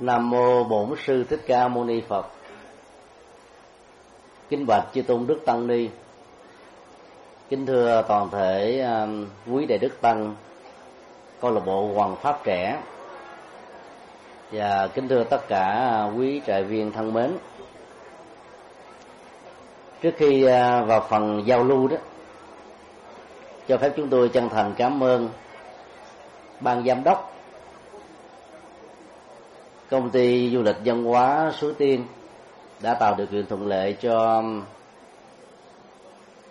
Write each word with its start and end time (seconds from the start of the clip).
Nam 0.00 0.30
mô 0.30 0.64
Bổn 0.64 0.94
sư 1.06 1.24
Thích 1.24 1.40
Ca 1.46 1.68
Mâu 1.68 1.84
Ni 1.84 2.00
Phật. 2.00 2.26
Kính 4.48 4.66
bạch 4.66 4.84
chư 4.94 5.02
tôn 5.02 5.26
đức 5.26 5.38
tăng 5.46 5.66
ni. 5.66 5.88
Kính 7.48 7.66
thưa 7.66 8.04
toàn 8.08 8.30
thể 8.30 8.80
um, 8.80 9.26
quý 9.52 9.66
đại 9.66 9.78
đức 9.78 10.00
tăng 10.00 10.34
câu 11.40 11.50
lạc 11.50 11.60
bộ 11.66 11.92
Hoàng 11.94 12.16
pháp 12.16 12.40
trẻ 12.44 12.82
và 14.52 14.88
kính 14.94 15.08
thưa 15.08 15.24
tất 15.24 15.48
cả 15.48 16.02
quý 16.16 16.40
trại 16.46 16.62
viên 16.62 16.92
thân 16.92 17.12
mến. 17.12 17.32
Trước 20.02 20.12
khi 20.16 20.44
uh, 20.44 20.50
vào 20.88 21.06
phần 21.08 21.42
giao 21.46 21.64
lưu 21.64 21.88
đó, 21.88 21.96
cho 23.68 23.78
phép 23.78 23.92
chúng 23.96 24.08
tôi 24.08 24.28
chân 24.28 24.48
thành 24.48 24.74
cảm 24.76 25.02
ơn 25.02 25.28
ban 26.60 26.84
giám 26.84 27.04
đốc 27.04 27.35
công 29.90 30.10
ty 30.10 30.50
du 30.50 30.62
lịch 30.62 30.76
văn 30.84 31.04
hóa 31.04 31.52
Suối 31.60 31.74
Tiên 31.78 32.06
đã 32.80 32.94
tạo 32.94 33.14
điều 33.14 33.26
kiện 33.26 33.46
thuận 33.46 33.66
lợi 33.66 33.96
cho 34.00 34.42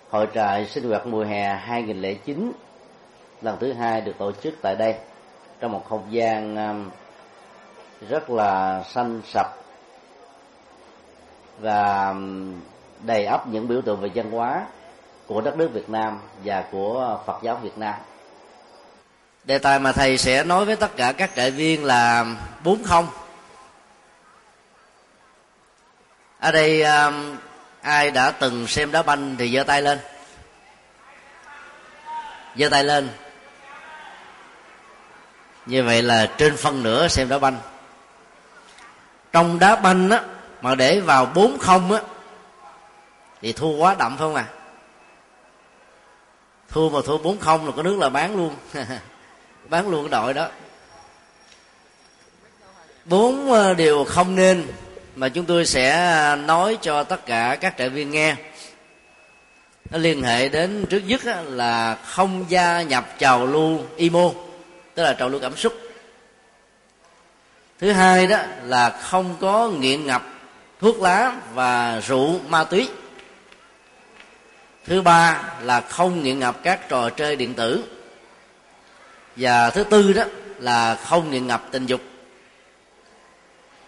hội 0.09 0.27
trại 0.34 0.66
sinh 0.66 0.89
hoạt 0.89 1.07
mùa 1.07 1.23
hè 1.23 1.55
2009 1.55 2.52
lần 3.41 3.57
thứ 3.59 3.73
hai 3.73 4.02
được 4.02 4.13
tổ 4.17 4.31
chức 4.31 4.53
tại 4.62 4.76
đây, 4.76 4.95
trong 5.59 5.71
một 5.71 5.85
không 5.90 6.03
gian 6.09 6.55
um, 6.55 6.90
rất 8.09 8.29
là 8.29 8.84
xanh 8.84 9.21
sạch 9.26 9.49
và 11.59 12.09
um, 12.09 12.54
đầy 13.02 13.26
ắp 13.26 13.48
những 13.48 13.67
biểu 13.67 13.81
tượng 13.81 14.02
về 14.02 14.09
văn 14.15 14.31
hóa 14.31 14.65
của 15.27 15.41
đất 15.41 15.57
nước 15.57 15.70
Việt 15.73 15.90
Nam 15.90 16.20
và 16.43 16.63
của 16.71 17.20
Phật 17.26 17.40
giáo 17.41 17.59
Việt 17.63 17.77
Nam. 17.77 17.95
Đề 19.43 19.57
tài 19.57 19.79
mà 19.79 19.91
thầy 19.91 20.17
sẽ 20.17 20.43
nói 20.43 20.65
với 20.65 20.76
tất 20.76 20.98
cả 20.98 21.12
các 21.12 21.31
trại 21.35 21.52
viên 21.52 21.84
là 21.84 22.26
40 22.63 22.77
ở 26.39 26.52
đây 26.52 26.84
um, 26.84 27.38
ai 27.82 28.12
đã 28.12 28.32
từng 28.32 28.68
xem 28.68 28.91
đá 28.91 29.04
banh 29.04 29.35
thì 29.40 29.55
giơ 29.55 29.63
tay 29.63 29.82
lên. 29.82 29.99
Giơ 32.55 32.70
tay 32.70 32.84
lên. 32.84 33.10
Như 35.65 35.84
vậy 35.84 36.01
là 36.01 36.32
trên 36.37 36.57
phân 36.57 36.84
nửa 36.84 37.07
xem 37.07 37.29
đá 37.29 37.40
banh. 37.40 37.57
Trong 39.34 39.60
đá 39.60 39.76
banh 39.76 40.10
á 40.10 40.21
mà 40.62 40.76
để 40.76 40.99
vào 40.99 41.26
bốn 41.26 41.60
không 41.60 41.91
á 41.91 42.01
thì 43.41 43.54
thua 43.54 43.70
quá 43.70 43.95
đậm 43.99 44.17
phải 44.17 44.27
không 44.27 44.35
à 44.35 44.45
thua 46.76 46.90
mà 46.90 46.99
thua 47.05 47.17
bốn 47.17 47.40
không 47.40 47.65
là 47.65 47.71
có 47.76 47.84
nước 47.84 47.99
là 47.99 48.10
bán 48.10 48.35
luôn. 48.35 48.55
Bán 49.70 49.90
luôn 49.90 50.04
cái 50.04 50.21
đội 50.21 50.34
đó. 50.34 50.48
Bốn 53.05 53.51
ờ, 53.51 53.73
điều 53.73 54.04
không 54.04 54.35
nên 54.35 54.67
mà 55.16 55.30
chúng 55.30 55.46
tôi 55.46 55.66
sẽ 55.66 56.35
nói 56.46 56.77
cho 56.82 57.04
tất 57.04 57.26
cả 57.26 57.58
các 57.62 57.76
trại 57.77 57.90
viên 57.90 58.12
nghe. 58.12 58.35
Nó 59.90 59.98
liên 59.98 60.24
hệ 60.24 60.49
đến 60.49 60.85
trước 60.90 61.02
nhất 61.07 61.22
là 61.46 61.98
không 62.05 62.46
gia 62.49 62.82
nhập 62.82 63.16
trào 63.20 63.46
lưu 63.46 63.80
imo 63.96 64.31
tức 64.96 65.03
là 65.03 65.13
trào 65.13 65.30
lưu 65.30 65.41
cảm 65.41 65.56
xúc. 65.57 65.74
Thứ 67.80 67.91
hai 67.91 68.28
đó 68.28 68.38
là 68.63 68.90
không 68.90 69.35
có 69.41 69.69
nghiện 69.69 70.06
ngập 70.06 70.24
thuốc 70.80 71.02
lá 71.02 71.35
và 71.53 72.02
rượu 72.07 72.40
ma 72.47 72.63
túy. 72.63 72.90
Thứ 74.85 75.02
ba 75.02 75.44
là 75.62 75.81
không 75.81 76.24
nghiện 76.24 76.40
ngập 76.40 76.63
các 76.63 76.90
trò 76.90 77.09
chơi 77.09 77.35
điện 77.35 77.53
tử. 77.53 77.84
Và 79.35 79.69
thứ 79.69 79.84
tư 79.84 80.13
đó 80.13 80.24
là 80.59 80.96
không 80.96 81.31
nghiện 81.31 81.47
ngập 81.47 81.68
tình 81.72 81.85
dục 81.85 82.02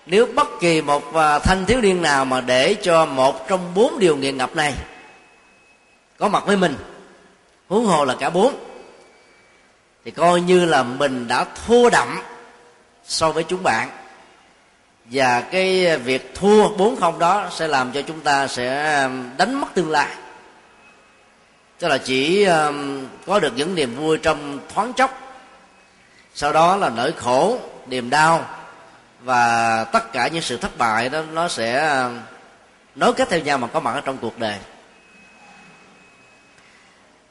nếu 0.09 0.27
bất 0.35 0.47
kỳ 0.59 0.81
một 0.81 1.15
à, 1.15 1.39
thanh 1.39 1.65
thiếu 1.65 1.81
niên 1.81 2.01
nào 2.01 2.25
mà 2.25 2.41
để 2.41 2.75
cho 2.81 3.05
một 3.05 3.47
trong 3.47 3.73
bốn 3.73 3.99
điều 3.99 4.17
nghiện 4.17 4.37
ngập 4.37 4.55
này 4.55 4.73
có 6.17 6.27
mặt 6.27 6.43
với 6.45 6.57
mình, 6.57 6.75
huống 7.67 7.85
hồ 7.85 8.05
là 8.05 8.15
cả 8.19 8.29
bốn, 8.29 8.53
thì 10.05 10.11
coi 10.11 10.41
như 10.41 10.65
là 10.65 10.83
mình 10.83 11.27
đã 11.27 11.45
thua 11.65 11.89
đậm 11.89 12.19
so 13.03 13.31
với 13.31 13.43
chúng 13.43 13.63
bạn. 13.63 13.89
Và 15.05 15.41
cái 15.41 15.97
việc 15.97 16.35
thua 16.35 16.69
bốn 16.69 16.95
không 16.95 17.19
đó 17.19 17.47
sẽ 17.51 17.67
làm 17.67 17.91
cho 17.91 18.01
chúng 18.01 18.19
ta 18.19 18.47
sẽ 18.47 18.83
à, 18.83 19.09
đánh 19.37 19.61
mất 19.61 19.67
tương 19.73 19.91
lai. 19.91 20.15
Tức 21.79 21.87
là 21.87 21.97
chỉ 21.97 22.43
à, 22.43 22.71
có 23.25 23.39
được 23.39 23.53
những 23.55 23.75
niềm 23.75 23.95
vui 23.95 24.17
trong 24.17 24.59
thoáng 24.73 24.93
chốc, 24.93 25.21
sau 26.33 26.53
đó 26.53 26.75
là 26.75 26.89
nỗi 26.89 27.11
khổ, 27.11 27.59
niềm 27.87 28.09
đau 28.09 28.45
và 29.19 29.83
tất 29.83 30.11
cả 30.13 30.27
những 30.27 30.41
sự 30.41 30.57
thất 30.57 30.77
bại 30.77 31.09
đó, 31.09 31.21
nó 31.33 31.47
sẽ, 31.47 32.01
nối 32.95 33.13
kết 33.13 33.29
theo 33.29 33.39
nhau 33.39 33.57
mà 33.57 33.67
có 33.67 33.79
mặt 33.79 33.93
ở 33.93 34.01
trong 34.01 34.17
cuộc 34.17 34.39
đời. 34.39 34.55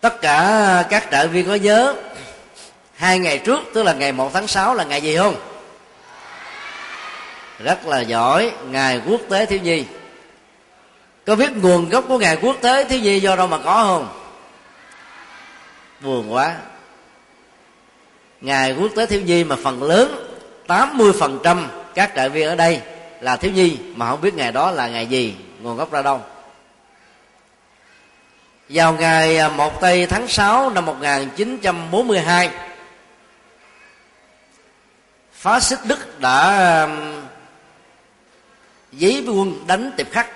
Tất 0.01 0.21
cả 0.21 0.85
các 0.91 1.09
trợ 1.11 1.29
viên 1.29 1.47
có 1.47 1.55
nhớ, 1.55 1.95
hai 2.95 3.19
ngày 3.19 3.39
trước, 3.39 3.61
tức 3.75 3.83
là 3.83 3.93
ngày 3.93 4.13
1 4.13 4.31
tháng 4.33 4.47
6 4.47 4.75
là 4.75 4.85
ngày 4.85 5.03
gì 5.03 5.17
không? 5.17 5.37
Rất 7.59 7.87
là 7.87 8.01
giỏi, 8.01 8.53
ngày 8.65 9.03
quốc 9.07 9.21
tế 9.31 9.47
thiếu 9.47 9.61
nhi. 9.61 9.85
Có 11.27 11.37
biết 11.37 11.51
nguồn 11.57 11.89
gốc 11.89 12.05
của 12.09 12.19
ngày 12.19 12.39
quốc 12.43 12.57
tế 12.61 12.85
thiếu 12.85 13.01
nhi 13.01 13.21
do 13.21 13.37
đâu 13.37 13.47
mà 13.47 13.59
có 13.59 13.85
không? 13.85 14.09
Buồn 16.01 16.33
quá. 16.33 16.57
Ngày 18.41 18.77
quốc 18.81 18.91
tế 18.97 19.07
thiếu 19.07 19.21
nhi 19.21 19.45
mà 19.45 19.57
phần 19.63 19.83
lớn 19.83 20.26
80% 20.67 21.67
các 21.95 22.13
trại 22.17 22.29
viên 22.29 22.49
ở 22.49 22.55
đây 22.55 22.81
là 23.21 23.37
thiếu 23.37 23.53
nhi, 23.53 23.79
mà 23.95 24.11
không 24.11 24.21
biết 24.21 24.35
ngày 24.35 24.53
đó 24.53 24.71
là 24.71 24.89
ngày 24.89 25.07
gì, 25.07 25.37
nguồn 25.61 25.77
gốc 25.77 25.93
ra 25.93 26.03
đâu. 26.03 26.21
Vào 28.69 28.93
ngày 28.93 29.39
à, 29.39 29.49
1 29.49 29.81
tây 29.81 30.07
tháng 30.07 30.29
6 30.29 30.71
năm 30.71 30.85
1942 30.85 32.51
phá 35.33 35.61
xích 35.61 35.79
đức 35.85 36.21
đã 36.21 36.89
giấy 38.93 39.25
quân 39.27 39.67
đánh 39.67 39.91
tiệp 39.97 40.11
khắc. 40.11 40.31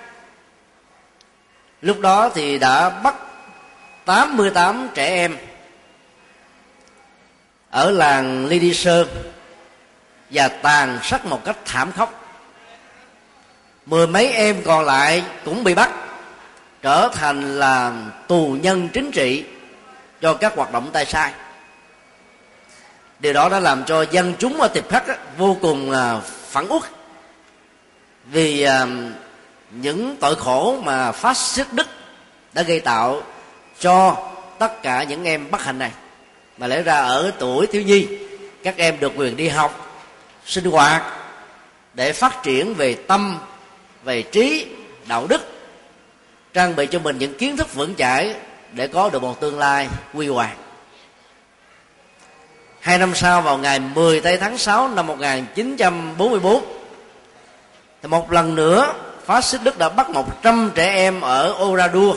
Lúc 1.83 2.01
đó 2.01 2.29
thì 2.35 2.59
đã 2.59 2.91
bắt 2.91 3.15
88 4.05 4.89
trẻ 4.95 5.07
em 5.07 5.37
ở 7.71 7.91
làng 7.91 8.47
Ly 8.47 8.75
Sơn 8.75 9.09
và 10.31 10.49
tàn 10.49 10.99
sát 11.03 11.27
một 11.27 11.45
cách 11.45 11.57
thảm 11.65 11.93
khốc. 11.93 12.25
Mười 13.87 14.07
mấy 14.07 14.27
em 14.27 14.63
còn 14.65 14.85
lại 14.85 15.23
cũng 15.45 15.65
bị 15.65 15.75
bắt 15.75 15.91
trở 16.83 17.09
thành 17.13 17.59
là 17.59 17.93
tù 18.29 18.57
nhân 18.63 18.89
chính 18.89 19.11
trị 19.11 19.45
cho 20.21 20.35
các 20.35 20.57
hoạt 20.57 20.73
động 20.73 20.91
tay 20.93 21.07
sai. 21.07 21.33
Điều 23.19 23.33
đó 23.33 23.49
đã 23.49 23.61
làm 23.61 23.85
cho 23.85 24.03
dân 24.03 24.35
chúng 24.39 24.61
ở 24.61 24.69
tiệp 24.69 24.89
khắc 24.89 25.05
vô 25.39 25.57
cùng 25.63 25.93
à, 25.93 26.21
phản 26.25 26.67
uất 26.69 26.83
vì 28.25 28.63
à, 28.63 28.87
những 29.71 30.17
tội 30.21 30.37
khổ 30.37 30.81
mà 30.83 31.13
phát 31.13 31.37
xít 31.37 31.67
đức 31.73 31.87
đã 32.53 32.63
gây 32.63 32.81
tạo 32.81 33.23
cho 33.79 34.17
tất 34.59 34.83
cả 34.83 35.03
những 35.03 35.25
em 35.25 35.51
bất 35.51 35.63
hạnh 35.63 35.79
này. 35.79 35.91
Mà 36.59 36.67
lẽ 36.67 36.83
ra 36.83 36.95
ở 36.95 37.33
tuổi 37.39 37.67
thiếu 37.67 37.83
nhi 37.83 38.07
các 38.63 38.77
em 38.77 39.01
được 39.01 39.13
quyền 39.17 39.37
đi 39.37 39.49
học 39.49 39.90
sinh 40.51 40.65
hoạt 40.65 41.03
để 41.95 42.13
phát 42.13 42.43
triển 42.43 42.75
về 42.75 42.95
tâm 42.95 43.39
về 44.05 44.23
trí 44.23 44.67
đạo 45.07 45.27
đức 45.27 45.41
trang 46.55 46.77
bị 46.77 46.87
cho 46.87 46.99
mình 46.99 47.19
những 47.19 47.35
kiến 47.39 47.57
thức 47.57 47.75
vững 47.75 47.95
chãi 47.95 48.35
để 48.73 48.89
có 48.89 49.09
được 49.09 49.23
một 49.23 49.41
tương 49.41 49.59
lai 49.59 49.89
quy 50.15 50.29
hoàng. 50.29 50.57
Hai 52.81 52.99
năm 52.99 53.15
sau 53.15 53.43
vào 53.43 53.59
ngày 53.59 53.81
10 53.81 54.21
tây 54.21 54.37
tháng 54.37 54.59
6 54.59 54.89
năm 54.89 55.07
1944 55.07 56.65
thì 58.03 58.09
một 58.09 58.33
lần 58.33 58.55
nữa 58.55 58.93
phát 59.25 59.45
xít 59.45 59.61
Đức 59.65 59.79
đã 59.79 59.89
bắt 59.89 60.11
100 60.11 60.71
trẻ 60.75 60.95
em 60.95 61.21
ở 61.21 61.55
Oradua 61.63 62.15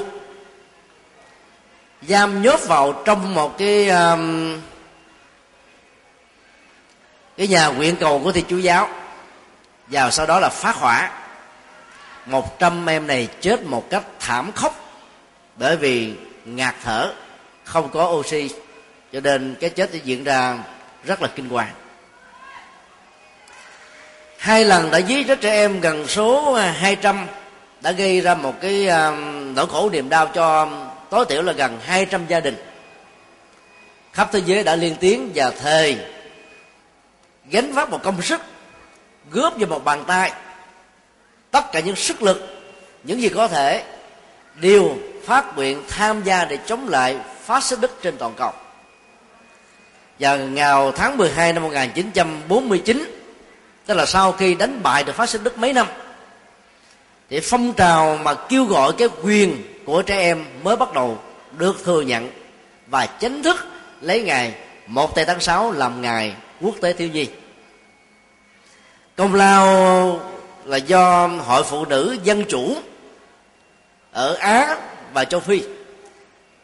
giam 2.02 2.42
nhốt 2.42 2.60
vào 2.68 3.02
trong 3.06 3.36
một 3.36 3.58
cái 3.58 3.90
um, 3.90 4.58
cái 7.38 7.48
nhà 7.48 7.68
nguyện 7.68 7.96
cầu 7.96 8.22
của 8.24 8.32
thiên 8.32 8.46
chúa 8.50 8.58
giáo. 8.58 8.90
Và 9.88 10.12
sau 10.12 10.26
đó 10.26 10.40
là 10.40 10.50
phát 10.50 10.76
hỏa. 10.76 11.12
Một 12.26 12.60
trăm 12.60 12.90
em 12.90 13.08
này 13.08 13.28
chết 13.42 13.64
một 13.64 13.90
cách 13.90 14.04
thảm 14.20 14.52
khốc 14.52 14.84
bởi 15.56 15.78
vì 15.78 16.14
ngạt 16.46 16.76
thở, 16.84 17.14
không 17.64 17.90
có 17.90 18.06
oxy, 18.06 18.50
cho 19.14 19.20
nên 19.20 19.56
cái 19.60 19.70
chết 19.70 19.90
diễn 20.04 20.24
ra 20.24 20.58
rất 21.04 21.22
là 21.22 21.28
kinh 21.36 21.50
hoàng. 21.50 21.74
Hai 24.38 24.66
lần 24.66 24.92
đã 24.92 24.98
giết 24.98 25.28
chết 25.28 25.42
trẻ 25.42 25.52
em 25.52 25.80
gần 25.80 26.08
số 26.08 26.54
200 26.54 27.28
đã 27.82 27.92
gây 27.92 28.22
ra 28.22 28.36
một 28.36 28.54
cái 28.62 28.88
um, 28.88 29.54
nỗi 29.56 29.68
khổ 29.68 29.90
niềm 29.90 30.10
đau 30.10 30.28
cho 30.28 30.62
um, 30.62 30.90
tối 31.10 31.26
thiểu 31.30 31.42
là 31.42 31.54
gần 31.54 31.80
200 31.84 32.28
gia 32.28 32.40
đình. 32.40 32.56
Khắp 34.14 34.30
thế 34.32 34.42
giới 34.46 34.64
đã 34.64 34.76
liên 34.76 34.96
tiếng 35.00 35.32
và 35.36 35.52
thề 35.52 35.98
gánh 37.50 37.74
vác 37.74 37.90
một 37.90 38.04
công 38.04 38.22
sức, 38.22 38.42
góp 39.32 39.58
vào 39.58 39.70
một 39.70 39.84
bàn 39.84 40.04
tay. 40.08 40.32
Tất 41.52 41.72
cả 41.72 41.80
những 41.80 41.96
sức 41.96 42.22
lực, 42.22 42.64
những 43.04 43.22
gì 43.22 43.30
có 43.30 43.48
thể, 43.48 43.84
đều 44.56 44.98
phát 45.26 45.56
nguyện 45.56 45.84
tham 45.90 46.24
gia 46.24 46.46
để 46.46 46.58
chống 46.66 46.90
lại 46.90 47.18
phát 47.44 47.64
xít 47.64 47.80
đức 47.80 48.00
trên 48.02 48.18
toàn 48.18 48.34
cầu. 48.38 48.52
Và 50.20 50.36
ngào 50.36 50.92
tháng 50.92 51.18
12 51.18 51.54
năm 51.54 51.64
1949 51.64 53.06
tức 53.86 53.94
là 53.94 54.06
sau 54.06 54.32
khi 54.32 54.56
đánh 54.56 54.84
bại 54.84 55.04
được 55.04 55.16
phát 55.16 55.30
xít 55.30 55.44
đức 55.44 55.58
mấy 55.58 55.74
năm, 55.74 55.88
thì 57.30 57.40
phong 57.40 57.74
trào 57.74 58.20
mà 58.24 58.34
kêu 58.34 58.66
gọi 58.66 58.92
cái 58.98 59.08
quyền 59.24 59.64
của 59.86 60.02
trẻ 60.02 60.20
em 60.20 60.46
mới 60.64 60.76
bắt 60.76 60.94
đầu 60.94 61.18
được 61.58 61.84
thừa 61.86 62.02
nhận 62.02 62.32
và 62.88 63.06
chính 63.06 63.44
thức 63.44 63.68
lấy 64.02 64.22
ngày 64.22 64.54
một 64.88 65.16
tây 65.16 65.26
tháng 65.26 65.40
6 65.40 65.72
làm 65.72 66.02
ngày 66.02 66.36
quốc 66.64 66.76
tế 66.82 66.94
thiếu 66.94 67.10
nhi. 67.10 67.28
Công 69.16 69.36
lao 69.36 70.20
là 70.66 70.78
do 70.78 71.28
hội 71.28 71.64
phụ 71.64 71.86
nữ 71.86 72.18
dân 72.24 72.44
chủ 72.50 72.76
ở 74.12 74.34
á 74.34 74.78
và 75.14 75.26
châu 75.26 75.40
phi 75.40 75.64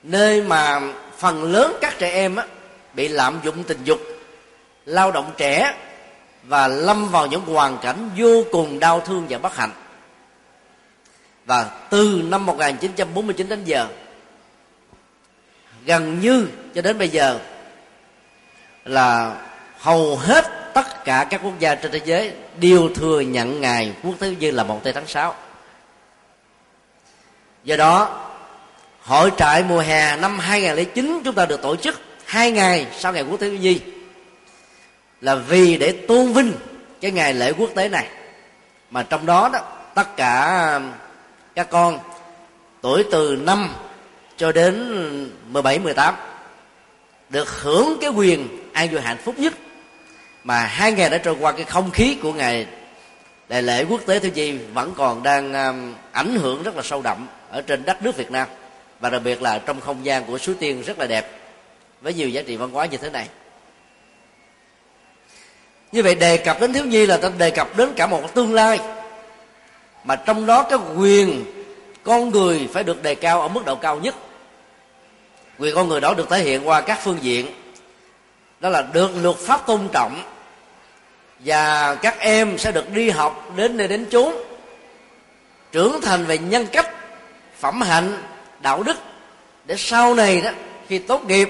nơi 0.04 0.42
mà 0.42 0.82
phần 1.18 1.44
lớn 1.44 1.76
các 1.82 2.00
trẻ 2.00 2.12
em 2.12 2.36
á, 2.36 2.46
bị 2.94 3.08
lạm 3.08 3.40
dụng 3.44 3.64
tình 3.64 3.80
dục 3.84 4.00
lao 4.86 5.12
động 5.12 5.32
trẻ 5.38 5.78
và 6.44 6.68
lâm 6.68 7.10
vào 7.10 7.28
những 7.28 7.42
hoàn 7.42 7.78
cảnh 7.78 8.10
vô 8.18 8.44
cùng 8.52 8.80
đau 8.80 9.00
thương 9.00 9.26
và 9.30 9.38
bất 9.38 9.56
hạnh. 9.56 9.72
Và 11.46 11.72
từ 11.90 12.22
năm 12.26 12.46
1949 12.46 13.50
đến 13.50 13.64
giờ 13.64 13.88
gần 15.86 16.20
như 16.20 16.48
cho 16.76 16.82
đến 16.82 16.98
bây 16.98 17.10
giờ 17.10 17.40
là 18.86 19.36
hầu 19.80 20.16
hết 20.16 20.46
tất 20.74 21.06
cả 21.06 21.28
các 21.30 21.42
quốc 21.44 21.60
gia 21.60 21.76
trên 21.76 21.92
thế 21.92 22.02
giới 22.06 22.34
đều 22.60 22.90
thừa 22.96 23.20
nhận 23.20 23.62
ngày 23.62 23.94
quốc 24.04 24.16
tế 24.20 24.36
như 24.40 24.52
là 24.52 24.64
một 24.64 24.80
tây 24.84 24.94
tháng 24.94 25.08
6 25.08 25.36
do 27.64 27.76
đó, 27.76 28.26
hội 29.02 29.32
trại 29.38 29.64
mùa 29.64 29.80
hè 29.80 30.18
năm 30.18 30.40
2009 30.40 31.22
chúng 31.26 31.36
ta 31.36 31.46
được 31.46 31.62
tổ 31.62 31.76
chức 31.76 32.02
hai 32.26 32.52
ngày 32.52 32.88
sau 32.98 33.14
ngày 33.14 33.24
quốc 33.24 33.40
tế 33.40 33.50
nhi 33.50 33.80
là 35.22 35.36
vì 35.36 35.78
để 35.78 35.92
tôn 35.92 36.34
vinh 36.34 36.54
cái 37.02 37.12
ngày 37.12 37.34
lễ 37.34 37.54
quốc 37.58 37.70
tế 37.76 37.90
này. 37.90 38.08
Mà 38.92 39.04
trong 39.04 39.26
đó 39.26 39.50
đó, 39.54 39.60
tất 39.96 40.16
cả 40.16 40.74
um, 40.74 40.92
các 41.56 41.70
con 41.70 42.00
tuổi 42.82 43.04
từ 43.12 43.36
năm 43.36 43.76
cho 44.38 44.52
đến 44.52 45.32
17 45.48 45.80
18 45.80 46.16
được 47.30 47.62
hưởng 47.62 47.98
cái 48.02 48.10
quyền 48.10 48.48
an 48.74 48.90
vui 48.90 49.02
hạnh 49.02 49.18
phúc 49.24 49.40
nhất 49.40 49.54
mà 50.44 50.60
hai 50.60 50.92
ngày 50.92 51.10
đã 51.10 51.18
trôi 51.18 51.36
qua 51.40 51.52
cái 51.52 51.64
không 51.64 51.92
khí 51.92 52.18
của 52.22 52.34
ngày 52.34 52.68
đại 53.50 53.62
lễ 53.62 53.86
quốc 53.90 54.02
tế 54.06 54.20
thiếu 54.20 54.32
nhi 54.36 54.58
vẫn 54.74 54.94
còn 54.98 55.24
đang 55.24 55.54
um, 55.54 55.94
ảnh 56.12 56.36
hưởng 56.36 56.64
rất 56.64 56.76
là 56.76 56.82
sâu 56.84 57.02
đậm 57.02 57.28
ở 57.50 57.62
trên 57.62 57.86
đất 57.86 58.04
nước 58.04 58.18
Việt 58.18 58.32
Nam. 58.32 58.48
Và 59.00 59.10
đặc 59.10 59.22
biệt 59.24 59.42
là 59.42 59.60
trong 59.60 59.82
không 59.82 60.06
gian 60.06 60.26
của 60.26 60.38
suối 60.38 60.56
tiên 60.60 60.84
rất 60.86 61.00
là 61.00 61.08
đẹp 61.08 61.32
với 62.02 62.14
nhiều 62.14 62.30
giá 62.30 62.42
trị 62.42 62.56
văn 62.56 62.72
hóa 62.72 62.86
như 62.86 62.98
thế 62.98 63.10
này. 63.10 63.28
Như 65.92 66.04
vậy 66.04 66.16
đề 66.16 66.38
cập 66.38 66.62
đến 66.62 66.74
thiếu 66.74 66.86
nhi 66.86 67.06
là 67.06 67.18
ta 67.18 67.30
đề 67.38 67.52
cập 67.52 67.78
đến 67.78 67.90
cả 67.96 68.08
một 68.08 68.34
tương 68.34 68.54
lai. 68.54 68.80
Mà 70.04 70.16
trong 70.16 70.46
đó 70.46 70.64
cái 70.64 70.80
quyền 70.98 71.46
con 72.04 72.30
người 72.30 72.70
phải 72.74 72.84
được 72.84 73.04
đề 73.04 73.16
cao 73.16 73.42
ở 73.42 73.48
mức 73.48 73.66
độ 73.66 73.76
cao 73.76 74.00
nhất. 74.00 74.16
Quyền 75.60 75.76
con 75.76 75.88
người 75.88 76.02
đó 76.02 76.14
được 76.14 76.30
thể 76.30 76.40
hiện 76.44 76.68
qua 76.68 76.82
các 76.82 77.00
phương 77.04 77.18
diện 77.22 77.46
đó 78.60 78.70
là 78.70 78.82
được 78.82 79.12
luật 79.22 79.36
pháp 79.36 79.68
tôn 79.68 79.88
trọng. 79.94 80.24
Và 81.40 81.96
các 81.96 82.20
em 82.20 82.58
sẽ 82.58 82.72
được 82.72 82.94
đi 82.94 83.10
học 83.10 83.52
đến 83.56 83.78
nơi 83.78 83.88
đến 83.88 84.06
chốn. 84.12 84.34
Trưởng 85.72 86.02
thành 86.02 86.26
về 86.26 86.38
nhân 86.38 86.68
cách, 86.72 86.90
phẩm 87.60 87.82
hạnh, 87.82 88.24
đạo 88.60 88.84
đức. 88.84 88.98
Để 89.66 89.76
sau 89.78 90.16
này 90.16 90.42
đó, 90.42 90.52
khi 90.88 91.00
tốt 91.00 91.26
nghiệp, 91.26 91.50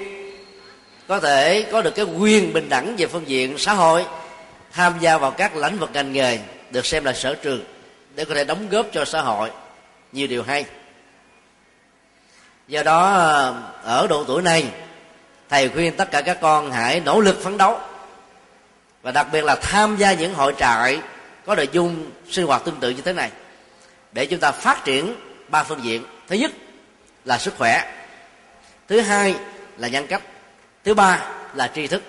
có 1.08 1.20
thể 1.20 1.66
có 1.72 1.82
được 1.82 1.96
cái 1.96 2.06
quyền 2.06 2.54
bình 2.54 2.70
đẳng 2.70 2.96
về 2.98 3.08
phương 3.08 3.28
diện 3.28 3.58
xã 3.58 3.74
hội, 3.74 4.06
tham 4.72 4.94
gia 5.00 5.18
vào 5.18 5.32
các 5.32 5.56
lĩnh 5.56 5.78
vực 5.78 5.90
ngành 5.94 6.14
nghề, 6.14 6.40
được 6.72 6.86
xem 6.86 7.06
là 7.06 7.14
sở 7.14 7.36
trường, 7.36 7.64
để 8.16 8.26
có 8.26 8.36
thể 8.36 8.44
đóng 8.44 8.70
góp 8.70 8.86
cho 8.92 9.06
xã 9.06 9.22
hội. 9.22 9.52
Nhiều 10.12 10.28
điều 10.28 10.44
hay. 10.44 10.66
Do 12.68 12.84
đó, 12.84 13.02
ở 13.84 14.08
độ 14.10 14.24
tuổi 14.24 14.42
này 14.42 14.66
thầy 15.50 15.70
khuyên 15.70 15.96
tất 15.98 16.12
cả 16.12 16.22
các 16.22 16.38
con 16.42 16.72
hãy 16.72 17.00
nỗ 17.00 17.20
lực 17.20 17.44
phấn 17.44 17.58
đấu. 17.58 17.80
Và 19.02 19.12
đặc 19.12 19.28
biệt 19.32 19.44
là 19.44 19.56
tham 19.56 19.98
gia 19.98 20.14
những 20.14 20.34
hội 20.34 20.54
trại 20.58 21.00
có 21.46 21.56
nội 21.56 21.70
dung 21.72 22.12
sinh 22.30 22.46
hoạt 22.46 22.66
tương 22.66 22.80
tự 22.80 22.90
như 22.90 23.02
thế 23.02 23.14
này. 23.14 23.32
Để 24.12 24.26
chúng 24.26 24.40
ta 24.40 24.52
phát 24.52 24.86
triển 24.86 25.16
ba 25.48 25.64
phương 25.64 25.84
diện. 25.84 26.04
Thứ 26.28 26.36
nhất 26.36 26.52
là 27.26 27.38
sức 27.38 27.54
khỏe. 27.58 27.94
Thứ 28.88 29.02
hai 29.02 29.36
là 29.78 29.88
nhân 29.88 30.08
cách. 30.08 30.22
Thứ 30.84 30.94
ba 30.94 31.32
là 31.54 31.72
tri 31.76 31.88
thức. 31.88 32.04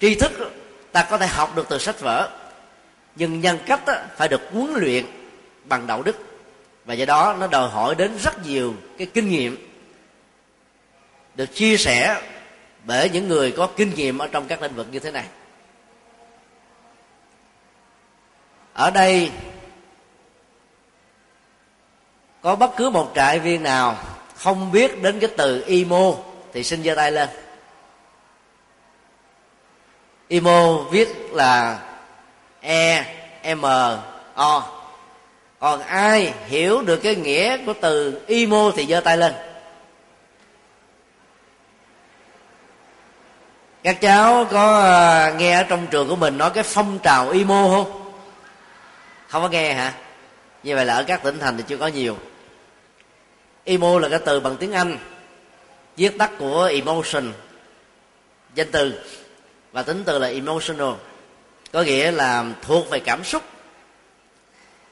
Tri 0.00 0.14
thức 0.14 0.52
ta 0.92 1.06
có 1.10 1.18
thể 1.18 1.26
học 1.26 1.56
được 1.56 1.66
từ 1.68 1.78
sách 1.78 2.00
vở, 2.00 2.30
nhưng 3.16 3.40
nhân 3.40 3.58
cách 3.66 3.80
phải 4.16 4.28
được 4.28 4.40
huấn 4.52 4.72
luyện 4.76 5.04
bằng 5.64 5.86
đạo 5.86 6.02
đức. 6.02 6.16
Và 6.84 6.94
do 6.94 7.04
đó 7.04 7.36
nó 7.38 7.46
đòi 7.46 7.68
hỏi 7.68 7.94
đến 7.94 8.18
rất 8.18 8.46
nhiều 8.46 8.74
cái 8.98 9.06
kinh 9.14 9.30
nghiệm 9.30 9.69
được 11.40 11.54
chia 11.54 11.76
sẻ 11.76 12.20
bởi 12.84 13.10
những 13.10 13.28
người 13.28 13.52
có 13.52 13.66
kinh 13.66 13.94
nghiệm 13.94 14.18
ở 14.18 14.28
trong 14.32 14.46
các 14.46 14.62
lĩnh 14.62 14.74
vực 14.74 14.86
như 14.90 14.98
thế 14.98 15.10
này. 15.10 15.24
Ở 18.72 18.90
đây, 18.90 19.30
có 22.42 22.56
bất 22.56 22.70
cứ 22.76 22.90
một 22.90 23.12
trại 23.14 23.38
viên 23.38 23.62
nào 23.62 23.98
không 24.36 24.72
biết 24.72 25.02
đến 25.02 25.20
cái 25.20 25.30
từ 25.36 25.64
imo 25.66 26.14
thì 26.52 26.64
xin 26.64 26.82
giơ 26.82 26.94
tay 26.94 27.12
lên. 27.12 27.28
Imo 30.28 30.76
viết 30.90 31.08
là 31.32 31.80
e 32.60 33.04
m, 33.54 33.64
o. 34.34 34.62
Còn 35.58 35.80
ai 35.80 36.32
hiểu 36.46 36.82
được 36.82 36.96
cái 36.96 37.14
nghĩa 37.14 37.58
của 37.66 37.74
từ 37.80 38.20
imo 38.26 38.70
thì 38.76 38.86
giơ 38.86 39.00
tay 39.00 39.16
lên. 39.16 39.49
Các 43.82 44.00
cháu 44.00 44.46
có 44.50 44.78
ờ, 44.78 45.34
nghe 45.38 45.52
ở 45.52 45.62
trong 45.62 45.86
trường 45.86 46.08
của 46.08 46.16
mình 46.16 46.38
nói 46.38 46.50
cái 46.50 46.64
phong 46.64 46.98
trào 46.98 47.30
imo 47.30 47.68
không? 47.70 48.12
Không 49.28 49.42
có 49.42 49.48
nghe 49.48 49.74
hả? 49.74 49.94
Như 50.62 50.74
vậy 50.74 50.86
là 50.86 50.94
ở 50.94 51.02
các 51.02 51.22
tỉnh 51.22 51.38
thành 51.38 51.56
thì 51.56 51.64
chưa 51.68 51.76
có 51.76 51.86
nhiều. 51.86 52.16
Emo 53.64 53.98
là 53.98 54.08
cái 54.08 54.18
từ 54.24 54.40
bằng 54.40 54.56
tiếng 54.56 54.72
anh, 54.72 54.98
viết 55.96 56.18
tắt 56.18 56.30
của 56.38 56.64
emotion, 56.64 57.32
danh 58.54 58.70
từ. 58.72 59.00
Và 59.72 59.82
tính 59.82 60.02
từ 60.06 60.18
là 60.18 60.28
emotional, 60.28 60.92
có 61.72 61.82
nghĩa 61.82 62.10
là 62.10 62.44
thuộc 62.62 62.90
về 62.90 63.00
cảm 63.00 63.24
xúc. 63.24 63.42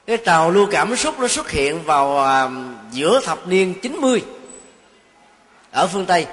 Cái 0.06 0.16
trào 0.16 0.50
lưu 0.50 0.66
cảm 0.70 0.96
xúc 0.96 1.20
nó 1.20 1.28
xuất 1.28 1.50
hiện 1.50 1.82
vào 1.82 2.18
ờ, 2.18 2.50
giữa 2.90 3.20
thập 3.24 3.46
niên 3.46 3.74
90 3.82 4.22
ở 5.70 5.86
phương 5.86 6.06
Tây 6.06 6.26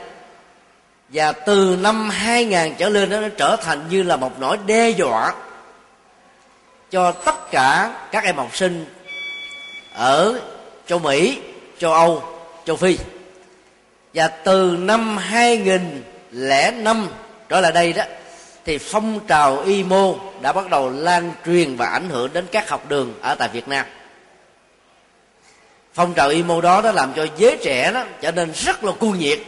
và 1.09 1.31
từ 1.31 1.77
năm 1.81 2.09
2000 2.09 2.73
trở 2.77 2.89
lên 2.89 3.09
đó, 3.09 3.19
nó 3.19 3.27
trở 3.37 3.55
thành 3.55 3.85
như 3.89 4.03
là 4.03 4.15
một 4.15 4.39
nỗi 4.39 4.57
đe 4.65 4.89
dọa 4.89 5.33
cho 6.91 7.11
tất 7.11 7.51
cả 7.51 7.93
các 8.11 8.23
em 8.23 8.35
học 8.35 8.55
sinh 8.55 8.85
ở 9.93 10.39
châu 10.87 10.99
Mỹ, 10.99 11.41
châu 11.77 11.93
Âu, 11.93 12.23
châu 12.65 12.75
Phi. 12.75 12.97
Và 14.13 14.27
từ 14.27 14.77
năm 14.79 15.17
2005 15.17 17.07
trở 17.49 17.61
lại 17.61 17.71
đây 17.71 17.93
đó 17.93 18.03
thì 18.65 18.77
phong 18.77 19.19
trào 19.27 19.61
imo 19.61 20.13
đã 20.41 20.53
bắt 20.53 20.69
đầu 20.69 20.89
lan 20.89 21.31
truyền 21.45 21.75
và 21.75 21.85
ảnh 21.85 22.09
hưởng 22.09 22.33
đến 22.33 22.45
các 22.51 22.69
học 22.69 22.89
đường 22.89 23.13
ở 23.21 23.35
tại 23.35 23.49
Việt 23.53 23.67
Nam. 23.67 23.85
Phong 25.93 26.13
trào 26.13 26.29
imo 26.29 26.61
đó 26.61 26.81
đã 26.81 26.91
làm 26.91 27.13
cho 27.15 27.27
giới 27.37 27.57
trẻ 27.63 27.91
đó 27.91 28.03
trở 28.21 28.31
nên 28.31 28.51
rất 28.51 28.83
là 28.83 28.91
cuồng 28.91 29.19
nhiệt 29.19 29.39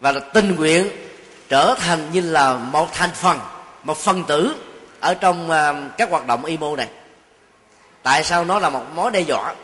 và 0.00 0.12
là 0.12 0.20
tình 0.20 0.56
nguyện 0.56 0.88
trở 1.48 1.74
thành 1.78 2.10
như 2.12 2.20
là 2.20 2.54
một 2.54 2.92
thành 2.92 3.10
phần, 3.14 3.38
một 3.82 3.96
phân 3.96 4.24
tử 4.24 4.54
ở 5.00 5.14
trong 5.14 5.50
à, 5.50 5.72
các 5.98 6.10
hoạt 6.10 6.26
động 6.26 6.44
imo 6.44 6.76
này. 6.76 6.88
Tại 8.02 8.24
sao 8.24 8.44
nó 8.44 8.58
là 8.58 8.70
một 8.70 8.84
mối 8.94 9.10
đe 9.10 9.20
dọa? 9.20 9.54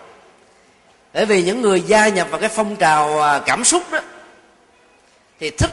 Bởi 1.14 1.26
vì 1.26 1.43
những 1.43 1.61
người 1.62 1.81
gia 1.81 2.09
nhập 2.09 2.29
vào 2.31 2.41
cái 2.41 2.49
phong 2.49 2.76
trào 2.76 3.23
à, 3.23 3.38
cảm 3.47 3.64
xúc 3.64 3.83
đó 3.93 4.00
thì 5.41 5.50
thích 5.50 5.71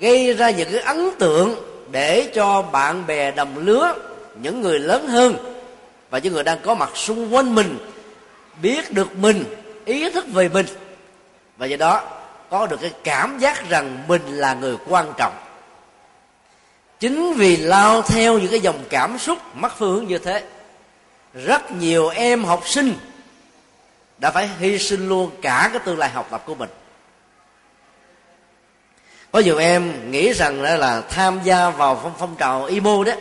gây 0.00 0.34
ra 0.34 0.50
những 0.50 0.72
cái 0.72 0.80
ấn 0.80 1.10
tượng 1.18 1.54
để 1.90 2.30
cho 2.34 2.62
bạn 2.62 3.06
bè 3.06 3.30
đồng 3.30 3.58
lứa 3.58 3.94
những 4.42 4.60
người 4.60 4.78
lớn 4.78 5.08
hơn 5.08 5.36
và 6.10 6.18
những 6.18 6.32
người 6.32 6.42
đang 6.42 6.58
có 6.62 6.74
mặt 6.74 6.90
xung 6.94 7.34
quanh 7.34 7.54
mình 7.54 7.78
biết 8.62 8.92
được 8.92 9.16
mình 9.16 9.44
ý 9.84 10.10
thức 10.10 10.24
về 10.32 10.48
mình. 10.48 10.66
Và 11.56 11.66
do 11.66 11.76
đó 11.76 12.02
có 12.54 12.66
được 12.66 12.80
cái 12.80 12.92
cảm 13.04 13.38
giác 13.38 13.68
rằng 13.68 13.98
mình 14.08 14.22
là 14.26 14.54
người 14.54 14.76
quan 14.88 15.12
trọng. 15.16 15.32
Chính 17.00 17.34
vì 17.34 17.56
lao 17.56 18.02
theo 18.02 18.38
những 18.38 18.50
cái 18.50 18.60
dòng 18.60 18.84
cảm 18.90 19.18
xúc 19.18 19.38
mất 19.54 19.72
phương 19.78 19.94
hướng 19.94 20.06
như 20.06 20.18
thế 20.18 20.44
rất 21.34 21.70
nhiều 21.70 22.08
em 22.08 22.44
học 22.44 22.62
sinh 22.68 22.94
đã 24.18 24.30
phải 24.30 24.50
hy 24.58 24.78
sinh 24.78 25.08
luôn 25.08 25.30
cả 25.42 25.68
cái 25.72 25.82
tương 25.84 25.98
lai 25.98 26.10
học 26.10 26.26
tập 26.30 26.42
của 26.46 26.54
mình. 26.54 26.70
Có 29.32 29.38
nhiều 29.38 29.58
em 29.58 30.10
nghĩ 30.10 30.32
rằng 30.32 30.62
đó 30.62 30.76
là 30.76 31.00
tham 31.00 31.40
gia 31.44 31.70
vào 31.70 32.00
phong, 32.02 32.12
phong 32.18 32.36
trào 32.36 32.64
imo 32.64 33.04
đó 33.04 33.12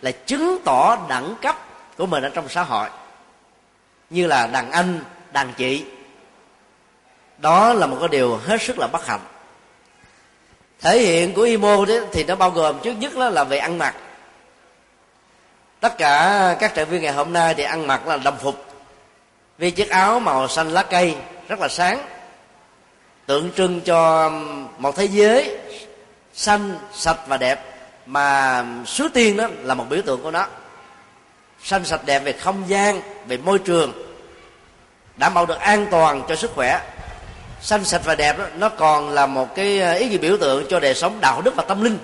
là 0.00 0.10
chứng 0.10 0.58
tỏ 0.64 0.98
đẳng 1.08 1.34
cấp 1.42 1.56
của 1.98 2.06
mình 2.06 2.22
ở 2.22 2.28
trong 2.28 2.48
xã 2.48 2.62
hội. 2.62 2.88
Như 4.10 4.26
là 4.26 4.46
đàn 4.46 4.70
anh 4.70 5.00
đàn 5.32 5.52
chị 5.56 5.84
đó 7.42 7.72
là 7.72 7.86
một 7.86 7.96
cái 8.00 8.08
điều 8.08 8.36
hết 8.36 8.62
sức 8.62 8.78
là 8.78 8.86
bất 8.86 9.06
hạnh. 9.06 9.20
Thể 10.80 10.98
hiện 10.98 11.34
của 11.34 11.42
imo 11.42 11.84
đó 11.84 11.94
thì 12.12 12.24
nó 12.24 12.34
bao 12.34 12.50
gồm 12.50 12.78
trước 12.82 12.92
nhất 12.92 13.16
đó 13.16 13.28
là 13.28 13.44
về 13.44 13.58
ăn 13.58 13.78
mặc. 13.78 13.94
Tất 15.80 15.98
cả 15.98 16.56
các 16.60 16.72
trại 16.76 16.84
viên 16.84 17.02
ngày 17.02 17.12
hôm 17.12 17.32
nay 17.32 17.54
thì 17.54 17.62
ăn 17.62 17.86
mặc 17.86 18.06
là 18.06 18.16
đồng 18.16 18.38
phục. 18.38 18.64
Vì 19.58 19.70
chiếc 19.70 19.90
áo 19.90 20.20
màu 20.20 20.48
xanh 20.48 20.70
lá 20.70 20.82
cây 20.82 21.16
rất 21.48 21.60
là 21.60 21.68
sáng, 21.68 22.06
tượng 23.26 23.52
trưng 23.56 23.80
cho 23.80 24.30
một 24.78 24.96
thế 24.96 25.04
giới 25.04 25.58
xanh, 26.34 26.78
sạch 26.92 27.18
và 27.26 27.36
đẹp. 27.36 27.64
Mà 28.06 28.64
suối 28.86 29.08
tiên 29.14 29.36
đó 29.36 29.48
là 29.62 29.74
một 29.74 29.86
biểu 29.88 30.02
tượng 30.02 30.22
của 30.22 30.30
nó. 30.30 30.46
Xanh 31.62 31.84
sạch 31.84 32.00
đẹp 32.06 32.18
về 32.18 32.32
không 32.32 32.62
gian, 32.66 33.00
về 33.26 33.36
môi 33.36 33.58
trường, 33.58 33.92
đảm 35.16 35.34
bảo 35.34 35.46
được 35.46 35.58
an 35.58 35.86
toàn 35.90 36.22
cho 36.28 36.36
sức 36.36 36.50
khỏe 36.54 36.80
xanh 37.62 37.84
sạch 37.84 38.02
và 38.04 38.14
đẹp 38.14 38.38
đó, 38.38 38.44
nó 38.56 38.68
còn 38.68 39.10
là 39.10 39.26
một 39.26 39.54
cái 39.54 39.80
ờ, 39.80 39.92
ý 39.92 40.08
nghĩa 40.08 40.18
biểu 40.18 40.36
tượng 40.36 40.66
cho 40.68 40.80
đời 40.80 40.94
sống 40.94 41.18
đạo 41.20 41.42
đức 41.42 41.56
và 41.56 41.62
tâm 41.62 41.82
linh. 41.82 41.98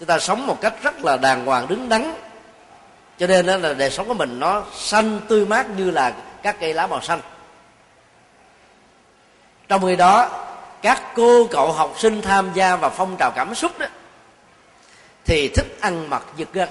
Chúng 0.00 0.06
ta 0.06 0.18
sống 0.18 0.46
một 0.46 0.60
cách 0.60 0.74
rất 0.82 1.04
là 1.04 1.16
đàng 1.16 1.46
hoàng 1.46 1.68
đứng 1.68 1.88
đắn. 1.88 2.14
Cho 3.18 3.26
nên 3.26 3.46
đó 3.46 3.56
là 3.56 3.74
đời 3.74 3.90
sống 3.90 4.08
của 4.08 4.14
mình 4.14 4.40
nó 4.40 4.64
xanh 4.74 5.20
tươi 5.28 5.46
mát 5.46 5.66
như 5.76 5.90
là 5.90 6.14
các 6.42 6.56
cây 6.60 6.74
lá 6.74 6.86
màu 6.86 7.00
xanh. 7.00 7.20
Trong 9.68 9.86
khi 9.86 9.96
đó 9.96 10.44
các 10.82 11.02
cô 11.14 11.46
cậu 11.50 11.72
học 11.72 11.94
sinh 11.98 12.22
tham 12.22 12.50
gia 12.54 12.76
vào 12.76 12.90
phong 12.90 13.16
trào 13.16 13.30
cảm 13.30 13.54
xúc 13.54 13.78
đó 13.78 13.86
thì 15.24 15.48
thích 15.48 15.76
ăn 15.80 16.10
mặc 16.10 16.22
giật 16.36 16.48
gân. 16.52 16.68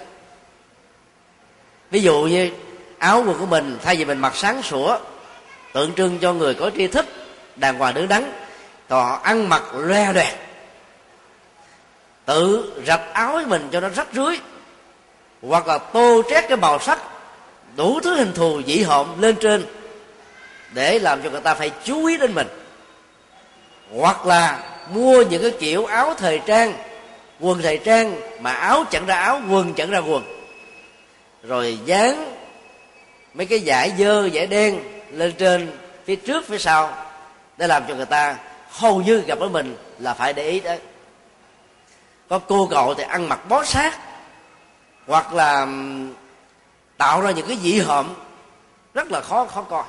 Ví 1.91 2.01
dụ 2.01 2.21
như 2.21 2.51
áo 2.97 3.23
quần 3.27 3.39
của 3.39 3.45
mình 3.45 3.77
thay 3.83 3.95
vì 3.95 4.05
mình 4.05 4.17
mặc 4.17 4.35
sáng 4.35 4.61
sủa 4.61 4.97
tượng 5.73 5.93
trưng 5.93 6.19
cho 6.19 6.33
người 6.33 6.53
có 6.53 6.71
tri 6.77 6.87
thức 6.87 7.05
đàng 7.57 7.77
hoàng 7.77 7.93
đứng 7.93 8.07
đắn 8.07 8.31
họ 8.89 9.19
ăn 9.23 9.49
mặc 9.49 9.63
loe 9.73 10.13
đoẹt 10.13 10.35
tự 12.25 12.73
rạch 12.85 13.13
áo 13.13 13.31
với 13.31 13.45
mình 13.45 13.69
cho 13.71 13.79
nó 13.79 13.89
rách 13.89 14.07
rưới. 14.13 14.37
Hoặc 15.41 15.67
là 15.67 15.77
tô 15.77 16.21
trét 16.29 16.47
cái 16.47 16.57
màu 16.57 16.79
sắc, 16.79 16.99
đủ 17.75 17.99
thứ 18.03 18.15
hình 18.15 18.33
thù 18.33 18.61
dị 18.67 18.81
hợm 18.81 19.21
lên 19.21 19.35
trên 19.35 19.65
để 20.73 20.99
làm 20.99 21.21
cho 21.21 21.29
người 21.29 21.41
ta 21.41 21.53
phải 21.53 21.71
chú 21.83 22.05
ý 22.05 22.17
đến 22.17 22.33
mình. 22.33 22.47
Hoặc 23.95 24.25
là 24.25 24.59
mua 24.93 25.21
những 25.21 25.41
cái 25.41 25.51
kiểu 25.59 25.85
áo 25.85 26.13
thời 26.17 26.41
trang, 26.45 26.73
quần 27.39 27.61
thời 27.61 27.77
trang 27.77 28.15
mà 28.41 28.51
áo 28.51 28.83
chẳng 28.91 29.05
ra 29.05 29.15
áo, 29.15 29.41
quần 29.49 29.73
chẳng 29.73 29.91
ra 29.91 29.99
quần. 29.99 30.23
Rồi 31.43 31.77
dán 31.85 32.33
mấy 33.33 33.45
cái 33.45 33.59
giải 33.59 33.93
dơ 33.97 34.25
giải 34.25 34.47
đen 34.47 34.79
lên 35.11 35.33
trên 35.37 35.77
phía 36.05 36.15
trước, 36.15 36.47
phía 36.47 36.57
sau 36.57 37.06
để 37.57 37.67
làm 37.67 37.83
cho 37.87 37.95
người 37.95 38.05
ta 38.05 38.37
hầu 38.69 39.01
như 39.01 39.21
gặp 39.21 39.39
với 39.39 39.49
mình 39.49 39.77
là 39.99 40.13
phải 40.13 40.33
để 40.33 40.49
ý 40.49 40.59
đấy 40.59 40.79
có 42.29 42.39
cô 42.39 42.67
cậu 42.71 42.93
thì 42.93 43.03
ăn 43.03 43.29
mặc 43.29 43.39
bó 43.49 43.63
sát 43.63 43.99
hoặc 45.07 45.33
là 45.33 45.67
tạo 46.97 47.21
ra 47.21 47.31
những 47.31 47.47
cái 47.47 47.57
dị 47.61 47.79
hợm 47.79 48.13
rất 48.93 49.11
là 49.11 49.21
khó 49.21 49.45
khó 49.45 49.61
coi. 49.61 49.83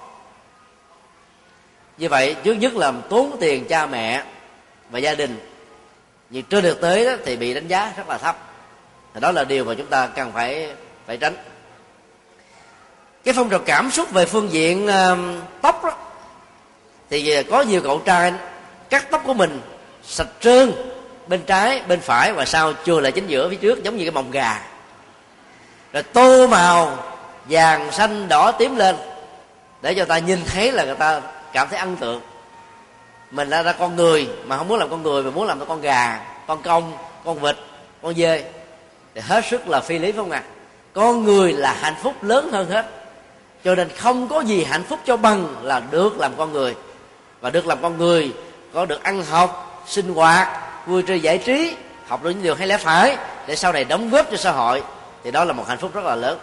Như 1.98 2.08
vậy 2.08 2.37
trước 2.44 2.54
nhất 2.54 2.75
là 2.75 2.92
tốn 3.08 3.37
tiền 3.40 3.64
cha 3.68 3.87
mẹ 3.87 4.25
và 4.90 4.98
gia 4.98 5.14
đình. 5.14 5.38
Nhưng 6.30 6.44
trên 6.44 6.62
thực 6.62 6.80
tế 6.80 7.04
đó, 7.04 7.12
thì 7.25 7.37
bị 7.37 7.54
đánh 7.54 7.68
giá 7.68 7.92
rất 7.96 8.08
là 8.08 8.18
thấp. 8.18 8.37
Thì 9.14 9.20
đó 9.20 9.32
là 9.32 9.44
điều 9.44 9.64
mà 9.64 9.75
chúng 9.75 9.87
ta 9.87 10.06
cần 10.06 10.32
phải 10.32 10.75
phải 11.06 11.16
tránh. 11.16 11.34
Cái 13.25 13.34
phong 13.34 13.50
trào 13.50 13.60
cảm 13.60 13.90
xúc 13.90 14.10
về 14.10 14.26
phương 14.26 14.52
diện 14.52 14.87
uh, 14.87 15.18
tóc 15.62 15.84
đó 15.84 15.98
thì 17.11 17.43
có 17.43 17.62
nhiều 17.62 17.81
cậu 17.85 17.99
trai, 17.99 18.33
cắt 18.91 19.11
tóc 19.11 19.23
của 19.27 19.35
mình 19.35 19.61
sạch 20.03 20.29
trơn, 20.41 20.73
bên 21.27 21.43
trái, 21.47 21.83
bên 21.88 22.00
phải 22.00 22.33
và 22.33 22.45
sau 22.45 22.73
chưa 22.85 23.00
lại 23.00 23.12
chính 23.12 23.27
giữa, 23.27 23.49
phía 23.49 23.57
trước, 23.57 23.83
giống 23.83 23.97
như 23.97 24.05
cái 24.05 24.11
mồng 24.11 24.31
gà. 24.31 24.62
Rồi 25.93 26.03
tô 26.03 26.47
màu, 26.47 26.99
vàng, 27.49 27.93
xanh, 27.93 28.29
đỏ, 28.29 28.53
tím 28.53 28.77
lên, 28.77 28.97
để 29.83 29.95
cho 29.95 30.05
ta 30.05 30.19
nhìn 30.19 30.45
thấy 30.47 30.73
là 30.73 30.85
người 30.85 30.95
ta 30.95 31.21
cảm 31.53 31.69
thấy 31.71 31.79
ấn 31.79 31.97
tượng. 31.97 32.21
Mình 33.31 33.50
ra 33.50 33.62
ra 33.62 33.73
con 33.73 33.97
người, 33.97 34.29
mà 34.45 34.57
không 34.57 34.69
muốn 34.69 34.79
làm 34.79 34.91
con 34.91 35.03
người, 35.03 35.23
mà 35.23 35.31
muốn 35.31 35.47
làm 35.47 35.67
con 35.67 35.81
gà, 35.81 36.21
con 36.47 36.62
công, 36.62 36.93
con 37.25 37.38
vịt, 37.38 37.57
con 38.03 38.15
dê. 38.15 38.45
Thì 39.15 39.21
hết 39.21 39.45
sức 39.50 39.69
là 39.69 39.81
phi 39.81 39.99
lý, 39.99 40.12
phải 40.12 40.19
không 40.19 40.31
ạ? 40.31 40.43
À? 40.47 40.59
con 40.99 41.25
người 41.25 41.53
là 41.53 41.73
hạnh 41.73 41.95
phúc 42.03 42.15
lớn 42.23 42.49
hơn 42.53 42.71
hết. 42.71 42.87
Cho 43.65 43.75
nên 43.75 43.88
không 43.97 44.29
có 44.29 44.41
gì 44.41 44.65
hạnh 44.65 44.83
phúc 44.88 44.99
cho 45.07 45.17
bằng 45.17 45.55
là 45.62 45.83
được 45.91 46.19
làm 46.19 46.33
con 46.37 46.53
người 46.53 46.75
và 47.40 47.50
được 47.50 47.66
làm 47.66 47.78
con 47.83 47.99
người, 47.99 48.33
có 48.75 48.87
được 48.87 49.02
ăn 49.02 49.25
học, 49.25 49.83
sinh 49.87 50.14
hoạt, 50.14 50.49
vui 50.87 51.02
chơi 51.02 51.21
giải 51.21 51.38
trí, 51.38 51.76
học 52.09 52.23
được 52.23 52.30
những 52.30 52.42
điều 52.42 52.54
hay 52.54 52.66
lẽ 52.66 52.76
phải, 52.76 53.16
để 53.47 53.57
sau 53.57 53.73
này 53.73 53.85
đóng 53.85 54.11
góp 54.11 54.30
cho 54.30 54.37
xã 54.37 54.50
hội, 54.50 54.83
thì 55.25 55.30
đó 55.30 55.45
là 55.45 55.52
một 55.52 55.68
hạnh 55.68 55.78
phúc 55.78 55.90
rất 55.95 56.04
là 56.04 56.14
lớn. 56.14 56.38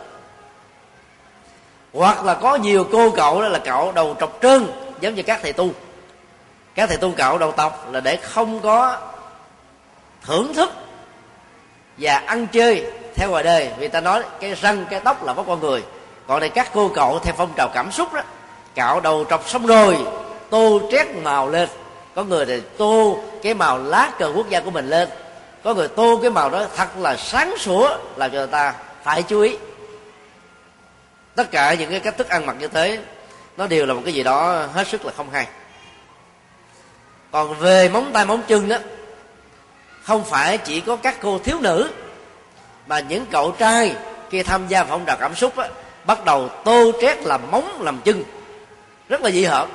Hoặc 1.94 2.26
là 2.26 2.34
có 2.34 2.56
nhiều 2.56 2.88
cô 2.92 3.10
cậu 3.10 3.42
đó 3.42 3.48
là 3.48 3.60
cậu 3.60 3.92
đầu 3.92 4.16
trọc 4.20 4.38
trơn, 4.42 4.68
giống 5.02 5.16
như 5.16 5.24
các 5.24 5.40
thầy 5.44 5.54
tu. 5.54 5.70
Các 6.76 6.90
thầy 6.90 6.98
tu 6.98 7.12
cậu 7.18 7.38
đầu 7.38 7.52
tóc 7.52 7.88
là 7.92 8.00
để 8.00 8.16
không 8.16 8.60
có 8.60 8.98
thưởng 10.24 10.54
thức 10.54 10.72
và 11.98 12.18
ăn 12.18 12.48
chơi 12.48 12.92
theo 13.16 13.30
ngoài 13.30 13.44
đời. 13.44 13.72
Vì 13.78 13.88
ta 13.88 14.02
nói 14.02 14.24
cái 14.40 14.56
răng, 14.56 14.86
cái 14.90 15.00
tóc 15.00 15.24
là 15.24 15.34
có 15.34 15.44
con 15.44 15.60
người. 15.60 15.84
Còn 16.28 16.40
đây 16.40 16.50
các 16.50 16.70
cô 16.74 16.92
cậu 16.96 17.20
theo 17.20 17.34
phong 17.38 17.54
trào 17.56 17.70
cảm 17.74 17.92
xúc 17.92 18.14
đó 18.14 18.22
cạo 18.76 19.00
đầu 19.00 19.26
trọc 19.30 19.50
xong 19.50 19.66
rồi 19.66 19.98
tô 20.50 20.82
trét 20.92 21.08
màu 21.24 21.50
lên. 21.50 21.70
Có 22.16 22.24
người 22.24 22.46
thì 22.46 22.62
tô 22.78 23.20
cái 23.44 23.54
màu 23.54 23.78
lá 23.84 24.12
cờ 24.20 24.32
quốc 24.36 24.50
gia 24.50 24.60
của 24.60 24.72
mình 24.72 24.90
lên. 24.90 25.10
Có 25.64 25.74
người 25.74 25.88
tô 25.88 26.20
cái 26.22 26.32
màu 26.32 26.50
đó 26.50 26.66
thật 26.76 26.88
là 27.00 27.16
sáng 27.16 27.58
sủa 27.58 27.98
làm 28.16 28.32
cho 28.32 28.38
người 28.38 28.48
ta 28.48 28.74
phải 29.04 29.24
chú 29.24 29.42
ý. 29.42 29.58
Tất 31.36 31.52
cả 31.52 31.74
những 31.74 31.92
cái 31.92 32.00
cách 32.00 32.18
thức 32.18 32.30
ăn 32.30 32.46
mặc 32.46 32.56
như 32.60 32.68
thế 32.68 33.00
nó 33.58 33.68
đều 33.68 33.86
là 33.86 33.94
một 33.94 34.02
cái 34.06 34.14
gì 34.14 34.24
đó 34.24 34.66
hết 34.74 34.88
sức 34.88 35.06
là 35.06 35.12
không 35.18 35.30
hay. 35.32 35.48
Còn 37.32 37.60
về 37.60 37.90
móng 37.90 38.12
tay 38.14 38.26
móng 38.26 38.42
chân 38.48 38.70
đó 38.70 38.78
không 40.04 40.24
phải 40.24 40.58
chỉ 40.58 40.82
có 40.82 40.96
các 40.96 41.18
cô 41.22 41.40
thiếu 41.40 41.60
nữ 41.60 41.90
mà 42.88 43.00
những 43.00 43.26
cậu 43.32 43.52
trai 43.52 43.96
khi 44.30 44.44
tham 44.44 44.68
gia 44.68 44.84
phong 44.84 45.06
trào 45.06 45.18
cảm 45.18 45.36
xúc 45.36 45.58
á, 45.58 45.70
bắt 46.06 46.26
đầu 46.26 46.50
tô 46.64 46.92
trét 47.02 47.24
làm 47.24 47.52
móng 47.52 47.82
làm 47.82 48.02
chân. 48.04 48.24
Rất 49.10 49.22
là 49.22 49.32
dị 49.32 49.44
hợm 49.44 49.70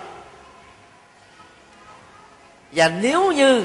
và 2.73 2.89
nếu 2.89 3.33
như 3.33 3.65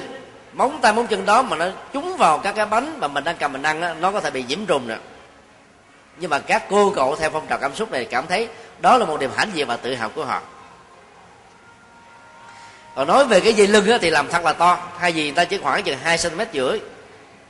móng 0.53 0.79
tay 0.81 0.93
móng 0.93 1.07
chân 1.07 1.25
đó 1.25 1.41
mà 1.41 1.57
nó 1.57 1.65
trúng 1.93 2.17
vào 2.17 2.37
các 2.37 2.55
cái 2.55 2.65
bánh 2.65 2.99
mà 2.99 3.07
mình 3.07 3.23
đang 3.23 3.37
cầm 3.37 3.53
mình 3.53 3.63
ăn 3.63 3.81
đó, 3.81 3.93
nó 3.93 4.11
có 4.11 4.19
thể 4.19 4.31
bị 4.31 4.43
nhiễm 4.43 4.65
trùng 4.65 4.87
nè. 4.87 4.97
Nhưng 6.17 6.29
mà 6.29 6.39
các 6.39 6.63
cô 6.69 6.93
cậu 6.95 7.15
theo 7.15 7.29
phong 7.29 7.47
trào 7.47 7.57
cảm 7.57 7.75
xúc 7.75 7.91
này 7.91 8.05
cảm 8.05 8.27
thấy 8.27 8.47
đó 8.79 8.97
là 8.97 9.05
một 9.05 9.19
niềm 9.19 9.31
hãnh 9.35 9.49
diện 9.53 9.67
và 9.67 9.77
tự 9.77 9.95
hào 9.95 10.09
của 10.09 10.25
họ. 10.25 10.41
Còn 12.95 13.07
nói 13.07 13.25
về 13.25 13.39
cái 13.39 13.53
dây 13.53 13.67
lưng 13.67 13.85
thì 14.01 14.09
làm 14.09 14.27
thật 14.29 14.43
là 14.43 14.53
to. 14.53 14.77
Hai 14.97 15.13
gì 15.13 15.23
người 15.23 15.31
ta 15.31 15.45
chỉ 15.45 15.57
khoảng 15.57 15.83
chừng 15.83 15.97
hai 16.03 16.17
cm 16.17 16.39
rưỡi 16.53 16.79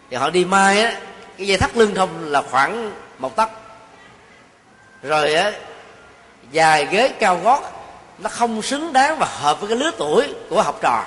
thì 0.09 0.17
họ 0.17 0.29
đi 0.29 0.45
mai 0.45 0.81
á 0.81 0.93
cái 1.37 1.47
dây 1.47 1.57
thắt 1.57 1.77
lưng 1.77 1.95
không 1.95 2.09
là 2.31 2.41
khoảng 2.41 2.91
một 3.17 3.35
tấc. 3.35 3.49
Rồi 5.03 5.33
á 5.33 5.51
dài 6.51 6.85
ghế 6.91 7.09
cao 7.19 7.39
gót 7.43 7.61
nó 8.17 8.29
không 8.29 8.61
xứng 8.61 8.93
đáng 8.93 9.17
và 9.19 9.25
hợp 9.25 9.59
với 9.59 9.69
cái 9.69 9.77
lứa 9.77 9.91
tuổi 9.97 10.33
của 10.49 10.61
học 10.61 10.79
trò 10.81 11.03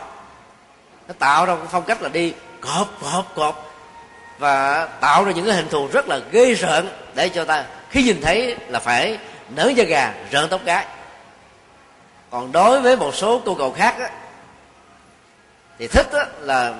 nó 1.08 1.14
tạo 1.18 1.46
ra 1.46 1.54
cái 1.54 1.66
phong 1.70 1.82
cách 1.82 2.02
là 2.02 2.08
đi 2.08 2.32
cọp 2.60 2.88
cọp 3.02 3.34
cọp. 3.34 3.64
Và 4.38 4.86
tạo 5.00 5.24
ra 5.24 5.32
những 5.32 5.46
cái 5.46 5.54
hình 5.54 5.68
thù 5.68 5.88
rất 5.92 6.08
là 6.08 6.20
ghê 6.30 6.54
rợn 6.54 6.88
để 7.14 7.28
cho 7.28 7.44
ta 7.44 7.64
khi 7.90 8.02
nhìn 8.02 8.20
thấy 8.22 8.56
là 8.68 8.78
phải 8.78 9.18
nở 9.48 9.72
da 9.76 9.84
gà 9.84 10.14
rợn 10.30 10.48
tóc 10.48 10.64
gái. 10.64 10.86
Còn 12.30 12.52
đối 12.52 12.80
với 12.80 12.96
một 12.96 13.14
số 13.14 13.42
cô 13.44 13.54
cậu 13.54 13.72
khác 13.72 13.94
á, 13.98 14.10
thì 15.78 15.86
thích 15.86 16.06
á, 16.12 16.26
là 16.40 16.74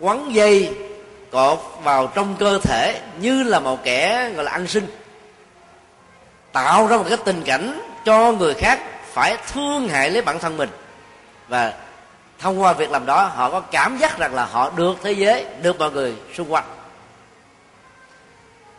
quấn 0.00 0.34
dây 0.34 0.74
cột 1.30 1.58
vào 1.82 2.06
trong 2.06 2.36
cơ 2.38 2.58
thể 2.62 3.00
như 3.20 3.42
là 3.42 3.60
một 3.60 3.84
kẻ 3.84 4.30
gọi 4.34 4.44
là 4.44 4.50
ăn 4.52 4.66
sinh 4.66 4.86
tạo 6.52 6.86
ra 6.86 6.96
một 6.96 7.04
cái 7.08 7.18
tình 7.24 7.42
cảnh 7.42 7.80
cho 8.04 8.32
người 8.32 8.54
khác 8.54 8.80
phải 9.12 9.36
thương 9.52 9.88
hại 9.88 10.10
lấy 10.10 10.22
bản 10.22 10.38
thân 10.38 10.56
mình. 10.56 10.68
Và 11.48 11.72
thông 12.38 12.62
qua 12.62 12.72
việc 12.72 12.90
làm 12.90 13.06
đó, 13.06 13.30
họ 13.34 13.50
có 13.50 13.60
cảm 13.60 13.98
giác 13.98 14.18
rằng 14.18 14.34
là 14.34 14.44
họ 14.44 14.70
được 14.76 14.96
thế 15.02 15.12
giới, 15.12 15.46
được 15.62 15.78
mọi 15.78 15.90
người 15.90 16.14
xung 16.36 16.52
quanh. 16.52 16.64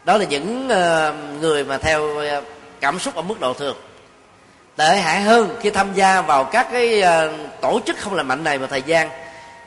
Đó 0.05 0.17
là 0.17 0.25
những 0.25 0.69
ờ, 0.69 1.13
người 1.39 1.63
mà 1.63 1.77
theo 1.77 2.17
ờ, 2.17 2.41
cảm 2.79 2.99
xúc 2.99 3.15
ở 3.15 3.21
mức 3.21 3.39
độ 3.39 3.53
thường. 3.53 3.77
Tệ 4.75 4.97
hại 4.97 5.21
hơn 5.21 5.57
khi 5.61 5.69
tham 5.69 5.93
gia 5.93 6.21
vào 6.21 6.43
các 6.43 6.67
cái 6.71 7.01
ờ, 7.01 7.33
tổ 7.61 7.79
chức 7.85 7.97
không 7.99 8.15
lành 8.15 8.27
mạnh 8.27 8.43
này 8.43 8.59
một 8.59 8.67
thời 8.69 8.81
gian, 8.81 9.09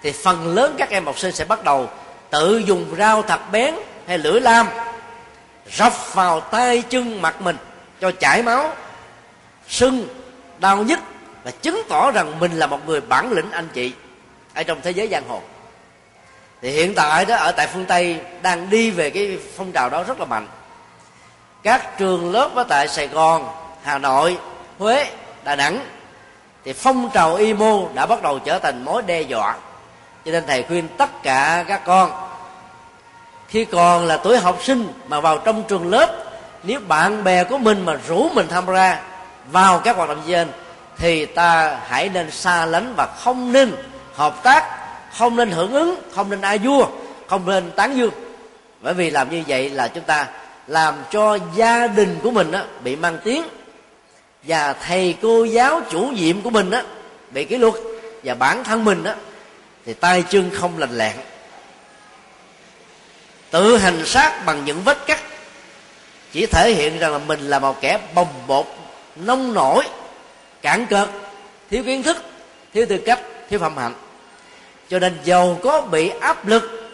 thì 0.02 0.12
phần 0.12 0.54
lớn 0.54 0.74
các 0.78 0.90
em 0.90 1.04
học 1.04 1.18
sinh 1.18 1.32
sẽ 1.32 1.44
bắt 1.44 1.64
đầu 1.64 1.90
tự 2.30 2.58
dùng 2.58 2.94
rau 2.98 3.22
thật 3.22 3.40
bén 3.52 3.74
hay 4.06 4.18
lưỡi 4.18 4.40
lam 4.40 4.66
rọc 5.72 6.14
vào 6.14 6.40
tay 6.40 6.82
chân 6.82 7.22
mặt 7.22 7.40
mình 7.40 7.56
cho 8.00 8.10
chảy 8.10 8.42
máu, 8.42 8.72
sưng, 9.68 10.08
đau 10.58 10.76
nhức 10.76 10.98
và 11.44 11.50
chứng 11.50 11.82
tỏ 11.88 12.10
rằng 12.10 12.40
mình 12.40 12.52
là 12.52 12.66
một 12.66 12.86
người 12.86 13.00
bản 13.00 13.32
lĩnh, 13.32 13.50
anh 13.50 13.68
chị, 13.72 13.92
ở 14.54 14.62
trong 14.62 14.80
thế 14.82 14.90
giới 14.90 15.08
giang 15.08 15.28
hồ. 15.28 15.40
Thì 16.62 16.70
hiện 16.70 16.94
tại 16.94 17.24
đó, 17.24 17.36
ở 17.36 17.52
tại 17.52 17.66
phương 17.66 17.84
tây, 17.84 18.20
đang 18.42 18.70
đi 18.70 18.90
về 18.90 19.10
cái 19.10 19.38
phong 19.56 19.72
trào 19.72 19.90
đó 19.90 20.02
rất 20.02 20.20
là 20.20 20.26
mạnh. 20.26 20.46
Các 21.62 21.98
trường 21.98 22.32
lớp 22.32 22.50
ở 22.54 22.64
tại 22.64 22.88
sài 22.88 23.08
gòn, 23.08 23.48
hà 23.82 23.98
nội, 23.98 24.38
huế, 24.78 25.10
đà 25.44 25.56
nẵng, 25.56 25.86
thì 26.64 26.72
phong 26.72 27.10
trào 27.14 27.34
imo 27.34 27.80
đã 27.94 28.06
bắt 28.06 28.22
đầu 28.22 28.38
trở 28.38 28.58
thành 28.58 28.84
mối 28.84 29.02
đe 29.02 29.20
dọa. 29.20 29.56
Cho 30.24 30.32
nên 30.32 30.44
thầy 30.46 30.62
khuyên 30.62 30.88
tất 30.88 31.22
cả 31.22 31.64
các 31.68 31.84
con, 31.84 32.10
khi 33.48 33.64
còn 33.64 34.06
là 34.06 34.16
tuổi 34.16 34.38
học 34.38 34.58
sinh 34.62 34.92
mà 35.08 35.20
vào 35.20 35.38
trong 35.38 35.62
trường 35.68 35.90
lớp, 35.90 36.24
nếu 36.62 36.80
bạn 36.88 37.24
bè 37.24 37.44
của 37.44 37.58
mình 37.58 37.84
mà 37.84 37.98
rủ 38.08 38.28
mình 38.34 38.48
tham 38.48 38.66
gia 38.66 39.02
vào 39.46 39.78
các 39.78 39.96
hoạt 39.96 40.08
động 40.08 40.22
trên 40.26 40.48
thì 41.02 41.26
ta 41.26 41.78
hãy 41.88 42.08
nên 42.08 42.30
xa 42.30 42.66
lánh 42.66 42.94
và 42.96 43.06
không 43.06 43.52
nên 43.52 43.72
hợp 44.14 44.42
tác 44.42 44.78
không 45.18 45.36
nên 45.36 45.50
hưởng 45.50 45.72
ứng 45.72 45.94
không 46.14 46.30
nên 46.30 46.40
ai 46.40 46.58
vua 46.58 46.86
không 47.26 47.46
nên 47.46 47.70
tán 47.70 47.96
dương. 47.96 48.10
Bởi 48.80 48.94
vì 48.94 49.10
làm 49.10 49.30
như 49.30 49.42
vậy 49.48 49.70
là 49.70 49.88
chúng 49.88 50.04
ta 50.04 50.26
làm 50.66 50.94
cho 51.10 51.38
gia 51.54 51.86
đình 51.86 52.18
của 52.22 52.30
mình 52.30 52.52
á, 52.52 52.64
bị 52.84 52.96
mang 52.96 53.18
tiếng 53.24 53.42
và 54.42 54.72
thầy 54.72 55.14
cô 55.22 55.44
giáo 55.44 55.80
chủ 55.90 56.00
nhiệm 56.00 56.40
của 56.40 56.50
mình 56.50 56.70
á, 56.70 56.82
bị 57.30 57.44
kỷ 57.44 57.56
luật 57.56 57.74
và 58.24 58.34
bản 58.34 58.64
thân 58.64 58.84
mình 58.84 59.04
á, 59.04 59.14
thì 59.86 59.94
tay 59.94 60.24
chân 60.30 60.50
không 60.54 60.78
lành 60.78 60.98
lẹn. 60.98 61.16
Tự 63.50 63.76
hành 63.76 64.06
sát 64.06 64.42
bằng 64.46 64.64
những 64.64 64.82
vết 64.84 65.06
cắt 65.06 65.20
chỉ 66.32 66.46
thể 66.46 66.70
hiện 66.70 66.98
rằng 66.98 67.12
là 67.12 67.18
mình 67.18 67.40
là 67.40 67.58
một 67.58 67.80
kẻ 67.80 67.98
bồng 68.14 68.32
bột 68.46 68.66
nông 69.16 69.54
nổi 69.54 69.84
cản 70.62 70.86
cợt 70.86 71.08
thiếu 71.70 71.84
kiến 71.84 72.02
thức, 72.02 72.16
thiếu 72.74 72.86
tư 72.88 72.98
cách, 73.06 73.20
thiếu 73.50 73.58
phẩm 73.58 73.76
hạnh. 73.76 73.94
Cho 74.88 74.98
nên 74.98 75.18
giàu 75.24 75.58
có 75.62 75.80
bị 75.80 76.08
áp 76.08 76.48
lực, 76.48 76.92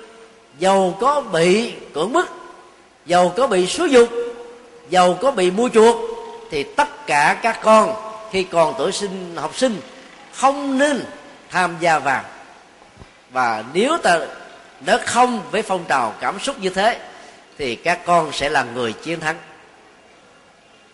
giàu 0.59 0.97
có 1.01 1.21
bị 1.21 1.73
cưỡng 1.95 2.13
bức, 2.13 2.29
giàu 3.07 3.33
có 3.37 3.47
bị 3.47 3.67
xúi 3.67 3.91
dục, 3.91 4.09
giàu 4.91 5.19
có 5.23 5.31
bị 5.31 5.51
mua 5.51 5.69
chuộc, 5.69 5.97
thì 6.51 6.63
tất 6.63 7.07
cả 7.07 7.39
các 7.43 7.61
con 7.63 7.95
khi 8.33 8.43
còn 8.43 8.75
tuổi 8.79 8.93
sinh, 8.93 9.37
học 9.37 9.57
sinh 9.57 9.81
không 10.35 10.79
nên 10.79 11.05
tham 11.51 11.77
gia 11.81 11.99
vào. 11.99 12.25
Và 13.31 13.65
nếu 13.73 13.97
ta 14.03 14.19
đã 14.81 14.99
không 14.99 15.43
với 15.51 15.63
phong 15.63 15.85
trào 15.89 16.15
cảm 16.21 16.39
xúc 16.41 16.57
như 16.61 16.71
thế, 16.71 16.99
thì 17.59 17.77
các 17.77 18.05
con 18.07 18.33
sẽ 18.33 18.49
là 18.49 18.65
người 18.75 18.93
chiến 18.93 19.21
thắng 19.21 19.37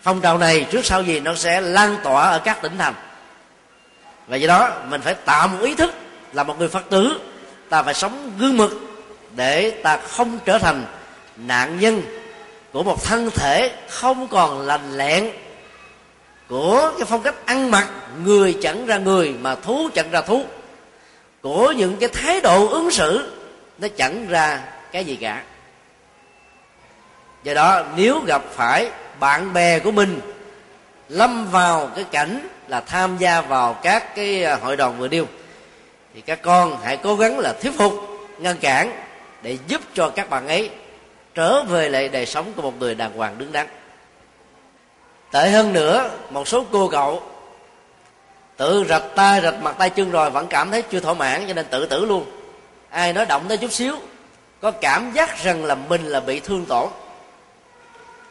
phong 0.05 0.21
trào 0.21 0.39
này 0.39 0.67
trước 0.71 0.85
sau 0.85 1.03
gì 1.03 1.21
nó 1.21 1.35
sẽ 1.35 1.61
lan 1.61 1.97
tỏa 2.03 2.31
ở 2.31 2.39
các 2.39 2.63
tỉnh 2.63 2.79
thành. 2.79 2.95
Và 4.27 4.37
do 4.37 4.49
đó, 4.49 4.71
mình 4.89 5.01
phải 5.01 5.15
tạo 5.15 5.49
một 5.49 5.59
ý 5.63 5.75
thức 5.75 5.95
là 6.33 6.43
một 6.43 6.59
người 6.59 6.69
phật 6.69 6.91
tử, 6.91 7.21
ta 7.69 7.83
phải 7.83 7.95
sống 7.95 8.33
gương 8.39 8.57
mực 8.57 8.71
để 9.37 9.71
ta 9.71 9.97
không 9.97 10.39
trở 10.45 10.59
thành 10.59 10.87
nạn 11.37 11.81
nhân 11.81 12.03
của 12.73 12.83
một 12.83 13.05
thân 13.05 13.31
thể 13.31 13.73
không 13.89 14.29
còn 14.29 14.61
lành 14.61 14.97
lẹn 14.97 15.31
của 16.49 16.93
cái 16.99 17.07
phong 17.07 17.23
cách 17.23 17.35
ăn 17.47 17.71
mặc 17.71 17.89
người 18.25 18.59
chẳng 18.63 18.87
ra 18.87 18.99
người 18.99 19.35
mà 19.41 19.55
thú 19.55 19.89
chẳng 19.95 20.11
ra 20.11 20.21
thú, 20.21 20.45
của 21.43 21.73
những 21.73 21.97
cái 21.97 22.09
thái 22.09 22.41
độ 22.41 22.69
ứng 22.69 22.91
xử 22.91 23.33
nó 23.79 23.89
chẳng 23.97 24.27
ra 24.29 24.61
cái 24.93 25.05
gì 25.05 25.17
cả. 25.17 25.43
Do 27.45 27.55
đó, 27.55 27.83
nếu 27.97 28.21
gặp 28.27 28.43
phải 28.55 28.91
bạn 29.21 29.53
bè 29.53 29.79
của 29.79 29.91
mình 29.91 30.21
lâm 31.09 31.51
vào 31.51 31.91
cái 31.97 32.05
cảnh 32.05 32.49
là 32.69 32.81
tham 32.81 33.17
gia 33.19 33.41
vào 33.41 33.75
các 33.83 34.15
cái 34.15 34.45
à, 34.45 34.57
hội 34.57 34.77
đoàn 34.77 34.99
vừa 34.99 35.09
điêu 35.09 35.27
thì 36.15 36.21
các 36.21 36.43
con 36.43 36.79
hãy 36.83 36.97
cố 36.97 37.17
gắng 37.17 37.39
là 37.39 37.53
thuyết 37.53 37.79
phục, 37.79 37.93
ngăn 38.39 38.57
cản 38.57 38.93
để 39.43 39.59
giúp 39.69 39.81
cho 39.95 40.09
các 40.09 40.31
bạn 40.31 40.49
ấy 40.49 40.71
trở 41.35 41.63
về 41.63 41.89
lại 41.89 42.09
đời 42.09 42.27
sống 42.27 42.53
của 42.57 42.63
một 42.63 42.73
người 42.79 42.95
đàng 42.95 43.17
hoàng 43.17 43.39
đứng 43.39 43.53
đắn. 43.53 43.67
Tệ 45.31 45.51
hơn 45.51 45.73
nữa, 45.73 46.11
một 46.31 46.49
số 46.49 46.65
cô 46.73 46.89
cậu 46.89 47.23
tự 48.57 48.85
rạch 48.89 49.03
tay, 49.15 49.41
rạch 49.41 49.63
mặt 49.63 49.77
tay 49.79 49.91
chân 49.91 50.11
rồi 50.11 50.31
vẫn 50.31 50.47
cảm 50.47 50.71
thấy 50.71 50.83
chưa 50.83 51.01
thỏa 51.01 51.15
mãn, 51.15 51.45
cho 51.49 51.55
nên 51.55 51.67
tự 51.71 51.87
tử 51.87 52.05
luôn. 52.05 52.25
Ai 52.91 53.13
nói 53.13 53.27
động 53.27 53.45
tới 53.49 53.57
chút 53.57 53.73
xíu, 53.73 53.97
có 54.61 54.71
cảm 54.71 55.13
giác 55.13 55.39
rằng 55.43 55.65
là 55.65 55.75
mình 55.75 56.05
là 56.05 56.21
bị 56.21 56.41
thương 56.41 56.67
tổn 56.67 56.89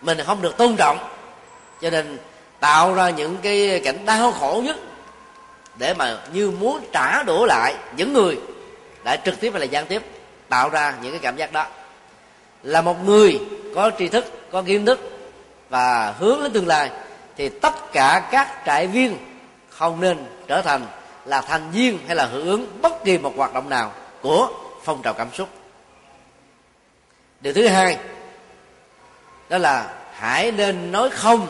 mình 0.03 0.17
không 0.25 0.41
được 0.41 0.57
tôn 0.57 0.75
trọng. 0.75 0.97
Cho 1.81 1.89
nên 1.89 2.17
tạo 2.59 2.93
ra 2.93 3.09
những 3.09 3.37
cái 3.41 3.81
cảnh 3.85 4.05
đau 4.05 4.31
khổ 4.31 4.61
nhất 4.65 4.77
để 5.75 5.93
mà 5.93 6.17
như 6.33 6.51
muốn 6.51 6.85
trả 6.91 7.23
đũa 7.23 7.45
lại 7.45 7.75
những 7.97 8.13
người 8.13 8.39
đã 9.03 9.15
trực 9.15 9.39
tiếp 9.39 9.51
hay 9.51 9.59
là 9.59 9.65
gián 9.65 9.85
tiếp, 9.85 10.01
tạo 10.49 10.69
ra 10.69 10.93
những 11.01 11.11
cái 11.11 11.19
cảm 11.19 11.35
giác 11.35 11.51
đó. 11.51 11.65
Là 12.63 12.81
một 12.81 13.05
người 13.05 13.39
có 13.75 13.91
tri 13.99 14.07
thức, 14.07 14.25
có 14.51 14.61
kiến 14.61 14.85
thức 14.85 14.99
và 15.69 16.13
hướng 16.19 16.43
đến 16.43 16.53
tương 16.53 16.67
lai, 16.67 16.89
thì 17.37 17.49
tất 17.49 17.73
cả 17.93 18.29
các 18.31 18.61
trại 18.65 18.87
viên 18.87 19.17
không 19.69 20.01
nên 20.01 20.25
trở 20.47 20.61
thành 20.61 20.85
là 21.25 21.41
thành 21.41 21.71
viên 21.71 21.99
hay 22.07 22.15
là 22.15 22.25
hưởng 22.25 22.47
ứng 22.47 22.81
bất 22.81 23.03
kỳ 23.03 23.17
một 23.17 23.33
hoạt 23.37 23.53
động 23.53 23.69
nào 23.69 23.91
của 24.21 24.49
phong 24.83 25.01
trào 25.01 25.13
cảm 25.13 25.27
xúc. 25.33 25.49
Điều 27.41 27.53
thứ 27.53 27.67
hai 27.67 27.97
đó 29.53 29.59
là 29.59 29.89
hãy 30.13 30.51
nên 30.51 30.91
nói 30.91 31.09
không 31.09 31.47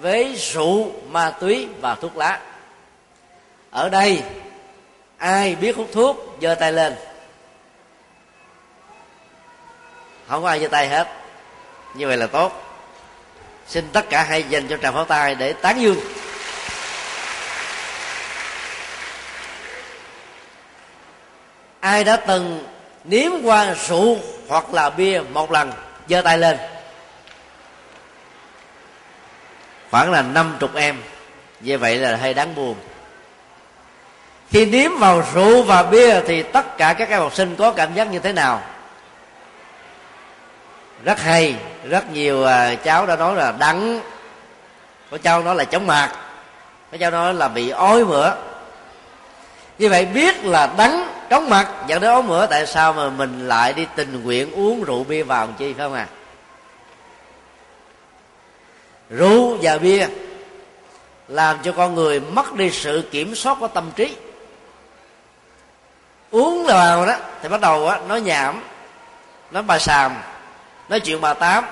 với 0.00 0.34
rượu, 0.34 0.92
ma 1.08 1.30
túy 1.30 1.68
và 1.80 1.94
thuốc 1.94 2.16
lá. 2.16 2.40
Ở 3.70 3.88
đây, 3.88 4.22
ai 5.16 5.54
biết 5.54 5.76
hút 5.76 5.88
thuốc, 5.92 6.36
giơ 6.42 6.54
tay 6.54 6.72
lên. 6.72 6.94
Không 10.28 10.42
có 10.42 10.48
ai 10.48 10.60
giơ 10.60 10.68
tay 10.68 10.88
hết. 10.88 11.08
Như 11.94 12.06
vậy 12.06 12.16
là 12.16 12.26
tốt. 12.26 12.52
Xin 13.66 13.88
tất 13.92 14.10
cả 14.10 14.22
hãy 14.22 14.42
dành 14.42 14.68
cho 14.68 14.76
tràng 14.76 14.94
pháo 14.94 15.04
tay 15.04 15.34
để 15.34 15.52
tán 15.52 15.80
dương. 15.80 15.98
Ai 21.80 22.04
đã 22.04 22.16
từng 22.16 22.66
nếm 23.04 23.32
qua 23.44 23.74
rượu 23.88 24.16
hoặc 24.48 24.74
là 24.74 24.90
bia 24.90 25.20
một 25.32 25.52
lần, 25.52 25.72
giơ 26.08 26.22
tay 26.22 26.38
lên. 26.38 26.58
Khoảng 29.90 30.12
là 30.12 30.22
năm 30.22 30.56
chục 30.60 30.74
em. 30.74 30.96
Như 31.60 31.78
vậy 31.78 31.96
là 31.96 32.16
hơi 32.16 32.34
đáng 32.34 32.54
buồn. 32.54 32.74
Khi 34.50 34.66
nếm 34.66 34.98
vào 34.98 35.22
rượu 35.34 35.62
và 35.62 35.82
bia 35.82 36.20
thì 36.20 36.42
tất 36.42 36.78
cả 36.78 36.92
các 36.92 37.08
em 37.08 37.20
học 37.20 37.34
sinh 37.34 37.56
có 37.56 37.70
cảm 37.70 37.94
giác 37.94 38.04
như 38.10 38.18
thế 38.18 38.32
nào? 38.32 38.62
Rất 41.04 41.20
hay, 41.20 41.54
rất 41.84 42.12
nhiều 42.12 42.44
à, 42.44 42.74
cháu 42.74 43.06
đã 43.06 43.16
nói 43.16 43.36
là 43.36 43.52
đắng. 43.52 44.00
Có 45.10 45.18
cháu 45.18 45.42
nói 45.42 45.54
là 45.54 45.64
chóng 45.64 45.86
mặt. 45.86 46.12
Có 46.92 46.98
cháu 46.98 47.10
nói 47.10 47.34
là 47.34 47.48
bị 47.48 47.70
ói 47.70 48.04
mửa. 48.04 48.34
Như 49.78 49.88
vậy 49.88 50.06
biết 50.06 50.44
là 50.44 50.68
đắng, 50.78 51.08
chóng 51.30 51.50
mặt, 51.50 51.68
dẫn 51.86 52.00
đến 52.00 52.10
ói 52.10 52.22
mửa. 52.22 52.46
Tại 52.46 52.66
sao 52.66 52.92
mà 52.92 53.08
mình 53.08 53.48
lại 53.48 53.72
đi 53.72 53.86
tình 53.96 54.24
nguyện 54.24 54.52
uống 54.52 54.84
rượu 54.84 55.04
bia 55.04 55.22
vào 55.22 55.46
làm 55.46 55.54
chi 55.54 55.72
phải 55.72 55.84
không 55.86 55.94
à? 55.94 56.06
Rượu 59.10 59.58
và 59.62 59.78
bia 59.78 60.06
làm 61.28 61.56
cho 61.62 61.72
con 61.72 61.94
người 61.94 62.20
mất 62.20 62.54
đi 62.54 62.70
sự 62.70 63.08
kiểm 63.10 63.34
soát 63.34 63.56
của 63.60 63.68
tâm 63.68 63.90
trí. 63.96 64.16
Uống 66.30 66.64
vào 66.64 67.06
đó 67.06 67.16
thì 67.42 67.48
bắt 67.48 67.60
đầu 67.60 67.88
á 67.88 68.00
nói 68.08 68.20
nhảm 68.20 68.62
nói 69.50 69.62
bà 69.62 69.78
sàm 69.78 70.12
nói 70.88 71.00
chuyện 71.00 71.20
bà 71.20 71.34
tám 71.34 71.64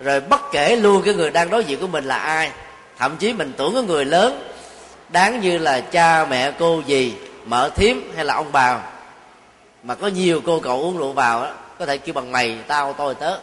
rồi 0.00 0.20
bất 0.20 0.40
kể 0.52 0.76
luôn 0.76 1.02
cái 1.04 1.14
người 1.14 1.30
đang 1.30 1.50
đối 1.50 1.64
diện 1.64 1.80
của 1.80 1.86
mình 1.86 2.04
là 2.04 2.16
ai 2.16 2.52
thậm 2.98 3.16
chí 3.16 3.32
mình 3.32 3.52
tưởng 3.56 3.74
cái 3.74 3.82
người 3.82 4.04
lớn 4.04 4.50
đáng 5.08 5.40
như 5.40 5.58
là 5.58 5.80
cha 5.80 6.24
mẹ 6.24 6.52
cô 6.58 6.82
gì 6.86 7.14
mở 7.44 7.70
thím 7.74 8.12
hay 8.16 8.24
là 8.24 8.34
ông 8.34 8.52
bà. 8.52 8.80
Mà 9.82 9.94
có 9.94 10.06
nhiều 10.06 10.40
cô 10.46 10.60
cậu 10.60 10.80
uống 10.80 10.98
rượu 10.98 11.12
vào 11.12 11.42
đó, 11.42 11.50
có 11.78 11.86
thể 11.86 11.98
kêu 11.98 12.12
bằng 12.12 12.32
mày 12.32 12.58
tao 12.66 12.92
tôi 12.92 13.14
tớ 13.14 13.38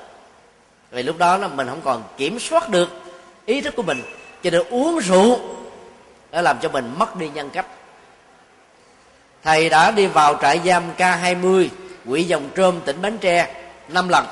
vì 0.92 1.04
lúc 1.04 1.18
đó 1.18 1.38
là 1.38 1.48
mình 1.48 1.68
không 1.68 1.82
còn 1.82 2.04
kiểm 2.18 2.40
soát 2.40 2.70
được 2.70 2.90
ý 3.46 3.62
thức 3.62 3.76
của 3.76 3.84
mình, 3.84 4.02
cho 4.44 4.50
nên 4.50 4.62
uống 4.70 5.00
rượu 5.00 5.40
đã 6.32 6.42
làm 6.42 6.60
cho 6.60 6.70
mình 6.70 6.94
mất 6.98 7.16
đi 7.16 7.30
nhân 7.30 7.50
cách. 7.50 7.66
Thầy 9.44 9.70
đã 9.70 9.92
đi 9.92 10.08
vào 10.08 10.38
trại 10.42 10.62
giam 10.66 10.84
K20 10.98 11.68
quỹ 12.08 12.24
dòng 12.24 12.50
trôm 12.56 12.82
tỉnh 12.86 13.02
Bến 13.02 13.18
Tre 13.18 13.56
năm 13.88 14.10
lần. 14.10 14.26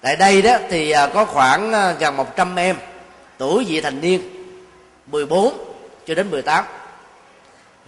Tại 0.00 0.16
đây 0.16 0.42
đó 0.42 0.56
thì 0.70 0.90
à, 0.90 1.06
có 1.06 1.24
khoảng 1.24 1.72
à, 1.72 1.92
gần 1.92 2.16
100 2.16 2.56
em, 2.56 2.76
tuổi 3.38 3.64
vị 3.68 3.80
thành 3.80 4.00
niên 4.00 4.20
14 5.06 5.58
cho 6.06 6.14
đến 6.14 6.30
18 6.30 6.64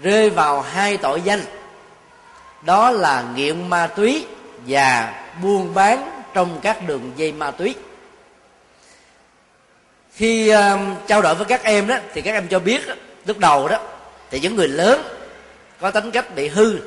rơi 0.02 0.30
vào 0.30 0.60
hai 0.60 0.96
tội 0.96 1.20
danh. 1.20 1.40
Đó 2.62 2.90
là 2.90 3.24
nghiện 3.34 3.68
ma 3.68 3.86
túy 3.86 4.26
và 4.66 5.14
buôn 5.42 5.74
bán 5.74 6.22
trong 6.34 6.58
các 6.62 6.86
đường 6.86 7.12
dây 7.16 7.32
ma 7.32 7.50
túy. 7.50 7.74
Khi 10.12 10.52
uh, 10.54 10.58
trao 11.06 11.22
đổi 11.22 11.34
với 11.34 11.44
các 11.44 11.62
em 11.64 11.86
đó 11.86 11.96
thì 12.14 12.20
các 12.20 12.32
em 12.32 12.48
cho 12.48 12.58
biết 12.58 12.88
đó, 12.88 12.94
lúc 13.26 13.38
đầu 13.38 13.68
đó 13.68 13.80
thì 14.30 14.40
những 14.40 14.56
người 14.56 14.68
lớn 14.68 15.02
có 15.80 15.90
tính 15.90 16.10
cách 16.10 16.34
bị 16.34 16.48
hư 16.48 16.78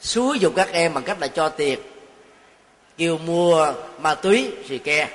xúi 0.00 0.38
dục 0.38 0.52
các 0.56 0.72
em 0.72 0.94
bằng 0.94 1.04
cách 1.04 1.20
là 1.20 1.26
cho 1.26 1.48
tiền 1.48 1.78
kêu 2.96 3.18
mua 3.18 3.72
ma 4.00 4.14
túy 4.14 4.52
xì 4.68 4.78
ke 4.78 5.08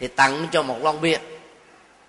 thì 0.00 0.06
tặng 0.08 0.46
cho 0.52 0.62
một 0.62 0.76
lon 0.82 1.00
bia. 1.00 1.18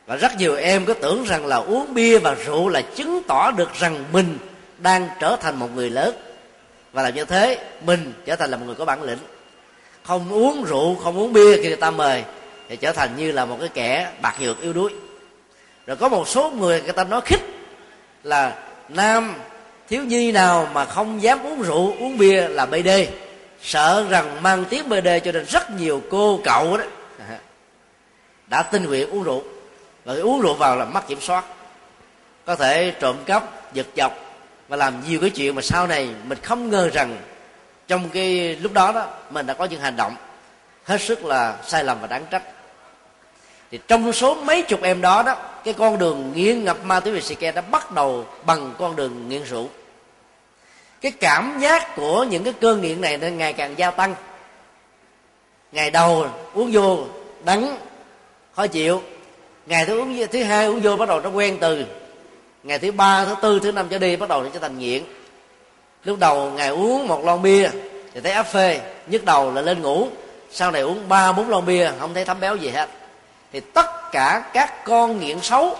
Và 0.05 0.15
rất 0.15 0.31
nhiều 0.37 0.55
em 0.55 0.85
có 0.85 0.93
tưởng 0.93 1.23
rằng 1.23 1.45
là 1.45 1.55
uống 1.55 1.93
bia 1.93 2.19
và 2.19 2.33
rượu 2.33 2.69
là 2.69 2.81
chứng 2.81 3.21
tỏ 3.27 3.51
được 3.51 3.73
rằng 3.73 4.03
mình 4.11 4.37
đang 4.77 5.09
trở 5.19 5.37
thành 5.41 5.55
một 5.59 5.69
người 5.75 5.89
lớn. 5.89 6.15
Và 6.93 7.03
làm 7.03 7.15
như 7.15 7.25
thế 7.25 7.59
mình 7.85 8.13
trở 8.25 8.35
thành 8.35 8.51
là 8.51 8.57
một 8.57 8.63
người 8.65 8.75
có 8.75 8.85
bản 8.85 9.03
lĩnh 9.03 9.19
không 10.03 10.33
uống 10.33 10.63
rượu, 10.63 10.95
không 10.95 11.17
uống 11.17 11.33
bia 11.33 11.57
khi 11.57 11.67
người 11.67 11.75
ta 11.75 11.91
mời, 11.91 12.23
thì 12.69 12.75
trở 12.75 12.91
thành 12.91 13.17
như 13.17 13.31
là 13.31 13.45
một 13.45 13.57
cái 13.59 13.69
kẻ 13.73 14.11
bạc 14.21 14.35
nhược 14.39 14.61
yếu 14.61 14.73
đuối. 14.73 14.93
Rồi 15.87 15.97
có 15.97 16.09
một 16.09 16.27
số 16.27 16.49
người 16.49 16.81
người 16.81 16.93
ta 16.93 17.03
nói 17.03 17.21
khích 17.25 17.41
là 18.23 18.55
nam 18.89 19.33
thiếu 19.89 20.03
nhi 20.03 20.31
nào 20.31 20.67
mà 20.73 20.85
không 20.85 21.21
dám 21.21 21.39
uống 21.43 21.61
rượu, 21.61 21.95
uống 21.99 22.17
bia 22.17 22.47
là 22.47 22.65
bd 22.65 22.89
sợ 23.61 24.05
rằng 24.09 24.43
mang 24.43 24.65
tiếng 24.69 24.89
bd 24.89 25.07
cho 25.25 25.31
nên 25.31 25.45
rất 25.45 25.71
nhiều 25.71 26.01
cô 26.09 26.39
cậu 26.43 26.77
đó 26.77 26.83
đã 28.47 28.63
tinh 28.63 28.85
nguyện 28.85 29.09
uống 29.09 29.23
rượu. 29.23 29.43
Và 30.05 30.13
uống 30.13 30.41
rượu 30.41 30.53
vào 30.53 30.77
là 30.77 30.85
mất 30.85 31.07
kiểm 31.07 31.21
soát. 31.21 31.45
Có 32.45 32.55
thể 32.55 32.93
trộm 32.99 33.15
cắp, 33.25 33.73
giật 33.73 33.87
dọc 33.95 34.19
và 34.67 34.77
làm 34.77 34.93
nhiều 35.07 35.19
cái 35.21 35.29
chuyện 35.29 35.55
mà 35.55 35.61
sau 35.61 35.87
này 35.87 36.09
mình 36.23 36.37
không 36.41 36.69
ngờ 36.69 36.89
rằng 36.93 37.17
trong 37.91 38.09
cái 38.09 38.55
lúc 38.55 38.73
đó 38.73 38.91
đó, 38.91 39.07
mình 39.29 39.45
đã 39.45 39.53
có 39.53 39.65
những 39.65 39.81
hành 39.81 39.95
động 39.95 40.15
hết 40.83 41.01
sức 41.01 41.25
là 41.25 41.57
sai 41.67 41.83
lầm 41.83 42.01
và 42.01 42.07
đáng 42.07 42.25
trách. 42.31 42.43
Thì 43.71 43.79
trong 43.87 44.13
số 44.13 44.35
mấy 44.35 44.61
chục 44.61 44.81
em 44.83 45.01
đó 45.01 45.23
đó, 45.23 45.35
cái 45.63 45.73
con 45.73 45.97
đường 45.97 46.31
nghiện 46.35 46.63
ngập 46.63 46.83
ma 46.83 46.99
túy 46.99 47.13
về 47.13 47.21
xì 47.21 47.35
ke 47.35 47.51
đã 47.51 47.61
bắt 47.61 47.91
đầu 47.91 48.25
bằng 48.45 48.73
con 48.79 48.95
đường 48.95 49.29
nghiện 49.29 49.43
rượu. 49.43 49.69
Cái 51.01 51.11
cảm 51.11 51.59
giác 51.59 51.95
của 51.95 52.23
những 52.23 52.43
cái 52.43 52.53
cơn 52.61 52.81
nghiện 52.81 53.01
này 53.01 53.17
nên 53.17 53.37
ngày 53.37 53.53
càng 53.53 53.77
gia 53.77 53.91
tăng. 53.91 54.15
Ngày 55.71 55.91
đầu 55.91 56.27
uống 56.53 56.69
vô, 56.73 57.05
đắng, 57.43 57.77
khó 58.55 58.67
chịu. 58.67 59.01
Ngày 59.65 59.85
thứ 59.85 59.99
uống, 59.99 60.27
thứ 60.31 60.43
hai 60.43 60.65
uống 60.65 60.79
vô 60.79 60.95
bắt 60.95 61.09
đầu 61.09 61.19
nó 61.19 61.29
quen 61.29 61.57
từ. 61.61 61.85
Ngày 62.63 62.79
thứ 62.79 62.91
ba, 62.91 63.25
thứ 63.25 63.35
tư, 63.41 63.59
thứ 63.59 63.71
năm 63.71 63.87
trở 63.89 63.97
đi 63.99 64.15
bắt 64.15 64.29
đầu 64.29 64.43
nó 64.43 64.49
trở 64.53 64.59
thành 64.59 64.79
nghiện 64.79 65.03
lúc 66.03 66.19
đầu 66.19 66.51
ngày 66.51 66.67
uống 66.67 67.07
một 67.07 67.25
lon 67.25 67.41
bia 67.41 67.69
thì 68.13 68.21
thấy 68.21 68.31
áp 68.31 68.43
phê, 68.43 68.81
nhức 69.07 69.25
đầu 69.25 69.51
là 69.53 69.61
lên 69.61 69.81
ngủ. 69.81 70.07
Sau 70.51 70.71
này 70.71 70.81
uống 70.81 71.09
ba, 71.09 71.31
bốn 71.31 71.49
lon 71.49 71.65
bia, 71.65 71.91
không 71.99 72.13
thấy 72.13 72.25
thấm 72.25 72.39
béo 72.39 72.55
gì 72.55 72.69
hết. 72.69 72.89
Thì 73.53 73.59
tất 73.59 74.11
cả 74.11 74.43
các 74.53 74.85
con 74.85 75.19
nghiện 75.19 75.41
xấu 75.41 75.77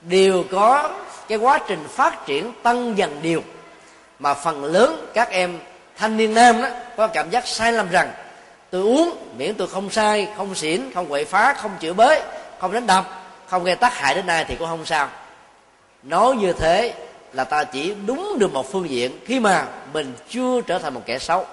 đều 0.00 0.44
có 0.50 0.90
cái 1.28 1.38
quá 1.38 1.60
trình 1.68 1.84
phát 1.88 2.26
triển 2.26 2.52
tăng 2.62 2.98
dần 2.98 3.18
đều 3.22 3.40
mà 4.18 4.34
phần 4.34 4.64
lớn 4.64 5.10
các 5.14 5.30
em 5.30 5.58
thanh 5.96 6.16
niên 6.16 6.34
nam 6.34 6.62
đó 6.62 6.68
có 6.96 7.06
cảm 7.06 7.30
giác 7.30 7.46
sai 7.46 7.72
lầm 7.72 7.90
rằng 7.90 8.12
tôi 8.70 8.82
uống 8.82 9.16
miễn 9.36 9.54
tôi 9.54 9.68
không 9.68 9.90
sai 9.90 10.28
không 10.36 10.54
xỉn, 10.54 10.92
không 10.94 11.08
quậy 11.08 11.24
phá, 11.24 11.54
không 11.54 11.70
chửi 11.80 11.92
bới, 11.92 12.20
không 12.58 12.72
đánh 12.72 12.86
đập, 12.86 13.04
không 13.46 13.64
gây 13.64 13.76
tác 13.76 13.94
hại 13.94 14.14
đến 14.14 14.26
ai 14.26 14.44
thì 14.44 14.54
cũng 14.54 14.68
không 14.68 14.84
sao. 14.84 15.08
Nói 16.02 16.36
như 16.36 16.52
thế 16.52 16.94
là 17.32 17.44
ta 17.44 17.64
chỉ 17.64 17.94
đúng 18.06 18.36
được 18.38 18.52
một 18.52 18.72
phương 18.72 18.90
diện 18.90 19.18
khi 19.26 19.40
mà 19.40 19.66
mình 19.92 20.14
chưa 20.30 20.60
trở 20.60 20.78
thành 20.78 20.94
một 20.94 21.02
kẻ 21.06 21.18
xấu. 21.18 21.46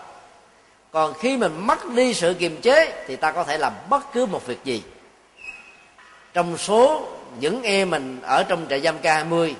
Còn 0.91 1.13
khi 1.13 1.37
mình 1.37 1.67
mất 1.67 1.85
đi 1.85 2.13
sự 2.13 2.33
kiềm 2.33 2.61
chế 2.61 3.03
thì 3.07 3.15
ta 3.15 3.31
có 3.31 3.43
thể 3.43 3.57
làm 3.57 3.73
bất 3.89 4.13
cứ 4.13 4.25
một 4.25 4.45
việc 4.45 4.63
gì. 4.63 4.83
Trong 6.33 6.57
số 6.57 7.07
những 7.39 7.63
em 7.63 7.89
mình 7.89 8.19
ở 8.21 8.43
trong 8.43 8.65
trại 8.69 8.81
giam 8.81 9.01
K20 9.01 9.53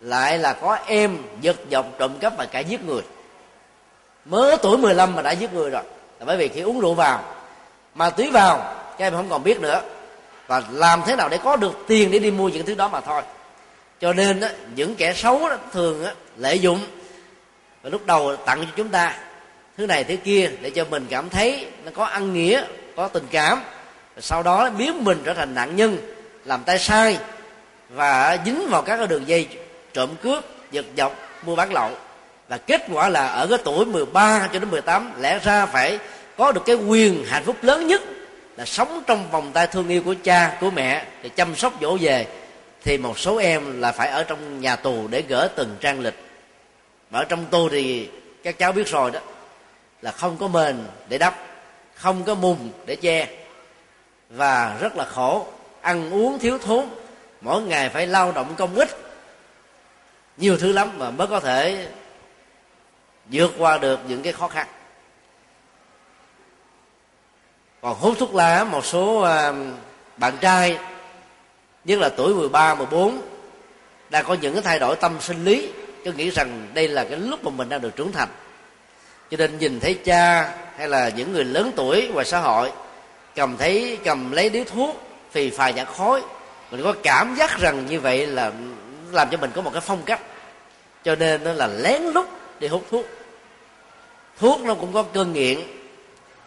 lại 0.00 0.38
là 0.38 0.52
có 0.52 0.78
em 0.86 1.18
giật 1.40 1.56
dọc 1.70 1.86
trộm 1.98 2.18
cắp 2.20 2.36
và 2.38 2.46
cả 2.46 2.60
giết 2.60 2.84
người. 2.84 3.02
Mới 4.24 4.56
tuổi 4.56 4.78
15 4.78 5.14
mà 5.14 5.22
đã 5.22 5.30
giết 5.30 5.52
người 5.52 5.70
rồi, 5.70 5.82
là 6.18 6.26
bởi 6.26 6.36
vì 6.36 6.48
khi 6.48 6.60
uống 6.60 6.80
rượu 6.80 6.94
vào 6.94 7.22
mà 7.94 8.10
túy 8.10 8.30
vào, 8.30 8.58
các 8.98 9.06
em 9.06 9.12
không 9.12 9.28
còn 9.28 9.42
biết 9.42 9.60
nữa. 9.60 9.80
Và 10.46 10.62
làm 10.70 11.02
thế 11.06 11.16
nào 11.16 11.28
để 11.28 11.38
có 11.44 11.56
được 11.56 11.72
tiền 11.86 12.10
để 12.10 12.18
đi 12.18 12.30
mua 12.30 12.48
những 12.48 12.66
thứ 12.66 12.74
đó 12.74 12.88
mà 12.88 13.00
thôi 13.00 13.22
cho 14.00 14.12
nên 14.12 14.40
đó, 14.40 14.48
những 14.74 14.94
kẻ 14.94 15.14
xấu 15.14 15.48
đó, 15.48 15.56
thường 15.72 16.04
đó, 16.04 16.10
lợi 16.36 16.58
dụng 16.58 16.80
và 17.82 17.90
lúc 17.90 18.06
đầu 18.06 18.36
tặng 18.36 18.60
cho 18.60 18.70
chúng 18.76 18.88
ta 18.88 19.16
thứ 19.76 19.86
này 19.86 20.04
thứ 20.04 20.16
kia 20.16 20.50
để 20.60 20.70
cho 20.70 20.84
mình 20.84 21.06
cảm 21.10 21.30
thấy 21.30 21.66
nó 21.84 21.90
có 21.94 22.04
ăn 22.04 22.32
nghĩa 22.32 22.64
có 22.96 23.08
tình 23.08 23.26
cảm. 23.30 23.60
Sau 24.20 24.42
đó 24.42 24.70
biến 24.70 25.04
mình 25.04 25.22
trở 25.24 25.34
thành 25.34 25.54
nạn 25.54 25.76
nhân 25.76 25.98
làm 26.44 26.62
tay 26.64 26.78
sai 26.78 27.18
và 27.88 28.38
dính 28.44 28.68
vào 28.70 28.82
các 28.82 28.96
cái 28.96 29.06
đường 29.06 29.28
dây 29.28 29.48
trộm 29.92 30.10
cướp 30.22 30.44
giật 30.70 30.84
dọc 30.96 31.16
mua 31.42 31.56
bán 31.56 31.72
lậu. 31.72 31.90
Và 32.48 32.58
kết 32.58 32.82
quả 32.92 33.08
là 33.08 33.26
ở 33.26 33.46
cái 33.46 33.58
tuổi 33.64 33.86
13 33.86 34.48
cho 34.52 34.58
đến 34.58 34.70
18 34.70 35.12
lẽ 35.20 35.38
ra 35.38 35.66
phải 35.66 35.98
có 36.36 36.52
được 36.52 36.62
cái 36.66 36.76
quyền 36.76 37.24
hạnh 37.24 37.44
phúc 37.44 37.56
lớn 37.62 37.86
nhất 37.86 38.02
là 38.56 38.64
sống 38.64 39.02
trong 39.06 39.30
vòng 39.30 39.50
tay 39.52 39.66
thương 39.66 39.88
yêu 39.88 40.02
của 40.02 40.14
cha 40.22 40.56
của 40.60 40.70
mẹ 40.70 41.04
để 41.22 41.28
chăm 41.28 41.56
sóc 41.56 41.72
dỗ 41.80 41.96
về 42.00 42.26
thì 42.86 42.98
một 42.98 43.18
số 43.18 43.36
em 43.36 43.80
là 43.80 43.92
phải 43.92 44.08
ở 44.08 44.24
trong 44.24 44.60
nhà 44.60 44.76
tù 44.76 45.08
để 45.08 45.22
gỡ 45.22 45.48
từng 45.56 45.76
trang 45.80 46.00
lịch. 46.00 46.14
Ở 47.10 47.24
trong 47.24 47.44
tù 47.44 47.68
thì 47.68 48.10
các 48.42 48.58
cháu 48.58 48.72
biết 48.72 48.88
rồi 48.88 49.10
đó, 49.10 49.20
là 50.02 50.12
không 50.12 50.36
có 50.36 50.48
mền 50.48 50.76
để 51.08 51.18
đắp, 51.18 51.34
không 51.94 52.24
có 52.24 52.34
mùng 52.34 52.70
để 52.86 52.96
che, 52.96 53.28
và 54.30 54.76
rất 54.80 54.96
là 54.96 55.04
khổ, 55.04 55.46
ăn 55.80 56.10
uống 56.10 56.38
thiếu 56.38 56.58
thốn, 56.58 56.84
mỗi 57.40 57.62
ngày 57.62 57.88
phải 57.88 58.06
lao 58.06 58.32
động 58.32 58.54
công 58.56 58.74
ích. 58.74 58.96
Nhiều 60.36 60.58
thứ 60.58 60.72
lắm 60.72 60.90
mà 60.98 61.10
mới 61.10 61.26
có 61.26 61.40
thể 61.40 61.88
vượt 63.26 63.52
qua 63.58 63.78
được 63.78 64.00
những 64.08 64.22
cái 64.22 64.32
khó 64.32 64.48
khăn. 64.48 64.66
Còn 67.80 67.94
hút 67.94 68.16
thuốc 68.18 68.34
lá, 68.34 68.64
một 68.64 68.84
số 68.84 69.20
à, 69.20 69.52
bạn 70.16 70.36
trai 70.40 70.78
nhất 71.86 71.98
là 71.98 72.08
tuổi 72.08 72.34
13, 72.34 72.74
14 72.74 73.22
đang 74.10 74.24
có 74.24 74.36
những 74.40 74.54
cái 74.54 74.62
thay 74.62 74.78
đổi 74.78 74.96
tâm 74.96 75.16
sinh 75.20 75.44
lý. 75.44 75.68
Cứ 76.04 76.12
nghĩ 76.12 76.30
rằng 76.30 76.68
đây 76.74 76.88
là 76.88 77.04
cái 77.04 77.18
lúc 77.18 77.44
mà 77.44 77.50
mình 77.50 77.68
đang 77.68 77.80
được 77.80 77.96
trưởng 77.96 78.12
thành. 78.12 78.28
Cho 79.30 79.36
nên 79.36 79.58
nhìn 79.58 79.80
thấy 79.80 79.94
cha 79.94 80.52
hay 80.76 80.88
là 80.88 81.08
những 81.08 81.32
người 81.32 81.44
lớn 81.44 81.72
tuổi 81.76 82.08
ngoài 82.12 82.26
xã 82.26 82.38
hội 82.38 82.72
cầm 83.34 83.56
thấy 83.56 83.98
cầm 84.04 84.32
lấy 84.32 84.50
điếu 84.50 84.64
thuốc 84.64 85.02
phì 85.30 85.50
phài 85.50 85.72
nhạc 85.72 85.84
khói 85.84 86.22
mình 86.70 86.82
có 86.84 86.94
cảm 87.02 87.34
giác 87.34 87.58
rằng 87.58 87.86
như 87.86 88.00
vậy 88.00 88.26
là 88.26 88.52
làm 89.12 89.28
cho 89.30 89.38
mình 89.38 89.50
có 89.54 89.62
một 89.62 89.70
cái 89.72 89.80
phong 89.80 90.02
cách. 90.02 90.20
Cho 91.04 91.14
nên 91.14 91.44
nó 91.44 91.52
là 91.52 91.66
lén 91.66 92.02
lút 92.02 92.26
đi 92.60 92.68
hút 92.68 92.86
thuốc. 92.90 93.06
Thuốc 94.38 94.60
nó 94.60 94.74
cũng 94.74 94.92
có 94.92 95.02
cơn 95.02 95.32
nghiện 95.32 95.60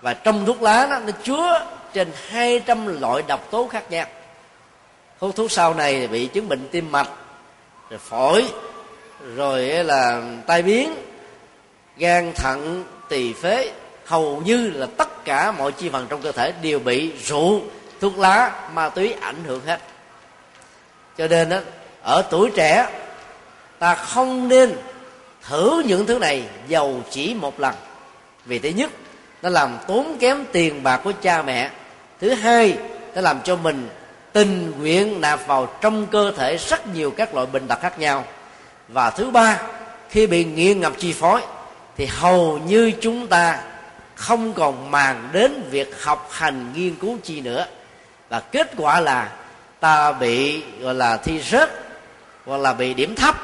và 0.02 0.14
trong 0.14 0.46
thuốc 0.46 0.62
lá 0.62 0.88
đó, 0.90 1.00
nó 1.00 1.12
chứa 1.24 1.68
trên 1.94 2.08
200 2.28 3.02
loại 3.02 3.24
độc 3.28 3.52
tố 3.52 3.68
khác 3.68 3.92
nhau 3.92 4.06
hút 5.20 5.36
thuốc 5.36 5.52
sau 5.52 5.74
này 5.74 6.08
bị 6.08 6.28
chứng 6.28 6.50
bệnh 6.50 6.68
tim 6.72 6.92
mạch 6.92 7.10
rồi 7.90 8.00
phổi 8.00 8.46
rồi 9.36 9.66
là 9.66 10.22
tai 10.48 10.62
biến 10.62 10.96
gan 11.98 12.34
thận 12.36 12.84
tỳ 13.10 13.34
phế. 13.34 13.72
Hầu 14.06 14.42
như 14.46 14.70
là 14.70 14.88
tất 14.98 15.26
cả 15.26 15.52
mọi 15.52 15.72
chi 15.72 15.90
phần 15.90 16.08
trong 16.10 16.22
cơ 16.22 16.32
thể 16.32 16.54
đều 16.62 16.80
bị 16.80 17.12
rượu 17.26 17.62
thuốc 18.00 18.18
lá 18.18 18.70
ma 18.74 18.90
túy 18.90 19.14
ảnh 19.14 19.44
hưởng 19.46 19.62
hết. 19.66 19.80
Cho 21.18 21.28
nên 21.28 21.50
đó, 21.50 21.58
ở 22.02 22.22
tuổi 22.22 22.52
trẻ 22.56 22.88
ta 23.80 23.96
không 23.96 24.48
nên 24.48 24.76
thử 25.42 25.84
những 25.86 26.06
thứ 26.06 26.20
này 26.20 26.44
giàu 26.68 27.02
chỉ 27.10 27.34
một 27.34 27.60
lần. 27.60 27.76
Vì 28.46 28.60
thứ 28.60 28.70
nhất 28.70 28.92
nó 29.42 29.50
làm 29.50 29.78
tốn 29.88 30.18
kém 30.20 30.46
tiền 30.52 30.84
bạc 30.84 31.02
của 31.04 31.12
cha 31.22 31.42
mẹ. 31.42 31.72
Thứ 32.20 32.34
hai 32.34 32.78
nó 33.16 33.22
làm 33.22 33.40
cho 33.44 33.56
mình 33.56 33.90
tình 34.34 34.74
nguyện 34.80 35.22
nạp 35.22 35.48
vào 35.48 35.70
trong 35.82 36.08
cơ 36.08 36.32
thể 36.38 36.58
rất 36.58 36.88
nhiều 36.88 37.12
các 37.12 37.36
loại 37.36 37.46
bệnh 37.46 37.68
tật 37.68 37.82
khác 37.82 38.00
nhau. 38.00 38.26
Và 38.88 39.10
thứ 39.10 39.32
ba, 39.32 39.62
khi 40.10 40.28
bị 40.28 40.44
nghiện 40.44 40.80
ngập 40.80 40.94
chi 40.98 41.14
phối, 41.14 41.42
thì 41.98 42.06
hầu 42.06 42.58
như 42.58 42.92
chúng 43.02 43.28
ta 43.28 43.60
không 44.16 44.54
còn 44.54 44.92
màng 44.92 45.30
đến 45.32 45.64
việc 45.70 46.04
học 46.04 46.30
hành 46.32 46.74
nghiên 46.76 46.96
cứu 46.96 47.18
chi 47.24 47.42
nữa. 47.42 47.66
Và 48.30 48.40
kết 48.40 48.72
quả 48.78 49.00
là 49.00 49.32
ta 49.80 50.12
bị, 50.12 50.64
gọi 50.80 50.96
là, 50.96 51.18
thi 51.18 51.42
rớt, 51.42 51.70
hoặc 52.46 52.58
là 52.58 52.74
bị 52.74 52.94
điểm 52.94 53.16
thấp. 53.16 53.36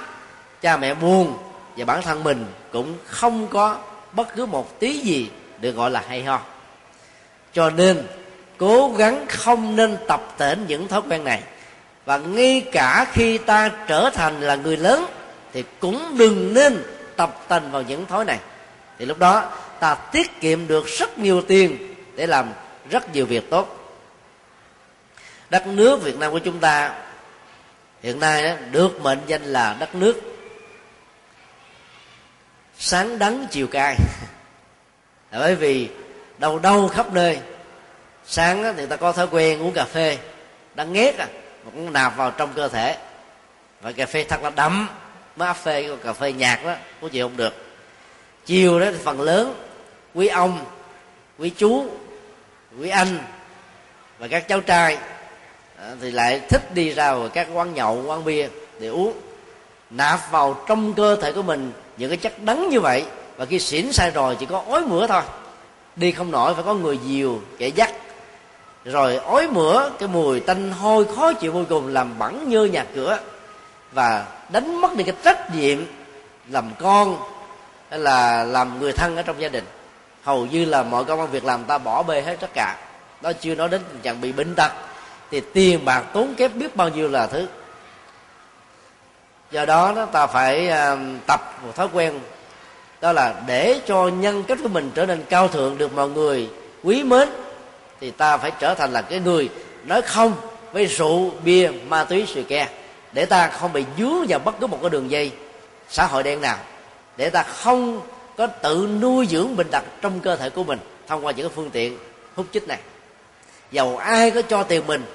Cha 0.61 0.77
mẹ 0.77 0.93
buồn 0.93 1.37
và 1.77 1.85
bản 1.85 2.01
thân 2.01 2.23
mình 2.23 2.45
cũng 2.71 2.97
không 3.05 3.47
có 3.47 3.77
bất 4.11 4.35
cứ 4.35 4.45
một 4.45 4.79
tí 4.79 4.93
gì 4.93 5.29
được 5.59 5.71
gọi 5.71 5.91
là 5.91 6.03
hay 6.07 6.23
ho. 6.23 6.39
Cho 7.53 7.69
nên 7.69 8.07
cố 8.57 8.93
gắng 8.97 9.25
không 9.29 9.75
nên 9.75 9.97
tập 10.07 10.33
tễnh 10.37 10.57
những 10.67 10.87
thói 10.87 11.01
quen 11.09 11.23
này. 11.23 11.41
Và 12.05 12.17
ngay 12.17 12.65
cả 12.71 13.05
khi 13.13 13.37
ta 13.37 13.71
trở 13.87 14.09
thành 14.13 14.41
là 14.41 14.55
người 14.55 14.77
lớn, 14.77 15.05
thì 15.53 15.63
cũng 15.79 16.17
đừng 16.17 16.53
nên 16.53 16.83
tập 17.15 17.43
tành 17.47 17.71
vào 17.71 17.81
những 17.81 18.05
thói 18.05 18.25
này. 18.25 18.39
Thì 18.99 19.05
lúc 19.05 19.19
đó, 19.19 19.51
ta 19.79 19.95
tiết 19.95 20.41
kiệm 20.41 20.67
được 20.67 20.85
rất 20.87 21.17
nhiều 21.17 21.41
tiền 21.41 21.95
để 22.15 22.27
làm 22.27 22.49
rất 22.89 23.13
nhiều 23.13 23.25
việc 23.25 23.49
tốt. 23.49 23.95
Đất 25.49 25.67
nước 25.67 26.03
việt 26.03 26.17
nam 26.17 26.31
của 26.31 26.39
chúng 26.39 26.59
ta 26.59 26.93
hiện 28.03 28.19
nay 28.19 28.57
được 28.71 29.01
mệnh 29.01 29.19
danh 29.27 29.43
là 29.43 29.75
đất 29.79 29.95
nước 29.95 30.21
sáng 32.77 33.19
đắng 33.19 33.47
chiều 33.51 33.67
cay. 33.67 33.95
Bởi 35.31 35.55
vì 35.55 35.89
đâu 36.37 36.59
đâu 36.59 36.87
khắp 36.87 37.13
nơi 37.13 37.39
sáng 38.27 38.73
thì 38.77 38.85
ta 38.85 38.95
có 38.95 39.11
thói 39.11 39.27
quen 39.31 39.61
uống 39.61 39.73
cà 39.73 39.85
phê. 39.85 40.17
Đang 40.75 40.93
nghét 40.93 41.17
à 41.17 41.27
mà 41.65 41.71
cũng 41.73 41.93
nạp 41.93 42.17
vào 42.17 42.31
trong 42.31 42.53
cơ 42.55 42.67
thể. 42.67 42.97
Và 43.81 43.91
cà 43.91 44.05
phê 44.05 44.23
thật 44.23 44.43
là 44.43 44.49
đậm. 44.49 44.89
Mới 45.35 45.47
áp 45.47 45.53
phê 45.53 45.85
còn 45.89 45.99
cà 45.99 46.13
phê 46.13 46.31
nhạt 46.31 46.59
đó, 46.63 46.73
có 47.01 47.07
gì 47.07 47.21
không 47.21 47.37
được. 47.37 47.53
Chiều 48.45 48.79
đó 48.79 48.85
thì 48.91 48.97
phần 49.03 49.21
lớn, 49.21 49.55
quý 50.13 50.27
ông, 50.27 50.65
quý 51.39 51.49
chú, 51.49 51.85
quý 52.79 52.89
anh 52.89 53.19
và 54.19 54.27
các 54.27 54.47
cháu 54.47 54.61
trai 54.61 54.97
à, 55.79 55.91
thì 56.01 56.11
lại 56.11 56.41
thích 56.49 56.73
đi 56.73 56.89
ra 56.89 57.15
các 57.33 57.47
quán 57.53 57.73
nhậu, 57.73 58.03
quán 58.05 58.25
bia 58.25 58.47
để 58.79 58.87
uống. 58.87 59.13
Nạp 59.89 60.31
vào 60.31 60.63
trong 60.67 60.93
cơ 60.93 61.15
thể 61.15 61.31
của 61.31 61.41
mình 61.41 61.71
những 61.97 62.09
cái 62.09 62.17
chất 62.17 62.43
đắng 62.43 62.69
như 62.69 62.79
vậy. 62.79 63.05
Và 63.37 63.45
khi 63.45 63.59
xỉn 63.59 63.91
sai 63.91 64.11
rồi 64.11 64.35
chỉ 64.39 64.45
có 64.45 64.63
ói 64.69 64.81
mửa 64.81 65.07
thôi. 65.07 65.21
Đi 65.95 66.11
không 66.11 66.31
nổi, 66.31 66.53
phải 66.53 66.63
có 66.63 66.73
người 66.73 66.97
dìu, 66.97 67.41
kẻ 67.57 67.67
dắt 67.67 67.91
rồi 68.85 69.15
ói 69.15 69.47
mửa, 69.47 69.89
cái 69.99 70.07
mùi 70.07 70.39
tanh 70.39 70.71
hôi 70.71 71.05
khó 71.15 71.33
chịu 71.33 71.51
vô 71.51 71.63
cùng, 71.69 71.87
làm 71.87 72.19
bẩn 72.19 72.49
như 72.49 72.65
nhà 72.65 72.85
cửa. 72.95 73.19
Và 73.91 74.25
đánh 74.49 74.81
mất 74.81 74.95
đi 74.95 75.03
cái 75.03 75.15
trách 75.23 75.55
nhiệm 75.55 75.77
làm 76.49 76.71
con, 76.79 77.17
hay 77.89 77.99
là 77.99 78.43
làm 78.43 78.79
người 78.79 78.91
thân 78.91 79.15
ở 79.15 79.21
trong 79.21 79.41
gia 79.41 79.47
đình. 79.47 79.63
Hầu 80.23 80.45
như 80.45 80.65
là 80.65 80.83
mọi 80.83 81.05
công 81.05 81.31
việc 81.31 81.45
làm 81.45 81.63
ta 81.63 81.77
bỏ 81.77 82.03
bê 82.03 82.21
hết 82.21 82.37
tất 82.39 82.49
cả. 82.53 82.77
Đó 83.21 83.31
chưa 83.33 83.55
nói 83.55 83.69
đến 83.69 83.81
tình 83.89 84.01
trạng 84.01 84.21
bị 84.21 84.31
bệnh 84.31 84.55
tật. 84.55 84.71
Thì 85.31 85.41
tiền 85.53 85.85
bạc 85.85 86.01
tốn 86.13 86.35
kém 86.35 86.59
biết 86.59 86.75
bao 86.75 86.89
nhiêu 86.89 87.07
là 87.07 87.27
thứ. 87.27 87.47
Do 89.51 89.65
đó 89.65 89.93
đó, 89.95 90.05
ta 90.05 90.27
phải 90.27 90.69
à, 90.69 90.97
tập 91.27 91.59
một 91.65 91.75
thói 91.75 91.87
quen. 91.93 92.19
Đó 93.01 93.11
là 93.11 93.35
để 93.47 93.81
cho 93.87 94.07
nhân 94.07 94.43
cách 94.43 94.57
của 94.63 94.69
mình 94.69 94.91
trở 94.95 95.05
nên 95.05 95.23
cao 95.29 95.47
thượng, 95.47 95.77
được 95.77 95.93
mọi 95.93 96.09
người 96.09 96.49
quý 96.83 97.03
mến 97.03 97.29
thì 97.99 98.11
ta 98.11 98.37
phải 98.37 98.51
trở 98.59 98.73
thành 98.73 98.93
là 98.93 99.01
cái 99.01 99.19
người 99.19 99.49
nói 99.85 100.01
không 100.01 100.33
với 100.71 100.85
rượu, 100.85 101.31
bia, 101.43 101.71
ma 101.87 102.03
túy 102.03 102.25
xì 102.33 102.43
ke. 102.43 102.67
Để 103.11 103.25
ta 103.25 103.47
không 103.47 103.73
bị 103.73 103.85
dướng 103.97 104.25
vào 104.29 104.39
bất 104.39 104.55
cứ 104.59 104.67
một 104.67 104.79
cái 104.81 104.89
đường 104.89 105.11
dây 105.11 105.31
xã 105.89 106.05
hội 106.05 106.23
đen 106.23 106.41
nào. 106.41 106.57
Để 107.17 107.29
ta 107.29 107.43
không 107.43 108.01
có 108.37 108.47
tự 108.47 108.89
nuôi 109.01 109.27
dưỡng 109.27 109.55
bệnh 109.55 109.67
tật 109.71 109.83
trong 110.01 110.19
cơ 110.19 110.35
thể 110.35 110.49
của 110.49 110.63
mình 110.63 110.79
thông 111.07 111.25
qua 111.25 111.31
những 111.31 111.51
phương 111.55 111.69
tiện 111.69 111.97
hút 112.35 112.45
chích 112.53 112.67
này. 112.67 112.79
Dầu 113.71 113.97
ai 113.97 114.31
có 114.31 114.41
cho 114.41 114.63
tiền 114.63 114.87
mình, 114.87 115.05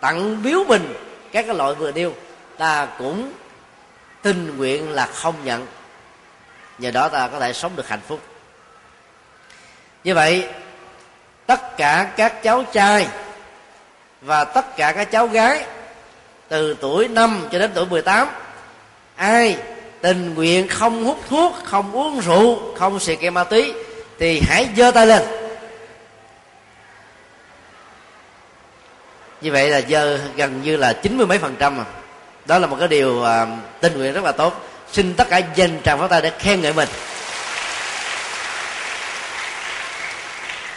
tặng 0.00 0.42
biếu 0.42 0.64
mình, 0.64 0.94
các 1.32 1.46
cái 1.46 1.54
loại 1.54 1.74
vừa 1.74 1.92
điêu 1.92 2.12
ta 2.58 2.88
cũng 2.98 3.32
tình 4.22 4.56
nguyện 4.56 4.90
là 4.90 5.06
không 5.06 5.34
nhận. 5.44 5.66
Nhờ 6.78 6.90
đó 6.90 7.08
ta 7.08 7.28
có 7.28 7.40
thể 7.40 7.52
sống 7.52 7.72
được 7.76 7.88
hạnh 7.88 8.00
phúc. 8.08 8.20
Như 10.04 10.14
vậy 10.14 10.48
tất 11.46 11.76
cả 11.76 12.10
các 12.16 12.42
cháu 12.42 12.64
trai 12.72 13.06
và 14.20 14.44
tất 14.44 14.76
cả 14.76 14.92
các 14.92 15.10
cháu 15.10 15.26
gái 15.26 15.64
từ 16.48 16.76
tuổi 16.80 17.08
5 17.08 17.48
cho 17.52 17.58
đến 17.58 17.70
tuổi 17.74 17.86
18 17.86 18.28
ai 19.16 19.56
tình 20.00 20.34
nguyện 20.34 20.68
không 20.68 21.04
hút 21.04 21.20
thuốc 21.28 21.54
không 21.64 21.92
uống 21.92 22.20
rượu 22.20 22.74
không 22.76 23.00
xì 23.00 23.16
ke 23.16 23.30
ma 23.30 23.44
túy 23.44 23.74
thì 24.18 24.42
hãy 24.48 24.68
giơ 24.76 24.90
tay 24.90 25.06
lên. 25.06 25.22
Như 29.40 29.52
vậy 29.52 29.70
là 29.70 29.78
giờ 29.78 30.18
gần 30.36 30.62
như 30.62 30.76
là 30.76 30.92
chín 30.92 31.16
mươi 31.16 31.26
mấy 31.26 31.38
phần 31.38 31.56
trăm 31.58 31.78
à. 31.80 31.84
đó 32.46 32.58
là 32.58 32.66
một 32.66 32.76
cái 32.78 32.88
điều 32.88 33.10
uh, 33.10 33.48
tình 33.80 33.98
nguyện 33.98 34.12
rất 34.12 34.24
là 34.24 34.32
tốt. 34.32 34.64
Xin 34.92 35.14
tất 35.14 35.28
cả 35.30 35.40
dành 35.54 35.80
tràng 35.84 35.98
pháo 35.98 36.08
tay 36.08 36.22
để 36.22 36.32
khen 36.38 36.60
ngợi 36.60 36.72
mình. 36.72 36.88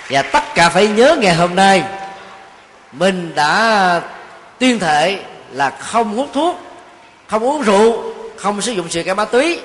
Và 0.09 0.21
tất 0.21 0.43
cả 0.55 0.69
phải 0.69 0.87
nhớ 0.87 1.17
ngày 1.19 1.35
hôm 1.35 1.55
nay, 1.55 1.83
mình 2.91 3.35
đã 3.35 4.01
tuyên 4.59 4.79
thệ 4.79 5.19
là 5.51 5.69
không 5.69 6.15
hút 6.15 6.29
thuốc, 6.33 6.59
không 7.27 7.43
uống 7.43 7.61
rượu, 7.61 8.13
không 8.37 8.61
sử 8.61 8.71
dụng 8.71 8.89
sự 8.89 9.03
cái 9.03 9.15
ma 9.15 9.25
túy, 9.25 9.59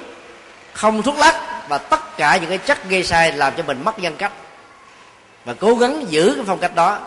không 0.73 1.03
thuốc 1.03 1.19
lắc 1.19 1.69
và 1.69 1.79
tất 1.79 2.17
cả 2.17 2.37
những 2.37 2.49
cái 2.49 2.59
chất 2.59 2.89
gây 2.89 3.05
sai 3.05 3.33
làm 3.33 3.53
cho 3.57 3.63
mình 3.63 3.85
mất 3.85 3.99
nhân 3.99 4.17
cách. 4.17 4.33
Và 5.45 5.55
cố 5.61 5.75
gắng 5.75 6.05
giữ 6.09 6.33
cái 6.37 6.45
phong 6.47 6.59
cách 6.59 6.75
đó 6.75 6.99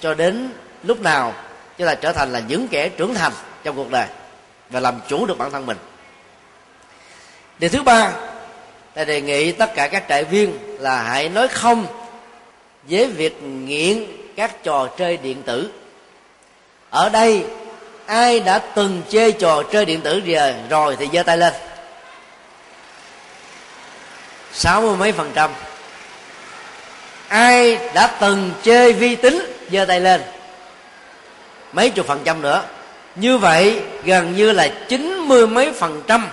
cho 0.00 0.14
đến 0.14 0.50
lúc 0.82 1.00
nào 1.00 1.34
cho 1.78 1.84
là 1.84 1.94
trở 1.94 2.12
thành 2.12 2.32
là 2.32 2.40
những 2.40 2.68
kẻ 2.68 2.88
trưởng 2.88 3.14
thành 3.14 3.32
trong 3.64 3.76
cuộc 3.76 3.90
đời 3.90 4.06
và 4.70 4.80
làm 4.80 5.00
chủ 5.08 5.26
được 5.26 5.38
bản 5.38 5.50
thân 5.50 5.66
mình. 5.66 5.76
Điều 7.58 7.70
thứ 7.70 7.82
ba 7.82 8.10
thầy 8.94 9.04
đề 9.04 9.20
nghị 9.20 9.52
tất 9.52 9.74
cả 9.74 9.88
các 9.88 10.04
trại 10.08 10.24
viên 10.24 10.58
là 10.80 11.02
hãy 11.02 11.28
nói 11.28 11.48
không 11.48 11.86
với 12.88 13.06
việc 13.06 13.42
nghiện 13.42 14.04
các 14.36 14.64
trò 14.64 14.88
chơi 14.98 15.16
điện 15.16 15.42
tử. 15.42 15.70
Ở 16.90 17.08
đây, 17.08 17.44
ai 18.06 18.40
đã 18.40 18.58
từng 18.58 19.02
chơi 19.10 19.32
trò 19.32 19.62
chơi 19.62 19.84
điện 19.84 20.00
tử 20.00 20.20
rồi 20.26 20.54
rồi 20.70 20.96
thì 20.98 21.08
giơ 21.12 21.22
tay 21.22 21.38
lên. 21.38 21.52
Sáu 24.52 24.80
mươi 24.80 24.96
mấy 24.96 25.12
phần 25.12 25.30
trăm. 25.34 25.50
Ai 27.28 27.78
đã 27.94 28.06
từng 28.06 28.50
chơi 28.62 28.92
vi 28.92 29.16
tính? 29.16 29.56
Giơ 29.70 29.84
tay 29.84 30.00
lên. 30.00 30.22
Mấy 31.72 31.90
chục 31.90 32.06
phần 32.06 32.20
trăm 32.24 32.42
nữa. 32.42 32.62
Như 33.16 33.38
vậy, 33.38 33.80
gần 34.04 34.36
như 34.36 34.52
là 34.52 34.68
chín 34.88 35.18
mươi 35.28 35.46
mấy 35.46 35.72
phần 35.72 36.02
trăm 36.06 36.28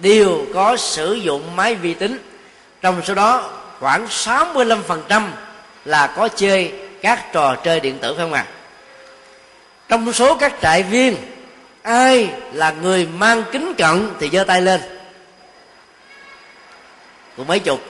đều 0.00 0.46
có 0.54 0.76
sử 0.76 1.14
dụng 1.14 1.56
máy 1.56 1.74
vi 1.74 1.94
tính. 1.94 2.18
Trong 2.82 3.02
số 3.04 3.14
đó, 3.14 3.50
khoảng 3.80 4.06
65% 4.06 5.22
là 5.88 6.06
có 6.06 6.28
chơi 6.28 6.72
các 7.02 7.32
trò 7.32 7.54
chơi 7.64 7.80
điện 7.80 7.98
tử 7.98 8.14
phải 8.16 8.24
không 8.24 8.32
ạ? 8.32 8.46
À? 8.48 8.52
trong 9.88 10.12
số 10.12 10.36
các 10.36 10.54
trại 10.62 10.82
viên, 10.82 11.16
ai 11.82 12.30
là 12.52 12.70
người 12.70 13.06
mang 13.06 13.44
kính 13.52 13.74
cận 13.78 14.10
thì 14.20 14.30
giơ 14.32 14.44
tay 14.44 14.62
lên. 14.62 14.80
Cũng 17.36 17.46
mấy 17.46 17.58
chục. 17.58 17.80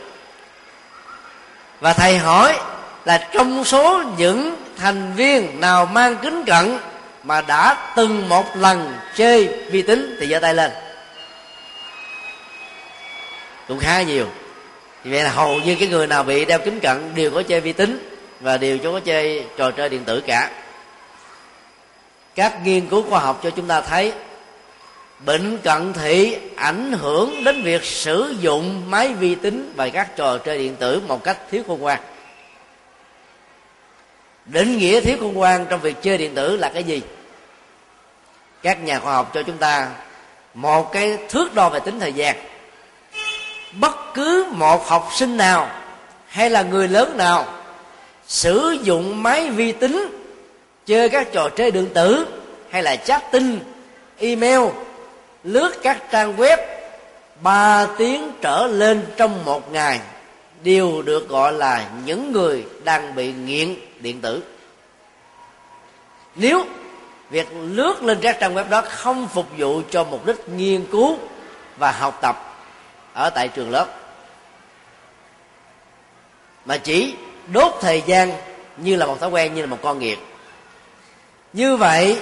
Và 1.81 1.93
thầy 1.93 2.19
hỏi 2.19 2.61
là 3.05 3.29
trong 3.33 3.65
số 3.65 4.03
những 4.17 4.57
thành 4.77 5.13
viên 5.17 5.61
nào 5.61 5.87
mang 5.87 6.17
kính 6.17 6.45
cận 6.45 6.79
mà 7.23 7.41
đã 7.41 7.93
từng 7.97 8.29
một 8.29 8.57
lần 8.57 8.99
chơi 9.15 9.47
vi 9.71 9.83
tính 9.83 10.17
thì 10.21 10.27
giơ 10.27 10.39
tay 10.39 10.55
lên. 10.55 10.71
Cũng 13.69 13.79
khá 13.79 14.03
nhiều 14.03 14.27
vậy 15.11 15.23
là 15.23 15.31
hầu 15.31 15.61
như 15.61 15.77
cái 15.79 15.89
người 15.89 16.07
nào 16.07 16.23
bị 16.23 16.45
đeo 16.45 16.59
kính 16.59 16.81
cận 16.81 17.15
đều 17.15 17.31
có 17.31 17.43
chơi 17.43 17.61
vi 17.61 17.73
tính 17.73 18.09
và 18.41 18.57
đều 18.57 18.79
có 18.79 19.01
chơi 19.01 19.45
trò 19.57 19.71
chơi 19.71 19.89
điện 19.89 20.05
tử 20.05 20.21
cả. 20.27 20.51
Các 22.35 22.61
nghiên 22.65 22.87
cứu 22.89 23.03
khoa 23.11 23.21
học 23.21 23.41
cho 23.43 23.51
chúng 23.51 23.67
ta 23.67 23.81
thấy, 23.81 24.13
bệnh 25.25 25.59
cận 25.59 25.93
thị 25.93 26.37
ảnh 26.57 26.93
hưởng 26.93 27.45
đến 27.45 27.63
việc 27.63 27.85
sử 27.85 28.35
dụng 28.41 28.91
máy 28.91 29.15
vi 29.15 29.35
tính 29.35 29.73
và 29.77 29.89
các 29.89 30.17
trò 30.17 30.39
chơi 30.39 30.59
điện 30.59 30.77
tử 30.77 31.03
một 31.07 31.25
cách 31.25 31.39
thiếu 31.51 31.63
khôn 31.67 31.81
ngoan. 31.81 32.01
Định 34.45 34.79
nghĩa 34.79 35.01
thiếu 35.01 35.17
khôn 35.21 35.35
ngoan 35.35 35.67
trong 35.69 35.81
việc 35.81 35.97
chơi 36.03 36.19
điện 36.19 36.35
tử 36.35 36.57
là 36.57 36.69
cái 36.69 36.85
gì? 36.85 37.03
Các 38.63 38.83
nhà 38.83 38.99
khoa 38.99 39.15
học 39.15 39.31
cho 39.35 39.43
chúng 39.43 39.59
ta, 39.59 39.89
một 40.55 40.93
cái 40.93 41.19
thước 41.29 41.55
đo 41.55 41.69
về 41.69 41.81
tính 41.81 42.01
thời 42.01 42.13
gian 42.13 42.37
bất 43.73 44.15
cứ 44.15 44.47
một 44.51 44.87
học 44.87 45.09
sinh 45.15 45.37
nào 45.37 45.71
hay 46.27 46.51
là 46.51 46.63
người 46.63 46.89
lớn 46.89 47.17
nào 47.17 47.47
sử 48.27 48.77
dụng 48.83 49.23
máy 49.23 49.51
vi 49.51 49.73
tính, 49.73 50.09
chơi 50.87 51.09
các 51.09 51.29
trò 51.33 51.49
chơi 51.49 51.71
điện 51.71 51.89
tử 51.95 52.27
hay 52.71 52.83
là 52.83 52.97
chat 52.97 53.33
tin, 53.33 53.59
email, 54.19 54.61
lướt 55.45 55.71
các 55.83 56.03
trang 56.11 56.37
web, 56.37 56.59
ba 57.41 57.87
tiếng 57.99 58.31
trở 58.41 58.67
lên 58.67 59.07
trong 59.17 59.45
một 59.45 59.73
ngày 59.73 60.01
đều 60.63 61.03
được 61.03 61.29
gọi 61.29 61.53
là 61.53 61.89
những 62.05 62.33
người 62.33 62.65
đang 62.85 63.15
bị 63.15 63.33
nghiện 63.33 63.75
điện 64.01 64.21
tử. 64.21 64.43
Nếu 66.35 66.65
việc 67.31 67.49
lướt 67.53 68.03
lên 68.03 68.19
các 68.21 68.37
trang 68.41 68.55
web 68.55 68.69
đó 68.69 68.83
không 68.89 69.29
phục 69.35 69.47
vụ 69.59 69.83
cho 69.91 70.05
mục 70.05 70.27
đích 70.27 70.49
nghiên 70.49 70.87
cứu 70.87 71.17
và 71.77 71.93
học 71.93 72.19
tập 72.23 72.48
ở 73.19 73.31
tại 73.31 73.49
trường 73.49 73.71
lớp. 73.71 73.87
Mà 76.65 76.77
chỉ 76.77 77.15
đốt 77.53 77.73
thời 77.81 78.03
gian 78.07 78.33
như 78.77 78.97
là 78.97 79.07
một 79.07 79.21
thói 79.21 79.31
quen, 79.31 79.55
như 79.55 79.61
là 79.61 79.67
một 79.67 79.79
con 79.83 79.99
nghiện. 79.99 80.19
Như 81.53 81.77
vậy 81.77 82.19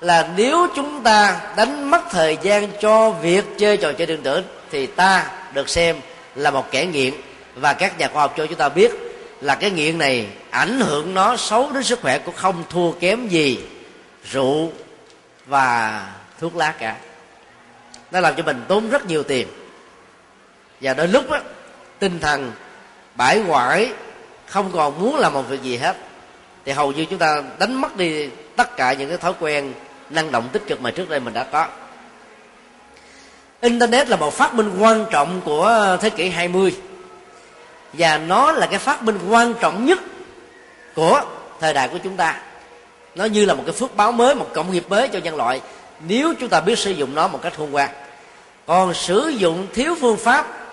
là 0.00 0.28
nếu 0.36 0.66
chúng 0.76 1.02
ta 1.02 1.40
đánh 1.56 1.90
mất 1.90 2.02
thời 2.10 2.38
gian 2.42 2.68
cho 2.80 3.10
việc 3.10 3.44
chơi 3.58 3.76
trò 3.76 3.92
chơi 3.92 4.06
điện 4.06 4.22
tử 4.22 4.42
thì 4.70 4.86
ta 4.86 5.30
được 5.52 5.68
xem 5.68 5.96
là 6.34 6.50
một 6.50 6.70
kẻ 6.70 6.86
nghiện. 6.86 7.14
Và 7.54 7.72
các 7.72 7.98
nhà 7.98 8.08
khoa 8.08 8.22
học 8.22 8.34
cho 8.36 8.46
chúng 8.46 8.58
ta 8.58 8.68
biết 8.68 8.92
là 9.40 9.54
cái 9.54 9.70
nghiện 9.70 9.98
này 9.98 10.26
ảnh 10.50 10.80
hưởng 10.80 11.14
nó 11.14 11.36
xấu 11.36 11.72
đến 11.72 11.82
sức 11.82 12.00
khỏe 12.02 12.18
cũng 12.18 12.34
không 12.34 12.64
thua 12.70 12.92
kém 12.92 13.28
gì 13.28 13.58
rượu 14.30 14.72
và 15.46 16.02
thuốc 16.40 16.56
lá 16.56 16.74
cả. 16.78 16.96
Nó 18.10 18.20
làm 18.20 18.34
cho 18.36 18.42
mình 18.42 18.64
tốn 18.68 18.90
rất 18.90 19.06
nhiều 19.06 19.22
tiền 19.22 19.48
và 20.80 20.94
đôi 20.94 21.08
lúc 21.08 21.30
đó 21.30 21.38
tinh 21.98 22.20
thần 22.20 22.52
bãi 23.14 23.40
hoại, 23.40 23.92
không 24.46 24.70
còn 24.72 25.00
muốn 25.00 25.16
làm 25.16 25.32
một 25.32 25.42
việc 25.42 25.62
gì 25.62 25.76
hết. 25.76 25.96
Thì 26.64 26.72
hầu 26.72 26.92
như 26.92 27.04
chúng 27.04 27.18
ta 27.18 27.42
đánh 27.58 27.74
mất 27.80 27.96
đi 27.96 28.28
tất 28.56 28.76
cả 28.76 28.92
những 28.92 29.08
cái 29.08 29.18
thói 29.18 29.32
quen 29.40 29.72
năng 30.10 30.32
động 30.32 30.48
tích 30.52 30.62
cực 30.66 30.80
mà 30.80 30.90
trước 30.90 31.08
đây 31.08 31.20
mình 31.20 31.34
đã 31.34 31.44
có. 31.44 31.66
Internet 33.60 34.08
là 34.08 34.16
một 34.16 34.34
phát 34.34 34.54
minh 34.54 34.78
quan 34.78 35.04
trọng 35.10 35.40
của 35.44 35.96
thế 36.00 36.10
kỷ 36.10 36.28
20 36.28 36.76
và 37.92 38.18
nó 38.18 38.52
là 38.52 38.66
cái 38.66 38.78
phát 38.78 39.02
minh 39.02 39.18
quan 39.28 39.54
trọng 39.60 39.84
nhất 39.86 39.98
của 40.94 41.22
thời 41.60 41.74
đại 41.74 41.88
của 41.88 41.98
chúng 42.04 42.16
ta. 42.16 42.40
Nó 43.14 43.24
như 43.24 43.44
là 43.44 43.54
một 43.54 43.62
cái 43.66 43.72
phước 43.72 43.96
báo 43.96 44.12
mới, 44.12 44.34
một 44.34 44.46
cộng 44.54 44.72
nghiệp 44.72 44.84
mới 44.88 45.08
cho 45.08 45.18
nhân 45.18 45.36
loại, 45.36 45.60
nếu 46.08 46.34
chúng 46.40 46.48
ta 46.48 46.60
biết 46.60 46.78
sử 46.78 46.90
dụng 46.90 47.14
nó 47.14 47.28
một 47.28 47.40
cách 47.42 47.52
khôn 47.56 47.70
ngoan. 47.70 47.90
Còn 48.66 48.94
sử 48.94 49.28
dụng 49.28 49.66
thiếu 49.74 49.94
phương 50.00 50.16
pháp 50.16 50.65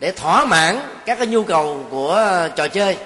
để 0.00 0.12
thỏa 0.12 0.44
mãn 0.44 0.80
các 1.06 1.18
cái 1.18 1.26
nhu 1.26 1.42
cầu 1.42 1.86
của 1.90 2.10
ờ, 2.10 2.48
trò 2.48 2.68
chơi, 2.68 2.96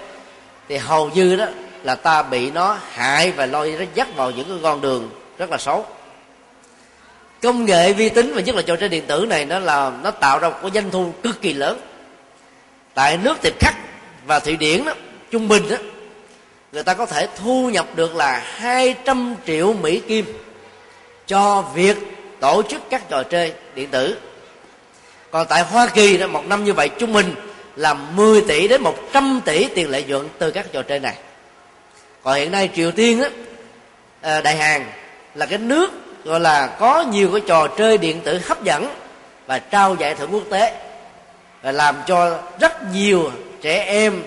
thì 0.69 0.77
hầu 0.77 1.11
như 1.11 1.37
đó 1.37 1.47
là 1.83 1.95
ta 1.95 2.23
bị 2.23 2.51
nó 2.51 2.79
hại 2.93 3.33
và 3.33 3.47
lôi 3.47 3.77
nó 3.79 3.85
dắt 3.95 4.09
vào 4.17 4.31
những 4.31 4.49
cái 4.49 4.59
con 4.63 4.81
đường 4.81 5.11
rất 5.39 5.51
là 5.51 5.59
xấu. 5.59 5.87
Công 7.43 7.65
nghệ 7.65 7.93
vi 7.93 8.09
tính 8.09 8.33
và 8.35 8.41
nhất 8.41 8.55
là 8.55 8.63
trò 8.63 8.77
chơi 8.77 8.89
điện 8.89 9.07
tử 9.07 9.27
này 9.29 9.45
nó 9.45 9.59
là, 9.59 9.93
nó 10.03 10.11
tạo 10.11 10.39
ra 10.39 10.49
một 10.49 10.57
cái 10.63 10.71
doanh 10.71 10.91
thu 10.91 11.13
cực 11.23 11.43
kỳ 11.43 11.53
lớn. 11.53 11.81
Tại 12.95 13.17
nước 13.17 13.43
tiệp 13.43 13.61
khắc 13.61 13.75
và 14.27 14.39
thụy 14.39 14.57
điển 14.57 14.85
đó, 14.85 14.93
trung 15.31 15.49
bình 15.49 15.69
đó, 15.71 15.77
người 16.73 16.83
ta 16.83 16.95
có 16.95 17.07
thể 17.07 17.29
thu 17.37 17.71
nhập 17.71 17.87
được 17.95 18.17
là 18.17 18.43
200 18.45 19.35
triệu 19.47 19.73
mỹ 19.73 20.03
kim 20.09 20.25
cho 21.27 21.63
việc 21.75 21.97
tổ 22.41 22.63
chức 22.63 22.83
các 22.91 23.09
trò 23.09 23.23
chơi 23.23 23.53
điện 23.75 23.89
tử 23.91 24.17
còn 25.33 25.47
tại 25.47 25.63
hoa 25.63 25.87
kỳ 25.87 26.17
đó, 26.17 26.27
một 26.27 26.47
năm 26.47 26.65
như 26.65 26.73
vậy 26.73 26.89
trung 26.89 27.13
bình 27.13 27.35
là 27.77 27.95
10 27.95 28.41
tỷ 28.49 28.69
đến 28.69 28.83
100 28.83 29.41
tỷ 29.45 29.69
tiền 29.75 29.91
lợi 29.91 30.05
nhuận 30.05 30.29
từ 30.39 30.51
các 30.51 30.67
trò 30.73 30.83
chơi 30.83 31.01
này. 31.01 31.17
Còn 32.23 32.35
hiện 32.35 32.51
nay 32.51 32.71
triều 32.77 32.91
tiên 32.91 33.23
á 33.23 33.29
à, 34.21 34.41
đại 34.41 34.57
hàn 34.57 34.85
là 35.35 35.47
cái 35.47 35.59
nước 35.59 35.91
gọi 36.25 36.41
là 36.41 36.67
có 36.67 37.03
nhiều 37.03 37.31
cái 37.33 37.41
trò 37.47 37.69
chơi 37.69 37.99
điện 37.99 38.21
tử 38.21 38.41
hấp 38.45 38.65
dẫn 38.65 38.95
và 39.47 39.59
trao 39.59 39.95
giải 39.95 40.15
thưởng 40.15 40.31
quốc 40.33 40.43
tế 40.51 40.75
và 41.63 41.73
làm 41.73 41.97
cho 42.07 42.39
rất 42.61 42.93
nhiều 42.93 43.31
trẻ 43.63 43.85
em 43.85 44.23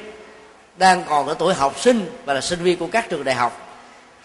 đang 0.77 1.03
còn 1.09 1.27
ở 1.27 1.35
tuổi 1.39 1.53
học 1.53 1.79
sinh 1.79 2.09
và 2.25 2.33
là 2.33 2.41
sinh 2.41 2.59
viên 2.63 2.77
của 2.77 2.87
các 2.87 3.09
trường 3.09 3.23
đại 3.23 3.35
học 3.35 3.79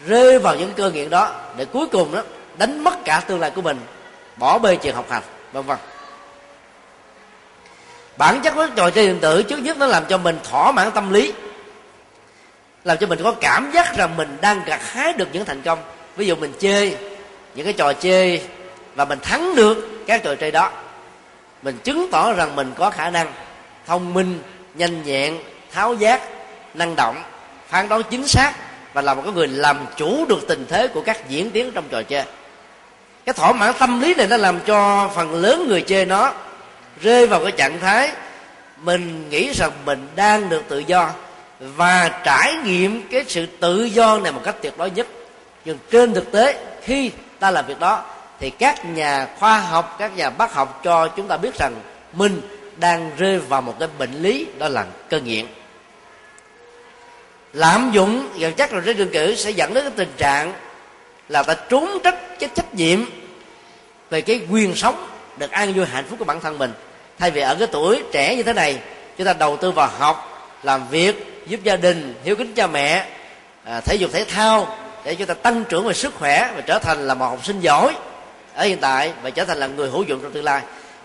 rơi 0.07 0.38
vào 0.38 0.57
những 0.57 0.73
cơ 0.77 0.90
nghiện 0.90 1.11
đó 1.11 1.35
để 1.57 1.64
cuối 1.64 1.87
cùng 1.87 2.14
đó, 2.14 2.23
đánh 2.59 2.85
mất 2.85 3.05
cả 3.05 3.23
tương 3.27 3.40
lai 3.40 3.51
của 3.51 3.62
mình, 3.62 3.79
bỏ 4.37 4.59
bê 4.59 4.77
chuyện 4.77 4.95
học 4.95 5.07
hành, 5.11 5.23
vân 5.53 5.62
vân 5.62 5.79
bản 8.20 8.40
chất 8.40 8.54
của 8.54 8.66
trò 8.76 8.90
chơi 8.90 9.06
điện 9.06 9.18
tử 9.20 9.42
trước 9.42 9.59
nhất 9.59 9.78
nó 9.78 9.87
làm 9.87 10.04
cho 10.09 10.18
mình 10.18 10.38
thỏa 10.50 10.72
mãn 10.72 10.90
tâm 10.90 11.12
lý. 11.12 11.33
Làm 12.85 12.98
cho 12.98 13.06
mình 13.06 13.18
có 13.22 13.33
cảm 13.33 13.70
giác 13.74 13.96
rằng 13.96 14.16
mình 14.16 14.37
đang 14.40 14.62
gặt 14.66 14.80
hái 14.92 15.12
được 15.12 15.28
những 15.33 15.44
thành 15.44 15.62
công. 15.62 15.78
Ví 16.16 16.26
dụ 16.26 16.37
mình 16.37 16.52
chơi 16.59 16.96
những 17.54 17.64
cái 17.64 17.72
trò 17.72 17.92
chơi 17.92 18.42
và 18.94 19.04
mình 19.04 19.18
thắng 19.22 19.54
được 19.54 20.06
các 20.06 20.22
trò 20.22 20.35
chơi 20.35 20.50
đó, 20.50 20.70
mình 21.62 21.78
chứng 21.85 22.09
tỏ 22.11 22.33
rằng 22.33 22.56
mình 22.56 22.72
có 22.76 22.90
khả 22.90 23.11
năng 23.11 23.33
thông 23.87 24.14
minh, 24.14 24.42
nhanh 24.74 25.02
nhẹn, 25.02 25.38
tháo 25.72 25.94
giác, 25.94 26.20
năng 26.74 26.96
động, 26.96 27.22
phán 27.68 27.88
đoán 27.88 28.02
chính 28.11 28.28
xác 28.28 28.52
và 28.92 29.02
là 29.02 29.14
một 29.14 29.22
cái 29.24 29.33
người 29.33 29.48
làm 29.48 29.76
chủ 29.96 30.26
được 30.28 30.48
tình 30.48 30.66
thế 30.68 30.88
của 30.88 31.02
các 31.02 31.28
diễn 31.28 31.50
tiến 31.50 31.72
trong 31.72 31.85
trò 31.90 32.02
chơi. 32.02 32.24
Cái 33.24 33.33
thỏa 33.33 33.52
mãn 33.52 33.74
tâm 33.78 34.00
lý 34.00 34.14
này 34.14 34.26
nó 34.26 34.37
làm 34.37 34.61
cho 34.61 35.11
phần 35.14 35.35
lớn 35.35 35.68
người 35.68 35.80
chơi 35.80 36.06
nó 36.06 36.33
rơi 37.00 37.26
vào 37.26 37.40
cái 37.42 37.52
trạng 37.52 37.80
thái 37.80 38.12
mình 38.82 39.30
nghĩ 39.30 39.52
rằng 39.52 39.70
mình 39.84 40.08
đang 40.16 40.48
được 40.48 40.62
tự 40.68 40.78
do 40.78 41.10
và 41.60 42.20
trải 42.24 42.54
nghiệm 42.64 43.08
cái 43.08 43.24
sự 43.28 43.46
tự 43.60 43.84
do 43.84 44.18
này 44.18 44.32
một 44.32 44.40
cách 44.44 44.56
tuyệt 44.62 44.78
đối 44.78 44.90
nhất. 44.90 45.06
Nhưng 45.64 45.78
trên 45.90 46.14
thực 46.14 46.32
tế, 46.32 46.64
khi 46.82 47.10
ta 47.38 47.50
làm 47.50 47.66
việc 47.66 47.80
đó, 47.80 48.04
thì 48.40 48.50
các 48.50 48.84
nhà 48.84 49.28
khoa 49.38 49.60
học, 49.60 49.96
các 49.98 50.16
nhà 50.16 50.30
bác 50.30 50.54
học 50.54 50.80
cho 50.84 51.08
chúng 51.08 51.28
ta 51.28 51.36
biết 51.36 51.58
rằng 51.58 51.74
mình 52.12 52.40
đang 52.76 53.10
rơi 53.18 53.38
vào 53.38 53.62
một 53.62 53.74
cái 53.78 53.88
bệnh 53.98 54.22
lý 54.22 54.46
đó 54.58 54.68
là 54.68 54.86
cơ 55.08 55.20
nghiện. 55.20 55.46
Lạm 57.52 57.90
dụng 57.92 58.28
vật 58.38 58.50
chất 58.56 58.70
rồi 58.70 58.82
trên 58.86 58.96
đường 58.96 59.10
cử, 59.12 59.34
sẽ 59.34 59.50
dẫn 59.50 59.74
đến 59.74 59.84
cái 59.84 59.92
tình 59.96 60.12
trạng 60.16 60.52
là 61.28 61.42
ta 61.42 61.54
trốn 61.54 61.98
trách 62.04 62.38
cái 62.38 62.48
trách 62.54 62.74
nhiệm 62.74 63.00
về 64.10 64.20
cái 64.20 64.40
quyền 64.50 64.74
sống, 64.74 65.06
được 65.36 65.50
an 65.50 65.72
vui 65.72 65.86
hạnh 65.86 66.04
phúc 66.08 66.18
của 66.18 66.24
bản 66.24 66.40
thân 66.40 66.58
mình 66.58 66.72
thay 67.20 67.30
vì 67.30 67.40
ở 67.40 67.54
cái 67.54 67.68
tuổi 67.72 68.02
trẻ 68.12 68.37
như 68.37 68.42
thế 68.42 68.52
này 68.52 68.78
chúng 69.16 69.26
ta 69.26 69.33
đầu 69.33 69.56
tư 69.56 69.70
vào 69.70 69.90
học 69.98 70.48
làm 70.62 70.88
việc 70.88 71.44
giúp 71.46 71.61
gia 71.62 71.76
đình 71.76 72.14
hiếu 72.24 72.37
kính 72.37 72.54
cha 72.54 72.66
mẹ 72.66 73.06
à, 73.64 73.80
thể 73.80 73.94
dục 73.94 74.11
thể 74.12 74.24
thao 74.24 74.76
để 75.04 75.14
chúng 75.14 75.26
ta 75.26 75.35
tăng 75.35 75.64
trưởng 75.64 75.87
về 75.87 75.94
sức 75.94 76.14
khỏe 76.14 76.52
và 76.56 76.61
trở 76.61 76.78
thành 76.78 77.06
là 77.06 77.14
một 77.14 77.26
học 77.26 77.44
sinh 77.44 77.61
giỏi 77.61 77.94
ở 78.54 78.64
hiện 78.64 78.78
tại 78.80 79.12
và 79.22 79.30
trở 79.30 79.44
thành 79.44 79.59
là 79.59 79.66
người 79.66 79.90
hữu 79.90 80.02
dụng 80.02 80.20
trong 80.22 80.33
tương 80.33 80.44
lai. 80.44 80.62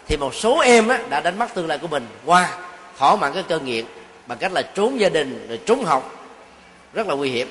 Thì 0.07 0.17
một 0.17 0.35
số 0.35 0.59
em 0.59 0.87
á, 0.87 0.99
đã 1.09 1.19
đánh 1.19 1.39
mất 1.39 1.53
tương 1.53 1.67
lai 1.67 1.77
của 1.77 1.87
mình 1.87 2.07
qua 2.25 2.49
thỏa 2.97 3.15
mãn 3.15 3.33
cái 3.33 3.43
cơn 3.43 3.65
nghiện 3.65 3.85
bằng 4.25 4.37
cách 4.37 4.51
là 4.53 4.61
trốn 4.61 4.99
gia 4.99 5.09
đình 5.09 5.45
rồi 5.49 5.59
trốn 5.65 5.85
học. 5.85 6.27
Rất 6.93 7.07
là 7.07 7.15
nguy 7.15 7.29
hiểm. 7.29 7.49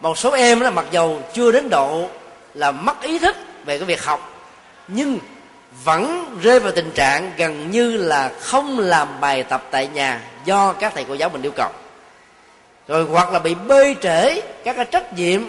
Một 0.00 0.18
số 0.18 0.30
em 0.30 0.60
là 0.60 0.70
mặc 0.70 0.84
dầu 0.90 1.22
chưa 1.34 1.52
đến 1.52 1.68
độ 1.70 2.08
là 2.54 2.70
mất 2.70 3.02
ý 3.02 3.18
thức 3.18 3.36
về 3.64 3.78
cái 3.78 3.86
việc 3.86 4.04
học 4.04 4.46
nhưng 4.88 5.18
vẫn 5.84 6.36
rơi 6.42 6.60
vào 6.60 6.72
tình 6.72 6.90
trạng 6.90 7.32
gần 7.36 7.70
như 7.70 7.96
là 7.96 8.30
không 8.40 8.78
làm 8.78 9.20
bài 9.20 9.42
tập 9.42 9.64
tại 9.70 9.86
nhà 9.86 10.20
do 10.44 10.72
các 10.72 10.92
thầy 10.94 11.04
cô 11.08 11.14
giáo 11.14 11.28
mình 11.28 11.42
yêu 11.42 11.52
cầu. 11.56 11.70
Rồi 12.88 13.04
hoặc 13.04 13.32
là 13.32 13.38
bị 13.38 13.54
bê 13.54 13.94
trễ 14.02 14.40
các 14.64 14.76
cái 14.76 14.84
trách 14.84 15.12
nhiệm 15.12 15.42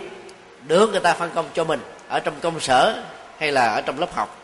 được 0.67 0.91
người 0.91 0.99
ta 0.99 1.13
phân 1.13 1.29
công 1.35 1.45
cho 1.53 1.63
mình 1.63 1.79
ở 2.07 2.19
trong 2.19 2.33
công 2.41 2.59
sở 2.59 3.03
hay 3.39 3.51
là 3.51 3.73
ở 3.73 3.81
trong 3.81 3.99
lớp 3.99 4.15
học. 4.15 4.37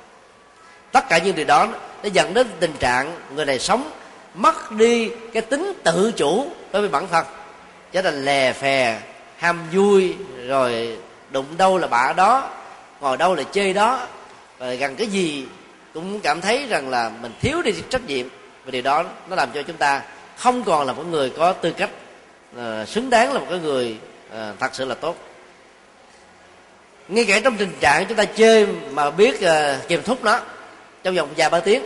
Tất 0.91 1.09
cả 1.09 1.17
những 1.17 1.35
điều 1.35 1.45
đó 1.45 1.67
nó 2.03 2.09
dẫn 2.13 2.33
đến 2.33 2.47
tình 2.59 2.73
trạng 2.79 3.19
người 3.35 3.45
này 3.45 3.59
sống 3.59 3.91
mất 4.33 4.71
đi 4.71 5.11
cái 5.33 5.41
tính 5.41 5.73
tự 5.83 6.11
chủ 6.11 6.47
đối 6.71 6.81
với 6.81 6.89
bản 6.89 7.07
thân. 7.11 7.25
Trở 7.91 8.01
thành 8.01 8.25
lè 8.25 8.53
phè, 8.53 8.99
ham 9.37 9.59
vui, 9.73 10.15
rồi 10.47 10.97
đụng 11.31 11.57
đâu 11.57 11.77
là 11.77 11.87
bả 11.87 12.13
đó, 12.13 12.49
ngồi 13.01 13.17
đâu 13.17 13.35
là 13.35 13.43
chơi 13.43 13.73
đó, 13.73 14.07
rồi 14.59 14.77
gần 14.77 14.95
cái 14.95 15.07
gì 15.07 15.47
cũng 15.97 16.19
cảm 16.19 16.41
thấy 16.41 16.65
rằng 16.69 16.89
là 16.89 17.11
mình 17.21 17.31
thiếu 17.41 17.61
đi 17.61 17.71
trách 17.89 18.07
nhiệm 18.07 18.27
và 18.65 18.71
điều 18.71 18.81
đó 18.81 19.03
nó 19.29 19.35
làm 19.35 19.49
cho 19.53 19.61
chúng 19.61 19.77
ta 19.77 20.01
không 20.37 20.63
còn 20.63 20.87
là 20.87 20.93
một 20.93 21.03
người 21.11 21.29
có 21.29 21.53
tư 21.53 21.71
cách 21.71 21.89
uh, 22.55 22.87
xứng 22.87 23.09
đáng 23.09 23.33
là 23.33 23.39
một 23.39 23.45
cái 23.49 23.59
người 23.59 23.97
uh, 24.27 24.59
thật 24.59 24.69
sự 24.73 24.85
là 24.85 24.95
tốt. 24.95 25.15
Ngay 27.07 27.25
cả 27.25 27.39
trong 27.43 27.57
tình 27.57 27.71
trạng 27.79 28.05
chúng 28.05 28.17
ta 28.17 28.25
chơi 28.25 28.67
mà 28.91 29.11
biết 29.11 29.41
ờ, 29.41 29.77
uh, 29.81 29.87
kiềm 29.87 30.03
thúc 30.03 30.23
nó 30.23 30.39
trong 31.03 31.15
vòng 31.15 31.29
vài 31.37 31.49
ba 31.49 31.59
tiếng 31.59 31.83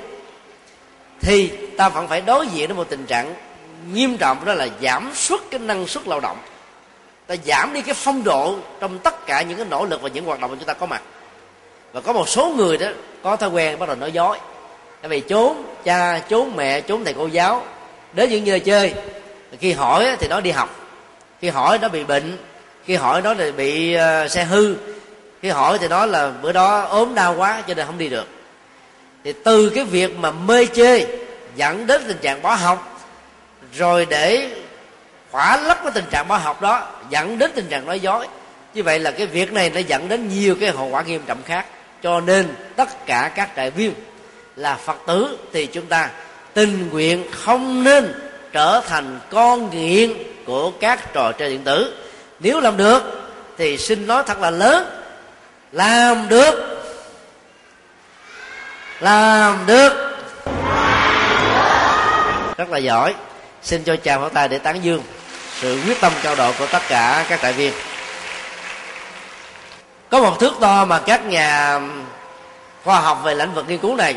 thì 1.22 1.52
ta 1.78 1.90
vẫn 1.90 2.08
phải 2.08 2.22
đối 2.22 2.48
diện 2.48 2.68
với 2.68 2.78
một 2.78 2.90
tình 2.90 3.06
trạng 3.06 3.36
nghiêm 3.94 4.18
trọng 4.18 4.46
đó 4.46 4.54
là 4.54 4.68
giảm 4.82 5.12
suất 5.16 5.40
cái 5.52 5.60
năng 5.60 5.88
suất 5.88 6.08
lao 6.08 6.20
động. 6.20 6.38
Ta 7.28 7.36
giảm 7.46 7.74
đi 7.74 7.82
cái 7.82 7.94
phong 7.94 8.24
độ 8.24 8.58
trong 8.80 9.00
tất 9.00 9.26
cả 9.26 9.42
những 9.42 9.58
cái 9.58 9.68
nỗ 9.70 9.86
lực 9.86 10.02
và 10.02 10.10
những 10.10 10.26
hoạt 10.26 10.40
động 10.40 10.52
mà 10.52 10.58
chúng 10.60 10.68
ta 10.68 10.74
có 10.74 10.86
mặt 10.86 11.02
và 11.94 12.02
có 12.02 12.14
một 12.14 12.30
số 12.30 12.54
người 12.58 12.78
đó, 12.78 12.88
có 13.24 13.36
thói 13.36 13.50
quen 13.50 13.80
bắt 13.80 13.86
đầu 13.86 13.96
nói 13.96 14.12
dối. 14.12 14.38
Tại 15.02 15.10
vì 15.10 15.20
trốn 15.20 15.64
cha 15.84 16.20
trốn 16.20 16.56
mẹ 16.56 16.82
trốn 16.82 17.04
thầy 17.04 17.14
cô 17.14 17.28
giáo, 17.28 17.64
đến 18.14 18.30
những 18.30 18.46
nơi 18.46 18.60
chơi, 18.60 18.94
khi 19.60 19.72
hỏi 19.72 20.08
thì 20.20 20.28
nó 20.28 20.42
đi 20.42 20.52
học. 20.52 20.76
Khi 21.42 21.50
hỏi 21.50 21.80
nó 21.82 21.90
bị 21.90 22.04
bệnh, 22.04 22.38
khi 22.86 22.96
hỏi 22.96 23.22
nó 23.22 23.34
thì 23.34 23.52
bị 23.52 23.94
ờ, 23.94 24.28
xe 24.28 24.44
hư, 24.44 24.76
khi 25.42 25.50
hỏi 25.50 25.78
thì 25.78 25.88
nói 25.88 26.08
là 26.08 26.32
bữa 26.42 26.52
đó 26.52 26.82
ốm 26.82 27.16
đau 27.16 27.36
quá 27.38 27.64
cho 27.68 27.74
nên 27.74 27.86
không 27.86 27.98
đi 27.98 28.10
được. 28.10 28.28
Thì 29.24 29.34
từ 29.44 29.70
cái 29.70 29.84
việc 29.84 30.18
mà 30.18 30.32
mê 30.32 30.66
chơi 30.66 31.08
dẫn 31.56 31.88
đến 31.88 32.02
tình 32.08 32.18
trạng 32.22 32.42
bỏ 32.42 32.56
học, 32.56 33.02
rồi 33.74 34.06
để 34.10 34.50
khỏa 35.32 35.58
lấp 35.58 35.80
cái 35.84 35.92
tình 35.96 36.06
trạng 36.12 36.28
bỏ 36.28 36.38
học 36.38 36.62
đó, 36.62 36.88
dẫn 37.10 37.38
đến 37.38 37.52
tình 37.56 37.68
trạng 37.70 37.86
nói 37.86 38.00
dối. 38.00 38.28
Như 38.74 38.84
vậy 38.84 39.00
là 39.00 39.12
cái 39.12 39.28
việc 39.28 39.54
này 39.54 39.70
nó 39.70 39.80
dẫn 39.80 40.10
đến 40.10 40.30
nhiều 40.30 40.56
cái 40.60 40.70
hậu 40.70 40.88
quả 40.88 41.02
nghiêm 41.02 41.22
trọng 41.28 41.44
khác 41.44 41.66
cho 42.04 42.22
nên 42.22 42.56
tất 42.76 43.06
cả 43.06 43.32
các 43.36 43.50
trại 43.56 43.72
viên 43.72 43.94
là 44.56 44.76
phật 44.76 44.98
tử 45.08 45.38
thì 45.54 45.66
chúng 45.66 45.86
ta 45.86 46.10
tình 46.54 46.90
nguyện 46.90 47.26
không 47.32 47.84
nên 47.84 48.14
trở 48.52 48.82
thành 48.88 49.20
con 49.30 49.70
nghiện 49.70 50.14
của 50.46 50.72
các 50.80 51.14
trò 51.14 51.32
chơi 51.32 51.50
điện 51.50 51.64
tử. 51.64 51.94
Nếu 52.40 52.60
làm 52.60 52.78
được 52.78 53.04
thì 53.58 53.78
xin 53.78 54.08
nói 54.08 54.24
thật 54.28 54.40
là 54.40 54.50
lớn, 54.50 54.86
làm 55.72 56.30
được 56.30 56.72
làm 59.02 59.66
được. 59.66 60.18
Rất 62.58 62.70
là 62.70 62.78
giỏi. 62.78 63.14
Xin 63.62 63.84
cho 63.84 63.96
chào 63.96 64.20
pháo 64.20 64.30
tay 64.30 64.48
để 64.48 64.58
tán 64.58 64.84
dương 64.84 65.04
sự 65.62 65.80
quyết 65.88 66.02
tâm 66.02 66.14
cao 66.24 66.36
độ 66.36 66.52
của 66.60 66.68
tất 66.72 66.82
cả 66.88 67.26
các 67.30 67.40
đại 67.44 67.54
viên 67.54 67.74
có 70.12 70.20
một 70.20 70.40
thước 70.40 70.60
đo 70.60 70.86
mà 70.86 71.00
các 71.00 71.26
nhà 71.26 71.80
khoa 72.84 73.00
học 73.00 73.22
về 73.24 73.36
lĩnh 73.36 73.54
vực 73.54 73.66
nghiên 73.68 73.78
cứu 73.78 73.96
này 73.96 74.16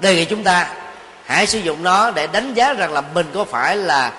đề 0.00 0.14
nghị 0.14 0.24
chúng 0.24 0.44
ta 0.44 0.74
hãy 1.24 1.46
sử 1.46 1.58
dụng 1.58 1.82
nó 1.82 2.10
để 2.10 2.26
đánh 2.26 2.54
giá 2.54 2.72
rằng 2.72 2.92
là 2.92 3.00
mình 3.00 3.26
có 3.34 3.44
phải 3.44 3.76
là 3.76 4.12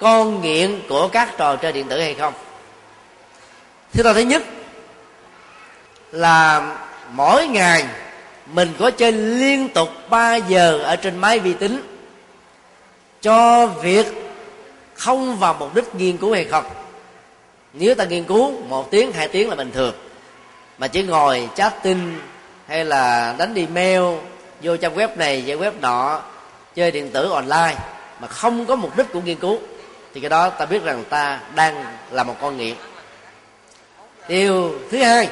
con 0.00 0.42
nghiện 0.42 0.80
của 0.88 1.08
các 1.08 1.28
trò 1.36 1.56
chơi 1.56 1.72
điện 1.72 1.88
tử 1.88 2.00
hay 2.00 2.14
không. 2.14 2.34
Thứ 3.92 4.02
tôi 4.02 4.14
thứ 4.14 4.20
nhất 4.20 4.42
là 6.12 6.62
mỗi 7.10 7.46
ngày 7.46 7.84
mình 8.46 8.74
có 8.78 8.90
chơi 8.90 9.12
liên 9.12 9.68
tục 9.68 9.88
3 10.10 10.36
giờ 10.36 10.78
ở 10.78 10.96
trên 10.96 11.18
máy 11.18 11.38
vi 11.38 11.52
tính 11.52 11.82
cho 13.22 13.66
việc 13.66 14.06
không 14.94 15.36
vào 15.36 15.54
mục 15.58 15.74
đích 15.74 15.94
nghiên 15.94 16.16
cứu 16.16 16.32
hay 16.34 16.44
không 16.44 16.64
nếu 17.72 17.94
ta 17.94 18.04
nghiên 18.04 18.24
cứu 18.24 18.52
một 18.68 18.90
tiếng, 18.90 19.12
hai 19.12 19.28
tiếng 19.28 19.48
là 19.48 19.54
bình 19.54 19.70
thường. 19.72 19.94
Mà 20.78 20.88
chỉ 20.88 21.02
ngồi 21.02 21.48
chatting 21.54 22.18
hay 22.66 22.84
là 22.84 23.34
đánh 23.38 23.54
đi 23.54 23.66
mail 23.66 24.02
vô 24.62 24.76
trang 24.76 24.94
web 24.96 25.16
này, 25.16 25.44
trang 25.46 25.60
web 25.60 25.72
nọ, 25.80 26.22
chơi 26.74 26.90
điện 26.90 27.10
tử 27.10 27.30
online 27.30 27.76
mà 28.20 28.28
không 28.28 28.66
có 28.66 28.76
mục 28.76 28.96
đích 28.96 29.12
của 29.12 29.20
nghiên 29.20 29.36
cứu, 29.36 29.58
thì 30.14 30.20
cái 30.20 30.30
đó 30.30 30.50
ta 30.50 30.66
biết 30.66 30.84
rằng 30.84 31.04
ta 31.08 31.40
đang 31.54 31.84
là 32.10 32.22
một 32.22 32.36
con 32.40 32.56
nghiện. 32.56 32.76
Điều 34.28 34.74
thứ 34.90 34.98
hai 34.98 35.28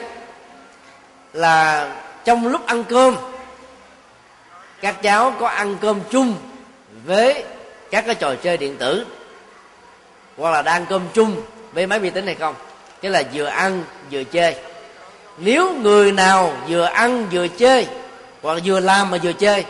là 1.32 1.89
trong 2.24 2.47
lúc 2.47 2.66
ăn 2.66 2.84
cơm, 2.84 3.16
các 4.80 5.03
cháu 5.03 5.34
có 5.41 5.49
ăn 5.49 5.76
cơm 5.80 6.01
chung 6.11 6.34
với 7.05 7.45
các 7.91 8.07
cái 8.07 8.14
trò 8.14 8.34
chơi 8.34 8.57
điện 8.57 8.76
tử 8.76 9.07
hoặc 10.37 10.51
là 10.51 10.62
đang 10.62 10.87
cơm 10.87 11.03
chung 11.14 11.43
với 11.77 11.87
máy 11.87 11.99
vi 11.99 12.11
tính 12.11 12.27
hay 12.27 12.35
không? 12.35 12.55
Cái 13.03 13.11
là 13.11 13.22
vừa 13.33 13.45
ăn, 13.45 13.85
vừa 14.11 14.24
chơi. 14.24 14.55
Nếu 15.39 15.74
người 15.74 16.12
nào 16.12 16.57
vừa 16.68 16.85
ăn, 16.85 17.27
vừa 17.33 17.49
chơi, 17.49 17.87
hoặc 18.43 18.59
vừa 18.64 18.81
làm 18.81 19.11
mà 19.11 19.18
vừa 19.22 19.33
chơi, 19.33 19.64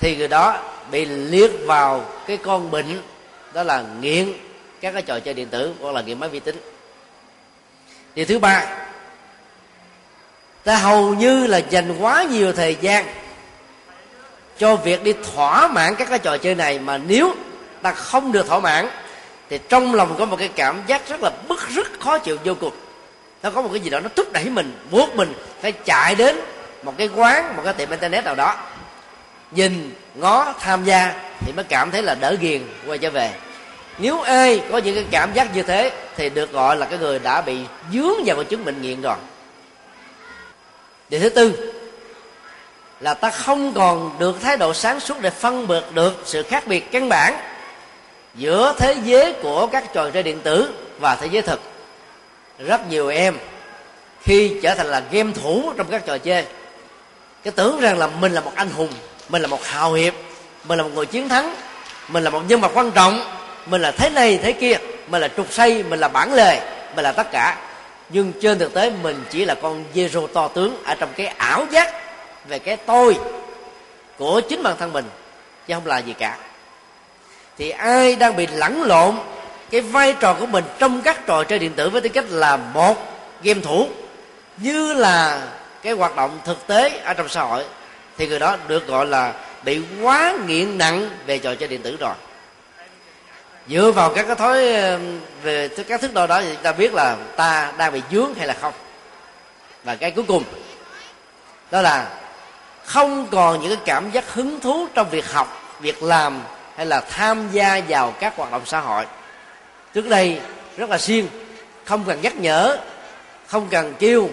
thì 0.00 0.16
người 0.16 0.28
đó 0.28 0.58
bị 0.90 1.04
liệt 1.04 1.50
vào 1.66 2.04
cái 2.26 2.36
con 2.36 2.70
bệnh 2.70 3.02
đó 3.52 3.62
là 3.62 3.84
nghiện 4.00 4.32
các 4.80 4.92
cái 4.92 5.02
trò 5.02 5.20
chơi 5.20 5.34
điện 5.34 5.48
tử 5.48 5.72
hoặc 5.80 5.94
là 5.94 6.00
nghiện 6.00 6.20
máy 6.20 6.28
vi 6.28 6.40
tính. 6.40 6.56
Điều 8.14 8.26
thứ 8.26 8.38
ba, 8.38 8.66
ta 10.64 10.76
hầu 10.76 11.14
như 11.14 11.46
là 11.46 11.58
dành 11.58 11.96
quá 12.00 12.22
nhiều 12.22 12.52
thời 12.52 12.76
gian 12.80 13.06
cho 14.58 14.76
việc 14.76 15.02
đi 15.02 15.12
thỏa 15.34 15.68
mãn 15.68 15.94
các 15.94 16.08
cái 16.08 16.18
trò 16.18 16.38
chơi 16.38 16.54
này 16.54 16.78
mà 16.78 16.98
nếu 16.98 17.34
ta 17.82 17.92
không 17.92 18.32
được 18.32 18.46
thỏa 18.46 18.60
mãn 18.60 18.88
thì 19.50 19.58
trong 19.68 19.94
lòng 19.94 20.14
có 20.18 20.26
một 20.26 20.36
cái 20.36 20.48
cảm 20.48 20.82
giác 20.86 21.08
rất 21.08 21.22
là 21.22 21.30
bức 21.48 21.68
rất 21.68 22.00
khó 22.00 22.18
chịu 22.18 22.36
vô 22.44 22.54
cùng. 22.60 22.72
Nó 23.42 23.50
có 23.50 23.62
một 23.62 23.68
cái 23.72 23.80
gì 23.80 23.90
đó 23.90 24.00
nó 24.00 24.08
thúc 24.16 24.32
đẩy 24.32 24.44
mình, 24.44 24.78
buộc 24.90 25.14
mình 25.14 25.32
phải 25.60 25.72
chạy 25.72 26.14
đến 26.14 26.40
một 26.82 26.94
cái 26.98 27.08
quán, 27.16 27.56
một 27.56 27.62
cái 27.64 27.74
tiệm 27.74 27.90
internet 27.90 28.24
nào 28.24 28.34
đó. 28.34 28.56
Nhìn 29.50 29.94
ngó, 30.14 30.54
tham 30.60 30.84
gia 30.84 31.14
thì 31.40 31.52
mới 31.52 31.64
cảm 31.64 31.90
thấy 31.90 32.02
là 32.02 32.14
đỡ 32.14 32.36
ghiền 32.40 32.62
quay 32.86 32.98
trở 32.98 33.10
về. 33.10 33.30
Nếu 33.98 34.20
ai 34.20 34.62
có 34.72 34.78
những 34.78 34.94
cái 34.94 35.04
cảm 35.10 35.32
giác 35.34 35.54
như 35.54 35.62
thế 35.62 35.92
thì 36.16 36.30
được 36.30 36.52
gọi 36.52 36.76
là 36.76 36.86
cái 36.86 36.98
người 36.98 37.18
đã 37.18 37.40
bị 37.40 37.58
dướng 37.92 38.24
vào 38.24 38.36
một 38.36 38.42
chứng 38.48 38.64
bệnh 38.64 38.82
nghiện 38.82 39.00
rồi. 39.00 39.16
Điều 41.08 41.20
thứ 41.20 41.28
tư 41.28 41.72
là 43.00 43.14
ta 43.14 43.30
không 43.30 43.72
còn 43.72 44.16
được 44.18 44.40
thái 44.42 44.56
độ 44.56 44.74
sáng 44.74 45.00
suốt 45.00 45.20
để 45.20 45.30
phân 45.30 45.66
biệt 45.66 45.84
được 45.94 46.22
sự 46.24 46.42
khác 46.42 46.66
biệt 46.66 46.92
căn 46.92 47.08
bản 47.08 47.34
giữa 48.38 48.74
thế 48.78 48.96
giới 49.04 49.32
của 49.32 49.66
các 49.66 49.84
trò 49.92 50.10
chơi 50.10 50.22
điện 50.22 50.40
tử 50.40 50.70
và 50.98 51.14
thế 51.14 51.26
giới 51.26 51.42
thực. 51.42 51.60
Rất 52.58 52.88
nhiều 52.90 53.08
em 53.08 53.38
khi 54.22 54.60
trở 54.62 54.74
thành 54.74 54.86
là 54.86 55.02
game 55.10 55.32
thủ 55.32 55.72
trong 55.76 55.86
các 55.90 56.06
trò 56.06 56.18
chơi 56.18 56.44
cái 57.44 57.52
tưởng 57.52 57.80
rằng 57.80 57.98
là 57.98 58.06
mình 58.06 58.32
là 58.32 58.40
một 58.40 58.52
anh 58.54 58.70
hùng, 58.70 58.88
mình 59.28 59.42
là 59.42 59.48
một 59.48 59.64
hào 59.64 59.92
hiệp, 59.92 60.14
mình 60.64 60.78
là 60.78 60.84
một 60.84 60.90
người 60.94 61.06
chiến 61.06 61.28
thắng, 61.28 61.54
mình 62.08 62.24
là 62.24 62.30
một 62.30 62.42
nhân 62.48 62.60
vật 62.60 62.70
quan 62.74 62.90
trọng, 62.90 63.24
mình 63.66 63.82
là 63.82 63.90
thế 63.90 64.10
này 64.10 64.38
thế 64.42 64.52
kia, 64.52 64.76
mình 65.08 65.20
là 65.20 65.28
trục 65.36 65.52
xây 65.52 65.82
mình 65.82 66.00
là 66.00 66.08
bản 66.08 66.34
lề, 66.34 66.60
mình 66.96 67.04
là 67.04 67.12
tất 67.12 67.30
cả. 67.32 67.58
Nhưng 68.08 68.32
trên 68.42 68.58
thực 68.58 68.74
tế 68.74 68.90
mình 69.02 69.24
chỉ 69.30 69.44
là 69.44 69.54
con 69.54 69.84
zero 69.94 70.26
to 70.26 70.48
tướng 70.48 70.82
ở 70.84 70.94
trong 70.94 71.08
cái 71.16 71.26
ảo 71.26 71.66
giác 71.70 71.94
về 72.48 72.58
cái 72.58 72.76
tôi 72.76 73.16
của 74.18 74.40
chính 74.40 74.62
bản 74.62 74.76
thân 74.78 74.92
mình, 74.92 75.04
chứ 75.66 75.74
không 75.74 75.86
là 75.86 75.98
gì 75.98 76.14
cả 76.18 76.36
thì 77.58 77.70
ai 77.70 78.16
đang 78.16 78.36
bị 78.36 78.46
lẫn 78.46 78.82
lộn, 78.82 79.14
cái 79.70 79.80
vai 79.80 80.14
trò 80.20 80.34
của 80.34 80.46
mình 80.46 80.64
trong 80.78 81.00
các 81.02 81.26
trò 81.26 81.44
chơi 81.44 81.58
điện 81.58 81.72
tử 81.72 81.90
với 81.90 82.00
tư 82.00 82.08
cách 82.08 82.24
là 82.28 82.56
một 82.56 82.96
game 83.42 83.60
thủ, 83.60 83.88
như 84.56 84.92
là 84.92 85.42
cái 85.82 85.92
hoạt 85.92 86.16
động 86.16 86.38
thực 86.44 86.66
tế 86.66 86.98
ở 87.04 87.14
trong 87.14 87.28
xã 87.28 87.42
hội, 87.42 87.64
thì 88.16 88.26
người 88.26 88.38
đó 88.38 88.56
được 88.68 88.86
gọi 88.86 89.06
là 89.06 89.32
bị 89.62 89.80
quá 90.02 90.34
nghiện 90.46 90.78
nặng 90.78 91.10
về 91.26 91.38
trò 91.38 91.54
chơi 91.54 91.68
điện 91.68 91.82
tử 91.82 91.96
rồi. 92.00 92.14
Dựa 93.68 93.92
vào 93.94 94.14
các 94.14 94.26
cái 94.26 94.36
thói 94.36 94.56
về 95.42 95.68
các 95.88 96.00
thước 96.00 96.14
đo 96.14 96.26
đó 96.26 96.40
thì 96.40 96.56
ta 96.62 96.72
biết 96.72 96.94
là 96.94 97.16
ta 97.36 97.72
đang 97.78 97.92
bị 97.92 98.02
dướng 98.12 98.34
hay 98.34 98.46
là 98.46 98.54
không. 98.60 98.72
Và 99.84 99.94
cái 99.94 100.10
cuối 100.10 100.24
cùng, 100.28 100.44
đó 101.70 101.82
là 101.82 102.08
không 102.84 103.26
còn 103.30 103.60
những 103.60 103.74
cái 103.74 103.82
cảm 103.84 104.10
giác 104.10 104.34
hứng 104.34 104.60
thú 104.60 104.86
trong 104.94 105.10
việc 105.10 105.32
học, 105.32 105.76
việc 105.80 106.02
làm 106.02 106.40
hay 106.78 106.86
là 106.86 107.00
tham 107.00 107.48
gia 107.52 107.80
vào 107.88 108.10
các 108.20 108.36
hoạt 108.36 108.52
động 108.52 108.62
xã 108.66 108.80
hội. 108.80 109.04
Trước 109.94 110.08
đây 110.08 110.40
rất 110.76 110.90
là 110.90 110.98
siêng, 110.98 111.28
không 111.84 112.04
cần 112.04 112.20
nhắc 112.22 112.36
nhở, 112.36 112.78
không 113.46 113.68
cần 113.70 113.94
kêu, 113.98 114.28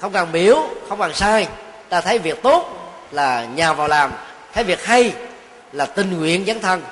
không 0.00 0.12
cần 0.12 0.32
biểu, 0.32 0.68
không 0.88 0.98
cần 0.98 1.14
sai. 1.14 1.48
Ta 1.88 2.00
thấy 2.00 2.18
việc 2.18 2.42
tốt 2.42 2.92
là 3.10 3.44
nhào 3.44 3.74
vào 3.74 3.88
làm, 3.88 4.12
thấy 4.54 4.64
việc 4.64 4.84
hay 4.84 5.12
là 5.72 5.86
tình 5.86 6.18
nguyện 6.18 6.44
dấn 6.46 6.60
thân, 6.60 6.82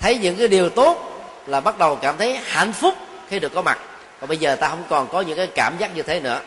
thấy 0.00 0.18
những 0.18 0.36
cái 0.36 0.48
điều 0.48 0.68
tốt 0.68 1.22
là 1.46 1.60
bắt 1.60 1.78
đầu 1.78 1.96
cảm 1.96 2.16
thấy 2.18 2.36
hạnh 2.36 2.72
phúc 2.72 2.94
khi 3.28 3.38
được 3.38 3.54
có 3.54 3.62
mặt. 3.62 3.78
Còn 4.20 4.28
bây 4.28 4.38
giờ 4.38 4.56
ta 4.56 4.68
không 4.68 4.84
còn 4.88 5.08
có 5.08 5.20
những 5.20 5.36
cái 5.36 5.46
cảm 5.46 5.78
giác 5.78 5.96
như 5.96 6.02
thế 6.02 6.20
nữa. 6.20 6.40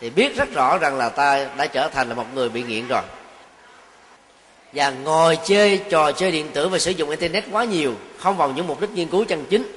Thì 0.00 0.10
biết 0.10 0.36
rất 0.36 0.54
rõ 0.54 0.78
rằng 0.78 0.98
là 0.98 1.08
ta 1.08 1.46
đã 1.56 1.66
trở 1.66 1.88
thành 1.88 2.08
là 2.08 2.14
một 2.14 2.26
người 2.34 2.48
bị 2.48 2.62
nghiện 2.62 2.88
rồi 2.88 3.02
và 4.72 4.90
ngồi 4.90 5.38
chơi 5.44 5.80
trò 5.90 6.12
chơi 6.12 6.30
điện 6.30 6.50
tử 6.52 6.68
và 6.68 6.78
sử 6.78 6.90
dụng 6.90 7.10
internet 7.10 7.44
quá 7.52 7.64
nhiều, 7.64 7.94
không 8.18 8.36
vào 8.36 8.50
những 8.50 8.66
mục 8.66 8.80
đích 8.80 8.90
nghiên 8.90 9.08
cứu 9.08 9.24
chân 9.24 9.44
chính. 9.50 9.72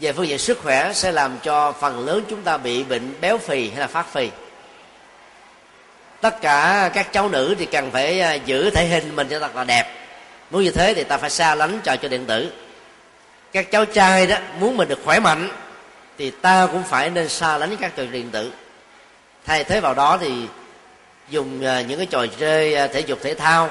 Về 0.00 0.12
phương 0.12 0.28
diện 0.28 0.38
sức 0.38 0.58
khỏe 0.62 0.92
sẽ 0.92 1.12
làm 1.12 1.38
cho 1.42 1.72
phần 1.72 2.06
lớn 2.06 2.24
chúng 2.30 2.42
ta 2.42 2.56
bị 2.56 2.84
bệnh 2.84 3.14
béo 3.20 3.38
phì 3.38 3.68
hay 3.70 3.80
là 3.80 3.86
phát 3.86 4.12
phì. 4.12 4.30
Tất 6.20 6.40
cả 6.40 6.90
các 6.94 7.12
cháu 7.12 7.28
nữ 7.28 7.54
thì 7.58 7.66
cần 7.66 7.90
phải 7.90 8.20
à, 8.20 8.34
giữ 8.34 8.70
thể 8.70 8.86
hình 8.86 9.16
mình 9.16 9.28
cho 9.28 9.38
thật 9.38 9.56
là 9.56 9.64
đẹp. 9.64 9.94
Muốn 10.50 10.62
như 10.62 10.70
thế 10.70 10.94
thì 10.94 11.04
ta 11.04 11.16
phải 11.16 11.30
xa 11.30 11.54
lánh 11.54 11.80
trò 11.84 11.96
chơi 11.96 12.08
điện 12.08 12.26
tử. 12.26 12.52
Các 13.52 13.70
cháu 13.70 13.84
trai 13.84 14.26
đó, 14.26 14.36
muốn 14.60 14.76
mình 14.76 14.88
được 14.88 14.98
khỏe 15.04 15.20
mạnh 15.20 15.50
thì 16.18 16.30
ta 16.30 16.68
cũng 16.72 16.82
phải 16.82 17.10
nên 17.10 17.28
xa 17.28 17.58
lánh 17.58 17.76
các 17.76 17.96
trò 17.96 18.02
chơi 18.02 18.12
điện 18.12 18.30
tử. 18.30 18.52
Thay 19.44 19.64
thế 19.64 19.80
vào 19.80 19.94
đó 19.94 20.18
thì 20.20 20.32
dùng 21.30 21.64
à, 21.64 21.82
những 21.82 21.98
cái 21.98 22.06
trò 22.06 22.26
chơi 22.38 22.74
à, 22.74 22.86
thể 22.86 23.00
dục, 23.00 23.18
thể 23.22 23.34
thao 23.34 23.70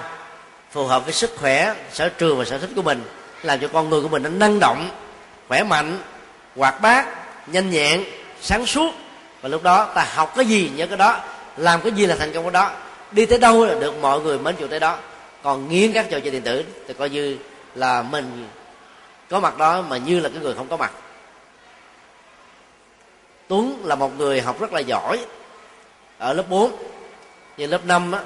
phù 0.71 0.85
hợp 0.85 1.03
với 1.03 1.13
sức 1.13 1.35
khỏe, 1.37 1.75
sở 1.93 2.09
trường 2.09 2.37
và 2.37 2.45
sở 2.45 2.57
thích 2.57 2.69
của 2.75 2.81
mình, 2.81 3.03
làm 3.43 3.59
cho 3.59 3.67
con 3.67 3.89
người 3.89 4.01
của 4.01 4.07
mình 4.07 4.23
nó 4.23 4.29
năng 4.29 4.59
động, 4.59 4.89
khỏe 5.47 5.63
mạnh, 5.63 5.99
hoạt 6.55 6.81
bát, 6.81 7.05
nhanh 7.47 7.69
nhẹn, 7.69 8.03
sáng 8.41 8.65
suốt. 8.65 8.93
Và 9.41 9.49
lúc 9.49 9.63
đó 9.63 9.91
ta 9.95 10.07
học 10.13 10.33
cái 10.35 10.45
gì 10.45 10.71
nhớ 10.75 10.87
cái 10.87 10.97
đó, 10.97 11.19
làm 11.57 11.81
cái 11.81 11.91
gì 11.91 12.05
là 12.05 12.15
thành 12.15 12.33
công 12.33 12.43
cái 12.43 12.51
đó, 12.51 12.71
đi 13.11 13.25
tới 13.25 13.39
đâu 13.39 13.65
là 13.65 13.79
được 13.79 14.01
mọi 14.01 14.21
người 14.21 14.39
mến 14.39 14.55
chuộng 14.57 14.69
tới 14.69 14.79
đó. 14.79 14.97
Còn 15.43 15.69
nghiến 15.69 15.93
các 15.93 16.07
trò 16.09 16.19
chơi 16.19 16.31
điện 16.31 16.41
tử 16.41 16.63
thì 16.87 16.93
coi 16.93 17.09
như 17.09 17.37
là 17.75 18.01
mình 18.01 18.47
có 19.29 19.39
mặt 19.39 19.57
đó 19.57 19.81
mà 19.81 19.97
như 19.97 20.19
là 20.19 20.29
cái 20.29 20.39
người 20.41 20.53
không 20.53 20.67
có 20.67 20.77
mặt. 20.77 20.91
Tuấn 23.47 23.81
là 23.83 23.95
một 23.95 24.17
người 24.17 24.41
học 24.41 24.61
rất 24.61 24.73
là 24.73 24.79
giỏi, 24.79 25.19
ở 26.17 26.33
lớp 26.33 26.43
4 26.49 26.71
nhưng 27.57 27.71
lớp 27.71 27.85
5 27.85 28.11
á, 28.11 28.21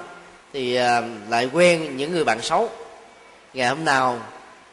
thì 0.54 0.76
à, 0.76 1.02
lại 1.30 1.50
quen 1.54 1.98
những 1.98 2.12
người 2.12 2.24
bạn 2.24 2.42
xấu. 2.42 2.70
Ngày 3.54 3.68
hôm 3.68 3.86
nào 3.86 4.20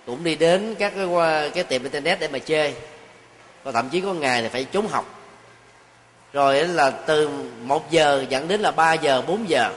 cũng 0.06 0.24
đi 0.24 0.34
đến 0.34 0.74
các 0.78 0.92
cái, 0.96 1.50
cái 1.50 1.64
tiệm 1.64 1.82
internet 1.82 2.20
để 2.20 2.28
mà 2.28 2.38
chơi. 2.38 2.74
Và 3.62 3.72
thậm 3.72 3.88
chí 3.88 4.00
có 4.00 4.12
ngày 4.12 4.42
thì 4.42 4.48
phải 4.48 4.64
trốn 4.64 4.88
học. 4.88 5.14
Rồi 6.32 6.68
là 6.68 6.90
từ 6.90 7.28
một 7.62 7.90
giờ 7.90 8.24
dẫn 8.28 8.48
đến 8.48 8.60
là 8.60 8.70
3 8.70 8.92
giờ 8.92 9.22
4 9.26 9.48
giờ. 9.48 9.70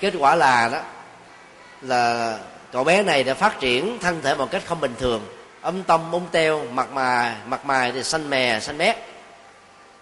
Kết 0.00 0.14
quả 0.18 0.34
là 0.34 0.68
đó 0.72 0.80
là 1.82 2.38
cậu 2.72 2.84
bé 2.84 3.02
này 3.02 3.24
đã 3.24 3.34
phát 3.34 3.60
triển 3.60 3.98
thân 4.00 4.22
thể 4.22 4.34
một 4.34 4.50
cách 4.50 4.62
không 4.66 4.80
bình 4.80 4.94
thường. 4.98 5.20
Âm 5.60 5.82
tâm 5.82 6.12
ống 6.12 6.26
teo 6.32 6.64
mặt 6.72 6.92
mài 6.92 7.34
mặt 7.46 7.66
mày 7.66 7.92
thì 7.92 8.02
xanh 8.02 8.30
mè 8.30 8.60
xanh 8.60 8.78
mét. 8.78 8.96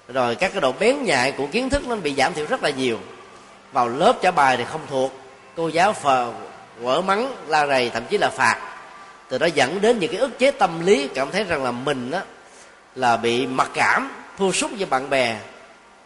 Rồi 0.09 0.35
các 0.35 0.53
cái 0.53 0.61
độ 0.61 0.73
bén 0.73 1.05
nhạy 1.05 1.33
của 1.33 1.47
kiến 1.47 1.71
thức 1.71 1.87
nó 1.87 1.97
bị 1.97 2.15
giảm 2.15 2.35
thiểu 2.35 2.47
rất 2.47 2.63
là 2.63 2.71
nhiều 2.71 2.99
vào 3.73 3.89
lớp 3.89 4.17
trả 4.23 4.31
bài 4.31 4.57
thì 4.57 4.65
không 4.65 4.81
thuộc. 4.91 5.13
Cô 5.57 5.69
giáo 5.69 5.93
phờ 5.93 6.33
quở 6.83 7.01
mắng 7.01 7.35
la 7.47 7.67
rầy 7.67 7.91
thậm 7.91 8.03
chí 8.11 8.19
là 8.19 8.31
phạt. 8.31 8.61
Từ 9.29 9.39
đó 9.39 9.47
dẫn 9.47 9.81
đến 9.81 9.99
những 9.99 10.11
cái 10.11 10.21
ức 10.21 10.39
chế 10.39 10.51
tâm 10.51 10.87
lý 10.87 11.09
cảm 11.15 11.31
thấy 11.31 11.45
rằng 11.45 11.65
là 11.65 11.71
mình 11.71 12.11
đó 12.11 12.21
là 12.95 13.17
bị 13.17 13.47
mặc 13.47 13.71
cảm 13.75 14.11
thua 14.39 14.53
sút 14.53 14.71
với 14.71 14.87
bạn 14.87 15.11
bè. 15.11 15.37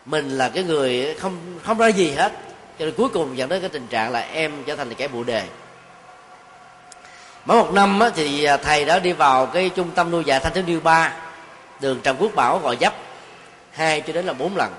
Mình 0.07 0.31
là 0.39 0.49
cái 0.49 0.65
người 0.65 1.17
không 1.21 1.59
không 1.65 1.79
ra 1.79 1.89
gì 1.89 2.11
hết. 2.11 2.33
Cho 2.79 2.85
nên 2.85 2.95
cuối 2.95 3.09
cùng 3.09 3.37
dẫn 3.37 3.49
đến 3.49 3.61
cái 3.61 3.71
tình 3.71 3.87
trạng 3.87 4.11
là 4.11 4.21
em 4.21 4.65
trở 4.67 4.77
thành 4.77 4.95
kẻ 4.95 5.09
bụi 5.09 5.25
đề. 5.25 5.43
Mỗi 7.45 7.57
một 7.57 7.73
năm 7.73 8.01
á, 8.01 8.11
thì 8.15 8.45
à, 8.45 8.57
thầy 8.57 8.85
đã 8.85 8.99
đi 8.99 9.13
vào 9.13 9.47
cái 9.47 9.71
trung 9.77 9.91
tâm 9.95 10.11
nuôi 10.11 10.25
dạy 10.25 10.41
thanh 10.41 10.53
thiếu 10.53 10.65
niên 10.67 10.81
ba 10.83 11.13
đường 11.81 12.01
trần 12.03 12.17
quốc 12.21 12.35
bảo 12.35 12.59
gọi 12.59 12.77
dấp 12.81 12.95
hai 13.73 14.01
cho 14.01 14.13
đến 14.13 14.27
là 14.27 14.33
bốn 14.33 14.57
lần. 14.57 14.73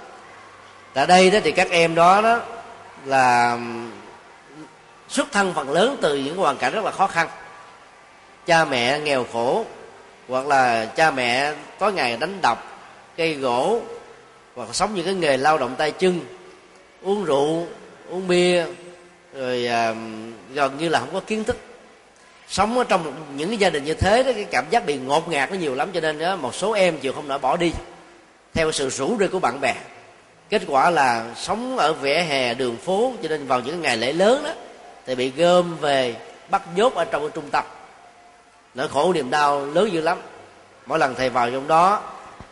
Tại 0.93 1.07
đây 1.07 1.31
đó 1.31 1.39
thì 1.43 1.51
các 1.51 1.69
em 1.69 1.95
đó 1.95 2.21
đó 2.21 2.39
là 3.05 3.59
xuất 5.09 5.31
thân 5.31 5.53
phần 5.53 5.71
lớn 5.71 5.97
từ 6.01 6.15
những 6.15 6.37
hoàn 6.37 6.57
cảnh 6.57 6.73
rất 6.73 6.83
là 6.83 6.91
khó 6.91 7.07
khăn. 7.07 7.27
Cha 8.45 8.65
mẹ 8.65 8.99
nghèo 8.99 9.25
khổ 9.33 9.65
hoặc 10.27 10.47
là 10.47 10.85
cha 10.85 11.11
mẹ 11.11 11.53
có 11.79 11.89
ngày 11.89 12.17
đánh 12.17 12.41
đập 12.41 12.65
cây 13.17 13.33
gỗ 13.33 13.81
hoặc 14.55 14.75
sống 14.75 14.95
những 14.95 15.05
cái 15.05 15.13
nghề 15.13 15.37
lao 15.37 15.57
động 15.57 15.75
tay 15.77 15.91
chân 15.91 16.19
uống 17.01 17.25
rượu 17.25 17.67
uống 18.09 18.27
bia 18.27 18.65
rồi 19.33 19.67
à, 19.67 19.95
gần 20.53 20.77
như 20.77 20.89
là 20.89 20.99
không 20.99 21.13
có 21.13 21.19
kiến 21.19 21.43
thức. 21.43 21.57
Sống 22.47 22.77
ở 22.77 22.83
trong 22.83 23.13
những 23.35 23.49
cái 23.49 23.57
gia 23.57 23.69
đình 23.69 23.83
như 23.83 23.93
thế 23.93 24.23
đó 24.23 24.31
cái 24.35 24.43
cảm 24.43 24.65
giác 24.69 24.85
bị 24.85 24.97
ngột 24.97 25.29
ngạt 25.29 25.51
nó 25.51 25.57
nhiều 25.57 25.75
lắm 25.75 25.89
cho 25.93 25.99
nên 25.99 26.19
đó, 26.19 26.35
một 26.35 26.55
số 26.55 26.71
em 26.71 26.97
chịu 26.97 27.13
không 27.13 27.27
nổi 27.27 27.39
bỏ 27.39 27.57
đi 27.57 27.71
theo 28.53 28.71
sự 28.71 28.89
rủ 28.89 29.17
rê 29.19 29.27
của 29.27 29.39
bạn 29.39 29.61
bè 29.61 29.75
kết 30.49 30.61
quả 30.67 30.89
là 30.89 31.25
sống 31.35 31.77
ở 31.77 31.93
vỉa 31.93 32.15
hè 32.15 32.53
đường 32.53 32.77
phố, 32.77 33.13
cho 33.23 33.29
nên 33.29 33.47
vào 33.47 33.59
những 33.59 33.81
ngày 33.81 33.97
lễ 33.97 34.13
lớn 34.13 34.43
đó, 34.43 34.51
thì 35.05 35.15
bị 35.15 35.29
gom 35.29 35.77
về, 35.77 36.15
bắt 36.49 36.61
nhốt 36.75 36.95
ở 36.95 37.05
trong 37.05 37.21
cái 37.21 37.31
trung 37.35 37.49
tâm. 37.49 37.63
Nỗi 38.73 38.87
khổ 38.87 39.13
niềm 39.13 39.29
đau 39.29 39.65
lớn 39.65 39.93
dữ 39.93 40.01
lắm. 40.01 40.17
Mỗi 40.85 40.99
lần 40.99 41.15
thầy 41.15 41.29
vào 41.29 41.51
trong 41.51 41.67
đó, 41.67 42.01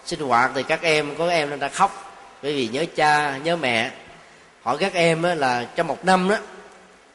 sinh 0.06 0.20
hoạt 0.20 0.52
thì 0.56 0.64
các 0.64 0.82
em, 0.82 1.16
có 1.18 1.30
em 1.30 1.50
nên 1.50 1.60
đã 1.60 1.68
khóc. 1.68 2.14
Bởi 2.44 2.54
vì 2.54 2.68
nhớ 2.68 2.86
cha, 2.96 3.38
nhớ 3.38 3.56
mẹ. 3.56 3.92
Hỏi 4.64 4.78
các 4.80 4.94
em 4.94 5.24
là 5.24 5.66
trong 5.76 5.88
một 5.88 6.06
năm 6.06 6.30
đó, 6.30 6.38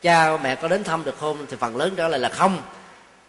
cha 0.02 0.36
mẹ 0.36 0.54
có 0.54 0.68
đến 0.68 0.84
thăm 0.84 1.04
được 1.04 1.18
không? 1.20 1.46
Thì 1.50 1.56
phần 1.60 1.76
lớn 1.76 1.94
trở 1.96 2.08
lại 2.08 2.20
là 2.20 2.28
không. 2.28 2.58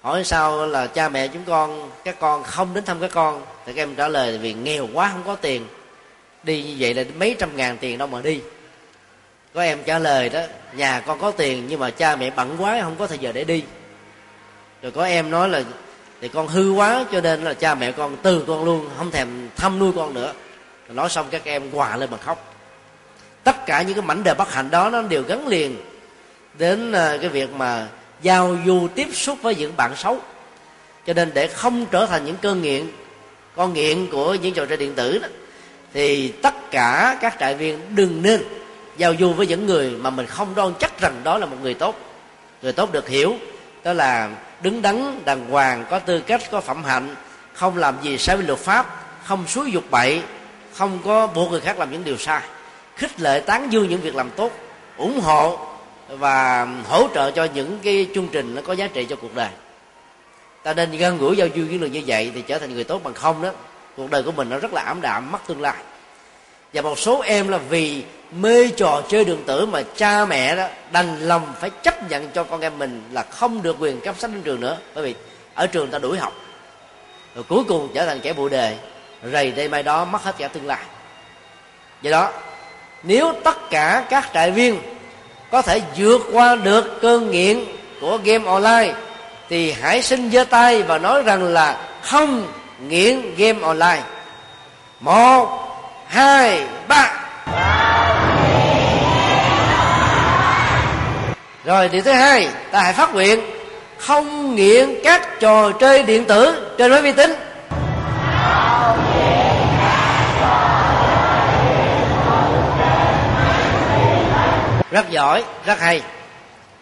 Hỏi 0.02 0.24
sao 0.24 0.68
là 0.68 0.88
cha 0.88 1.10
mẹ 1.10 1.28
chúng 1.28 1.44
con, 1.46 1.92
các 2.04 2.16
con 2.20 2.44
không 2.44 2.74
đến 2.74 2.86
thăm 2.86 3.00
các 3.00 3.12
con? 3.14 3.46
Thì 3.66 3.74
các 3.74 3.82
em 3.82 3.96
trả 3.96 4.08
lời 4.08 4.38
vì 4.38 4.54
nghèo 4.54 4.88
quá, 4.94 5.10
không 5.14 5.24
có 5.26 5.36
tiền 5.36 5.68
đi 6.44 6.64
như 6.64 6.76
vậy 6.80 6.94
là 6.94 7.04
mấy 7.20 7.36
trăm 7.40 7.58
ngàn 7.58 7.78
tiền 7.78 7.98
đâu 7.98 8.08
mà 8.08 8.22
đi. 8.22 8.40
Có 9.54 9.62
em 9.62 9.80
trả 9.86 10.00
lời 10.00 10.30
đó, 10.30 10.42
nhà 10.74 11.00
con 11.00 11.20
có 11.20 11.32
tiền 11.32 11.66
nhưng 11.68 11.80
mà 11.80 11.90
cha 11.90 12.16
mẹ 12.16 12.30
bận 12.30 12.56
quá, 12.60 12.82
không 12.82 12.96
có 13.00 13.08
thời 13.08 13.18
giờ 13.18 13.32
để 13.32 13.44
đi. 13.44 13.64
Rồi 14.82 14.92
có 14.92 15.06
em 15.06 15.32
nói 15.32 15.50
là, 15.50 15.64
thì 16.22 16.28
con 16.28 16.48
hư 16.48 16.72
quá, 16.72 17.06
cho 17.12 17.22
nên 17.22 17.44
là 17.44 17.54
cha 17.54 17.76
mẹ 17.76 17.92
con 17.92 18.18
từ 18.22 18.44
con 18.48 18.66
luôn, 18.66 18.90
không 18.98 19.12
thèm 19.12 19.50
thăm 19.56 19.80
nuôi 19.80 19.92
con 19.96 20.14
nữa. 20.14 20.34
Rồi 20.88 20.96
nói 20.96 21.10
xong 21.10 21.28
các 21.32 21.42
em 21.44 21.72
hòa 21.72 21.98
lên 21.98 22.12
mà 22.12 22.18
khóc. 22.18 22.54
Tất 23.44 23.66
cả 23.66 23.82
những 23.82 23.94
cái 23.94 24.06
mảnh 24.06 24.24
đời 24.24 24.36
bất 24.36 24.54
hạnh 24.54 24.72
đó, 24.72 24.90
nó 24.90 25.02
đều 25.02 25.24
gắn 25.24 25.48
liền 25.48 25.78
đến 26.58 26.92
ờ, 26.92 27.18
cái 27.18 27.30
việc 27.30 27.52
mà 27.52 27.88
giao 28.22 28.58
du 28.66 28.88
tiếp 28.96 29.08
xúc 29.14 29.38
với 29.42 29.56
những 29.56 29.74
bạn 29.78 29.96
xấu. 29.96 30.18
Cho 31.06 31.14
nên 31.14 31.32
để 31.34 31.48
không 31.48 31.86
trở 31.92 32.06
thành 32.06 32.26
những 32.26 32.38
cơn 32.42 32.62
nghiện, 32.62 32.88
con 33.56 33.74
nghiện 33.74 34.08
của 34.12 34.34
những 34.34 34.54
trò 34.54 34.66
chơi 34.66 34.78
điện 34.78 34.94
tử 34.96 35.20
đó 35.20 35.28
thì 35.98 36.34
tất 36.42 36.72
cả 36.72 37.18
các 37.22 37.36
trại 37.40 37.56
viên 37.56 37.96
đừng 37.96 38.22
nên 38.22 38.44
giao 38.98 39.14
du 39.20 39.34
với 39.34 39.48
những 39.48 39.66
người 39.66 39.90
mà 39.90 40.10
mình 40.10 40.26
không 40.26 40.56
đoan 40.56 40.74
chắc 40.80 41.02
rằng 41.02 41.22
đó 41.24 41.38
là 41.38 41.46
một 41.46 41.58
người 41.62 41.74
tốt. 41.74 42.00
Người 42.62 42.74
tốt 42.74 42.92
được 42.92 43.10
hiểu, 43.10 43.36
đó 43.84 43.94
là 43.94 44.30
đứng 44.62 44.82
đắn, 44.82 45.22
đàng 45.26 45.50
hoàng, 45.50 45.86
có 45.90 46.00
tư 46.00 46.20
cách, 46.20 46.42
có 46.52 46.62
phẩm 46.62 46.84
hạnh, 46.84 47.16
không 47.54 47.78
làm 47.78 47.96
gì 48.02 48.18
sai 48.18 48.36
với 48.36 48.46
luật 48.46 48.60
pháp, 48.60 49.06
không 49.24 49.48
xúi 49.48 49.72
dục 49.72 49.84
bậy, 49.92 50.22
không 50.74 51.00
có 51.06 51.28
buộc 51.28 51.52
người 51.52 51.62
khác 51.62 51.80
làm 51.80 51.92
những 51.92 52.04
điều 52.04 52.18
sai. 52.18 52.42
Khích 52.96 53.22
lệ, 53.22 53.40
tán 53.40 53.74
dương 53.74 53.90
những 53.90 54.02
việc 54.02 54.16
làm 54.16 54.30
tốt, 54.30 54.52
ủng 54.98 55.20
hộ 55.20 55.60
và 56.10 56.68
hỗ 56.88 57.08
trợ 57.14 57.32
cho 57.32 57.48
những 57.54 57.80
cái 57.84 58.08
chương 58.16 58.28
trình 58.32 58.56
nó 58.56 58.62
có 58.62 58.74
giá 58.74 58.88
trị 58.88 59.06
cho 59.10 59.16
cuộc 59.16 59.36
đời. 59.36 59.50
Ta 60.64 60.74
nên 60.74 60.98
gần 60.98 61.18
gũi 61.18 61.38
giao 61.38 61.48
du 61.56 61.66
với 61.70 61.80
người 61.80 61.90
như 61.90 62.02
vậy 62.08 62.32
thì 62.36 62.42
trở 62.42 62.60
thành 62.60 62.74
người 62.74 62.84
tốt 62.84 63.04
bằng 63.04 63.14
không 63.14 63.42
đó 63.42 63.52
cuộc 63.98 64.10
đời 64.10 64.24
của 64.24 64.32
mình 64.32 64.50
nó 64.50 64.58
rất 64.58 64.74
là 64.74 64.82
ảm 64.82 65.02
đạm, 65.02 65.32
mất 65.32 65.40
tương 65.48 65.62
lai. 65.62 65.76
Và 66.74 66.82
một 66.82 67.00
số 67.00 67.22
em 67.22 67.48
là 67.48 67.58
vì 67.58 68.04
mê 68.32 68.68
trò 68.78 69.02
chơi 69.10 69.26
điện 69.26 69.44
tử 69.46 69.66
mà 69.66 69.82
cha 69.96 70.26
mẹ 70.26 70.56
đó 70.56 70.68
đành 70.92 71.20
lòng 71.20 71.54
phải 71.60 71.70
chấp 71.70 72.10
nhận 72.10 72.30
cho 72.30 72.44
con 72.44 72.62
em 72.62 72.78
mình 72.78 73.04
là 73.12 73.24
không 73.24 73.62
được 73.62 73.76
quyền 73.80 74.02
cấp 74.02 74.16
sách 74.20 74.32
đến 74.34 74.42
trường 74.42 74.62
nữa. 74.62 74.78
Bởi 74.96 75.04
vì 75.04 75.16
ở 75.54 75.68
trường 75.68 75.92
ta 75.92 76.00
đuổi 76.00 76.18
học, 76.18 76.34
rồi 77.36 77.44
cuối 77.48 77.64
cùng 77.64 77.90
trở 77.94 78.06
thành 78.06 78.20
kẻ 78.20 78.34
bụi 78.34 78.50
đề, 78.50 78.78
rầy 79.32 79.52
đây 79.52 79.70
mai 79.70 79.84
đó 79.84 80.06
mất 80.06 80.24
hết 80.24 80.36
cả 80.38 80.48
tương 80.48 80.68
lai. 80.68 80.84
Do 82.02 82.12
đó, 82.12 82.32
nếu 83.04 83.34
tất 83.44 83.70
cả 83.70 84.06
các 84.10 84.30
trại 84.34 84.52
viên 84.52 84.82
có 85.52 85.62
thể 85.62 85.82
vượt 85.98 86.22
qua 86.32 86.56
được 86.56 87.02
cơn 87.02 87.32
nghiện 87.32 87.66
của 88.02 88.20
game 88.24 88.46
online, 88.46 88.94
thì 89.50 89.72
hãy 89.72 90.02
xin 90.02 90.32
giơ 90.32 90.44
tay 90.44 90.84
và 90.84 90.98
nói 90.98 91.24
rằng 91.24 91.44
là 91.44 91.88
không 92.02 92.48
nghiện 92.80 93.36
game 93.38 93.60
online. 93.62 94.04
Một, 95.00 95.68
hai, 96.08 96.66
ba. 96.88 97.14
Rồi, 101.66 101.90
điều 101.90 102.02
thứ 102.02 102.12
hai, 102.12 102.50
ta 102.72 102.82
hãy 102.82 102.94
phát 102.94 103.14
nguyện 103.14 103.40
không 103.98 104.56
nghiện 104.56 104.96
các 105.04 105.40
trò 105.40 105.72
chơi 105.72 106.04
điện 106.04 106.26
tử 106.26 106.70
trên 106.78 106.92
máy 106.92 107.02
vi 107.02 107.12
tính. 107.12 107.34
Rất 114.92 115.10
giỏi, 115.10 115.44
rất 115.66 115.80
hay. 115.80 116.02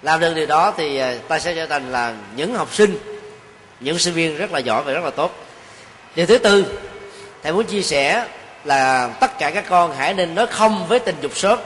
Làm 0.02 0.20
được 0.20 0.34
điều 0.36 0.46
đó 0.46 0.74
thì 0.78 0.98
ờ, 0.98 1.18
ta 1.28 1.39
sẽ 1.39 1.56
trở 1.56 1.66
thành 1.66 1.91
là 1.91 2.14
những 2.36 2.56
học 2.56 2.68
sinh, 2.74 2.98
những 3.80 4.00
sinh 4.00 4.14
viên 4.14 4.38
rất 4.38 4.52
là 4.52 4.60
giỏi 4.60 4.84
và 4.84 4.93
rất 4.93 5.04
là 5.04 5.10
tốt 5.10 5.45
điều 6.16 6.26
thứ 6.26 6.38
tư, 6.38 6.80
thầy 7.43 7.53
muốn 7.53 7.66
chia 7.66 7.82
sẻ 7.82 8.28
là 8.63 9.07
tất 9.20 9.39
cả 9.39 9.51
các 9.51 9.66
con 9.70 9.95
hãy 9.97 10.13
nên 10.13 10.36
nói 10.36 10.47
không 10.47 10.88
với 10.88 10.99
tình 10.99 11.16
dục 11.22 11.38
sớm. 11.38 11.59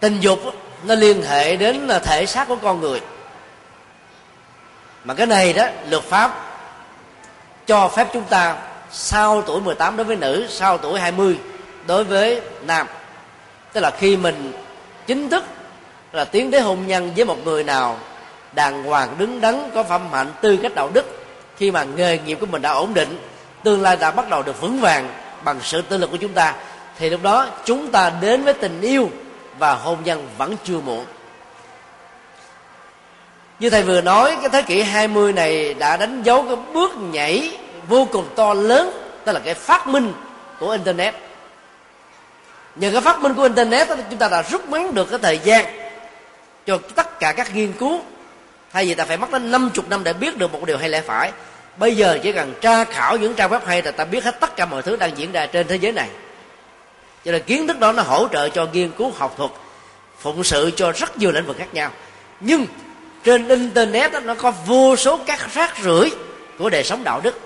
Tình 0.00 0.20
dục 0.20 0.40
nó 0.84 0.94
liên 0.94 1.22
hệ 1.22 1.56
đến 1.56 1.88
thể 2.04 2.26
xác 2.26 2.48
của 2.48 2.56
con 2.56 2.80
người. 2.80 3.00
Mà 5.04 5.14
cái 5.14 5.26
này 5.26 5.52
đó, 5.52 5.66
luật 5.88 6.02
pháp 6.02 6.42
cho 7.66 7.88
phép 7.88 8.08
chúng 8.12 8.24
ta 8.24 8.56
sau 8.92 9.42
tuổi 9.42 9.60
18 9.60 9.96
đối 9.96 10.04
với 10.04 10.16
nữ, 10.16 10.46
sau 10.50 10.78
tuổi 10.78 11.00
20 11.00 11.38
đối 11.86 12.04
với 12.04 12.40
nam. 12.62 12.86
Tức 13.72 13.80
là 13.80 13.90
khi 13.90 14.16
mình 14.16 14.52
chính 15.06 15.30
thức 15.30 15.44
là 16.12 16.24
tiến 16.24 16.50
tới 16.50 16.60
hôn 16.60 16.86
nhân 16.86 17.12
với 17.16 17.24
một 17.24 17.36
người 17.44 17.64
nào, 17.64 17.98
đàng 18.52 18.84
hoàng 18.84 19.14
đứng 19.18 19.40
đắn, 19.40 19.70
có 19.74 19.82
phẩm 19.82 20.08
hạnh 20.12 20.32
tư 20.40 20.58
cách 20.62 20.74
đạo 20.74 20.90
đức 20.92 21.25
khi 21.56 21.70
mà 21.70 21.84
nghề 21.84 22.18
nghiệp 22.18 22.38
của 22.40 22.46
mình 22.46 22.62
đã 22.62 22.70
ổn 22.70 22.94
định, 22.94 23.18
tương 23.64 23.82
lai 23.82 23.96
đã 23.96 24.10
bắt 24.10 24.30
đầu 24.30 24.42
được 24.42 24.60
vững 24.60 24.80
vàng 24.80 25.08
bằng 25.44 25.60
sự 25.62 25.82
tự 25.82 25.96
lực 25.96 26.10
của 26.10 26.16
chúng 26.16 26.32
ta, 26.32 26.54
thì 26.98 27.10
lúc 27.10 27.22
đó 27.22 27.48
chúng 27.64 27.90
ta 27.90 28.12
đến 28.20 28.44
với 28.44 28.54
tình 28.54 28.80
yêu 28.80 29.10
và 29.58 29.74
hôn 29.74 29.98
nhân 30.04 30.28
vẫn 30.38 30.56
chưa 30.64 30.80
muộn. 30.80 31.04
Như 33.58 33.70
thầy 33.70 33.82
vừa 33.82 34.00
nói, 34.00 34.36
cái 34.40 34.48
thế 34.48 34.62
kỷ 34.62 34.82
20 34.82 35.32
này 35.32 35.74
đã 35.74 35.96
đánh 35.96 36.22
dấu 36.22 36.42
cái 36.42 36.56
bước 36.72 36.92
nhảy 36.96 37.58
vô 37.88 38.08
cùng 38.12 38.28
to 38.36 38.54
lớn, 38.54 38.90
tức 39.24 39.32
là 39.32 39.40
cái 39.40 39.54
phát 39.54 39.86
minh 39.86 40.12
của 40.58 40.70
internet. 40.70 41.14
Nhờ 42.76 42.90
cái 42.92 43.00
phát 43.00 43.20
minh 43.20 43.34
của 43.34 43.42
internet, 43.42 43.88
chúng 44.10 44.18
ta 44.18 44.28
đã 44.28 44.42
rút 44.42 44.68
ngắn 44.68 44.94
được 44.94 45.10
cái 45.10 45.18
thời 45.22 45.38
gian 45.38 45.64
cho 46.66 46.78
tất 46.94 47.20
cả 47.20 47.32
các 47.32 47.54
nghiên 47.54 47.72
cứu 47.72 48.00
thay 48.72 48.86
vì 48.86 48.94
ta 48.94 49.04
phải 49.04 49.16
mất 49.16 49.32
đến 49.32 49.50
50 49.50 49.84
năm 49.90 50.04
để 50.04 50.12
biết 50.12 50.38
được 50.38 50.52
một 50.52 50.64
điều 50.66 50.78
hay 50.78 50.88
lẽ 50.88 51.00
phải. 51.00 51.32
Bây 51.76 51.96
giờ 51.96 52.18
chỉ 52.22 52.32
cần 52.32 52.54
tra 52.60 52.84
khảo 52.84 53.16
những 53.16 53.34
trang 53.34 53.50
web 53.50 53.60
hay 53.66 53.82
là 53.82 53.90
ta 53.90 54.04
biết 54.04 54.24
hết 54.24 54.40
tất 54.40 54.56
cả 54.56 54.66
mọi 54.66 54.82
thứ 54.82 54.96
đang 54.96 55.18
diễn 55.18 55.32
ra 55.32 55.46
trên 55.46 55.68
thế 55.68 55.76
giới 55.76 55.92
này. 55.92 56.08
Cho 57.24 57.32
nên 57.32 57.42
kiến 57.42 57.66
thức 57.66 57.78
đó 57.78 57.92
nó 57.92 58.02
hỗ 58.02 58.28
trợ 58.28 58.48
cho 58.48 58.66
nghiên 58.72 58.90
cứu 58.90 59.12
học 59.16 59.34
thuật 59.36 59.50
phụng 60.18 60.44
sự 60.44 60.70
cho 60.76 60.92
rất 60.92 61.18
nhiều 61.18 61.32
lĩnh 61.32 61.46
vực 61.46 61.56
khác 61.58 61.74
nhau. 61.74 61.90
Nhưng 62.40 62.66
trên 63.24 63.48
internet 63.48 64.12
đó, 64.12 64.20
nó 64.20 64.34
có 64.34 64.50
vô 64.50 64.96
số 64.96 65.20
các 65.26 65.54
rác 65.54 65.78
rưởi 65.82 66.10
của 66.58 66.70
đời 66.70 66.84
sống 66.84 67.04
đạo 67.04 67.20
đức. 67.20 67.40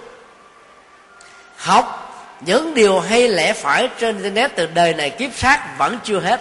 Học 1.57 1.97
những 2.41 2.75
điều 2.75 3.01
hay 3.01 3.29
lẽ 3.29 3.53
phải 3.53 3.89
trên 3.99 4.17
internet 4.17 4.57
từ 4.57 4.67
đời 4.75 4.95
này 4.95 5.11
kiếp 5.11 5.31
sát 5.37 5.79
vẫn 5.79 5.99
chưa 6.05 6.21
hết. 6.21 6.41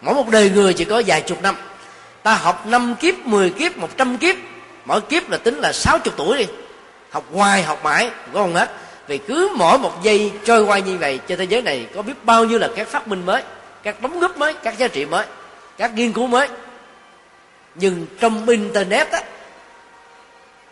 Mỗi 0.00 0.14
một 0.14 0.28
đời 0.28 0.50
người 0.50 0.74
chỉ 0.74 0.84
có 0.84 1.02
vài 1.06 1.20
chục 1.20 1.42
năm 1.42 1.56
ta 2.24 2.34
học 2.34 2.66
năm 2.66 2.94
kiếp 3.00 3.26
10 3.26 3.50
kiếp 3.50 3.76
100 3.76 4.18
kiếp. 4.18 4.36
Mỗi 4.84 5.00
kiếp 5.00 5.30
là 5.30 5.36
tính 5.36 5.58
là 5.58 5.72
60 5.72 6.14
tuổi 6.16 6.38
đi. 6.38 6.46
Học 7.10 7.24
hoài, 7.32 7.62
học 7.62 7.84
mãi 7.84 8.10
có 8.32 8.40
không 8.40 8.54
hết? 8.54 8.70
Vì 9.06 9.18
cứ 9.18 9.48
mỗi 9.56 9.78
một 9.78 10.02
giây 10.02 10.32
trôi 10.44 10.64
qua 10.64 10.78
như 10.78 10.96
vậy, 10.98 11.20
trên 11.26 11.38
thế 11.38 11.44
giới 11.44 11.62
này 11.62 11.86
có 11.94 12.02
biết 12.02 12.12
bao 12.22 12.44
nhiêu 12.44 12.58
là 12.58 12.68
các 12.76 12.88
phát 12.88 13.08
minh 13.08 13.26
mới, 13.26 13.42
các 13.82 14.02
đóng 14.02 14.20
góp 14.20 14.36
mới, 14.36 14.54
các 14.54 14.78
giá 14.78 14.88
trị 14.88 15.06
mới, 15.06 15.26
các 15.78 15.94
nghiên 15.94 16.12
cứu 16.12 16.26
mới. 16.26 16.48
Nhưng 17.74 18.06
trong 18.20 18.48
internet 18.48 19.10
á, 19.10 19.22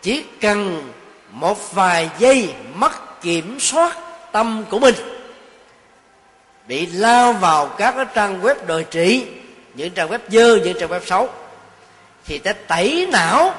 chỉ 0.02 0.24
cần 0.40 0.90
một 1.30 1.74
vài 1.74 2.10
giây 2.18 2.54
mất 2.74 3.22
kiểm 3.22 3.60
soát 3.60 3.96
tâm 4.32 4.64
của 4.70 4.78
mình, 4.78 4.94
bị 6.68 6.86
lao 6.86 7.32
vào 7.32 7.66
các 7.66 7.94
cái 7.96 8.06
trang 8.14 8.42
web 8.42 8.54
đồi 8.66 8.84
trị, 8.90 9.26
những 9.74 9.90
trang 9.90 10.08
web 10.08 10.18
dơ, 10.28 10.56
những 10.56 10.78
trang 10.80 10.90
web 10.90 11.00
xấu 11.06 11.28
thì 12.26 12.38
ta 12.38 12.52
tẩy 12.52 13.08
não 13.12 13.54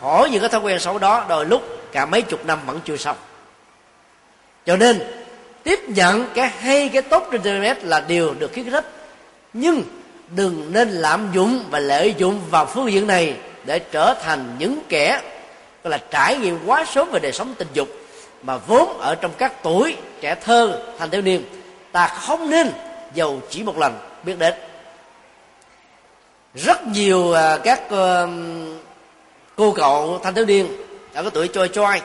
khỏi 0.00 0.30
những 0.30 0.40
cái 0.40 0.48
thói 0.48 0.60
quen 0.60 0.78
xấu 0.78 0.98
đó. 0.98 1.24
Đôi 1.28 1.46
lúc 1.46 1.62
cả 1.92 2.06
mấy 2.06 2.22
chục 2.22 2.46
năm 2.46 2.58
vẫn 2.66 2.80
chưa 2.84 2.96
xong. 2.96 3.16
Cho 4.66 4.76
nên, 4.76 5.00
tiếp 5.62 5.80
nhận 5.88 6.26
cái 6.34 6.48
hay, 6.48 6.88
cái 6.88 7.02
tốt 7.02 7.28
trên 7.32 7.42
internet 7.42 7.84
là 7.84 8.00
điều 8.00 8.34
được 8.34 8.52
khuyến 8.52 8.70
khích. 8.70 8.84
Nhưng 9.52 9.82
đừng 10.30 10.72
nên 10.72 10.88
lạm 10.88 11.30
dụng 11.32 11.64
và 11.70 11.78
lợi 11.78 12.14
dụng 12.18 12.40
vào 12.50 12.66
phương 12.66 12.92
diện 12.92 13.06
này 13.06 13.36
để 13.64 13.78
trở 13.78 14.14
thành 14.22 14.56
những 14.58 14.78
kẻ, 14.88 15.20
gọi 15.84 15.90
là, 15.90 15.98
trải 16.10 16.36
nghiệm 16.36 16.58
quá 16.66 16.84
sớm 16.84 17.10
về 17.10 17.20
đời 17.20 17.32
sống 17.32 17.54
tình 17.58 17.68
dục 17.72 17.88
mà 18.42 18.56
vốn 18.56 18.98
ở 19.00 19.14
trong 19.14 19.30
các 19.38 19.52
tuổi 19.62 19.96
trẻ 20.20 20.34
thơ, 20.34 20.82
thanh 20.98 21.10
thiếu 21.10 21.22
niên. 21.22 21.42
Ta 21.92 22.08
không 22.08 22.50
nên 22.50 22.70
giàu 23.14 23.40
chỉ 23.50 23.62
một 23.62 23.78
lần, 23.78 23.98
biết 24.22 24.38
đến 24.38 24.54
rất 26.54 26.86
nhiều 26.86 27.32
à, 27.32 27.58
các 27.64 27.82
cô 29.56 29.72
cậu 29.72 30.20
thanh 30.22 30.34
thiếu 30.34 30.46
niên 30.46 30.68
ở 31.14 31.22
cái 31.22 31.30
tuổi 31.34 31.48
choi 31.48 31.68
choi. 31.68 32.00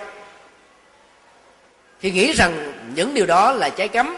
Khi 1.99 2.11
nghĩ 2.11 2.33
rằng 2.33 2.73
những 2.95 3.13
điều 3.13 3.25
đó 3.25 3.51
là 3.51 3.69
trái 3.69 3.87
cấm 3.87 4.17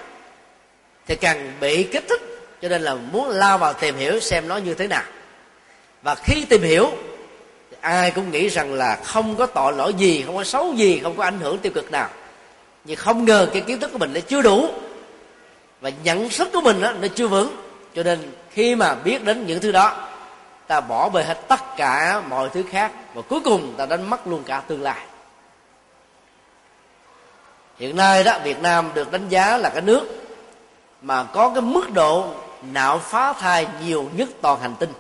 thì 1.08 1.16
càng 1.16 1.54
bị 1.60 1.84
kích 1.84 2.06
thích 2.10 2.22
cho 2.62 2.70
nên 2.70 2.82
là 2.82 2.96
muốn 2.96 3.30
lao 3.30 3.58
vào 3.58 3.74
tìm 3.74 3.96
hiểu 3.96 4.20
xem 4.20 4.48
nó 4.48 4.58
như 4.58 4.74
thế 4.74 4.88
nào. 4.88 5.04
Và 6.02 6.16
khi 6.16 6.46
tìm 6.50 6.62
hiểu 6.62 6.92
ai 7.82 8.12
cũng 8.12 8.32
nghĩ 8.32 8.48
rằng 8.48 8.74
là 8.74 8.96
không 9.04 9.36
có 9.36 9.46
tội 9.46 9.74
lỗi 9.74 9.94
gì 9.94 10.24
không 10.26 10.36
có 10.36 10.44
xấu 10.44 10.74
gì 10.74 11.00
không 11.04 11.18
có 11.18 11.24
ảnh 11.24 11.40
hưởng 11.40 11.58
tiêu 11.58 11.72
cực 11.76 11.92
nào. 11.92 12.10
Nhưng 12.86 12.98
không 12.98 13.26
ngờ 13.26 13.50
cái 13.54 13.62
kiến 13.62 13.80
thức 13.80 13.92
của 13.92 13.98
mình 13.98 14.14
nó 14.14 14.20
chưa 14.28 14.42
đủ 14.42 14.70
và 15.82 15.92
nhận 16.04 16.30
thức 16.30 16.50
của 16.54 16.62
mình 16.62 16.82
đó, 16.82 16.94
nó 17.02 17.08
chưa 17.16 17.28
vững. 17.28 17.56
Cho 17.96 18.04
nên 18.04 18.20
khi 18.52 18.76
mà 18.76 18.96
biết 18.96 19.24
đến 19.24 19.46
những 19.46 19.60
thứ 19.60 19.72
đó 19.72 20.08
ta 20.68 20.82
bỏ 20.82 21.10
bê 21.10 21.24
hết 21.24 21.48
tất 21.48 21.78
cả 21.78 22.22
mọi 22.30 22.50
thứ 22.50 22.64
khác 22.70 22.92
và 23.14 23.22
cuối 23.22 23.40
cùng 23.46 23.74
ta 23.78 23.86
đánh 23.86 24.10
mất 24.10 24.28
luôn 24.28 24.44
cả 24.44 24.62
tương 24.68 24.82
lai. 24.82 25.00
Hiện 27.78 27.96
nay 27.96 28.24
đó 28.24 28.40
việt 28.44 28.62
nam 28.62 28.92
được 28.94 29.12
đánh 29.12 29.30
giá 29.30 29.58
là 29.58 29.70
cái 29.70 29.82
nước 29.82 30.08
mà 31.02 31.24
có 31.24 31.50
cái 31.50 31.62
mức 31.62 31.92
độ 31.94 32.28
nạo 32.62 33.00
phá 33.00 33.34
thai 33.34 33.68
nhiều 33.84 34.10
nhất 34.14 34.30
toàn 34.42 34.60
hành 34.60 34.76
tinh. 34.80 34.94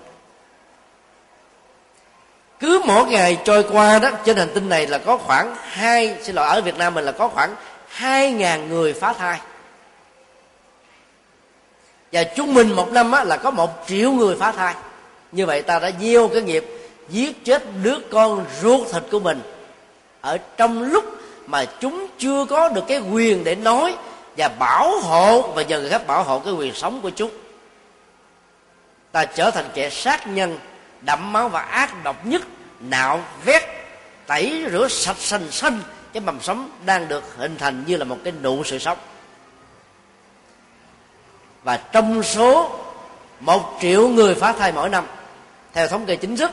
Cứ 2.60 2.82
mỗi 2.86 3.06
ngày 3.06 3.42
trôi 3.44 3.64
qua 3.72 4.00
đó 4.00 4.10
trên 4.26 4.38
hành 4.38 4.52
tinh 4.54 4.70
này 4.70 4.88
là 4.88 4.98
có 4.98 5.18
khoảng 5.18 5.56
hai 5.56 6.18
xin 6.24 6.36
lỗi 6.36 6.48
ở 6.48 6.62
Việt 6.62 6.78
Nam 6.78 6.94
mình 6.94 7.06
là 7.06 7.12
có 7.12 7.28
khoảng 7.28 7.56
hai 7.88 8.32
ngàn 8.32 8.70
người 8.70 8.94
phá 8.94 9.14
thai. 9.14 9.40
Và 12.12 12.24
trung 12.24 12.54
bình 12.54 12.74
một 12.74 12.92
năm 12.92 13.12
á, 13.12 13.24
là 13.24 13.38
có 13.38 13.52
một 13.52 13.84
triệu 13.88 14.12
người 14.12 14.36
phá 14.40 14.52
thai 14.52 14.76
như 15.32 15.46
vậy 15.46 15.62
ta 15.62 15.80
đã 15.80 15.92
gieo 16.02 16.28
cái 16.28 16.42
nghiệp, 16.42 16.66
giết 17.10 17.46
chết 17.46 17.64
đứa 17.84 17.98
con 18.12 18.46
ruột 18.62 18.88
thịt 18.94 19.04
của 19.12 19.20
mình. 19.20 19.42
Ở 20.22 20.38
trong 20.58 20.84
lúc 20.84 21.06
mà 21.46 21.66
chúng 21.66 22.08
chưa 22.18 22.46
có 22.46 22.70
được 22.70 22.84
cái 22.88 23.00
quyền 23.00 23.44
để 23.44 23.56
nói 23.56 23.96
và 24.38 24.48
bảo 24.48 25.00
hộ, 25.00 25.42
và 25.42 25.62
nhờ 25.62 25.80
người 25.80 25.90
khác 25.90 26.08
bảo 26.08 26.24
hộ 26.24 26.40
cái 26.40 26.54
quyền 26.54 26.74
sống 26.74 27.02
của 27.02 27.10
chúng. 27.10 27.32
Ta 29.12 29.26
trở 29.26 29.52
thành 29.52 29.66
kẻ 29.74 29.90
sát 29.90 30.28
nhân 30.28 30.60
đậm 31.02 31.34
máu 31.34 31.50
và 31.50 31.62
ác 31.62 32.04
độc 32.04 32.26
nhất, 32.26 32.42
nạo 32.80 33.22
vét, 33.46 33.64
tẩy 34.28 34.66
rửa 34.72 34.88
sạch 34.88 35.18
xanh 35.20 35.52
xanh, 35.52 35.82
cái 36.14 36.22
mầm 36.22 36.42
sống 36.42 36.70
đang 36.86 37.08
được 37.08 37.24
hình 37.38 37.58
thành 37.58 37.84
như 37.88 37.98
là 37.98 38.06
một 38.06 38.18
cái 38.24 38.34
nụ 38.44 38.64
sự 38.64 38.80
sống. 38.80 38.98
Và 41.64 41.78
trong 41.78 42.24
số 42.24 42.80
một 43.40 43.78
triệu 43.82 44.08
người 44.08 44.36
phá 44.36 44.54
thai 44.54 44.72
mỗi 44.72 44.90
năm. 44.90 45.06
Theo 45.74 45.88
thống 45.88 46.06
kê 46.06 46.16
chính 46.16 46.38
thức, 46.38 46.52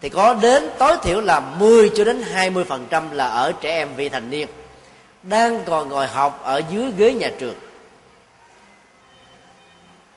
thì 0.00 0.08
có 0.08 0.34
đến 0.34 0.70
tối 0.78 0.96
thiểu 1.02 1.20
là 1.20 1.40
10 1.40 1.90
cho 1.96 2.04
đến 2.04 2.22
20 2.22 2.64
phần 2.64 2.86
trăm 2.90 3.10
là 3.10 3.28
ở 3.28 3.52
trẻ 3.60 3.70
em 3.70 3.88
vị 3.96 4.08
thành 4.08 4.30
niên, 4.30 4.48
đang 5.22 5.64
còn 5.64 5.88
ngồi 5.88 6.06
học 6.06 6.40
ở 6.42 6.62
dưới 6.70 6.92
ghế 6.96 7.12
nhà 7.12 7.30
trường. 7.38 7.54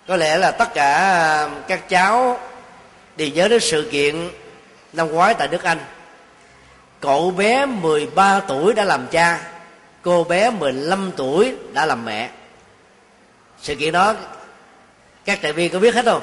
Có 0.07 0.15
lẽ 0.15 0.37
là 0.37 0.51
tất 0.51 0.73
cả 0.73 0.97
à, 0.97 1.49
các 1.67 1.89
cháu 1.89 2.39
đều 3.17 3.27
nhớ 3.27 3.47
đến 3.47 3.59
sự 3.59 3.89
kiện 3.91 4.29
năm 4.93 5.07
ngoái 5.11 5.33
tại 5.33 5.47
nước 5.47 5.63
Anh. 5.63 5.79
Cậu 6.99 7.31
bé 7.31 7.65
13 7.65 8.39
tuổi 8.39 8.73
đã 8.73 8.83
làm 8.83 9.07
cha, 9.07 9.39
cô 10.01 10.23
bé 10.23 10.49
15 10.49 11.11
tuổi 11.15 11.55
đã 11.73 11.85
làm 11.85 12.05
mẹ. 12.05 12.29
Sự 13.61 13.75
kiện 13.75 13.93
đó 13.93 14.15
các 15.25 15.39
trại 15.41 15.53
viên 15.53 15.71
có 15.73 15.79
biết 15.79 15.95
hết 15.95 16.05
không? 16.05 16.21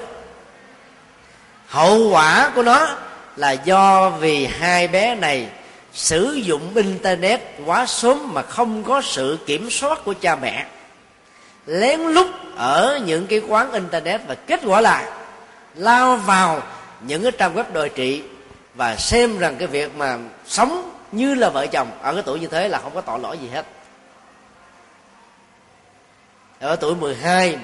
Hậu 1.66 2.10
quả 2.10 2.52
của 2.54 2.62
nó 2.62 2.96
là 3.36 3.52
do 3.52 4.10
vì 4.10 4.46
hai 4.46 4.88
bé 4.88 5.14
này 5.14 5.48
sử 5.92 6.32
dụng 6.32 6.72
internet 6.74 7.40
quá 7.66 7.86
sớm 7.86 8.34
mà 8.34 8.42
không 8.42 8.84
có 8.84 9.02
sự 9.02 9.38
kiểm 9.46 9.70
soát 9.70 9.98
của 10.04 10.14
cha 10.20 10.36
mẹ. 10.36 10.66
Lén 11.66 12.00
lút 12.00 12.26
ở 12.56 13.00
những 13.04 13.26
cái 13.26 13.42
quán 13.48 13.72
internet 13.72 14.20
và 14.26 14.34
kết 14.34 14.60
quả 14.64 14.80
là 14.80 15.16
lao 15.74 16.16
vào 16.16 16.62
những 17.00 17.22
cái 17.22 17.32
trang 17.32 17.54
web 17.54 17.64
đòi 17.72 17.88
trị 17.88 18.22
và 18.74 18.96
xem 18.96 19.38
rằng 19.38 19.56
cái 19.56 19.68
việc 19.68 19.96
mà 19.96 20.18
sống 20.46 20.92
như 21.12 21.34
là 21.34 21.48
vợ 21.48 21.66
chồng 21.66 21.90
ở 22.02 22.14
cái 22.14 22.22
tuổi 22.26 22.40
như 22.40 22.46
thế 22.46 22.68
là 22.68 22.78
không 22.78 22.94
có 22.94 23.00
tội 23.00 23.18
lỗi 23.18 23.38
gì 23.38 23.48
hết. 23.48 23.66
Ở 26.60 26.76
tuổi 26.76 26.94
12 26.94 27.58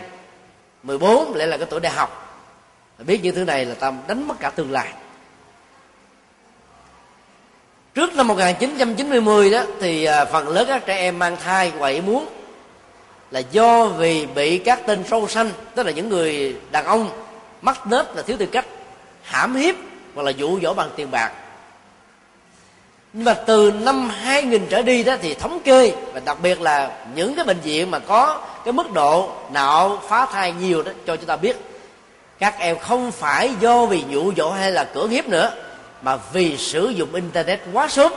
14 0.87 1.35
lại 1.35 1.49
là 1.49 1.57
cái 1.57 1.67
tuổi 1.71 1.81
đại 1.81 1.93
học. 1.93 2.23
Biết 2.99 3.21
những 3.23 3.35
thứ 3.35 3.45
này 3.45 3.65
là 3.65 3.75
ta 3.75 3.93
đánh 4.09 4.29
mất 4.29 4.35
cả 4.41 4.51
tương 4.51 4.73
lai. 4.73 4.93
Trước 7.95 8.15
năm 8.15 8.29
1990 8.29 9.51
đó, 9.51 9.63
thì 9.81 10.05
à, 10.05 10.25
phần 10.25 10.49
lớn 10.49 10.67
các 10.69 10.83
trẻ 10.87 10.97
em 10.97 11.19
mang 11.19 11.37
thai 11.37 11.73
quậy 11.79 12.01
muốn 12.01 12.27
là 13.31 13.41
do 13.41 13.87
vì 13.87 14.27
bị 14.27 14.59
các 14.59 14.81
tên 14.87 15.05
sâu 15.09 15.29
xanh, 15.29 15.51
tức 15.75 15.87
là 15.87 15.93
những 15.93 16.09
người 16.09 16.57
đàn 16.71 16.85
ông, 16.85 17.11
mắc 17.63 17.87
nết 17.87 18.07
là 18.15 18.23
thiếu 18.23 18.37
tư 18.37 18.47
cách, 18.47 18.67
hãm 19.23 19.55
hiếp 19.55 19.75
hoặc 20.15 20.23
là 20.23 20.31
dụ 20.31 20.61
dỗ 20.61 20.75
bằng 20.75 20.91
tiền 20.97 21.11
bạc 21.11 21.33
nhưng 23.17 23.25
mà 23.25 23.35
từ 23.35 23.73
năm 23.81 24.09
2000 24.09 24.67
trở 24.69 24.83
đi 24.83 25.05
đó 25.05 25.17
thì 25.23 25.35
thống 25.35 25.61
kê, 25.61 25.93
và 26.13 26.21
đặc 26.25 26.37
biệt 26.43 26.61
là 26.61 26.91
những 27.15 27.35
cái 27.35 27.45
bệnh 27.45 27.61
viện 27.61 27.91
mà 27.91 27.99
có 27.99 28.41
cái 28.65 28.73
mức 28.73 28.93
độ 28.93 29.31
nạo 29.51 29.99
phá 30.09 30.27
thai 30.27 30.53
nhiều 30.53 30.83
đó, 30.83 30.93
cho 31.07 31.17
chúng 31.17 31.27
ta 31.27 31.37
biết, 31.37 31.57
các 32.39 32.59
em 32.59 32.79
không 32.79 33.13
phải 33.13 33.51
do 33.61 33.87
vì 33.87 34.05
dụ 34.11 34.33
dỗ 34.37 34.51
hay 34.51 34.73
là 34.73 34.85
cưỡng 34.85 35.11
hiếp 35.11 35.29
nữa, 35.29 35.53
mà 36.03 36.17
vì 36.33 36.57
sử 36.57 36.89
dụng 36.89 37.15
internet 37.15 37.61
quá 37.73 37.89
sớm. 37.89 38.13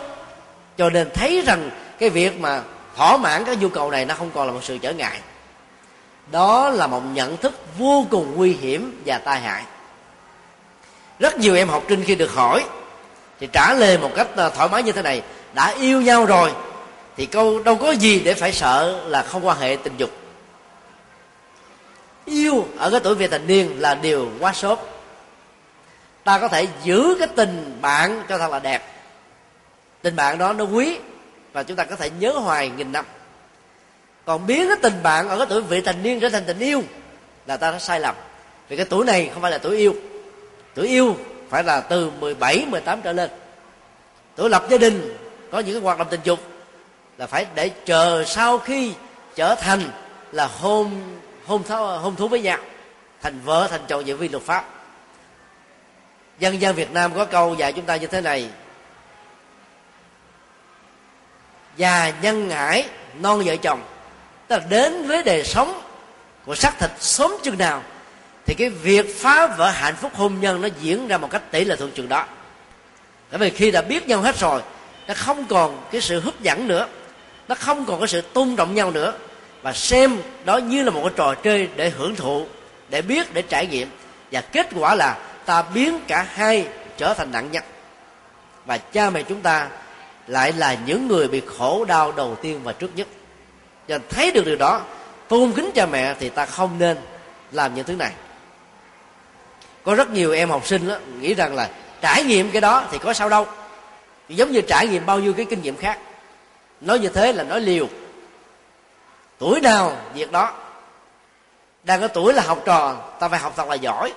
Cho 0.78 0.90
nên 0.90 1.10
thấy 1.14 1.42
rằng 1.42 1.70
cái 2.00 2.10
việc 2.10 2.40
mà 2.40 2.62
thỏa 2.96 3.18
mãn 3.18 3.44
các 3.46 3.58
nhu 3.62 3.70
cầu 3.70 3.92
này 3.92 4.06
nó 4.06 4.16
không 4.16 4.30
còn 4.36 4.48
là 4.48 4.54
một 4.54 4.64
sự 4.64 4.78
trở 4.78 4.94
ngại. 4.94 5.20
Đó 6.32 6.70
là 6.70 6.88
một 6.88 7.02
nhận 7.14 7.38
thức 7.38 7.54
vô 7.78 8.06
cùng 8.10 8.34
nguy 8.36 8.54
hiểm 8.54 9.02
và 9.06 9.18
tai 9.18 9.40
hại. 9.40 9.64
Rất 11.20 11.38
nhiều 11.38 11.56
em 11.56 11.70
học 11.70 11.84
sinh 11.90 12.04
khi 12.04 12.16
được 12.16 12.34
hỏi 12.34 12.64
thì 13.40 13.48
trả 13.54 13.74
lời 13.74 13.98
một 13.98 14.12
cách 14.16 14.28
ờ, 14.36 14.50
thoải 14.50 14.70
mái 14.70 14.84
như 14.84 14.92
thế 14.92 15.02
này, 15.02 15.22
đã 15.54 15.74
yêu 15.80 16.02
nhau 16.02 16.26
rồi, 16.26 16.52
thì 17.18 17.26
câu 17.26 17.64
đâu 17.64 17.76
có 17.76 17.92
gì 17.92 18.20
để 18.20 18.34
phải 18.34 18.54
sợ 18.54 19.04
là 19.08 19.24
không 19.24 19.48
quan 19.48 19.58
hệ 19.60 19.78
tình 19.84 19.94
dục. 19.98 20.10
Yêu 22.26 22.68
ở 22.78 22.90
cái 22.90 23.00
tuổi 23.00 23.16
vị 23.16 23.28
thành 23.28 23.48
niên 23.48 23.82
là 23.82 23.96
điều 23.96 24.30
quá 24.40 24.54
sớm. 24.54 24.78
Ta 26.24 26.40
có 26.40 26.48
thể 26.48 26.68
giữ 26.84 27.16
cái 27.20 27.28
tình 27.36 27.78
bạn 27.82 28.24
cho 28.30 28.38
thật 28.38 28.52
là 28.52 28.60
đẹp. 28.60 28.94
Tình 30.02 30.16
bạn 30.16 30.38
đó 30.38 30.54
nó 30.54 30.64
quý 30.64 30.98
và 31.54 31.64
chúng 31.64 31.78
ta 31.78 31.84
có 31.84 31.96
thể 31.96 32.10
nhớ 32.10 32.32
hoài 32.32 32.70
nghìn 32.70 32.92
năm. 32.92 33.06
Còn 34.26 34.48
biến 34.48 34.68
cái 34.68 34.78
tình 34.82 35.04
bạn 35.04 35.30
ở 35.30 35.38
cái 35.38 35.48
tuổi 35.50 35.62
vị 35.62 35.82
thành 35.82 36.04
niên 36.04 36.20
trở 36.20 36.30
thành 36.30 36.44
tình 36.48 36.60
yêu 36.60 36.84
là 37.46 37.58
ta 37.58 37.72
đã 37.72 37.80
sai 37.80 38.00
lầm. 38.00 38.16
Vì 38.70 38.78
cái 38.78 38.86
tuổi 38.86 39.06
này 39.06 39.30
không 39.34 39.42
phải 39.42 39.52
là 39.52 39.58
tuổi 39.58 39.78
yêu. 39.78 39.96
Tuổi 40.74 40.88
yêu 40.88 41.18
phải 41.50 41.64
là 41.64 41.82
từ 41.82 42.12
17, 42.20 42.66
18 42.70 43.02
trở 43.02 43.14
lên. 43.14 43.30
Tuổi 44.36 44.50
lập 44.50 44.66
gia 44.70 44.78
đình 44.78 45.18
có 45.52 45.60
những 45.60 45.76
cái 45.76 45.82
hoạt 45.82 45.98
động 45.98 46.08
tình 46.10 46.22
dục 46.24 46.40
là 47.18 47.28
phải 47.28 47.46
để 47.56 47.70
chờ 47.86 48.24
sau 48.24 48.58
khi 48.58 48.94
trở 49.36 49.56
thành 49.56 49.82
là 50.32 50.46
hôn 50.48 51.20
hôn 51.46 51.64
thú, 51.64 51.76
hôn 51.76 52.16
thú 52.16 52.28
với 52.28 52.42
nhau 52.42 52.58
thành 53.22 53.40
vợ 53.46 53.68
thành 53.72 53.82
chồng 53.88 54.04
về 54.06 54.14
vi 54.14 54.30
luật 54.30 54.44
pháp. 54.44 54.66
Dân 56.40 56.62
gian 56.62 56.76
việt 56.76 56.92
nam 56.92 57.14
có 57.16 57.26
câu 57.26 57.56
dạy 57.56 57.74
chúng 57.74 57.86
ta 57.86 57.96
như 57.96 58.08
thế 58.08 58.22
này 58.22 58.50
già 61.78 62.14
nhân 62.22 62.48
ngải 62.48 62.90
non 63.14 63.42
vợ 63.46 63.56
chồng. 63.56 63.82
Tức 64.48 64.58
là 64.58 64.66
đến 64.70 65.08
với 65.08 65.24
đời 65.24 65.44
sống 65.44 65.82
của 66.46 66.56
xác 66.56 66.80
thịt 66.80 66.92
sớm 67.00 67.32
chừng 67.44 67.58
nào 67.58 67.84
thì 68.50 68.56
cái 68.56 68.70
việc 68.70 69.16
phá 69.20 69.48
vỡ 69.48 69.70
hạnh 69.70 69.96
phúc 69.96 70.12
hôn 70.16 70.40
nhân 70.40 70.62
nó 70.62 70.68
diễn 70.82 71.08
ra 71.08 71.18
một 71.18 71.30
cách 71.32 71.52
tỷ 71.52 71.66
lệ 71.66 71.76
thuận 71.76 71.92
trường 71.92 72.10
đó. 72.10 72.26
Bởi 73.32 73.40
vì 73.40 73.50
khi 73.50 73.72
đã 73.72 73.82
biết 73.82 74.08
nhau 74.08 74.22
hết 74.22 74.40
rồi, 74.40 74.62
nó 75.08 75.14
không 75.14 75.46
còn 75.46 75.84
cái 75.92 76.02
sự 76.02 76.20
hấp 76.20 76.42
dẫn 76.42 76.68
nữa, 76.68 76.88
nó 77.48 77.56
không 77.56 77.86
còn 77.86 78.00
cái 78.00 78.08
sự 78.08 78.22
tôn 78.22 78.56
trọng 78.56 78.76
nhau 78.76 78.92
nữa, 78.92 79.14
và 79.62 79.74
xem 79.74 80.18
đó 80.46 80.58
như 80.58 80.84
là 80.84 80.92
một 80.92 81.02
cái 81.04 81.14
trò 81.16 81.36
chơi 81.36 81.70
để 81.76 81.90
hưởng 81.90 82.16
thụ, 82.16 82.46
để 82.90 83.02
biết, 83.02 83.34
để 83.34 83.42
trải 83.42 83.68
nghiệm. 83.68 83.90
Và 84.32 84.42
kết 84.42 84.68
quả 84.76 84.96
là 84.96 85.18
ta 85.46 85.62
biến 85.62 86.00
cả 86.08 86.26
hai 86.34 86.68
trở 86.98 87.14
thành 87.14 87.32
nạn 87.32 87.52
nhân 87.52 87.64
và 88.66 88.78
cha 88.78 89.10
mẹ 89.10 89.24
chúng 89.24 89.42
ta 89.42 89.68
lại 90.28 90.54
là 90.54 90.78
những 90.86 91.08
người 91.08 91.28
bị 91.28 91.42
khổ 91.58 91.86
đau 91.86 92.12
đầu 92.12 92.38
tiên 92.42 92.60
và 92.64 92.74
trước 92.74 92.96
nhất. 92.96 93.08
Cho 93.88 94.00
thấy 94.10 94.32
được 94.32 94.46
điều 94.46 94.56
đó, 94.56 94.82
tôn 95.28 95.52
kính 95.52 95.70
cha 95.76 95.86
mẹ 95.86 96.16
thì 96.20 96.30
ta 96.30 96.46
không 96.46 96.80
nên 96.80 96.98
làm 97.52 97.76
những 97.76 97.86
thứ 97.86 97.96
này 97.96 98.12
có 99.84 99.96
rất 99.96 100.10
nhiều 100.10 100.32
em 100.32 100.50
học 100.50 100.68
sinh 100.68 100.88
đó, 100.88 100.96
nghĩ 101.20 101.34
rằng 101.34 101.56
là 101.56 101.70
trải 102.02 102.24
nghiệm 102.24 102.52
cái 102.52 102.62
đó 102.62 102.84
thì 102.92 102.98
có 102.98 103.14
sao 103.14 103.30
đâu. 103.30 103.48
Giống 104.30 104.52
như 104.52 104.62
trải 104.62 104.88
nghiệm 104.88 105.06
bao 105.06 105.20
nhiêu 105.20 105.34
cái 105.34 105.46
kinh 105.46 105.62
nghiệm 105.62 105.78
khác. 105.78 106.00
Nói 106.82 107.00
như 107.00 107.10
thế 107.10 107.34
là 107.34 107.44
nói 107.44 107.62
liều. 107.62 107.88
Tuổi 109.38 109.62
nào 109.62 109.98
việc 110.14 110.32
đó? 110.32 110.54
Đang 111.84 112.02
ở 112.02 112.08
tuổi 112.08 112.34
là 112.34 112.44
học 112.44 112.62
trò 112.66 112.96
ta 113.20 113.28
phải 113.28 113.40
học 113.40 113.54
thật 113.56 113.68
là 113.68 113.76
giỏi. 113.76 114.14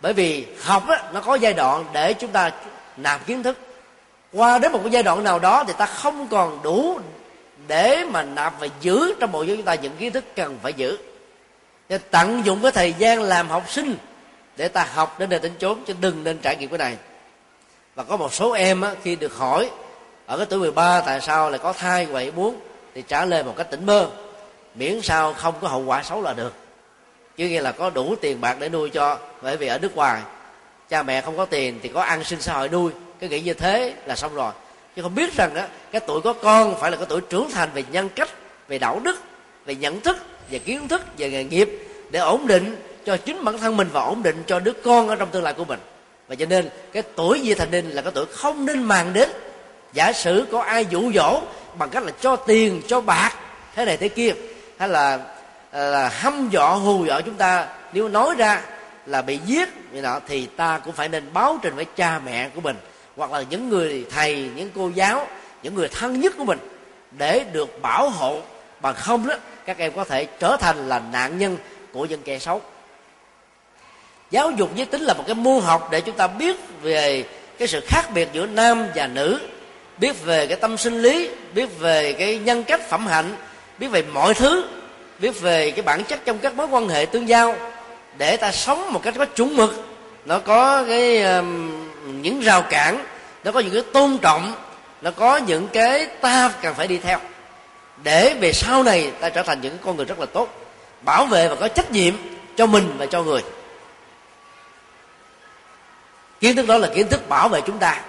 Bởi 0.00 0.12
vì 0.12 0.46
học 0.62 0.86
đó, 0.88 0.96
nó 1.12 1.20
có 1.20 1.34
giai 1.34 1.52
đoạn 1.52 1.84
để 1.92 2.14
chúng 2.14 2.30
ta 2.30 2.50
nạp 2.96 3.26
kiến 3.26 3.42
thức. 3.42 3.58
Qua 4.32 4.58
đến 4.58 4.72
một 4.72 4.80
cái 4.82 4.90
giai 4.90 5.02
đoạn 5.02 5.24
nào 5.24 5.38
đó 5.38 5.64
thì 5.66 5.72
ta 5.78 5.86
không 5.86 6.28
còn 6.28 6.62
đủ 6.62 7.00
để 7.68 8.04
mà 8.04 8.22
nạp 8.22 8.60
và 8.60 8.68
giữ 8.80 9.14
trong 9.20 9.32
bộ 9.32 9.42
giáo 9.42 9.56
chúng 9.56 9.64
ta 9.64 9.74
những 9.74 9.96
kiến 9.96 10.12
thức 10.12 10.24
cần 10.36 10.58
phải 10.62 10.72
giữ. 10.72 10.98
Nên 11.88 12.00
tận 12.10 12.42
dụng 12.44 12.62
cái 12.62 12.72
thời 12.72 12.92
gian 12.92 13.22
làm 13.22 13.48
học 13.48 13.70
sinh 13.70 13.96
để 14.58 14.68
ta 14.68 14.88
học 14.94 15.18
đến 15.18 15.30
nơi 15.30 15.38
đến 15.38 15.52
chốn 15.58 15.78
chứ 15.86 15.94
đừng 16.00 16.24
nên 16.24 16.38
trải 16.38 16.56
nghiệm 16.56 16.70
cái 16.70 16.78
này. 16.78 16.96
Và 17.94 18.04
có 18.04 18.16
một 18.16 18.34
số 18.34 18.52
em 18.52 18.80
á, 18.80 18.94
khi 19.02 19.16
được 19.16 19.34
hỏi 19.36 19.70
ở 20.26 20.36
cái 20.36 20.46
tuổi 20.50 20.58
13 20.58 21.00
tại 21.00 21.20
sao 21.20 21.50
lại 21.50 21.58
có 21.58 21.72
thai 21.72 22.06
vậy 22.06 22.32
muốn 22.32 22.60
thì 22.94 23.02
trả 23.08 23.24
lời 23.24 23.44
một 23.44 23.54
cách 23.56 23.70
tỉnh 23.70 23.86
mơ, 23.86 24.10
miễn 24.74 25.02
sao 25.02 25.34
không 25.34 25.54
có 25.60 25.68
hậu 25.68 25.84
quả 25.84 26.02
xấu 26.02 26.22
là 26.22 26.32
được. 26.32 26.54
Chứ 27.36 27.48
nghĩa 27.48 27.60
là 27.60 27.72
có 27.72 27.90
đủ 27.90 28.14
tiền 28.20 28.40
bạc 28.40 28.56
để 28.60 28.68
nuôi 28.68 28.90
cho 28.90 29.18
bởi 29.42 29.56
vì 29.56 29.66
ở 29.66 29.78
nước 29.78 29.96
ngoài 29.96 30.22
cha 30.88 31.02
mẹ 31.02 31.20
không 31.20 31.36
có 31.36 31.44
tiền 31.44 31.80
thì 31.82 31.88
có 31.88 32.02
ăn 32.02 32.24
sinh 32.24 32.40
xã 32.40 32.54
hội 32.54 32.68
nuôi. 32.68 32.92
Cái 33.20 33.28
nghĩ 33.28 33.40
như 33.40 33.54
thế 33.54 33.94
là 34.06 34.16
xong 34.16 34.34
rồi. 34.34 34.52
Chứ 34.96 35.02
không 35.02 35.14
biết 35.14 35.34
rằng 35.36 35.54
á 35.54 35.68
cái 35.90 36.00
tuổi 36.06 36.20
có 36.20 36.32
con 36.32 36.80
phải 36.80 36.90
là 36.90 36.96
cái 36.96 37.06
tuổi 37.08 37.20
trưởng 37.20 37.50
thành 37.50 37.68
về 37.74 37.84
nhân 37.90 38.08
cách 38.08 38.28
về 38.68 38.78
đạo 38.78 39.00
đức 39.04 39.18
về 39.64 39.74
nhận 39.74 40.00
thức 40.00 40.16
về 40.50 40.58
kiến 40.58 40.88
thức 40.88 41.02
về 41.18 41.30
nghề 41.30 41.44
nghiệp 41.44 41.68
để 42.10 42.20
ổn 42.20 42.46
định 42.46 42.76
cho 43.06 43.16
chính 43.16 43.44
bản 43.44 43.58
thân 43.58 43.76
mình 43.76 43.88
và 43.92 44.00
ổn 44.00 44.22
định 44.22 44.42
cho 44.46 44.60
đứa 44.60 44.72
con 44.72 45.08
ở 45.08 45.16
trong 45.16 45.30
tương 45.30 45.42
lai 45.42 45.52
của 45.52 45.64
mình. 45.64 45.80
Và 46.28 46.34
cho 46.34 46.46
nên 46.46 46.68
cái 46.92 47.02
tuổi 47.16 47.40
vị 47.42 47.54
thành 47.54 47.70
niên 47.70 47.90
là 47.90 48.02
cái 48.02 48.12
tuổi 48.14 48.26
không 48.26 48.66
nên 48.66 48.82
màng 48.82 49.12
đến. 49.12 49.28
Giả 49.92 50.12
sử 50.12 50.46
có 50.52 50.62
ai 50.62 50.86
dụ 50.90 51.12
dỗ 51.12 51.40
bằng 51.78 51.90
cách 51.90 52.02
là 52.02 52.12
cho 52.20 52.36
tiền, 52.36 52.82
cho 52.86 53.00
bạc, 53.00 53.32
thế 53.74 53.84
này 53.84 53.96
thế 53.96 54.08
kia, 54.08 54.32
hay 54.78 54.88
là 54.88 55.18
à, 55.70 55.80
là 55.80 56.08
hăm 56.08 56.48
dọ 56.52 56.68
hù 56.68 57.06
dọ 57.06 57.20
chúng 57.20 57.34
ta, 57.34 57.66
nếu 57.92 58.08
nói 58.08 58.34
ra 58.38 58.60
là 59.06 59.22
bị 59.22 59.38
giết 59.46 59.68
như 59.92 60.00
nọ, 60.00 60.20
thì 60.28 60.46
ta 60.46 60.78
cũng 60.84 60.94
phải 60.94 61.08
nên 61.08 61.24
báo 61.32 61.58
trình 61.62 61.74
với 61.76 61.84
cha 61.84 62.20
mẹ 62.24 62.48
của 62.54 62.60
mình, 62.60 62.76
hoặc 63.16 63.32
là 63.32 63.44
những 63.50 63.68
người 63.68 64.06
thầy, 64.10 64.50
những 64.56 64.70
cô 64.74 64.90
giáo, 64.94 65.26
những 65.62 65.74
người 65.74 65.88
thân 65.88 66.20
nhất 66.20 66.34
của 66.38 66.44
mình 66.44 66.58
để 67.10 67.44
được 67.52 67.82
bảo 67.82 68.10
hộ. 68.10 68.40
Bằng 68.80 68.94
không 68.94 69.28
đó, 69.28 69.34
các 69.66 69.78
em 69.78 69.92
có 69.92 70.04
thể 70.04 70.24
trở 70.24 70.56
thành 70.60 70.88
là 70.88 71.02
nạn 71.12 71.38
nhân 71.38 71.56
của 71.92 72.04
những 72.04 72.22
kẻ 72.22 72.38
xấu 72.38 72.62
giáo 74.30 74.50
dục 74.50 74.70
giới 74.74 74.86
tính 74.86 75.02
là 75.02 75.14
một 75.14 75.24
cái 75.26 75.34
môn 75.34 75.62
học 75.62 75.88
để 75.90 76.00
chúng 76.00 76.16
ta 76.16 76.26
biết 76.26 76.56
về 76.82 77.24
cái 77.58 77.68
sự 77.68 77.80
khác 77.86 78.10
biệt 78.14 78.28
giữa 78.32 78.46
nam 78.46 78.86
và 78.94 79.06
nữ 79.06 79.40
biết 79.98 80.24
về 80.24 80.46
cái 80.46 80.56
tâm 80.56 80.76
sinh 80.76 81.02
lý 81.02 81.30
biết 81.54 81.78
về 81.78 82.12
cái 82.12 82.38
nhân 82.38 82.64
cách 82.64 82.88
phẩm 82.88 83.06
hạnh 83.06 83.36
biết 83.78 83.88
về 83.88 84.02
mọi 84.12 84.34
thứ 84.34 84.64
biết 85.18 85.40
về 85.40 85.70
cái 85.70 85.82
bản 85.82 86.04
chất 86.04 86.20
trong 86.24 86.38
các 86.38 86.54
mối 86.54 86.66
quan 86.66 86.88
hệ 86.88 87.06
tương 87.06 87.28
giao. 87.28 87.56
Để 88.18 88.36
ta 88.36 88.52
sống 88.52 88.92
một 88.92 89.02
cách 89.02 89.14
có 89.18 89.24
chuẩn 89.24 89.56
mực 89.56 89.84
nó 90.24 90.38
có 90.38 90.84
cái 90.88 91.22
um, 91.22 91.88
những 92.22 92.40
rào 92.40 92.62
cản 92.62 93.04
nó 93.44 93.52
có 93.52 93.60
những 93.60 93.72
cái 93.72 93.82
tôn 93.92 94.18
trọng 94.18 94.54
nó 95.02 95.10
có 95.10 95.36
những 95.36 95.68
cái 95.72 96.06
ta 96.06 96.52
cần 96.62 96.74
phải 96.74 96.86
đi 96.86 96.98
theo. 96.98 97.18
Để 98.02 98.34
về 98.40 98.52
sau 98.52 98.82
này 98.82 99.10
ta 99.20 99.28
trở 99.28 99.42
thành 99.42 99.60
những 99.60 99.76
con 99.84 99.96
người 99.96 100.04
rất 100.04 100.20
là 100.20 100.26
tốt 100.26 100.48
bảo 101.02 101.26
vệ 101.26 101.48
và 101.48 101.54
có 101.54 101.68
trách 101.68 101.92
nhiệm 101.92 102.14
cho 102.56 102.66
mình 102.66 102.94
và 102.98 103.06
cho 103.06 103.22
người 103.22 103.42
kiến 106.40 106.56
thức 106.56 106.66
đó 106.66 106.78
là 106.78 106.88
kiến 106.94 107.08
thức 107.08 107.28
bảo 107.28 107.48
vệ 107.48 107.60
chúng 107.60 107.78
ta, 107.78 108.00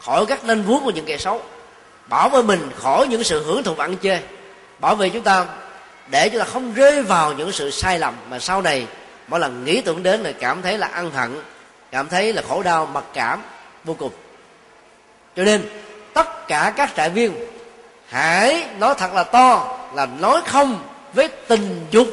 khỏi 0.00 0.26
các 0.26 0.44
nên 0.44 0.62
vuốt 0.62 0.80
của 0.84 0.90
những 0.90 1.04
kẻ 1.04 1.18
xấu, 1.18 1.42
bảo 2.06 2.28
vệ 2.28 2.42
mình 2.42 2.70
khỏi 2.76 3.06
những 3.08 3.24
sự 3.24 3.44
hưởng 3.44 3.62
thụ 3.62 3.74
ăn 3.78 3.96
chơi, 3.96 4.20
bảo 4.78 4.94
vệ 4.94 5.08
chúng 5.08 5.22
ta 5.22 5.46
để 6.10 6.28
chúng 6.28 6.38
ta 6.38 6.44
không 6.44 6.74
rơi 6.74 7.02
vào 7.02 7.32
những 7.32 7.52
sự 7.52 7.70
sai 7.70 7.98
lầm 7.98 8.14
mà 8.30 8.38
sau 8.38 8.62
này 8.62 8.86
mỗi 9.28 9.40
lần 9.40 9.64
nghĩ 9.64 9.80
tưởng 9.80 10.02
đến 10.02 10.20
là 10.20 10.32
cảm 10.32 10.62
thấy 10.62 10.78
là 10.78 10.86
ăn 10.86 11.10
hận, 11.10 11.40
cảm 11.90 12.08
thấy 12.08 12.32
là 12.32 12.42
khổ 12.48 12.62
đau, 12.62 12.86
mặc 12.86 13.04
cảm, 13.12 13.42
vô 13.84 13.94
cùng. 13.98 14.12
Cho 15.36 15.44
nên, 15.44 15.68
tất 16.14 16.48
cả 16.48 16.72
các 16.76 16.90
trại 16.96 17.10
viên, 17.10 17.32
hãy 18.08 18.66
nói 18.78 18.94
thật 18.98 19.14
là 19.14 19.24
to, 19.24 19.78
là 19.94 20.06
nói 20.06 20.40
không 20.46 20.82
với 21.14 21.28
tình 21.28 21.86
dục 21.90 22.08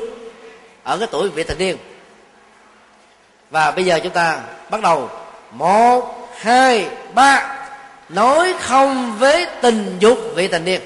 ở 0.84 0.98
cái 0.98 1.08
tuổi 1.12 1.30
vị 1.30 1.44
thành 1.44 1.58
niên. 1.58 1.78
Và 3.50 3.72
bây 3.72 3.86
giờ 3.86 4.00
chúng 4.04 4.14
ta 4.14 4.40
bắt 4.70 4.82
đầu 4.82 5.10
một, 5.58 6.30
hai, 6.40 6.90
ba. 7.14 7.56
Nói 8.10 8.54
không 8.60 9.18
với 9.18 9.48
tình 9.62 9.98
dục, 10.00 10.18
vị 10.36 10.48
thành 10.48 10.66
niên. 10.66 10.82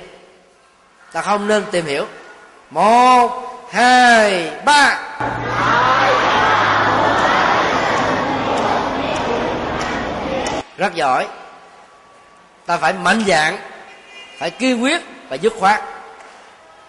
Ta 1.12 1.22
không 1.22 1.48
nên 1.48 1.64
tìm 1.72 1.86
hiểu. 1.86 2.06
Một, 2.70 3.32
hai, 3.72 4.52
ba. 4.66 5.00
Rất 10.78 10.94
giỏi. 10.96 11.28
Ta 12.66 12.78
phải 12.78 12.94
mạnh 12.94 13.24
dạng, 13.28 13.58
phải 14.40 14.50
kiên 14.50 14.84
quyết 14.84 15.02
và 15.30 15.36
dứt 15.36 15.54
khoát. 15.60 15.82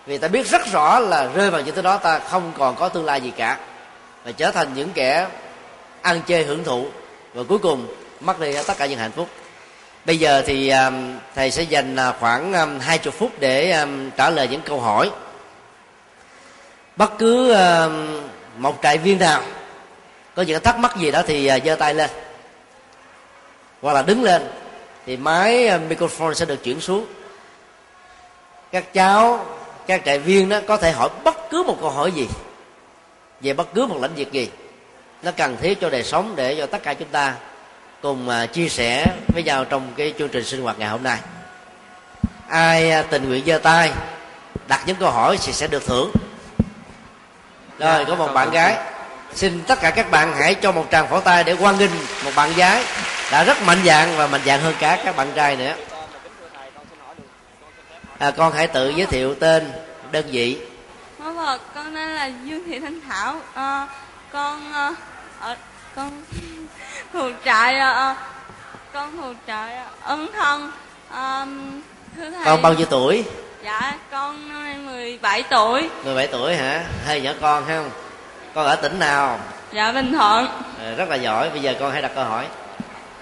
Vì 0.07 0.18
ta 0.18 0.28
biết 0.28 0.47
rất 0.47 0.66
rõ 0.72 0.99
là 0.99 1.28
rơi 1.35 1.51
vào 1.51 1.61
những 1.61 1.74
thứ 1.74 1.83
đó 1.83 1.97
ta 1.97 2.18
không 2.18 2.53
còn 2.59 2.76
có 2.76 2.89
tương 2.89 3.05
lai 3.05 3.20
gì 3.20 3.33
cả 3.37 3.57
và 4.24 4.33
trở 4.33 4.51
thành 4.51 4.74
những 4.74 4.91
kẻ 4.95 5.26
ăn 6.03 6.20
chơi 6.26 6.45
hưởng 6.45 6.64
thụ 6.64 6.87
và 7.35 7.43
cuối 7.49 7.59
cùng, 7.59 7.87
mất 8.20 8.41
đi 8.41 8.55
tất 8.66 8.78
cả 8.78 8.87
những 8.87 8.99
hạnh 8.99 9.12
phúc. 9.12 9.28
Bây 10.05 10.18
giờ 10.18 10.43
thì 10.47 10.70
um, 10.70 11.18
thầy 11.35 11.51
sẽ 11.51 11.62
dành 11.62 11.97
à, 11.97 12.12
khoảng 12.20 12.53
um, 12.53 12.78
hai 12.78 12.99
chục 12.99 13.14
phút 13.14 13.31
để 13.39 13.72
um, 13.72 14.11
trả 14.11 14.31
lời 14.31 14.49
những 14.49 14.61
câu 14.61 14.81
hỏi. 14.81 15.11
Bất 16.97 17.18
cứ 17.18 17.57
một 18.57 18.78
trại 18.83 18.99
viên 18.99 19.18
nào, 19.18 19.43
có 20.35 20.43
những 20.43 20.62
thắc 20.62 20.78
mắc 20.78 20.97
gì 20.97 21.11
đó 21.11 21.22
thì 21.26 21.47
à, 21.47 21.59
giơ 21.64 21.74
tay 21.74 21.95
lên. 21.95 22.11
Hoặc 23.83 23.93
là 23.93 24.03
đứng 24.03 24.22
lên, 24.22 24.43
thì 25.07 25.16
máy 25.16 25.68
à, 25.68 25.78
microphone 25.89 26.35
sẽ 26.35 26.47
được 26.47 26.64
chuyển 26.64 26.81
xuống. 26.81 27.07
Các 28.72 28.93
cháu, 28.93 29.47
các 29.87 30.03
trại 30.05 30.18
viên 30.18 30.49
đó 30.49 30.61
có 30.66 30.76
thể 30.76 30.93
hỏi 30.93 31.09
bất 31.24 31.51
cứ 31.51 31.62
một 31.62 31.76
câu 31.81 31.91
hỏi 31.91 32.12
gì, 32.12 32.28
về 33.41 33.53
bất 33.53 33.74
cứ 33.74 33.87
một 33.87 33.99
lĩnh 34.03 34.14
vực 34.16 34.33
gì 34.33 34.51
nó 35.22 35.30
cần 35.30 35.56
thiết 35.60 35.80
cho 35.80 35.90
đời 35.90 36.04
sống 36.04 36.36
để 36.36 36.54
cho 36.58 36.66
tất 36.66 36.82
cả 36.82 36.94
chúng 36.94 37.08
ta 37.08 37.34
cùng 38.02 38.28
à, 38.28 38.46
chia 38.46 38.68
sẻ 38.68 39.06
với 39.34 39.42
nhau 39.42 39.64
trong 39.64 39.92
cái 39.96 40.14
chương 40.18 40.28
trình 40.28 40.44
sinh 40.44 40.62
hoạt 40.62 40.78
ngày 40.78 40.88
hôm 40.88 41.02
nay. 41.02 41.18
Ai 42.48 42.90
à, 42.90 43.02
tình 43.02 43.28
nguyện 43.28 43.44
giơ 43.46 43.58
tay 43.58 43.90
đặt 44.68 44.82
những 44.86 44.96
câu 44.96 45.10
hỏi 45.10 45.38
thì 45.42 45.52
sẽ 45.52 45.66
được 45.66 45.86
thưởng. 45.86 46.12
Rồi 47.78 48.04
có 48.04 48.14
một 48.14 48.28
bạn 48.34 48.50
gái. 48.50 48.76
xin 49.34 49.62
tất 49.66 49.80
cả 49.80 49.90
các 49.90 50.10
bạn 50.10 50.32
hãy 50.36 50.54
cho 50.54 50.72
một 50.72 50.86
tràng 50.90 51.08
pháo 51.08 51.20
tay 51.20 51.44
để 51.44 51.56
quan 51.60 51.78
nghênh 51.78 51.90
một 52.24 52.30
bạn 52.36 52.52
gái 52.56 52.84
đã 53.30 53.44
rất 53.44 53.62
mạnh 53.62 53.78
dạng 53.84 54.16
và 54.16 54.26
mạnh 54.26 54.40
dạng 54.46 54.60
hơn 54.60 54.74
cả 54.78 54.98
các 55.04 55.16
bạn 55.16 55.32
trai 55.34 55.56
nữa. 55.56 55.74
À, 58.18 58.30
con 58.30 58.52
hãy 58.52 58.66
tự 58.66 58.88
giới 58.88 59.06
thiệu 59.06 59.34
tên 59.34 59.72
đơn 60.12 60.26
vị. 60.30 60.58
Phật, 61.18 61.60
con 61.74 61.94
tên 61.94 62.08
là 62.08 62.26
Dương 62.26 62.64
Thị 62.66 62.78
Thanh 62.80 63.00
Thảo. 63.08 63.36
À, 63.54 63.88
con 64.32 64.72
à, 64.72 64.94
ở 65.41 65.57
con 65.97 66.11
thuộc 67.12 67.32
trại 67.45 67.78
à, 67.78 68.16
con 68.93 69.16
thuộc 69.16 69.36
trại 69.47 69.78
ấn 70.03 70.26
thân 70.32 70.70
à, 71.11 71.47
thưa 72.16 72.30
thầy. 72.30 72.45
Con 72.45 72.62
bao 72.62 72.74
nhiêu 72.74 72.86
tuổi? 72.91 73.24
Dạ 73.64 73.95
con 74.11 74.49
năm 74.49 74.64
nay 74.64 74.76
17 74.76 75.43
tuổi. 75.43 75.91
17 76.05 76.26
tuổi 76.26 76.57
hả? 76.57 76.84
Hơi 77.07 77.20
nhỏ 77.20 77.32
con 77.41 77.64
hay 77.66 77.76
không 77.76 77.91
con 78.55 78.66
ở 78.66 78.76
tỉnh 78.76 78.99
nào? 78.99 79.38
Dạ 79.72 79.93
bình 79.93 80.12
thuận. 80.12 80.49
À, 80.84 80.91
rất 80.97 81.09
là 81.09 81.16
giỏi. 81.16 81.51
Bây 81.51 81.61
giờ 81.61 81.74
con 81.80 81.93
hãy 81.93 82.03
đặt 82.03 82.11
câu 82.14 82.24
hỏi. 82.24 82.47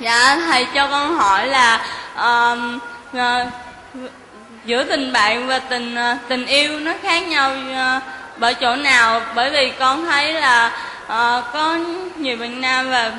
Dạ 0.00 0.36
thầy 0.46 0.66
cho 0.74 0.88
con 0.90 1.14
hỏi 1.14 1.46
là 1.46 1.86
um, 2.16 2.78
uh, 3.16 3.52
giữa 4.64 4.84
tình 4.84 5.12
bạn 5.12 5.46
và 5.46 5.58
tình 5.58 5.94
uh, 5.94 6.18
tình 6.28 6.46
yêu 6.46 6.80
nó 6.80 6.92
khác 7.02 7.28
nhau 7.28 7.52
uh, 7.70 8.02
bởi 8.36 8.54
chỗ 8.54 8.76
nào? 8.76 9.20
Bởi 9.34 9.50
vì 9.50 9.72
con 9.78 10.06
thấy 10.06 10.32
là 10.32 10.72
à, 11.08 11.42
có 11.52 11.78
nhiều 12.16 12.36
bạn 12.36 12.60
nam 12.60 12.90
và 12.90 13.12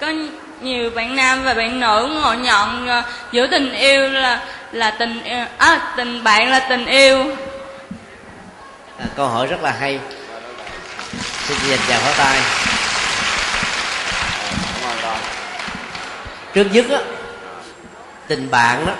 có 0.00 0.12
nhiều 0.60 0.90
bạn 0.90 1.16
nam 1.16 1.44
và 1.44 1.54
bạn 1.54 1.80
nữ 1.80 2.20
ngộ 2.22 2.34
nhận 2.34 2.88
à, 2.88 3.02
giữa 3.32 3.46
tình 3.46 3.72
yêu 3.72 4.08
là 4.08 4.44
là 4.72 4.90
tình 4.90 5.22
à, 5.58 5.94
tình 5.96 6.24
bạn 6.24 6.50
là 6.50 6.58
tình 6.68 6.86
yêu. 6.86 7.24
À, 8.98 9.06
câu 9.16 9.28
hỏi 9.28 9.46
rất 9.46 9.62
là 9.62 9.70
hay. 9.70 10.00
Xin 11.46 11.56
dành 11.68 11.78
chào 11.88 12.00
pháo 12.00 12.12
tay. 12.26 12.40
Trước 16.54 16.66
nhất 16.72 16.84
á 16.90 16.98
tình 18.26 18.50
bạn 18.50 18.86
đó 18.86 18.92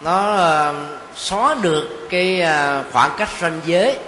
nó 0.00 0.34
uh, 0.70 0.76
xóa 1.16 1.54
được 1.62 2.08
cái 2.10 2.42
uh, 2.42 2.92
khoảng 2.92 3.10
cách 3.18 3.28
ranh 3.40 3.60
giới 3.66 3.98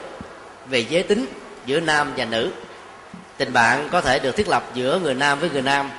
về 0.67 0.87
giới 0.89 1.03
tính 1.03 1.27
giữa 1.67 1.81
nam 1.81 2.13
và 2.17 2.25
nữ 2.25 2.51
tình 3.45 3.53
bạn 3.53 3.89
có 3.93 4.01
thể 4.01 4.19
được 4.19 4.37
thiết 4.37 4.49
lập 4.49 4.65
giữa 4.75 4.99
người 4.99 5.15
nam 5.15 5.41
với 5.41 5.51
người 5.51 5.63
nam, 5.63 5.91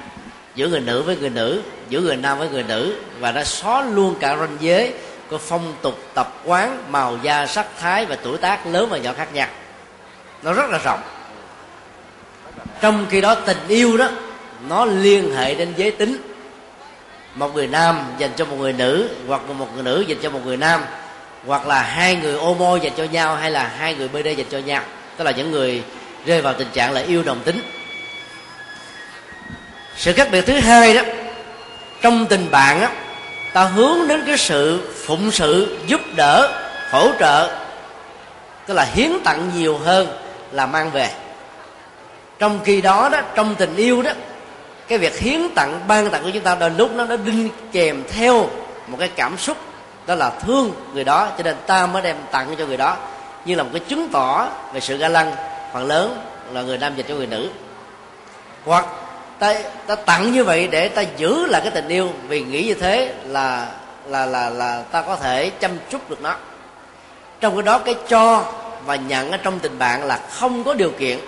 giữa 0.55 0.67
người 0.67 0.79
nữ 0.79 1.01
với 1.01 1.17
người 1.17 1.29
nữ, 1.29 1.61
giữa 1.89 2.01
người 2.01 2.15
nam 2.15 2.39
với 2.39 2.49
người 2.49 2.63
nữ. 2.63 2.95
Và 3.19 3.31
nó 3.31 3.43
xóa 3.43 3.81
luôn 3.81 4.15
cả 4.19 4.35
ranh 4.35 4.57
giới 4.59 4.93
của 5.29 5.37
phong 5.37 5.75
tục 5.81 5.99
tập 6.13 6.33
quán, 6.45 6.83
màu 6.89 7.17
da, 7.23 7.47
sắc 7.47 7.67
thái 7.79 8.05
và 8.05 8.17
tuổi 8.23 8.37
tác 8.37 8.67
lớn 8.67 8.87
và 8.89 8.97
nhỏ 8.97 9.11
khác 9.17 9.33
nhau. 9.33 9.47
Nó 10.43 10.53
rất 10.53 10.69
là 10.69 10.77
rộng. 10.77 10.99
Trong 12.81 13.05
khi 13.09 13.21
đó, 13.21 13.35
tình 13.35 13.67
yêu 13.67 13.97
đó, 13.97 14.09
nó 14.67 14.85
liên 14.85 15.35
hệ 15.35 15.55
đến 15.55 15.73
giới 15.77 15.91
tính. 15.91 16.17
Một 17.35 17.55
người 17.55 17.67
nam 17.67 18.03
dành 18.17 18.31
cho 18.35 18.45
một 18.45 18.55
người 18.59 18.73
nữ, 18.73 19.09
hoặc 19.27 19.41
một 19.49 19.67
người 19.73 19.83
nữ 19.83 20.01
dành 20.07 20.17
cho 20.21 20.29
một 20.29 20.41
người 20.45 20.57
nam, 20.57 20.81
hoặc 21.45 21.67
là 21.67 21.81
hai 21.81 22.15
người 22.15 22.33
ô 22.33 22.53
môi 22.53 22.79
dành 22.79 22.93
cho 22.97 23.03
nhau, 23.03 23.35
hay 23.35 23.51
là 23.51 23.71
hai 23.77 23.95
người 23.95 24.07
bd 24.07 24.27
dành 24.37 24.47
cho 24.49 24.57
nhau. 24.57 24.83
Tức 25.17 25.23
là 25.23 25.31
những 25.31 25.51
người 25.51 25.83
rơi 26.25 26.41
vào 26.41 26.53
tình 26.53 26.67
trạng 26.73 26.91
là 26.91 27.01
yêu 27.01 27.23
đồng 27.23 27.39
tính. 27.39 27.61
Sự 29.97 30.13
khác 30.13 30.27
biệt 30.31 30.45
thứ 30.45 30.59
hai 30.59 30.93
đó, 30.93 31.01
trong 32.01 32.25
tình 32.25 32.51
bạn 32.51 32.81
á, 32.81 32.89
ta 33.53 33.63
hướng 33.63 34.07
đến 34.07 34.23
cái 34.27 34.37
sự 34.37 34.93
phụng 35.05 35.31
sự, 35.31 35.77
giúp 35.87 36.01
đỡ, 36.15 36.63
hỗ 36.91 37.09
trợ, 37.19 37.55
tức 38.65 38.73
là 38.73 38.83
hiến 38.93 39.11
tặng 39.23 39.51
nhiều 39.55 39.77
hơn 39.77 40.07
là 40.51 40.65
mang 40.65 40.91
về. 40.91 41.09
Trong 42.39 42.59
khi 42.65 42.81
đó 42.81 43.09
đó, 43.09 43.21
trong 43.35 43.55
tình 43.55 43.75
yêu 43.75 44.01
đó, 44.01 44.11
cái 44.87 44.97
việc 44.97 45.19
hiến 45.19 45.49
tặng, 45.55 45.79
ban 45.87 46.09
tặng 46.09 46.23
của 46.23 46.29
chúng 46.33 46.43
ta 46.43 46.55
đôi 46.55 46.69
lúc 46.69 46.91
nó 46.95 47.05
nó 47.05 47.15
đinh 47.15 47.49
kèm 47.71 48.03
theo 48.11 48.49
một 48.87 48.97
cái 48.99 49.09
cảm 49.15 49.37
xúc, 49.37 49.57
đó 50.05 50.15
là 50.15 50.29
thương 50.29 50.71
người 50.93 51.03
đó, 51.03 51.29
cho 51.37 51.43
nên 51.43 51.55
ta 51.67 51.87
mới 51.87 52.01
đem 52.01 52.15
tặng 52.31 52.55
cho 52.57 52.65
người 52.65 52.77
đó. 52.77 52.97
Như 53.45 53.55
là 53.55 53.63
một 53.63 53.69
cái 53.73 53.81
chứng 53.87 54.09
tỏ 54.09 54.47
về 54.73 54.79
sự 54.79 54.97
ga 54.97 55.07
lăng 55.07 55.35
phần 55.73 55.87
lớn 55.87 56.25
là 56.51 56.61
người 56.61 56.77
nam 56.77 56.95
dành 56.95 57.05
cho 57.09 57.15
người 57.15 57.27
nữ. 57.27 57.49
Hoặc 58.65 58.85
ta 59.39 59.55
ta 59.87 59.95
tặng 59.95 60.31
như 60.31 60.43
vậy 60.43 60.67
để 60.67 60.87
ta 60.87 61.03
giữ 61.17 61.45
lại 61.45 61.61
cái 61.61 61.71
tình 61.71 61.87
yêu 61.87 62.09
vì 62.27 62.43
nghĩ 62.43 62.63
như 62.63 62.73
thế 62.73 63.13
là 63.25 63.67
là 64.05 64.25
là 64.25 64.49
là 64.49 64.83
ta 64.91 65.01
có 65.01 65.15
thể 65.15 65.49
chăm 65.49 65.71
chút 65.89 66.09
được 66.09 66.21
nó. 66.21 66.35
Trong 67.39 67.55
cái 67.55 67.63
đó 67.63 67.79
cái 67.79 67.95
cho 68.07 68.53
và 68.85 68.95
nhận 68.95 69.31
ở 69.31 69.37
trong 69.37 69.59
tình 69.59 69.79
bạn 69.79 70.03
là 70.03 70.19
không 70.31 70.63
có 70.63 70.73
điều 70.73 70.91
kiện 70.91 71.19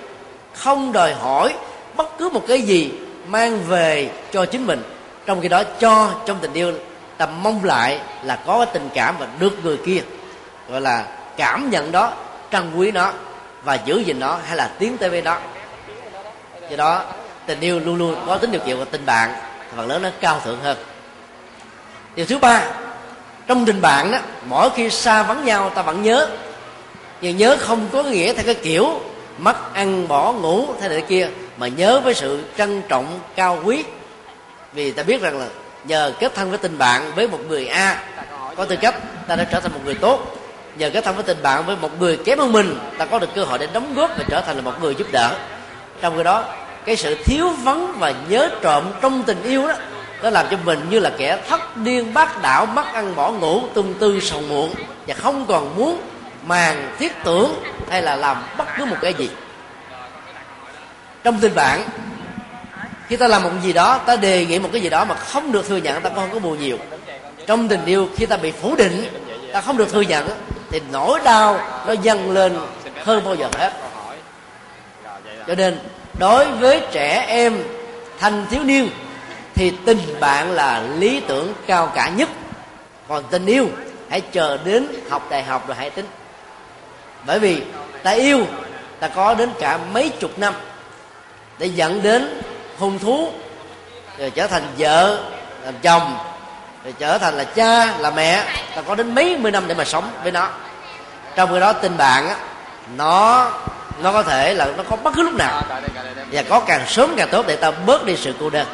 không 0.53 0.91
đòi 0.91 1.13
hỏi 1.13 1.53
bất 1.95 2.17
cứ 2.17 2.29
một 2.29 2.43
cái 2.47 2.61
gì 2.61 2.91
mang 3.27 3.59
về 3.67 4.09
cho 4.31 4.45
chính 4.45 4.67
mình. 4.67 4.83
Trong 5.25 5.41
khi 5.41 5.47
đó 5.47 5.63
cho 5.79 6.11
trong 6.25 6.37
tình 6.41 6.53
yêu 6.53 6.73
ta 7.17 7.25
mong 7.25 7.63
lại 7.63 7.99
là 8.23 8.39
có 8.45 8.57
cái 8.57 8.73
tình 8.73 8.89
cảm 8.93 9.15
và 9.19 9.27
được 9.39 9.63
người 9.63 9.77
kia 9.85 10.01
gọi 10.69 10.81
là 10.81 11.05
cảm 11.37 11.69
nhận 11.69 11.91
đó 11.91 12.13
trân 12.51 12.75
quý 12.75 12.91
nó 12.91 13.13
và 13.65 13.75
giữ 13.75 13.99
gìn 13.99 14.19
nó 14.19 14.39
hay 14.47 14.57
là 14.57 14.67
tiến 14.79 14.97
tới 14.97 15.09
với 15.09 15.21
nó. 15.21 15.37
Do 16.69 16.77
đó, 16.77 17.03
tình 17.45 17.59
yêu 17.59 17.79
luôn 17.79 17.95
luôn 17.95 18.15
có 18.27 18.37
tính 18.37 18.51
điều 18.51 18.61
kiện 18.65 18.77
và 18.79 18.85
tình 18.85 19.05
bạn, 19.05 19.33
phần 19.75 19.87
lớn 19.87 20.01
nó 20.01 20.09
cao 20.19 20.41
thượng 20.43 20.59
hơn. 20.63 20.77
Điều 22.15 22.25
thứ 22.25 22.37
ba, 22.37 22.61
trong 23.47 23.65
tình 23.65 23.81
bạn 23.81 24.11
đó, 24.11 24.17
mỗi 24.45 24.69
khi 24.69 24.89
xa 24.89 25.23
vắng 25.23 25.45
nhau, 25.45 25.69
ta 25.69 25.81
vẫn 25.81 26.03
nhớ. 26.03 26.29
Nhưng 27.21 27.37
nhớ 27.37 27.57
không 27.59 27.87
có 27.91 28.03
nghĩa 28.03 28.33
theo 28.33 28.45
cái 28.45 28.55
kiểu 28.55 29.01
mất 29.37 29.73
ăn, 29.73 30.07
bỏ 30.07 30.31
ngủ, 30.31 30.67
thế 30.81 30.89
này 30.89 31.01
kia, 31.01 31.29
mà 31.57 31.67
nhớ 31.67 31.99
với 31.99 32.13
sự 32.13 32.43
trân 32.57 32.81
trọng, 32.87 33.19
cao 33.35 33.59
quý. 33.63 33.83
Vì 34.73 34.91
ta 34.91 35.03
biết 35.03 35.21
rằng 35.21 35.39
là 35.39 35.45
nhờ 35.83 36.13
kết 36.19 36.35
thân 36.35 36.49
với 36.49 36.57
tình 36.57 36.77
bạn 36.77 37.11
với 37.15 37.27
một 37.27 37.39
người 37.47 37.67
a, 37.67 38.03
có 38.55 38.65
tư 38.65 38.75
cách 38.81 38.95
ta 39.27 39.35
đã 39.35 39.43
trở 39.43 39.59
thành 39.59 39.73
một 39.73 39.79
người 39.85 39.95
tốt 39.95 40.35
nhờ 40.77 40.89
kết 40.89 41.03
thân 41.03 41.15
với 41.15 41.23
tình 41.23 41.43
bạn 41.43 41.65
với 41.65 41.75
một 41.75 41.99
người 41.99 42.17
kém 42.17 42.39
hơn 42.39 42.51
mình, 42.51 42.79
ta 42.97 43.05
có 43.05 43.19
được 43.19 43.29
cơ 43.35 43.43
hội 43.43 43.57
để 43.59 43.67
đóng 43.73 43.93
góp 43.93 44.11
và 44.17 44.23
trở 44.29 44.41
thành 44.41 44.55
là 44.55 44.61
một 44.61 44.73
người 44.81 44.95
giúp 44.95 45.07
đỡ. 45.11 45.35
Trong 46.01 46.15
cái 46.15 46.23
đó, 46.23 46.43
cái 46.85 46.95
sự 46.95 47.15
thiếu 47.25 47.49
vắng 47.49 47.93
và 47.99 48.13
nhớ 48.29 48.49
trộm 48.61 48.83
trong 49.01 49.23
tình 49.23 49.43
yêu 49.43 49.67
đó, 49.67 49.73
nó 50.23 50.29
làm 50.29 50.45
cho 50.51 50.57
mình 50.63 50.79
như 50.89 50.99
là 50.99 51.11
kẻ 51.17 51.39
thất 51.49 51.77
điên 51.77 52.13
bác 52.13 52.41
đảo 52.41 52.65
mất 52.65 52.93
ăn 52.93 53.15
bỏ 53.15 53.31
ngủ, 53.31 53.61
tung 53.73 53.93
tư 53.93 54.19
sầu 54.19 54.41
muộn, 54.41 54.73
và 55.07 55.13
không 55.13 55.45
còn 55.45 55.75
muốn 55.75 56.01
màng 56.45 56.95
thiết 56.99 57.13
tưởng 57.23 57.53
hay 57.89 58.01
là 58.01 58.15
làm 58.15 58.43
bất 58.57 58.67
cứ 58.77 58.85
một 58.85 58.97
cái 59.01 59.13
gì. 59.13 59.29
Trong 61.23 61.39
tình 61.39 61.55
bạn, 61.55 61.83
khi 63.07 63.15
ta 63.15 63.27
làm 63.27 63.43
một 63.43 63.49
gì 63.63 63.73
đó, 63.73 63.97
ta 63.97 64.15
đề 64.15 64.45
nghị 64.45 64.59
một 64.59 64.69
cái 64.71 64.81
gì 64.81 64.89
đó 64.89 65.05
mà 65.05 65.15
không 65.15 65.51
được 65.51 65.67
thừa 65.67 65.77
nhận, 65.77 66.01
ta 66.01 66.09
không 66.15 66.29
có 66.33 66.39
buồn 66.39 66.59
nhiều. 66.59 66.77
Trong 67.47 67.67
tình 67.67 67.85
yêu, 67.85 68.09
khi 68.15 68.25
ta 68.25 68.37
bị 68.37 68.51
phủ 68.51 68.75
định, 68.75 69.09
ta 69.53 69.61
không 69.61 69.77
được 69.77 69.91
thừa 69.91 70.01
nhận 70.01 70.29
thì 70.75 70.81
nỗi 70.91 71.19
đau 71.23 71.59
nó 71.87 71.93
dâng 71.93 72.31
lên 72.31 72.59
hơn 73.03 73.23
bao 73.25 73.35
giờ 73.35 73.49
hết. 73.57 73.73
Cho 75.47 75.55
nên, 75.55 75.79
đối 76.19 76.45
với 76.45 76.81
trẻ 76.91 77.25
em 77.27 77.63
thanh 78.19 78.45
thiếu 78.49 78.63
niên, 78.63 78.89
thì 79.53 79.73
tình 79.85 79.99
bạn 80.19 80.51
là 80.51 80.79
lý 80.79 81.19
tưởng 81.27 81.53
cao 81.67 81.91
cả 81.95 82.09
nhất. 82.09 82.29
Còn 83.07 83.23
tình 83.29 83.45
yêu, 83.45 83.67
hãy 84.09 84.21
chờ 84.21 84.57
đến 84.63 84.87
học 85.09 85.27
đại 85.29 85.43
học 85.43 85.67
rồi 85.67 85.75
hãy 85.79 85.89
tính. 85.89 86.05
Bởi 87.25 87.39
vì 87.39 87.61
ta 88.03 88.11
yêu, 88.11 88.45
ta 88.99 89.07
có 89.07 89.33
đến 89.33 89.49
cả 89.59 89.79
mấy 89.93 90.09
chục 90.09 90.39
năm 90.39 90.53
để 91.57 91.65
dẫn 91.67 92.01
đến 92.03 92.41
hôn 92.79 92.99
thú, 92.99 93.31
rồi 94.17 94.29
trở 94.29 94.47
thành 94.47 94.63
vợ, 94.77 95.23
làm 95.63 95.73
chồng, 95.81 96.17
rồi 96.83 96.93
trở 96.99 97.17
thành 97.17 97.33
là 97.33 97.43
cha, 97.43 97.97
là 97.97 98.11
mẹ. 98.11 98.43
Ta 98.75 98.81
có 98.81 98.95
đến 98.95 99.15
mấy 99.15 99.37
mươi 99.37 99.51
năm 99.51 99.67
để 99.67 99.75
mà 99.75 99.85
sống 99.85 100.11
với 100.23 100.31
nó 100.31 100.49
trong 101.35 101.53
khi 101.53 101.59
đó 101.59 101.73
tình 101.73 101.97
bạn 101.97 102.29
á 102.29 102.35
nó 102.97 103.49
nó 104.03 104.11
có 104.11 104.23
thể 104.23 104.53
là 104.53 104.67
nó 104.77 104.83
có 104.89 104.95
bất 104.95 105.13
cứ 105.15 105.21
lúc 105.23 105.33
nào. 105.33 105.63
Và 106.31 106.43
có 106.49 106.59
càng 106.59 106.81
sớm 106.87 107.13
càng 107.17 107.29
tốt 107.31 107.45
để 107.47 107.55
ta 107.55 107.71
bớt 107.71 108.05
đi 108.05 108.17
sự 108.17 108.33
cô 108.39 108.49
đơn. 108.49 108.67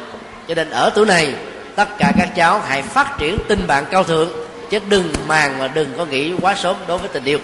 Cho 0.48 0.54
nên 0.54 0.70
ở 0.70 0.90
tuổi 0.94 1.06
này 1.06 1.34
tất 1.76 1.88
cả 1.98 2.12
các 2.18 2.28
cháu 2.36 2.60
hãy 2.68 2.82
phát 2.82 3.18
triển 3.18 3.38
tình 3.48 3.66
bạn 3.66 3.84
cao 3.90 4.04
thượng 4.04 4.30
chứ 4.70 4.78
đừng 4.88 5.12
màng 5.26 5.58
mà 5.58 5.68
đừng 5.68 5.94
có 5.98 6.04
nghĩ 6.04 6.32
quá 6.40 6.54
sớm 6.54 6.76
đối 6.86 6.98
với 6.98 7.08
tình 7.08 7.24
yêu. 7.24 7.38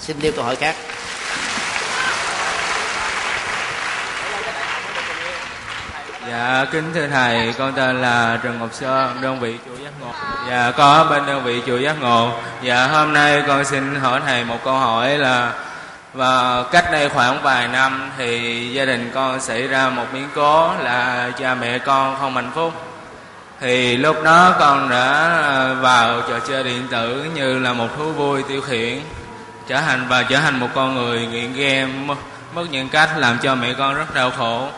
Xin 0.00 0.16
nêu 0.22 0.32
câu 0.32 0.44
hỏi 0.44 0.56
khác 0.56 0.74
Dạ 6.28 6.64
kính 6.72 6.90
thưa 6.94 7.06
thầy, 7.06 7.54
con 7.58 7.72
tên 7.72 8.02
là 8.02 8.38
Trần 8.42 8.58
Ngọc 8.58 8.68
Sơn, 8.72 9.16
đơn 9.20 9.40
vị 9.40 9.56
chùa 9.66 9.84
Giác 9.84 9.90
Ngộ. 10.00 10.12
Dạ 10.48 10.72
có 10.76 11.06
bên 11.10 11.26
đơn 11.26 11.44
vị 11.44 11.62
chùa 11.66 11.76
Giác 11.78 12.00
Ngộ. 12.00 12.32
Dạ 12.62 12.86
hôm 12.86 13.12
nay 13.12 13.42
con 13.46 13.64
xin 13.64 13.94
hỏi 13.94 14.20
thầy 14.26 14.44
một 14.44 14.58
câu 14.64 14.74
hỏi 14.74 15.18
là 15.18 15.52
và 16.14 16.62
cách 16.72 16.84
đây 16.92 17.08
khoảng 17.08 17.42
vài 17.42 17.68
năm 17.68 18.10
thì 18.18 18.68
gia 18.72 18.84
đình 18.84 19.10
con 19.14 19.40
xảy 19.40 19.68
ra 19.68 19.88
một 19.90 20.04
biến 20.12 20.28
cố 20.34 20.70
là 20.82 21.30
cha 21.38 21.54
mẹ 21.54 21.78
con 21.78 22.16
không 22.20 22.34
hạnh 22.34 22.50
phúc 22.54 22.72
thì 23.60 23.96
lúc 23.96 24.16
đó 24.24 24.56
con 24.58 24.90
đã 24.90 25.74
vào 25.80 26.20
trò 26.28 26.38
chơi 26.38 26.64
điện 26.64 26.86
tử 26.90 27.24
như 27.34 27.58
là 27.58 27.72
một 27.72 27.88
thú 27.96 28.12
vui 28.12 28.42
tiêu 28.42 28.60
khiển 28.60 29.00
trở 29.68 29.80
thành 29.80 30.06
và 30.08 30.22
trở 30.22 30.36
thành 30.36 30.60
một 30.60 30.68
con 30.74 30.94
người 30.94 31.26
nghiện 31.26 31.52
game 31.52 32.14
mất 32.54 32.64
những 32.70 32.88
cách 32.88 33.10
làm 33.16 33.38
cho 33.38 33.54
mẹ 33.54 33.74
con 33.74 33.94
rất 33.94 34.14
đau 34.14 34.30
khổ 34.30 34.68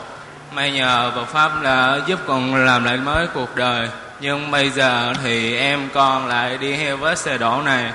may 0.55 0.71
nhờ 0.71 1.11
Phật 1.15 1.25
pháp 1.25 1.61
là 1.61 1.99
giúp 2.07 2.19
con 2.27 2.55
làm 2.55 2.83
lại 2.83 2.97
mới 2.97 3.27
cuộc 3.27 3.55
đời. 3.55 3.89
Nhưng 4.19 4.51
bây 4.51 4.69
giờ 4.69 5.13
thì 5.23 5.57
em 5.57 5.89
con 5.93 6.27
lại 6.27 6.57
đi 6.57 6.77
theo 6.77 6.97
vết 6.97 7.17
xe 7.17 7.37
đổ 7.37 7.61
này. 7.61 7.91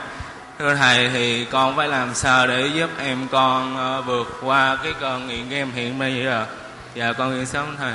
Thưa 0.58 0.74
thầy, 0.74 1.08
thì 1.08 1.44
con 1.44 1.76
phải 1.76 1.88
làm 1.88 2.14
sao 2.14 2.46
để 2.46 2.70
giúp 2.74 2.90
em 2.98 3.28
con 3.30 3.76
ờ, 3.76 4.02
vượt 4.02 4.38
qua 4.42 4.76
cái 4.82 4.92
cơn 5.00 5.28
nghiện 5.28 5.48
game 5.48 5.70
hiện 5.74 5.98
bây 5.98 6.24
giờ 6.24 6.46
dạ 6.94 7.12
con 7.12 7.36
nghiện 7.36 7.46
sống, 7.46 7.76
thầy. 7.78 7.92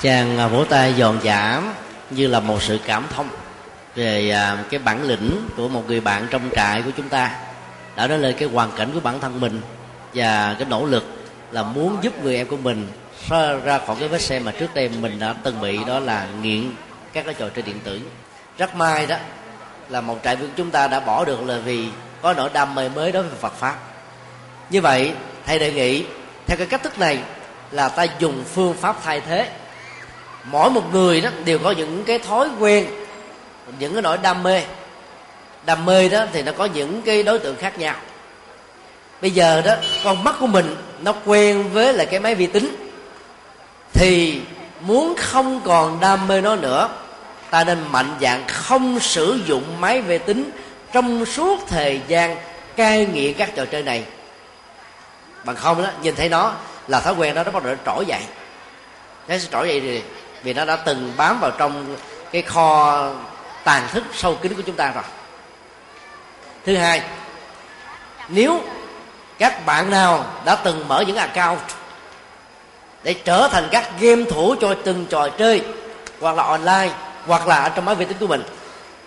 Chàng 0.00 0.38
à, 0.38 0.46
vỗ 0.46 0.64
tay 0.64 0.94
giòn 0.98 1.20
giảm 1.24 1.72
như 2.10 2.26
là 2.26 2.40
một 2.40 2.62
sự 2.62 2.78
cảm 2.86 3.04
thông 3.16 3.28
về 3.94 4.30
à, 4.30 4.56
cái 4.70 4.80
bản 4.80 5.02
lĩnh 5.02 5.48
của 5.56 5.68
một 5.68 5.84
người 5.88 6.00
bạn 6.00 6.26
trong 6.30 6.50
trại 6.56 6.82
của 6.82 6.90
chúng 6.96 7.08
ta 7.08 7.30
đã 7.98 8.06
nói 8.06 8.18
lên 8.18 8.34
cái 8.38 8.48
hoàn 8.48 8.72
cảnh 8.72 8.90
của 8.94 9.00
bản 9.00 9.20
thân 9.20 9.40
mình 9.40 9.60
và 10.14 10.56
cái 10.58 10.68
nỗ 10.70 10.84
lực 10.84 11.04
là 11.50 11.62
muốn 11.62 11.96
giúp 12.02 12.24
người 12.24 12.36
em 12.36 12.46
của 12.46 12.56
mình 12.56 12.88
ra, 13.64 13.80
khỏi 13.86 13.96
cái 13.98 14.08
vết 14.08 14.20
xe 14.20 14.38
mà 14.38 14.52
trước 14.52 14.74
đây 14.74 14.88
mình 14.88 15.18
đã 15.18 15.34
từng 15.42 15.60
bị 15.60 15.84
đó 15.84 16.00
là 16.00 16.26
nghiện 16.42 16.70
các 17.12 17.24
cái 17.24 17.34
trò 17.34 17.48
chơi 17.48 17.62
điện 17.62 17.80
tử. 17.84 18.00
Rất 18.58 18.74
may 18.74 19.06
đó 19.06 19.16
là 19.88 20.00
một 20.00 20.18
trại 20.24 20.36
viên 20.36 20.50
chúng 20.56 20.70
ta 20.70 20.88
đã 20.88 21.00
bỏ 21.00 21.24
được 21.24 21.42
là 21.42 21.58
vì 21.58 21.88
có 22.22 22.34
nỗi 22.34 22.50
đam 22.52 22.74
mê 22.74 22.88
mới 22.88 23.12
đối 23.12 23.22
với 23.22 23.38
Phật 23.40 23.54
pháp. 23.54 23.76
Như 24.70 24.80
vậy 24.80 25.12
thầy 25.46 25.58
đề 25.58 25.72
nghị 25.72 26.04
theo 26.46 26.56
cái 26.56 26.66
cách 26.66 26.82
thức 26.82 26.98
này 26.98 27.18
là 27.70 27.88
ta 27.88 28.06
dùng 28.18 28.44
phương 28.54 28.74
pháp 28.74 28.96
thay 29.04 29.20
thế. 29.20 29.50
Mỗi 30.44 30.70
một 30.70 30.92
người 30.92 31.20
đó 31.20 31.30
đều 31.44 31.58
có 31.58 31.70
những 31.70 32.04
cái 32.04 32.18
thói 32.18 32.48
quen 32.58 32.86
những 33.78 33.92
cái 33.92 34.02
nỗi 34.02 34.18
đam 34.18 34.42
mê 34.42 34.62
đam 35.66 35.84
mê 35.84 36.08
đó 36.08 36.24
thì 36.32 36.42
nó 36.42 36.52
có 36.52 36.64
những 36.64 37.02
cái 37.02 37.22
đối 37.22 37.38
tượng 37.38 37.56
khác 37.56 37.78
nhau. 37.78 37.94
Bây 39.20 39.30
giờ 39.30 39.62
đó, 39.64 39.74
con 40.04 40.24
mắt 40.24 40.34
của 40.40 40.46
mình 40.46 40.76
nó 41.00 41.14
quen 41.24 41.70
với 41.72 41.92
lại 41.92 42.06
cái 42.06 42.20
máy 42.20 42.34
vi 42.34 42.46
tính. 42.46 42.76
Thì 43.92 44.40
muốn 44.80 45.14
không 45.16 45.60
còn 45.64 46.00
đam 46.00 46.28
mê 46.28 46.40
nó 46.40 46.56
nữa, 46.56 46.88
ta 47.50 47.64
nên 47.64 47.78
mạnh 47.90 48.14
dạng 48.20 48.44
không 48.48 49.00
sử 49.00 49.40
dụng 49.46 49.80
máy 49.80 50.00
vi 50.00 50.18
tính 50.18 50.50
trong 50.92 51.26
suốt 51.26 51.68
thời 51.68 52.00
gian 52.08 52.36
cai 52.76 53.06
nghiện 53.06 53.34
các 53.34 53.50
trò 53.56 53.64
chơi 53.64 53.82
này. 53.82 54.04
Bằng 55.44 55.56
không 55.56 55.82
đó, 55.82 55.88
nhìn 56.02 56.14
thấy 56.14 56.28
nó 56.28 56.52
là 56.88 57.00
thói 57.00 57.14
quen 57.14 57.34
đó, 57.34 57.44
nó 57.44 57.50
bắt 57.50 57.64
đầu 57.64 57.74
trỗi 57.86 58.06
dậy. 58.06 58.22
Nó 59.28 59.38
sẽ 59.38 59.48
trỗi 59.52 59.68
dậy 59.68 59.80
thì 59.80 60.02
vì 60.42 60.54
nó 60.54 60.64
đã 60.64 60.76
từng 60.76 61.12
bám 61.16 61.40
vào 61.40 61.50
trong 61.50 61.96
cái 62.32 62.42
kho 62.42 63.08
tàn 63.64 63.88
thức 63.92 64.04
sâu 64.14 64.34
kín 64.34 64.54
của 64.54 64.62
chúng 64.66 64.76
ta 64.76 64.92
rồi 64.94 65.04
thứ 66.68 66.76
hai, 66.76 67.02
nếu 68.28 68.60
các 69.38 69.66
bạn 69.66 69.90
nào 69.90 70.24
đã 70.44 70.54
từng 70.54 70.88
mở 70.88 71.04
những 71.06 71.16
account 71.16 71.60
để 73.02 73.14
trở 73.14 73.48
thành 73.52 73.68
các 73.70 73.90
game 74.00 74.24
thủ 74.24 74.54
cho 74.60 74.74
từng 74.84 75.06
trò 75.06 75.28
chơi, 75.28 75.62
hoặc 76.20 76.36
là 76.36 76.42
online, 76.42 76.90
hoặc 77.26 77.46
là 77.46 77.56
ở 77.56 77.68
trong 77.68 77.84
máy 77.84 77.94
vi 77.94 78.04
tính 78.04 78.16
của 78.20 78.26
mình, 78.26 78.42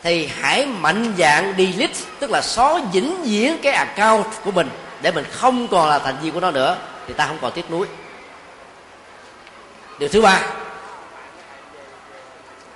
thì 0.03 0.29
hãy 0.41 0.65
mạnh 0.65 1.13
dạng 1.17 1.53
delete, 1.57 1.99
tức 2.19 2.31
là 2.31 2.41
xóa 2.41 2.79
vĩnh 2.93 3.23
viễn 3.23 3.57
cái 3.63 3.73
account 3.73 4.25
của 4.43 4.51
mình 4.51 4.69
để 5.01 5.11
mình 5.11 5.25
không 5.31 5.67
còn 5.67 5.89
là 5.89 5.99
thành 5.99 6.15
viên 6.21 6.33
của 6.33 6.39
nó 6.39 6.51
nữa, 6.51 6.77
thì 7.07 7.13
ta 7.13 7.27
không 7.27 7.37
còn 7.41 7.51
tiếc 7.51 7.71
nuối. 7.71 7.87
Điều 9.99 10.09
thứ 10.09 10.21
ba, 10.21 10.41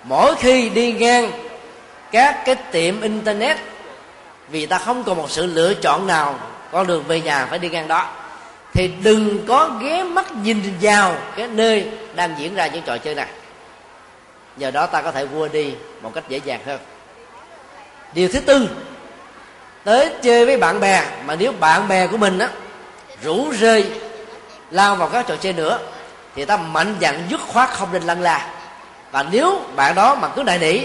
mỗi 0.04 0.36
khi 0.36 0.70
đi 0.70 0.94
ngang 0.94 1.32
các 2.12 2.46
cái 2.46 2.56
tiệm 2.56 3.02
internet 3.02 3.58
vì 4.50 4.66
ta 4.66 4.78
không 4.78 5.04
còn 5.04 5.18
một 5.18 5.32
sự 5.32 5.46
lựa 5.46 5.74
chọn 5.74 6.08
nào. 6.08 6.40
Con 6.72 6.88
đường 6.88 7.04
về 7.08 7.22
nhà 7.22 7.46
phải 7.46 7.60
đi 7.60 7.70
ngang 7.70 7.88
đó. 7.88 8.10
Thì 8.74 8.88
đừng 9.04 9.46
có 9.48 9.70
ghé 9.82 10.04
mắt 10.04 10.32
nhìn 10.32 10.74
vào 10.82 11.16
cái 11.36 11.48
nơi 11.48 11.88
đang 12.16 12.36
diễn 12.38 12.56
ra 12.56 12.68
những 12.68 12.84
trò 12.86 12.98
chơi 12.98 13.16
này. 13.16 13.28
Nhờ 14.58 14.72
đó 14.72 14.86
ta 14.86 15.02
có 15.02 15.12
thể 15.12 15.26
vua 15.26 15.48
đi 15.48 15.74
một 16.02 16.12
cách 16.16 16.24
dễ 16.30 16.40
dàng 16.46 16.60
hơn. 16.66 16.80
Điều 18.14 18.28
thứ 18.28 18.40
tư, 18.40 18.70
tới 19.84 20.12
chơi 20.22 20.46
với 20.46 20.58
bạn 20.58 20.80
bè. 20.80 21.04
Mà 21.26 21.36
nếu 21.36 21.52
bạn 21.52 21.88
bè 21.88 22.08
của 22.08 22.18
mình 22.18 22.40
á, 22.40 22.50
rủ 23.24 23.52
rơi, 23.52 23.92
lao 24.72 24.96
vào 24.96 25.10
các 25.10 25.28
trò 25.28 25.36
chơi 25.36 25.54
nữa, 25.54 25.80
thì 26.36 26.46
ta 26.46 26.58
mạnh 26.58 26.96
dạn 27.02 27.24
dứt 27.30 27.42
khoát 27.48 27.70
không 27.70 27.90
nên 27.94 28.04
lăn 28.04 28.22
la. 28.22 28.50
Và 29.12 29.26
nếu 29.32 29.62
bạn 29.76 29.96
đó 29.96 30.16
mà 30.16 30.28
cứ 30.28 30.44
đại 30.44 30.60
nỉ, 30.60 30.80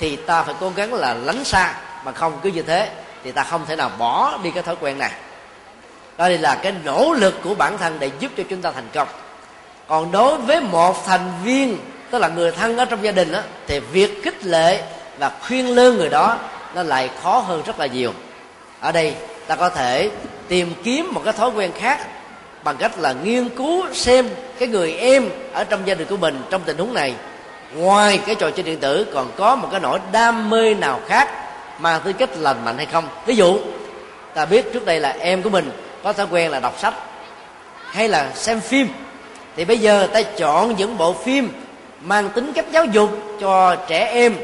thì 0.00 0.16
ta 0.16 0.42
phải 0.42 0.54
cố 0.60 0.72
gắng 0.76 0.94
là 0.94 1.14
lánh 1.14 1.44
xa, 1.44 1.74
mà 2.04 2.12
không 2.12 2.38
cứ 2.42 2.50
như 2.50 2.62
thế 2.62 2.90
thì 3.24 3.32
ta 3.32 3.44
không 3.44 3.66
thể 3.66 3.76
nào 3.76 3.90
bỏ 3.98 4.38
đi 4.42 4.50
cái 4.50 4.62
thói 4.62 4.76
quen 4.80 4.98
này. 4.98 5.12
Đó 6.18 6.28
là 6.28 6.54
cái 6.54 6.72
nỗ 6.84 7.12
lực 7.12 7.34
của 7.44 7.54
bản 7.54 7.78
thân 7.78 7.96
để 7.98 8.10
giúp 8.18 8.32
cho 8.36 8.42
chúng 8.50 8.62
ta 8.62 8.70
thành 8.72 8.88
công. 8.94 9.08
Còn 9.88 10.12
đối 10.12 10.36
với 10.36 10.60
một 10.60 11.06
thành 11.06 11.32
viên 11.44 11.78
tức 12.10 12.18
là 12.18 12.28
người 12.28 12.52
thân 12.52 12.76
ở 12.76 12.84
trong 12.84 13.04
gia 13.04 13.12
đình 13.12 13.32
đó, 13.32 13.40
thì 13.66 13.80
việc 13.80 14.20
khích 14.24 14.44
lệ 14.46 14.82
và 15.18 15.30
khuyên 15.46 15.74
lương 15.74 15.96
người 15.96 16.08
đó 16.08 16.38
nó 16.74 16.82
lại 16.82 17.10
khó 17.22 17.38
hơn 17.38 17.62
rất 17.66 17.78
là 17.78 17.86
nhiều. 17.86 18.12
Ở 18.80 18.92
đây 18.92 19.14
ta 19.46 19.56
có 19.56 19.68
thể 19.68 20.10
tìm 20.48 20.74
kiếm 20.84 21.10
một 21.12 21.22
cái 21.24 21.32
thói 21.32 21.50
quen 21.50 21.72
khác 21.78 22.06
bằng 22.64 22.76
cách 22.76 22.98
là 22.98 23.12
nghiên 23.12 23.48
cứu 23.48 23.84
xem 23.92 24.28
cái 24.58 24.68
người 24.68 24.92
em 24.92 25.28
ở 25.52 25.64
trong 25.64 25.86
gia 25.86 25.94
đình 25.94 26.08
của 26.08 26.16
mình 26.16 26.42
trong 26.50 26.62
tình 26.62 26.78
huống 26.78 26.94
này. 26.94 27.14
Ngoài 27.74 28.20
cái 28.26 28.34
trò 28.34 28.50
chơi 28.50 28.62
điện 28.62 28.80
tử 28.80 29.06
còn 29.14 29.30
có 29.36 29.56
một 29.56 29.68
cái 29.70 29.80
nỗi 29.80 29.98
đam 30.12 30.50
mê 30.50 30.74
nào 30.74 31.00
khác 31.06 31.28
mang 31.78 32.00
tính 32.00 32.16
cách 32.16 32.30
lành 32.36 32.64
mạnh 32.64 32.76
hay 32.76 32.86
không? 32.86 33.08
Ví 33.26 33.36
dụ, 33.36 33.58
ta 34.34 34.44
biết 34.44 34.72
trước 34.72 34.84
đây 34.84 35.00
là 35.00 35.16
em 35.20 35.42
của 35.42 35.50
mình 35.50 35.70
có 36.02 36.12
thói 36.12 36.26
quen 36.30 36.50
là 36.50 36.60
đọc 36.60 36.78
sách 36.78 36.94
hay 37.90 38.08
là 38.08 38.30
xem 38.34 38.60
phim. 38.60 38.88
Thì 39.56 39.64
bây 39.64 39.78
giờ 39.78 40.08
ta 40.12 40.22
chọn 40.22 40.76
những 40.76 40.98
bộ 40.98 41.12
phim 41.12 41.52
mang 42.00 42.30
tính 42.30 42.52
cách 42.52 42.64
giáo 42.72 42.84
dục 42.84 43.10
cho 43.40 43.76
trẻ 43.88 44.06
em. 44.06 44.36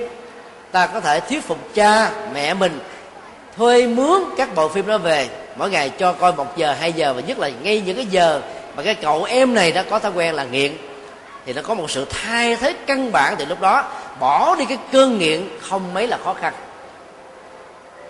Ta 0.72 0.86
có 0.86 1.00
thể 1.00 1.20
thuyết 1.20 1.44
phục 1.44 1.74
cha, 1.74 2.10
mẹ 2.34 2.54
mình 2.54 2.80
thuê 3.56 3.86
mướn 3.86 4.22
các 4.36 4.54
bộ 4.54 4.68
phim 4.68 4.86
đó 4.86 4.98
về. 4.98 5.28
Mỗi 5.56 5.70
ngày 5.70 5.90
cho 5.98 6.12
coi 6.12 6.32
một 6.32 6.56
giờ, 6.56 6.76
hai 6.80 6.92
giờ 6.92 7.12
và 7.14 7.20
nhất 7.20 7.38
là 7.38 7.50
ngay 7.62 7.80
những 7.80 7.96
cái 7.96 8.06
giờ 8.06 8.40
mà 8.76 8.82
cái 8.82 8.94
cậu 8.94 9.24
em 9.24 9.54
này 9.54 9.72
đã 9.72 9.82
có 9.82 9.98
thói 9.98 10.12
quen 10.12 10.34
là 10.34 10.44
nghiện. 10.44 10.72
Thì 11.46 11.52
nó 11.52 11.62
có 11.62 11.74
một 11.74 11.90
sự 11.90 12.06
thay 12.10 12.56
thế 12.56 12.74
căn 12.86 13.12
bản. 13.12 13.34
Thì 13.38 13.44
lúc 13.44 13.60
đó, 13.60 13.84
bỏ 14.20 14.56
đi 14.58 14.64
cái 14.64 14.78
cơn 14.92 15.18
nghiện 15.18 15.48
không 15.60 15.94
mấy 15.94 16.06
là 16.06 16.18
khó 16.24 16.34
khăn. 16.34 16.52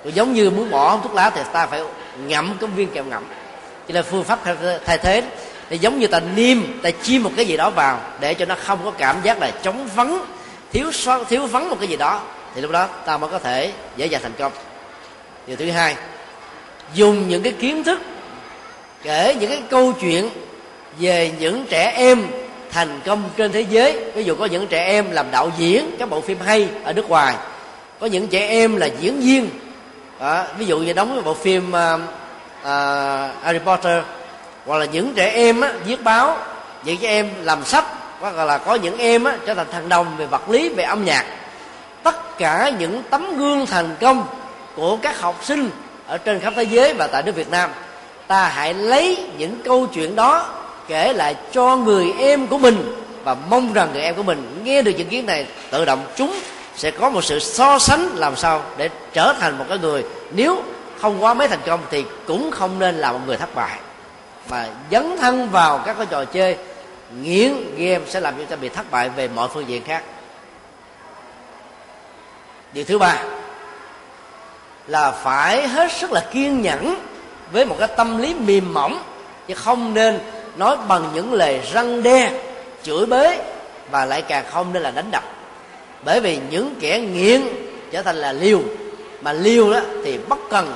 Rồi 0.05 0.12
giống 0.12 0.32
như 0.32 0.51
muốn 0.51 0.70
bỏ 0.70 1.01
thuốc 1.03 1.14
lá 1.14 1.30
thì 1.30 1.40
ta 1.53 1.66
phải 1.66 1.80
ngậm 2.26 2.57
cái 2.61 2.70
viên 2.70 2.88
kẹo 2.88 3.05
ngậm. 3.05 3.24
Chỉ 3.86 3.92
là 3.94 4.03
phương 4.03 4.24
pháp 4.24 4.38
thay 4.86 4.98
thế 4.98 5.22
thì 5.70 5.78
giống 5.78 5.98
như 5.98 6.07
ta 6.07 6.20
niêm, 6.36 6.59
ta 6.82 6.90
chiêm 7.03 7.22
một 7.22 7.30
cái 7.36 7.44
gì 7.44 7.57
đó 7.57 7.70
vào 7.70 8.01
để 8.20 8.34
cho 8.34 8.44
nó 8.44 8.55
không 8.64 8.78
có 8.84 8.90
cảm 8.90 9.16
giác 9.22 9.38
là 9.38 9.51
chống 9.62 9.88
vắng, 9.94 10.24
thiếu 10.72 10.90
thiếu 11.28 11.46
vắng 11.46 11.70
một 11.70 11.76
cái 11.80 11.88
gì 11.88 11.96
đó. 11.96 12.20
Thì 12.55 12.61
lúc 12.61 12.70
đó 12.70 12.86
ta 13.07 13.18
mới 13.18 13.30
có 13.30 13.38
thể 13.38 13.72
dễ 13.96 14.07
dàng 14.07 14.22
thành 14.22 14.32
công. 14.38 14.53
Điều 15.46 15.57
thứ 15.57 15.70
hai, 15.70 15.96
dùng 16.94 17.28
những 17.28 17.42
cái 17.42 17.53
kiến 17.53 17.84
thức, 17.84 18.01
kể 19.03 19.36
những 19.40 19.51
cái 19.51 19.62
câu 19.70 19.92
chuyện 19.92 20.30
về 20.98 21.32
những 21.38 21.66
trẻ 21.70 21.92
em 21.96 22.26
thành 22.70 23.01
công 23.05 23.30
trên 23.36 23.53
thế 23.53 23.61
giới. 23.61 23.92
Ví 24.14 24.24
dụ 24.24 24.34
có 24.34 24.46
những 24.46 24.66
trẻ 24.66 24.84
em 24.84 25.11
làm 25.11 25.30
đạo 25.30 25.51
diễn, 25.59 25.90
các 25.98 26.11
bộ 26.11 26.20
phim 26.20 26.38
hay 26.40 26.68
ở 26.84 26.92
nước 26.92 27.09
ngoài. 27.09 27.34
Có 28.01 28.07
những 28.07 28.28
trẻ 28.28 28.48
em 28.48 28.76
là 28.76 28.88
diễn 29.01 29.20
viên 29.20 29.51
à, 30.20 30.46
ví 30.58 30.66
dụ 30.66 30.78
như 30.78 30.92
đóng 30.92 31.22
bộ 31.24 31.34
phim 31.34 31.76
à, 31.76 31.98
à, 32.62 33.32
Harry 33.42 33.58
Potter 33.58 34.02
hoặc 34.66 34.78
là 34.78 34.84
những 34.84 35.14
trẻ 35.14 35.30
em 35.30 35.60
á, 35.60 35.72
viết 35.84 36.04
báo 36.04 36.36
những 36.84 36.96
trẻ 36.96 37.08
em 37.08 37.30
làm 37.42 37.64
sách 37.64 37.84
hoặc 38.20 38.34
là 38.34 38.58
có 38.58 38.74
những 38.74 38.98
em 38.98 39.24
á, 39.24 39.36
trở 39.46 39.54
thành 39.54 39.66
thần 39.72 39.88
đồng 39.88 40.16
về 40.16 40.26
vật 40.26 40.50
lý 40.50 40.68
về 40.68 40.84
âm 40.84 41.04
nhạc. 41.04 41.24
Tất 42.02 42.38
cả 42.38 42.70
những 42.78 43.02
tấm 43.10 43.38
gương 43.38 43.66
thành 43.66 43.96
công 44.00 44.26
của 44.76 44.96
các 44.96 45.20
học 45.20 45.40
sinh 45.42 45.70
ở 46.06 46.18
trên 46.18 46.40
khắp 46.40 46.52
thế 46.56 46.62
giới 46.62 46.94
và 46.94 47.06
tại 47.06 47.22
nước 47.22 47.34
Việt 47.34 47.50
Nam 47.50 47.70
ta 48.26 48.48
hãy 48.48 48.74
lấy 48.74 49.18
những 49.38 49.60
câu 49.64 49.86
chuyện 49.86 50.16
đó 50.16 50.46
kể 50.88 51.12
lại 51.12 51.34
cho 51.52 51.76
người 51.76 52.12
em 52.18 52.46
của 52.46 52.58
mình 52.58 52.94
và 53.24 53.36
mong 53.50 53.72
rằng 53.72 53.88
người 53.92 54.02
em 54.02 54.14
của 54.14 54.22
mình 54.22 54.60
nghe 54.64 54.82
được 54.82 54.92
những 54.96 55.08
kiến 55.08 55.26
này 55.26 55.46
tự 55.70 55.84
động 55.84 56.04
chúng 56.16 56.38
sẽ 56.81 56.91
có 56.91 57.11
một 57.11 57.24
sự 57.24 57.39
so 57.39 57.78
sánh 57.78 58.09
làm 58.14 58.37
sao 58.37 58.62
để 58.76 58.89
trở 59.12 59.35
thành 59.41 59.59
một 59.59 59.64
cái 59.68 59.78
người. 59.78 60.05
Nếu 60.31 60.62
không 61.01 61.24
quá 61.24 61.35
mấy 61.35 61.49
thành 61.49 61.61
công 61.66 61.81
thì 61.91 62.05
cũng 62.26 62.51
không 62.51 62.78
nên 62.78 62.95
là 62.95 63.12
một 63.12 63.18
người 63.26 63.37
thất 63.37 63.55
bại. 63.55 63.78
Mà 64.51 64.68
dấn 64.91 65.16
thân 65.20 65.51
vào 65.51 65.83
các 65.87 65.97
cái 65.97 66.07
trò 66.11 66.24
chơi, 66.24 66.57
nghiện 67.22 67.53
game 67.76 68.01
sẽ 68.07 68.20
làm 68.20 68.35
cho 68.39 68.45
ta 68.45 68.57
bị 68.57 68.68
thất 68.68 68.91
bại 68.91 69.09
về 69.09 69.28
mọi 69.28 69.49
phương 69.49 69.68
diện 69.68 69.83
khác. 69.85 70.03
Điều 72.72 72.85
thứ 72.85 72.99
ba 72.99 73.24
là 74.87 75.11
phải 75.11 75.68
hết 75.68 75.93
sức 75.93 76.12
là 76.12 76.24
kiên 76.33 76.62
nhẫn 76.62 76.95
với 77.53 77.64
một 77.64 77.76
cái 77.78 77.89
tâm 77.97 78.18
lý 78.18 78.35
mềm 78.35 78.74
mỏng, 78.74 79.03
chứ 79.49 79.55
không 79.55 79.95
nên 79.95 80.20
nói 80.57 80.76
bằng 80.89 81.11
những 81.14 81.33
lời 81.33 81.61
răng 81.72 82.03
đe, 82.03 82.31
chửi 82.83 83.07
bới 83.07 83.39
và 83.91 84.05
lại 84.05 84.22
càng 84.22 84.45
không 84.51 84.72
nên 84.72 84.83
là 84.83 84.91
đánh 84.91 85.11
đập 85.11 85.24
bởi 86.05 86.20
vì 86.20 86.38
những 86.51 86.74
kẻ 86.80 87.01
nghiện 87.01 87.42
trở 87.90 88.03
thành 88.03 88.16
là 88.16 88.32
liều. 88.32 88.61
Mà 89.20 89.32
liều 89.32 89.72
đó 89.72 89.80
thì 90.05 90.18
bất 90.28 90.38
cần. 90.51 90.74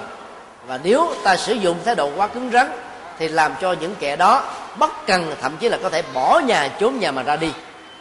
Và 0.67 0.81
nếu 0.85 1.15
ta 1.23 1.37
sử 1.37 1.55
dụng 1.55 1.77
thái 1.85 1.95
độ 1.95 2.11
quá 2.17 2.29
cứng 2.29 2.51
rắn 2.53 2.71
thì 3.19 3.29
làm 3.29 3.53
cho 3.61 3.73
những 3.81 3.95
kẻ 4.01 4.17
đó 4.17 4.55
bất 4.79 5.07
cần, 5.07 5.35
thậm 5.41 5.53
chí 5.61 5.69
là 5.69 5.79
có 5.83 5.91
thể 5.91 6.03
bỏ 6.15 6.41
nhà, 6.47 6.69
trốn 6.79 7.01
nhà 7.01 7.13
mà 7.13 7.23
ra 7.23 7.37
đi. 7.37 7.49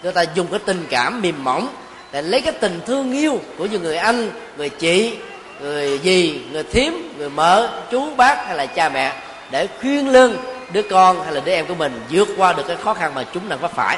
Người 0.04 0.12
ta 0.12 0.26
dùng 0.36 0.48
cái 0.48 0.60
tình 0.66 0.86
cảm 0.90 1.22
mềm 1.22 1.44
mỏng 1.44 1.68
để 2.12 2.22
lấy 2.22 2.42
cái 2.42 2.54
tình 2.54 2.82
thương 2.86 3.14
yêu 3.14 3.40
của 3.58 3.66
những 3.66 3.84
người 3.84 3.98
anh, 3.98 4.32
người 4.58 4.70
chị, 4.70 5.18
người 5.62 6.00
dì, 6.04 6.42
người 6.52 6.64
thím, 6.64 7.14
người 7.18 7.30
mợ, 7.30 7.70
chú, 7.92 8.16
bác 8.16 8.46
hay 8.46 8.58
là 8.58 8.66
cha 8.66 8.90
mẹ 8.90 9.14
để 9.52 9.68
khuyên 9.82 10.10
lưng 10.10 10.38
đứa 10.72 10.82
con 10.82 11.24
hay 11.24 11.34
là 11.34 11.42
đứa 11.46 11.52
em 11.52 11.66
của 11.66 11.76
mình 11.76 12.02
vượt 12.10 12.28
qua 12.38 12.54
được 12.54 12.64
cái 12.68 12.78
khó 12.84 12.94
khăn 12.94 13.12
mà 13.16 13.26
chúng 13.34 13.50
đang 13.50 13.60
vấp 13.60 13.76
phải. 13.76 13.98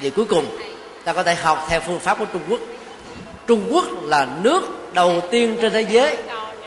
Vì 0.00 0.10
cuối 0.10 0.24
cùng 0.24 0.46
ta 1.08 1.12
có 1.12 1.22
thể 1.22 1.34
học 1.34 1.66
theo 1.68 1.80
phương 1.80 2.00
pháp 2.00 2.18
của 2.18 2.24
trung 2.24 2.42
quốc. 2.48 2.60
Trung 3.46 3.68
quốc 3.70 3.84
là 4.02 4.26
nước 4.42 4.92
đầu 4.92 5.20
tiên 5.30 5.56
trên 5.62 5.72
thế 5.72 5.82
giới 5.82 6.16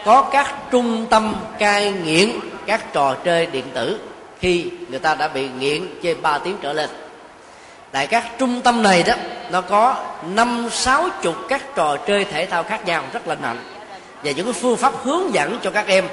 có 0.05 0.21
các 0.21 0.55
trung 0.71 1.05
tâm 1.09 1.35
cai 1.59 1.91
nghiện 1.91 2.29
các 2.65 2.93
trò 2.93 3.15
chơi 3.23 3.45
điện 3.45 3.65
tử. 3.73 3.99
Khi 4.39 4.65
người 4.89 4.99
ta 4.99 5.15
đã 5.15 5.27
bị 5.27 5.49
nghiện 5.59 5.87
trên 6.03 6.21
3 6.21 6.37
tiếng 6.37 6.57
trở 6.61 6.73
lên. 6.73 6.89
Tại 7.91 8.07
các 8.07 8.31
trung 8.37 8.61
tâm 8.61 8.83
này 8.83 9.03
đó, 9.03 9.13
nó 9.51 9.61
có 9.61 9.95
năm, 10.35 10.67
sáu 10.71 11.09
chục 11.21 11.35
các 11.49 11.75
trò 11.75 11.97
chơi 11.97 12.25
thể 12.25 12.45
thao 12.45 12.63
khác 12.63 12.85
nhau 12.85 13.03
rất 13.13 13.27
là 13.27 13.35
mạnh 13.35 13.57
và 14.23 14.31
những 14.31 14.53
phương 14.53 14.77
pháp 14.77 14.93
hướng 15.03 15.33
dẫn 15.33 15.59
cho 15.63 15.71
các 15.71 15.87
em 15.87 16.07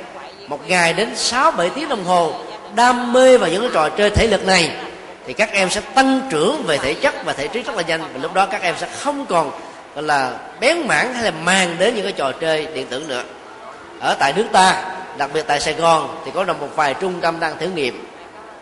một 0.48 0.68
ngày 0.68 0.92
đến 0.92 1.16
sáu, 1.16 1.50
bảy 1.50 1.70
tiếng 1.70 1.88
đồng 1.88 2.04
hồ 2.04 2.34
đam 2.74 3.12
mê 3.12 3.38
vào 3.38 3.50
những 3.50 3.62
cái 3.62 3.70
trò 3.74 3.88
chơi 3.88 4.10
thể 4.10 4.26
lực 4.26 4.46
này 4.46 4.70
thì 5.28 5.34
các 5.34 5.52
em 5.52 5.70
sẽ 5.70 5.80
tăng 5.80 6.20
trưởng 6.30 6.62
về 6.66 6.78
thể 6.78 6.94
chất 6.94 7.14
và 7.24 7.32
thể 7.32 7.48
trí 7.48 7.62
rất 7.62 7.76
là 7.76 7.82
nhanh. 7.82 8.00
Và 8.00 8.20
lúc 8.22 8.34
đó 8.34 8.46
các 8.46 8.62
em 8.62 8.74
sẽ 8.78 8.88
không 9.00 9.26
còn 9.26 9.50
gọi 9.94 10.04
là 10.04 10.38
bén 10.60 10.86
mảng 10.86 11.14
hay 11.14 11.24
là 11.24 11.30
mang 11.30 11.76
đến 11.78 11.94
những 11.94 12.04
cái 12.04 12.12
trò 12.12 12.32
chơi 12.32 12.66
điện 12.74 12.86
tử 12.86 13.04
nữa. 13.08 13.22
Ở 14.00 14.16
tại 14.18 14.32
nước 14.36 14.44
ta 14.52 14.84
đặc 15.18 15.30
biệt 15.32 15.44
tại 15.46 15.60
sài 15.60 15.74
gòn 15.74 16.22
thì 16.24 16.30
có 16.34 16.44
một 16.44 16.68
vài 16.76 16.94
trung 17.00 17.20
tâm 17.20 17.40
đang 17.40 17.58
thử 17.58 17.68
nghiệm. 17.68 18.06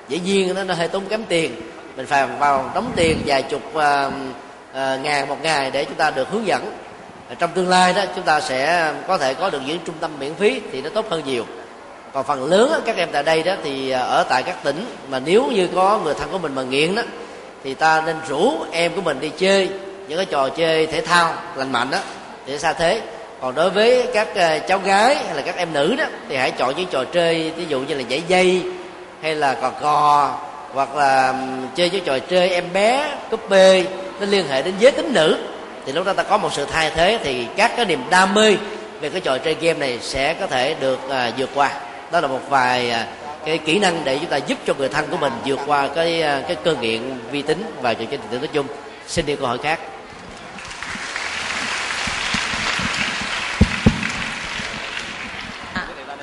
Dĩ 0.09 0.21
nhiên 0.21 0.55
nó, 0.55 0.65
nó 0.65 0.75
hơi 0.75 0.89
tốn 0.89 1.05
kém 1.09 1.25
tiền. 1.25 1.57
Mình 1.97 2.07
phải 2.07 2.27
vào 2.27 2.71
đóng 2.75 2.93
tiền 2.97 3.23
vài 3.27 3.43
chục 3.43 3.63
uh, 3.69 3.83
uh, 3.83 4.75
ngàn 5.03 5.29
một 5.29 5.39
ngày 5.43 5.71
để 5.71 5.85
chúng 5.85 5.97
ta 5.97 6.11
được 6.11 6.29
hướng 6.31 6.47
dẫn. 6.47 6.73
Trong 7.39 7.51
tương 7.55 7.69
lai 7.69 7.93
đó 7.93 8.03
chúng 8.15 8.25
ta 8.25 8.41
sẽ 8.41 8.93
có 9.07 9.19
thể 9.19 9.35
có 9.35 9.51
được 9.51 9.61
những 9.67 9.79
trung 9.85 9.97
tâm 10.01 10.11
miễn 10.19 10.35
phí 10.35 10.61
thì 10.73 10.83
nó 10.83 10.91
tốt 10.95 11.07
hơn 11.11 11.23
nhiều 11.27 11.47
còn 12.17 12.25
phần 12.25 12.45
lớn 12.45 12.83
các 12.87 12.97
em 12.97 13.09
tại 13.13 13.23
đây 13.23 13.43
đó 13.43 13.55
thì 13.65 13.91
à, 13.91 14.01
ở 14.01 14.23
tại 14.29 14.43
các 14.43 14.63
tỉnh 14.63 14.87
mà 15.09 15.21
nếu 15.25 15.47
như 15.47 15.69
có 15.75 16.01
người 16.05 16.15
thân 16.15 16.29
của 16.33 16.39
mình 16.39 16.55
mà 16.55 16.63
nghiện 16.63 16.95
đó 16.95 17.03
thì 17.65 17.75
ta 17.75 18.03
nên 18.07 18.17
rủ 18.29 18.53
em 18.73 18.93
của 18.95 19.01
mình 19.01 19.21
đi 19.21 19.31
chơi 19.39 19.69
những 20.09 20.17
cái 20.17 20.27
trò 20.27 20.49
chơi 20.49 20.87
thể 20.87 21.01
thao 21.01 21.35
lành 21.57 21.73
mạnh 21.73 21.91
đó 21.91 21.99
để 22.47 22.59
xa 22.59 22.73
thế. 22.73 23.01
Còn 23.41 23.55
đối 23.55 23.71
với 23.71 24.07
các 24.15 24.35
à, 24.35 24.59
cháu 24.59 24.79
gái 24.79 25.15
hay 25.15 25.35
là 25.35 25.43
các 25.43 25.57
em 25.57 25.73
nữ 25.73 25.95
đó 25.99 26.05
thì 26.29 26.37
hãy 26.37 26.51
chọn 26.51 26.77
những 26.77 26.87
trò 26.91 27.05
chơi 27.05 27.51
ví 27.57 27.65
dụ 27.69 27.81
như 27.81 27.95
là 27.95 28.03
nhảy 28.03 28.23
dây 28.29 28.63
hay 29.23 29.35
là 29.35 29.55
cò 29.55 29.71
cò 29.71 30.39
hoặc 30.73 30.97
là 30.97 31.35
chơi 31.75 31.91
những 31.91 32.05
trò 32.05 32.19
chơi 32.19 32.51
em 32.51 32.65
bé 32.73 33.15
cúp 33.31 33.51
bê 33.51 33.85
nó 34.21 34.27
liên 34.27 34.49
hệ 34.49 34.63
đến 34.63 34.75
giới 34.79 34.93
tính 34.93 35.13
nữ. 35.13 35.37
Thì 35.87 35.93
lúc 35.93 36.07
đó 36.07 36.13
ta 36.13 36.23
có 36.23 36.37
một 36.39 36.53
sự 36.53 36.67
thay 36.73 36.91
thế 36.91 37.19
thì 37.25 37.47
các 37.57 37.73
cái 37.77 37.85
niềm 37.85 38.01
đam 38.11 38.35
mê 38.35 38.57
về 39.01 39.09
cái 39.09 39.21
trò 39.21 39.39
chơi 39.39 39.57
game 39.61 39.79
này 39.79 39.99
sẽ 40.03 40.35
có 40.35 40.47
thể 40.47 40.75
được 40.81 40.99
à, 41.11 41.33
vượt 41.39 41.51
qua 41.55 41.71
đó 42.11 42.21
là 42.21 42.29
một 42.29 42.41
vài 42.49 42.91
à, 42.91 43.07
cái 43.47 43.59
kỹ 43.59 43.79
năng 43.79 44.05
để 44.05 44.19
chúng 44.19 44.31
ta 44.31 44.37
giúp 44.37 44.59
cho 44.67 44.75
người 44.75 44.89
thân 44.89 45.07
của 45.11 45.17
mình 45.17 45.33
vượt 45.45 45.61
qua 45.67 45.89
cái 45.95 46.23
à, 46.23 46.43
cái 46.49 46.57
cơ 46.65 46.75
nghiện 46.75 47.03
vi 47.31 47.43
tính 47.43 47.65
và 47.83 47.95
trò 47.95 48.05
chơi 48.05 48.07
điện 48.07 48.21
tử 48.31 48.39
nói 48.39 48.49
chung 48.53 48.67
xin 49.07 49.27
đi 49.27 49.37
câu 49.37 49.47
hỏi 49.47 49.59
khác 49.63 49.79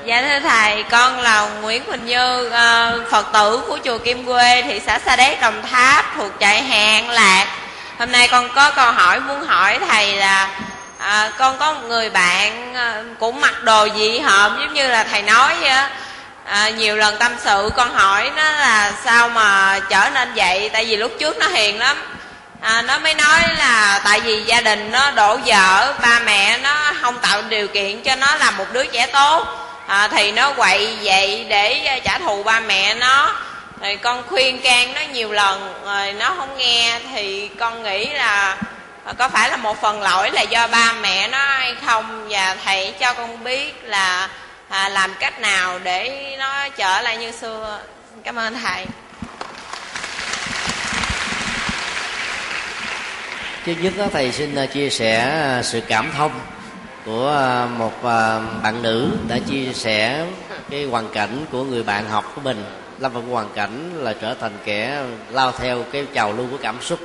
Dạ 0.05 0.21
thưa 0.21 0.49
thầy, 0.49 0.83
con 0.83 1.19
là 1.19 1.49
Nguyễn 1.61 1.83
Quỳnh 1.83 2.05
Như, 2.05 2.47
uh, 2.47 3.11
Phật 3.11 3.25
tử 3.33 3.61
của 3.67 3.77
chùa 3.83 3.97
Kim 3.97 4.25
Quê, 4.25 4.61
thị 4.61 4.81
xã 4.85 4.99
Sa 4.99 5.15
Đéc, 5.15 5.41
Đồng 5.41 5.61
Tháp, 5.61 6.05
thuộc 6.17 6.31
trại 6.39 6.61
Hạn 6.63 7.09
Lạc. 7.09 7.47
Hôm 7.99 8.11
nay 8.11 8.27
con 8.27 8.49
có 8.55 8.71
câu 8.71 8.91
hỏi 8.91 9.19
muốn 9.19 9.41
hỏi 9.41 9.79
thầy 9.89 10.15
là 10.15 10.49
à, 11.03 11.31
con 11.37 11.57
có 11.57 11.73
một 11.73 11.81
người 11.87 12.09
bạn 12.09 12.73
à, 12.75 13.03
cũng 13.19 13.41
mặc 13.41 13.63
đồ 13.63 13.87
dị 13.95 14.19
hợm 14.19 14.59
giống 14.59 14.73
như 14.73 14.87
là 14.87 15.03
thầy 15.03 15.21
nói 15.21 15.55
vậy 15.61 15.71
à, 16.45 16.69
nhiều 16.69 16.95
lần 16.95 17.17
tâm 17.19 17.31
sự 17.43 17.69
con 17.75 17.93
hỏi 17.93 18.31
nó 18.35 18.43
là 18.43 18.93
sao 19.05 19.29
mà 19.29 19.79
trở 19.89 20.09
nên 20.13 20.33
vậy 20.35 20.69
tại 20.73 20.85
vì 20.85 20.97
lúc 20.97 21.11
trước 21.19 21.37
nó 21.37 21.47
hiền 21.47 21.79
lắm. 21.79 21.97
À, 22.61 22.81
nó 22.81 22.99
mới 22.99 23.13
nói 23.13 23.41
là 23.57 24.01
tại 24.03 24.19
vì 24.19 24.43
gia 24.43 24.61
đình 24.61 24.91
nó 24.91 25.11
đổ 25.11 25.37
vợ 25.45 25.93
ba 26.01 26.19
mẹ 26.19 26.57
nó 26.57 26.93
không 27.01 27.19
tạo 27.19 27.41
điều 27.49 27.67
kiện 27.67 28.01
cho 28.01 28.15
nó 28.15 28.35
làm 28.35 28.57
một 28.57 28.65
đứa 28.73 28.85
trẻ 28.85 29.07
tốt. 29.07 29.47
À, 29.87 30.07
thì 30.07 30.31
nó 30.31 30.53
quậy 30.53 30.97
vậy 31.03 31.45
để 31.49 31.99
trả 32.03 32.17
thù 32.17 32.43
ba 32.43 32.59
mẹ 32.59 32.93
nó. 32.93 33.35
Rồi 33.81 33.95
con 34.01 34.23
khuyên 34.29 34.61
can 34.61 34.93
nó 34.93 35.01
nhiều 35.13 35.31
lần 35.31 35.73
rồi 35.85 36.13
nó 36.13 36.33
không 36.37 36.57
nghe 36.57 36.99
thì 37.11 37.49
con 37.59 37.83
nghĩ 37.83 38.05
là 38.05 38.57
Ờ, 39.03 39.13
có 39.13 39.29
phải 39.29 39.49
là 39.49 39.57
một 39.57 39.81
phần 39.81 40.01
lỗi 40.01 40.31
là 40.31 40.41
do 40.41 40.67
ba 40.67 40.93
mẹ 41.01 41.27
nó 41.27 41.37
hay 41.37 41.75
không? 41.85 42.27
Và 42.29 42.55
thầy 42.65 42.93
cho 42.99 43.13
con 43.13 43.43
biết 43.43 43.83
là 43.83 44.29
à, 44.69 44.89
làm 44.89 45.13
cách 45.19 45.39
nào 45.39 45.79
để 45.79 46.35
nó 46.39 46.69
trở 46.77 47.01
lại 47.01 47.17
như 47.17 47.31
xưa. 47.31 47.79
Cảm 48.23 48.35
ơn 48.35 48.53
thầy. 48.53 48.85
Trước 53.65 53.73
nhất 53.81 53.93
đó 53.97 54.05
thầy 54.13 54.31
xin 54.31 54.55
à, 54.55 54.65
chia 54.65 54.89
sẻ 54.89 55.19
à, 55.19 55.63
sự 55.63 55.81
cảm 55.87 56.11
thông 56.17 56.31
của 57.05 57.31
à, 57.31 57.65
một 57.65 58.03
bạn 58.63 58.81
nữ 58.81 59.11
đã 59.27 59.37
chia 59.49 59.73
sẻ 59.73 60.25
cái 60.69 60.85
hoàn 60.85 61.09
cảnh 61.09 61.45
của 61.51 61.63
người 61.63 61.83
bạn 61.83 62.09
học 62.09 62.31
của 62.35 62.41
mình. 62.41 62.65
Lâm 62.99 63.13
vào 63.13 63.23
hoàn 63.31 63.49
cảnh 63.55 63.91
là 64.03 64.13
trở 64.21 64.35
thành 64.41 64.57
kẻ 64.65 65.03
lao 65.29 65.51
theo 65.51 65.83
cái 65.91 66.05
trào 66.13 66.33
lưu 66.33 66.47
của 66.51 66.57
cảm 66.61 66.81
xúc 66.81 66.99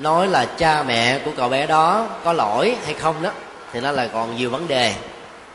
nói 0.00 0.28
là 0.28 0.44
cha 0.44 0.82
mẹ 0.82 1.18
của 1.18 1.30
cậu 1.36 1.48
bé 1.48 1.66
đó 1.66 2.06
có 2.24 2.32
lỗi 2.32 2.76
hay 2.84 2.94
không 2.94 3.22
đó 3.22 3.30
thì 3.72 3.80
nó 3.80 3.92
là 3.92 4.06
còn 4.06 4.36
nhiều 4.36 4.50
vấn 4.50 4.68
đề. 4.68 4.94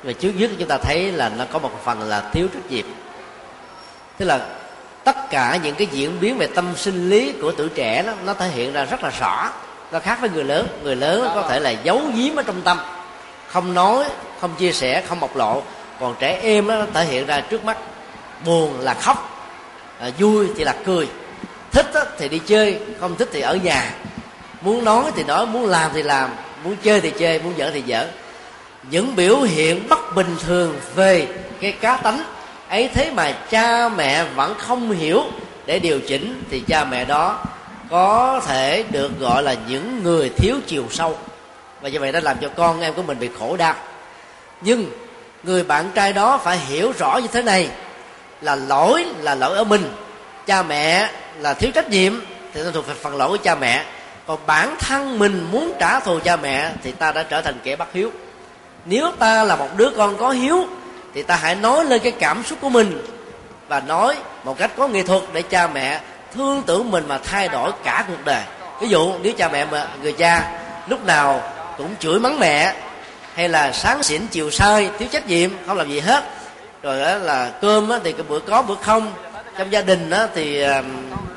Và 0.03 0.13
trước 0.13 0.31
nhất 0.35 0.51
chúng 0.59 0.67
ta 0.67 0.77
thấy 0.77 1.11
là 1.11 1.29
nó 1.29 1.45
có 1.51 1.59
một 1.59 1.71
phần 1.83 2.01
là 2.01 2.29
thiếu 2.33 2.47
trách 2.53 2.71
nhiệm. 2.71 2.85
Tức 4.17 4.25
là 4.25 4.39
tất 5.03 5.15
cả 5.29 5.59
những 5.63 5.75
cái 5.75 5.87
diễn 5.91 6.19
biến 6.19 6.37
về 6.37 6.47
tâm 6.47 6.73
sinh 6.75 7.09
lý 7.09 7.33
của 7.41 7.51
tuổi 7.51 7.69
trẻ 7.69 8.03
đó 8.03 8.13
nó 8.25 8.33
thể 8.33 8.47
hiện 8.47 8.73
ra 8.73 8.85
rất 8.85 9.03
là 9.03 9.11
rõ. 9.19 9.51
Nó 9.91 9.99
khác 9.99 10.17
với 10.21 10.29
người 10.29 10.43
lớn. 10.43 10.67
Người 10.83 10.95
lớn 10.95 11.31
có 11.35 11.41
thể 11.49 11.59
là 11.59 11.69
giấu 11.69 12.01
giếm 12.15 12.35
ở 12.35 12.43
trong 12.43 12.61
tâm. 12.61 12.79
Không 13.47 13.73
nói 13.73 14.05
không 14.41 14.55
chia 14.57 14.71
sẻ 14.71 15.03
không 15.07 15.19
bộc 15.19 15.35
lộ. 15.35 15.63
Còn 15.99 16.15
trẻ 16.19 16.39
em 16.41 16.67
nó 16.67 16.85
thể 16.93 17.05
hiện 17.05 17.25
ra 17.25 17.41
trước 17.41 17.65
mắt. 17.65 17.77
Buồn 18.45 18.79
là 18.79 18.93
khóc 18.93 19.49
à, 19.99 20.09
vui 20.19 20.47
thì 20.57 20.63
là 20.63 20.75
cười. 20.85 21.07
Thích 21.71 21.85
thì 22.17 22.29
đi 22.29 22.39
chơi 22.39 22.79
không 22.99 23.15
thích 23.15 23.29
thì 23.33 23.41
ở 23.41 23.55
nhà 23.55 23.91
muốn 24.62 24.86
nói 24.86 25.12
thì 25.16 25.24
nói, 25.24 25.45
muốn 25.45 25.66
làm 25.66 25.91
thì 25.93 26.03
làm, 26.03 26.30
muốn 26.64 26.76
chơi 26.84 27.01
thì 27.01 27.12
chơi, 27.20 27.39
muốn 27.39 27.53
dở 27.58 27.72
thì 27.74 27.82
dở 27.82 28.08
những 28.89 29.16
biểu 29.16 29.41
hiện 29.41 29.89
bất 29.89 30.16
bình 30.16 30.36
thường 30.45 30.80
về 30.95 31.28
cái 31.62 31.72
cá 31.72 31.97
tánh, 31.97 32.24
ấy 32.70 32.89
thế 32.93 33.12
mà 33.12 33.32
cha 33.49 33.89
mẹ 33.89 34.24
vẫn 34.24 34.56
không 34.58 34.91
hiểu 34.91 35.24
để 35.66 35.80
điều 35.80 35.99
chỉnh, 35.99 36.43
thì 36.49 36.60
cha 36.68 36.84
mẹ 36.84 37.06
đó 37.06 37.39
có 37.89 38.41
thể 38.47 38.84
được 38.91 39.20
gọi 39.20 39.44
là 39.44 39.56
những 39.68 40.03
người 40.03 40.30
thiếu 40.38 40.56
chiều 40.68 40.84
sâu. 40.91 41.18
Và 41.82 41.90
như 41.90 41.99
vậy 41.99 42.11
đã 42.11 42.19
làm 42.19 42.38
cho 42.41 42.49
con 42.56 42.82
em 42.82 42.94
của 42.94 43.03
mình 43.03 43.19
bị 43.19 43.30
khổ 43.40 43.57
đau. 43.57 43.76
Nhưng 44.61 44.86
người 45.44 45.64
bạn 45.64 45.91
trai 45.95 46.14
đó 46.14 46.38
phải 46.38 46.57
hiểu 46.57 46.94
rõ 46.99 47.18
như 47.18 47.27
thế 47.32 47.41
này, 47.41 47.69
là 48.41 48.56
lỗi 48.56 49.06
là 49.22 49.36
lỗi 49.36 49.57
ở 49.57 49.64
mình, 49.64 49.91
cha 50.45 50.64
mẹ 50.64 51.10
là 51.40 51.53
thiếu 51.53 51.72
trách 51.72 51.90
nhiệm, 51.90 52.14
thì 52.53 52.64
nó 52.64 52.72
thuộc 52.72 52.88
về 52.88 52.94
phần 52.94 53.15
lỗi 53.15 53.30
của 53.30 53.44
cha 53.44 53.56
mẹ 53.56 53.84
còn 54.27 54.39
bản 54.45 54.76
thân 54.80 55.19
mình 55.19 55.47
muốn 55.52 55.73
trả 55.80 55.99
thù 55.99 56.19
cha 56.23 56.35
mẹ 56.35 56.72
thì 56.84 56.91
ta 56.91 57.11
đã 57.11 57.23
trở 57.23 57.41
thành 57.41 57.56
kẻ 57.64 57.76
bất 57.76 57.93
hiếu. 57.93 58.11
Nếu 58.85 59.11
ta 59.19 59.43
là 59.43 59.56
một 59.56 59.69
đứa 59.77 59.89
con 59.97 60.18
có 60.18 60.30
hiếu, 60.30 60.68
thì 61.14 61.23
ta 61.23 61.35
hãy 61.35 61.56
nói 61.56 61.85
lên 61.85 62.02
cái 62.03 62.11
cảm 62.11 62.43
xúc 62.43 62.60
của 62.61 62.69
mình 62.69 63.06
và 63.68 63.80
nói 63.80 64.15
một 64.43 64.57
cách 64.57 64.72
có 64.77 64.88
nghệ 64.88 65.03
thuật 65.03 65.22
để 65.34 65.41
cha 65.41 65.68
mẹ 65.68 66.02
thương 66.34 66.64
tưởng 66.65 66.91
mình 66.91 67.03
mà 67.07 67.18
thay 67.18 67.47
đổi 67.47 67.72
cả 67.84 68.06
cuộc 68.07 68.26
đời. 68.26 68.43
Ví 68.81 68.88
dụ, 68.88 69.14
nếu 69.22 69.34
cha 69.38 69.49
mẹ 69.49 69.65
mà 69.65 69.88
người 70.02 70.14
cha 70.14 70.52
lúc 70.88 71.06
nào 71.06 71.41
cũng 71.77 71.95
chửi 71.99 72.19
mắng 72.19 72.39
mẹ 72.39 72.76
hay 73.34 73.49
là 73.49 73.72
sáng 73.72 74.03
xỉn 74.03 74.27
chiều 74.27 74.52
sai 74.52 74.89
thiếu 74.99 75.07
trách 75.11 75.27
nhiệm, 75.27 75.49
không 75.68 75.77
làm 75.77 75.89
gì 75.89 75.99
hết, 75.99 76.23
rồi 76.81 76.99
đó 76.99 77.15
là 77.15 77.52
cơm 77.61 77.89
thì 78.03 78.11
cái 78.11 78.23
bữa 78.30 78.39
có 78.39 78.61
bữa 78.61 78.76
không, 78.76 79.14
trong 79.57 79.72
gia 79.72 79.81
đình 79.81 80.11
thì 80.35 80.61
ờ, 80.61 80.81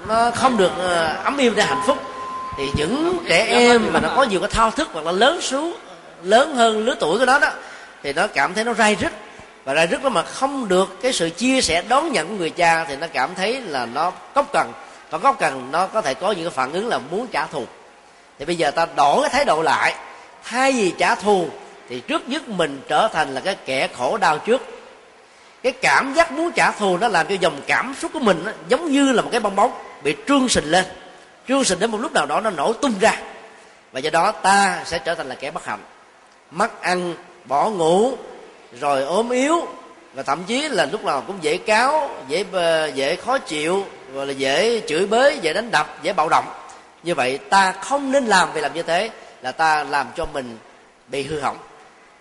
nó 0.08 0.30
không 0.30 0.56
được 0.56 0.72
ờ, 0.78 1.16
ấm 1.24 1.36
yêu 1.36 1.52
để 1.56 1.62
hạnh 1.62 1.82
phúc 1.86 1.98
thì 2.58 2.64
những 2.74 3.24
trẻ 3.28 3.46
em 3.50 3.92
mà 3.92 4.00
nó 4.00 4.08
có 4.16 4.22
nhiều 4.22 4.40
cái 4.40 4.50
thao 4.52 4.70
thức 4.70 4.88
hoặc 4.92 5.06
là 5.06 5.12
lớn 5.12 5.40
xuống, 5.40 5.76
lớn 6.22 6.54
hơn 6.54 6.84
lứa 6.84 6.94
tuổi 7.00 7.18
của 7.18 7.24
nó 7.24 7.38
đó, 7.38 7.48
thì 8.02 8.12
nó 8.12 8.26
cảm 8.26 8.54
thấy 8.54 8.64
nó 8.64 8.74
rai 8.74 8.96
rứt. 9.00 9.12
Và 9.64 9.74
rai 9.74 9.86
rứt 9.86 10.02
đó 10.02 10.08
mà 10.08 10.22
không 10.22 10.68
được 10.68 10.98
cái 11.02 11.12
sự 11.12 11.30
chia 11.30 11.60
sẻ 11.60 11.82
đón 11.88 12.12
nhận 12.12 12.28
của 12.28 12.34
người 12.34 12.50
cha 12.50 12.84
thì 12.84 12.96
nó 12.96 13.06
cảm 13.12 13.34
thấy 13.34 13.60
là 13.60 13.86
nó 13.86 14.10
cốc 14.10 14.46
cần 14.52 14.72
và 15.10 15.18
cốc 15.18 15.36
cần 15.38 15.68
nó 15.72 15.86
có 15.86 16.00
thể 16.00 16.14
có 16.14 16.32
những 16.32 16.44
cái 16.44 16.50
phản 16.50 16.72
ứng 16.72 16.88
là 16.88 16.98
muốn 16.98 17.26
trả 17.26 17.46
thù. 17.46 17.64
Thì 18.38 18.44
bây 18.44 18.56
giờ 18.56 18.70
ta 18.70 18.86
đổi 18.96 19.20
cái 19.20 19.30
thái 19.30 19.44
độ 19.44 19.62
lại. 19.62 19.94
Thay 20.44 20.72
vì 20.72 20.92
trả 20.98 21.14
thù, 21.14 21.48
thì 21.88 22.00
trước 22.00 22.28
nhất 22.28 22.48
mình 22.48 22.80
trở 22.88 23.08
thành 23.08 23.34
là 23.34 23.40
cái 23.40 23.56
kẻ 23.66 23.88
khổ 23.98 24.16
đau 24.16 24.38
trước. 24.38 24.62
Cái 25.62 25.72
cảm 25.72 26.14
giác 26.14 26.32
muốn 26.32 26.52
trả 26.52 26.70
thù 26.70 26.96
nó 26.96 27.08
làm 27.08 27.26
cho 27.26 27.34
dòng 27.40 27.60
cảm 27.66 27.94
xúc 27.98 28.10
của 28.14 28.20
mình 28.20 28.42
nó 28.44 28.52
giống 28.68 28.92
như 28.92 29.12
là 29.12 29.22
một 29.22 29.28
cái 29.32 29.40
bong 29.40 29.56
bóng 29.56 29.72
bị 30.02 30.16
trương 30.28 30.48
sình 30.48 30.70
lên 30.70 30.84
trương 31.48 31.64
sình 31.64 31.78
đến 31.78 31.90
một 31.90 31.98
lúc 31.98 32.12
nào 32.12 32.26
đó 32.26 32.40
nó 32.40 32.50
nổ 32.50 32.72
tung 32.72 32.94
ra. 33.00 33.12
Và 33.92 34.00
do 34.00 34.10
đó 34.10 34.32
ta 34.32 34.82
sẽ 34.84 34.98
trở 34.98 35.14
thành 35.14 35.28
là 35.28 35.34
kẻ 35.34 35.50
bất 35.50 35.64
hạnh. 35.64 35.80
Mất 36.50 36.82
ăn, 36.82 37.14
bỏ 37.44 37.70
ngủ, 37.70 38.12
rồi 38.80 39.02
ốm 39.02 39.30
yếu, 39.30 39.66
và 40.14 40.22
thậm 40.22 40.44
chí 40.44 40.68
là 40.68 40.86
lúc 40.92 41.04
nào 41.04 41.22
cũng 41.26 41.38
dễ 41.40 41.56
cáo 41.56 42.10
dễ 42.28 42.44
dễ 42.94 43.16
khó 43.16 43.38
chịu 43.38 43.86
rồi 44.14 44.26
là 44.26 44.32
dễ 44.32 44.82
chửi 44.88 45.06
bới, 45.06 45.38
dễ 45.42 45.52
đánh 45.52 45.70
đập, 45.70 45.98
dễ 46.02 46.12
bạo 46.12 46.28
động. 46.28 46.44
Như 47.02 47.14
vậy 47.14 47.38
ta 47.38 47.72
không 47.72 48.12
nên 48.12 48.26
làm 48.26 48.52
vì 48.52 48.60
làm 48.60 48.74
như 48.74 48.82
thế, 48.82 49.10
là 49.42 49.52
ta 49.52 49.84
làm 49.84 50.06
cho 50.16 50.26
mình 50.26 50.58
bị 51.08 51.22
hư 51.22 51.40
hỏng. 51.40 51.58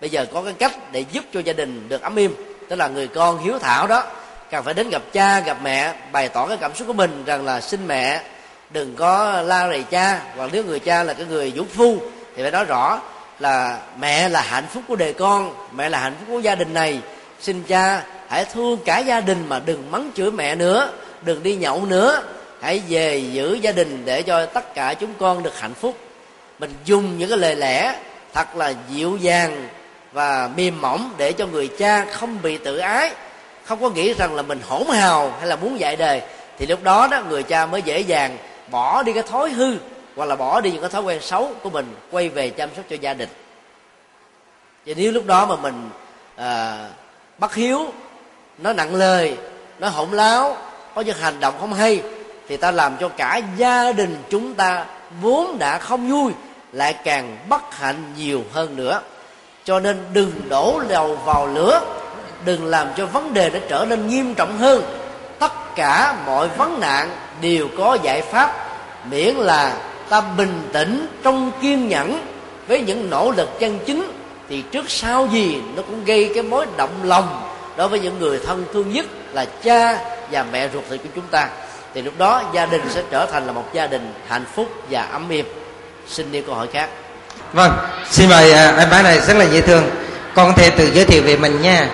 Bây 0.00 0.10
giờ 0.10 0.26
có 0.32 0.42
cái 0.42 0.52
cách 0.52 0.72
để 0.92 1.04
giúp 1.12 1.24
cho 1.34 1.40
gia 1.40 1.52
đình 1.52 1.88
được 1.88 2.02
ấm 2.02 2.16
im, 2.16 2.34
tức 2.68 2.76
là 2.76 2.88
người 2.88 3.08
con 3.08 3.38
hiếu 3.38 3.58
thảo 3.58 3.86
đó 3.86 4.04
cần 4.50 4.64
phải 4.64 4.74
đến 4.74 4.90
gặp 4.90 5.02
cha, 5.12 5.40
gặp 5.40 5.56
mẹ, 5.62 5.94
bày 6.12 6.28
tỏ 6.28 6.46
cái 6.46 6.56
cảm 6.56 6.74
xúc 6.74 6.86
của 6.86 6.92
mình 6.92 7.24
rằng 7.26 7.44
là 7.44 7.60
xin 7.60 7.86
mẹ 7.86 8.22
đừng 8.70 8.94
có 8.96 9.42
la 9.42 9.68
rầy 9.68 9.82
cha, 9.82 10.20
hoặc 10.36 10.50
nếu 10.52 10.64
người 10.64 10.78
cha 10.78 11.02
là 11.02 11.12
cái 11.12 11.26
người 11.26 11.52
vũ 11.54 11.64
phu, 11.74 11.98
thì 12.36 12.42
phải 12.42 12.50
nói 12.50 12.64
rõ 12.64 13.00
là 13.38 13.78
mẹ 14.00 14.28
là 14.28 14.40
hạnh 14.40 14.66
phúc 14.74 14.82
của 14.88 14.96
đời 14.96 15.12
con, 15.12 15.54
mẹ 15.72 15.88
là 15.88 15.98
hạnh 15.98 16.14
phúc 16.18 16.28
của 16.30 16.38
gia 16.40 16.54
đình 16.54 16.74
này. 16.74 17.00
Xin 17.40 17.62
cha 17.62 18.02
hãy 18.28 18.44
thương 18.44 18.78
cả 18.84 18.98
gia 18.98 19.20
đình 19.20 19.48
mà 19.48 19.60
đừng 19.66 19.90
mắng 19.90 20.10
chửi 20.16 20.30
mẹ 20.30 20.54
nữa, 20.54 20.92
đừng 21.22 21.42
đi 21.42 21.56
nhậu 21.56 21.84
nữa. 21.84 22.22
Hãy 22.60 22.82
về 22.88 23.18
giữ 23.18 23.54
gia 23.54 23.72
đình 23.72 24.02
để 24.04 24.22
cho 24.22 24.46
tất 24.46 24.74
cả 24.74 24.94
chúng 24.94 25.14
con 25.18 25.42
được 25.42 25.60
hạnh 25.60 25.74
phúc. 25.74 25.96
Mình 26.58 26.74
dùng 26.84 27.18
những 27.18 27.28
cái 27.28 27.38
lời 27.38 27.56
lẽ 27.56 27.94
thật 28.34 28.56
là 28.56 28.72
dịu 28.90 29.16
dàng 29.16 29.68
và 30.12 30.50
mềm 30.56 30.80
mỏng 30.80 31.14
để 31.16 31.32
cho 31.32 31.46
người 31.46 31.68
cha 31.78 32.04
không 32.12 32.42
bị 32.42 32.58
tự 32.58 32.78
ái, 32.78 33.10
không 33.64 33.80
có 33.80 33.90
nghĩ 33.90 34.14
rằng 34.14 34.34
là 34.34 34.42
mình 34.42 34.60
hỗn 34.68 34.86
hào 34.86 35.32
hay 35.38 35.46
là 35.46 35.56
muốn 35.56 35.80
dạy 35.80 35.96
đời. 35.96 36.22
Thì 36.58 36.66
lúc 36.66 36.82
đó 36.82 37.08
đó, 37.10 37.22
người 37.28 37.42
cha 37.42 37.66
mới 37.66 37.82
dễ 37.82 38.00
dàng 38.00 38.36
bỏ 38.70 39.02
đi 39.02 39.12
cái 39.12 39.22
thói 39.22 39.50
hư 39.50 39.76
hoặc 40.16 40.24
là 40.24 40.36
bỏ 40.36 40.60
đi 40.60 40.70
những 40.70 40.80
cái 40.80 40.90
thói 40.90 41.02
quen 41.02 41.20
xấu 41.20 41.50
của 41.62 41.70
mình 41.70 41.94
quay 42.10 42.28
về 42.28 42.50
chăm 42.50 42.68
sóc 42.76 42.84
cho 42.90 42.96
gia 43.00 43.14
đình. 43.14 43.28
Và 44.86 44.94
nếu 44.96 45.12
lúc 45.12 45.26
đó 45.26 45.46
mà 45.46 45.56
mình 45.56 45.90
à, 46.36 46.78
bất 47.38 47.54
hiếu 47.54 47.86
nó 48.58 48.72
nặng 48.72 48.94
lời 48.94 49.36
nó 49.78 49.88
hỗn 49.88 50.10
láo 50.10 50.56
có 50.94 51.00
những 51.00 51.16
hành 51.16 51.40
động 51.40 51.54
không 51.60 51.74
hay 51.74 52.02
thì 52.48 52.56
ta 52.56 52.70
làm 52.70 52.96
cho 53.00 53.08
cả 53.08 53.40
gia 53.56 53.92
đình 53.92 54.16
chúng 54.30 54.54
ta 54.54 54.86
vốn 55.20 55.58
đã 55.58 55.78
không 55.78 56.10
vui 56.10 56.32
lại 56.72 56.94
càng 57.04 57.36
bất 57.48 57.74
hạnh 57.74 58.14
nhiều 58.16 58.44
hơn 58.52 58.76
nữa. 58.76 59.00
Cho 59.64 59.80
nên 59.80 60.04
đừng 60.12 60.32
đổ 60.48 60.82
dầu 60.88 61.16
vào 61.16 61.46
lửa 61.46 61.80
đừng 62.44 62.66
làm 62.66 62.88
cho 62.96 63.06
vấn 63.06 63.34
đề 63.34 63.50
nó 63.50 63.58
trở 63.68 63.86
nên 63.88 64.06
nghiêm 64.06 64.34
trọng 64.34 64.58
hơn. 64.58 64.82
Tất 65.38 65.52
cả 65.74 66.16
mọi 66.26 66.48
vấn 66.48 66.80
nạn 66.80 67.10
đều 67.40 67.68
có 67.78 67.98
giải 68.02 68.22
pháp 68.22 68.68
miễn 69.10 69.34
là 69.34 69.76
ta 70.08 70.20
bình 70.20 70.68
tĩnh 70.72 71.06
trong 71.22 71.50
kiên 71.62 71.88
nhẫn 71.88 72.20
với 72.68 72.80
những 72.80 73.10
nỗ 73.10 73.30
lực 73.30 73.60
chân 73.60 73.78
chính 73.86 74.12
thì 74.48 74.62
trước 74.62 74.90
sau 74.90 75.28
gì 75.32 75.58
nó 75.76 75.82
cũng 75.82 76.04
gây 76.04 76.30
cái 76.34 76.42
mối 76.42 76.66
động 76.76 77.00
lòng 77.02 77.42
đối 77.76 77.88
với 77.88 78.00
những 78.00 78.18
người 78.18 78.40
thân 78.46 78.64
thương 78.72 78.92
nhất 78.92 79.06
là 79.32 79.44
cha 79.64 79.98
và 80.30 80.44
mẹ 80.52 80.68
ruột 80.72 80.84
thịt 80.90 81.00
của 81.02 81.08
chúng 81.14 81.26
ta. 81.30 81.48
Thì 81.94 82.02
lúc 82.02 82.14
đó 82.18 82.42
gia 82.54 82.66
đình 82.66 82.82
sẽ 82.90 83.02
trở 83.10 83.26
thành 83.26 83.46
là 83.46 83.52
một 83.52 83.64
gia 83.72 83.86
đình 83.86 84.12
hạnh 84.28 84.44
phúc 84.54 84.66
và 84.90 85.02
ấm 85.02 85.28
êm. 85.28 85.46
Xin 86.08 86.32
đi 86.32 86.40
câu 86.40 86.54
hỏi 86.54 86.66
khác. 86.72 86.88
Vâng 87.52 87.72
xin 88.10 88.28
mời 88.28 88.52
à, 88.52 88.74
em 88.78 88.90
bé 88.90 89.02
này 89.02 89.20
rất 89.20 89.36
là 89.36 89.44
dễ 89.44 89.60
thương. 89.60 89.84
Con 90.34 90.46
có 90.46 90.52
thể 90.56 90.70
tự 90.70 90.90
giới 90.94 91.04
thiệu 91.04 91.22
về 91.22 91.36
mình 91.36 91.62
nha. 91.62 91.88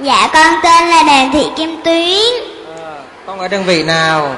Dạ 0.00 0.30
con 0.32 0.54
tên 0.62 0.88
là 0.88 1.02
Đàm 1.02 1.30
Thị 1.32 1.46
Kim 1.56 1.82
Tuyến 1.84 2.55
con 3.26 3.38
ở 3.40 3.48
đơn 3.48 3.64
vị 3.64 3.82
nào? 3.82 4.36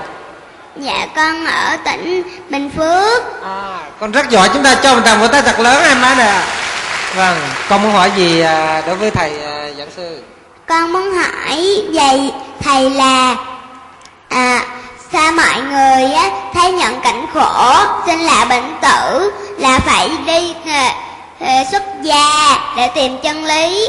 Dạ 0.76 1.06
con 1.16 1.46
ở 1.46 1.76
tỉnh 1.84 2.22
Bình 2.48 2.70
Phước. 2.76 3.42
À, 3.42 3.78
con 4.00 4.12
rất 4.12 4.30
giỏi. 4.30 4.48
Chúng 4.54 4.62
ta 4.62 4.74
cho 4.82 4.94
một 4.94 5.02
tràng 5.04 5.20
vỗ 5.20 5.28
tay 5.28 5.42
thật 5.42 5.60
lớn 5.60 5.82
em 5.82 6.02
bé 6.02 6.14
nè. 6.14 6.40
Vâng 7.14 7.36
con 7.68 7.82
muốn 7.82 7.92
hỏi 7.92 8.12
gì 8.16 8.40
à, 8.40 8.82
đối 8.86 8.96
với 8.96 9.10
thầy 9.10 9.30
à, 9.44 9.66
giảng 9.78 9.90
sư? 9.96 10.22
Con 10.66 10.92
muốn 10.92 11.10
hỏi 11.12 11.82
vậy 11.92 12.32
thầy 12.60 12.90
là 12.90 13.36
à, 14.28 14.60
Sao 15.12 15.32
mọi 15.32 15.62
người 15.62 16.12
á, 16.12 16.30
thấy 16.54 16.72
nhận 16.72 17.00
cảnh 17.00 17.26
khổ, 17.34 17.74
sinh 18.06 18.20
là 18.20 18.44
bệnh 18.44 18.76
tử 18.82 19.32
Là 19.58 19.78
phải 19.78 20.10
đi 20.26 20.54
à, 20.66 20.94
à, 21.40 21.64
xuất 21.70 21.82
gia 22.02 22.58
để 22.76 22.90
tìm 22.94 23.18
chân 23.22 23.44
lý 23.44 23.88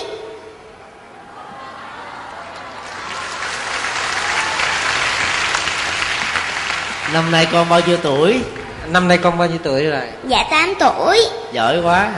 năm 7.14 7.32
nay 7.32 7.48
con 7.52 7.70
bao 7.70 7.82
nhiêu 7.88 7.98
tuổi? 7.98 8.42
Năm 8.88 9.08
nay 9.08 9.18
con 9.18 9.38
bao 9.38 9.48
nhiêu 9.48 9.58
tuổi 9.64 9.86
rồi? 9.86 10.02
Dạ 10.28 10.44
8 10.52 10.74
tuổi. 10.80 11.22
Giỏi 11.52 11.82
quá. 11.82 12.12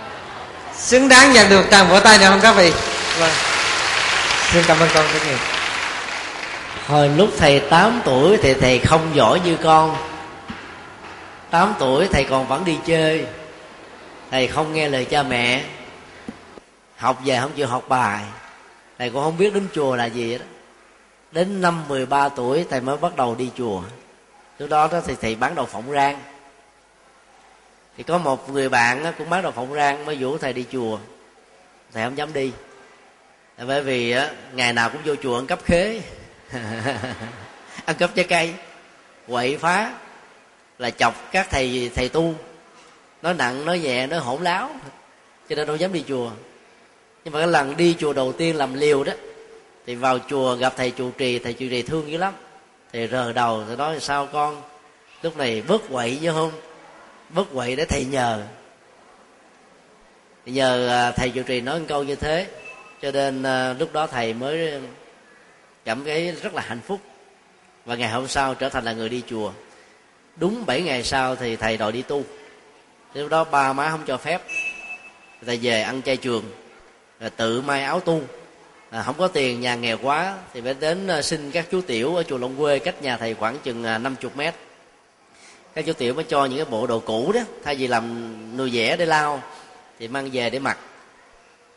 Xứng 0.74 1.08
đáng 1.08 1.32
nhận 1.32 1.48
được 1.50 1.64
tràng 1.70 1.88
vỗ 1.88 2.00
tay 2.00 2.18
này 2.18 2.28
không 2.28 2.40
các 2.42 2.52
vị? 2.52 2.72
Vâng. 3.18 3.30
Xin 4.52 4.64
cảm 4.66 4.80
ơn 4.80 4.88
con 4.94 5.04
rất 5.12 5.20
nhiều. 5.26 5.38
Hồi 6.86 7.08
lúc 7.08 7.30
thầy 7.38 7.60
8 7.60 8.00
tuổi 8.04 8.36
thì 8.36 8.54
thầy 8.54 8.78
không 8.78 9.10
giỏi 9.14 9.40
như 9.44 9.56
con. 9.62 9.96
8 11.50 11.74
tuổi 11.78 12.08
thầy 12.12 12.24
còn 12.24 12.46
vẫn 12.46 12.64
đi 12.64 12.78
chơi. 12.86 13.26
Thầy 14.30 14.46
không 14.46 14.72
nghe 14.72 14.88
lời 14.88 15.04
cha 15.04 15.22
mẹ. 15.22 15.64
Học 16.96 17.20
về 17.24 17.38
không 17.40 17.52
chịu 17.56 17.66
học 17.66 17.84
bài. 17.88 18.20
Thầy 18.98 19.10
cũng 19.10 19.22
không 19.24 19.38
biết 19.38 19.54
đến 19.54 19.68
chùa 19.74 19.96
là 19.96 20.04
gì 20.04 20.38
đó 20.38 20.44
đến 21.32 21.60
năm 21.60 21.82
13 21.88 22.28
tuổi 22.28 22.66
thầy 22.70 22.80
mới 22.80 22.96
bắt 22.96 23.16
đầu 23.16 23.34
đi 23.34 23.50
chùa 23.56 23.82
lúc 24.60 24.70
đó 24.70 24.88
đó 24.92 25.00
thì 25.06 25.14
thầy 25.20 25.34
bán 25.34 25.54
đậu 25.54 25.66
phộng 25.66 25.92
rang. 25.92 26.18
Thì 27.96 28.02
có 28.02 28.18
một 28.18 28.50
người 28.50 28.68
bạn 28.68 29.12
cũng 29.18 29.30
bán 29.30 29.42
đậu 29.42 29.52
phộng 29.52 29.74
rang, 29.74 30.06
mới 30.06 30.16
rủ 30.16 30.38
thầy 30.38 30.52
đi 30.52 30.64
chùa. 30.72 30.98
Thầy 31.92 32.04
không 32.04 32.18
dám 32.18 32.32
đi. 32.32 32.52
Bởi 33.66 33.82
vì 33.82 34.14
ngày 34.52 34.72
nào 34.72 34.90
cũng 34.90 35.00
vô 35.04 35.14
chùa 35.22 35.38
ăn 35.38 35.46
cắp 35.46 35.64
khế. 35.64 36.02
Ăn 37.84 37.96
cắp 37.98 38.14
trái 38.14 38.24
cây. 38.24 38.54
Quậy 39.28 39.58
phá. 39.58 39.92
Là 40.78 40.90
chọc 40.90 41.32
các 41.32 41.46
thầy 41.50 41.90
thầy 41.94 42.08
tu. 42.08 42.34
Nói 43.22 43.34
nặng, 43.34 43.64
nói 43.64 43.78
nhẹ, 43.78 44.06
nói 44.06 44.18
hỗn 44.18 44.42
láo. 44.42 44.70
Cho 45.48 45.56
nên 45.56 45.66
đâu 45.66 45.76
dám 45.76 45.92
đi 45.92 46.04
chùa. 46.08 46.30
Nhưng 47.24 47.34
mà 47.34 47.40
cái 47.40 47.48
lần 47.48 47.76
đi 47.76 47.96
chùa 47.98 48.12
đầu 48.12 48.32
tiên 48.32 48.56
làm 48.56 48.74
liều 48.74 49.04
đó, 49.04 49.12
thì 49.86 49.94
vào 49.94 50.18
chùa 50.18 50.54
gặp 50.54 50.72
thầy 50.76 50.90
trụ 50.90 51.10
trì, 51.10 51.38
thầy 51.38 51.52
trụ 51.52 51.66
trì 51.70 51.82
thương 51.82 52.10
dữ 52.10 52.18
lắm 52.18 52.34
thì 52.92 53.08
rờ 53.08 53.32
đầu 53.32 53.64
thì 53.68 53.76
nói, 53.76 54.00
sao 54.00 54.26
con? 54.26 54.62
Lúc 55.22 55.36
này 55.36 55.60
vớt 55.60 55.80
quậy 55.90 56.18
chứ 56.22 56.32
không? 56.32 56.52
Vớt 57.30 57.46
quậy 57.54 57.76
để 57.76 57.84
thầy 57.84 58.04
nhờ. 58.04 58.42
Nhờ 60.46 60.88
à, 60.88 61.10
thầy 61.10 61.30
trụ 61.30 61.42
trì 61.42 61.60
nói 61.60 61.78
một 61.80 61.84
câu 61.88 62.04
như 62.04 62.14
thế. 62.14 62.46
Cho 63.02 63.10
nên 63.10 63.42
à, 63.42 63.72
lúc 63.78 63.92
đó 63.92 64.06
thầy 64.06 64.32
mới 64.34 64.80
cảm 65.84 66.04
thấy 66.04 66.32
rất 66.42 66.54
là 66.54 66.62
hạnh 66.62 66.80
phúc. 66.86 67.00
Và 67.84 67.94
ngày 67.94 68.10
hôm 68.10 68.28
sau 68.28 68.54
trở 68.54 68.68
thành 68.68 68.84
là 68.84 68.92
người 68.92 69.08
đi 69.08 69.22
chùa. 69.26 69.52
Đúng 70.36 70.66
7 70.66 70.82
ngày 70.82 71.02
sau 71.02 71.36
thì 71.36 71.56
thầy 71.56 71.76
đòi 71.76 71.92
đi 71.92 72.02
tu. 72.02 72.24
Lúc 73.14 73.30
đó 73.30 73.44
ba 73.44 73.72
má 73.72 73.90
không 73.90 74.04
cho 74.06 74.16
phép. 74.16 74.42
Thầy 75.46 75.56
về 75.62 75.82
ăn 75.82 76.02
chay 76.02 76.16
trường, 76.16 76.44
rồi 77.20 77.30
tự 77.30 77.62
may 77.62 77.82
áo 77.82 78.00
tu 78.00 78.22
à, 78.90 79.02
không 79.02 79.14
có 79.18 79.28
tiền 79.28 79.60
nhà 79.60 79.74
nghèo 79.74 79.98
quá 80.02 80.38
thì 80.52 80.60
phải 80.60 80.74
đến 80.74 81.06
ờ, 81.06 81.22
xin 81.22 81.50
các 81.50 81.66
chú 81.70 81.80
tiểu 81.80 82.16
ở 82.16 82.22
chùa 82.22 82.38
Long 82.38 82.56
Quê 82.56 82.78
cách 82.78 83.02
nhà 83.02 83.16
thầy 83.16 83.34
khoảng 83.34 83.58
chừng 83.58 83.84
à, 83.84 83.98
50 83.98 84.30
mét. 84.34 84.54
Các 85.74 85.86
chú 85.86 85.92
tiểu 85.92 86.14
mới 86.14 86.24
cho 86.24 86.44
những 86.44 86.58
cái 86.58 86.66
bộ 86.70 86.86
đồ 86.86 87.00
cũ 87.00 87.32
đó 87.34 87.40
thay 87.64 87.74
vì 87.74 87.86
làm 87.86 88.56
nuôi 88.56 88.70
vẽ 88.72 88.96
để 88.96 89.06
lao 89.06 89.42
thì 89.98 90.08
mang 90.08 90.30
về 90.32 90.50
để 90.50 90.58
mặc. 90.58 90.78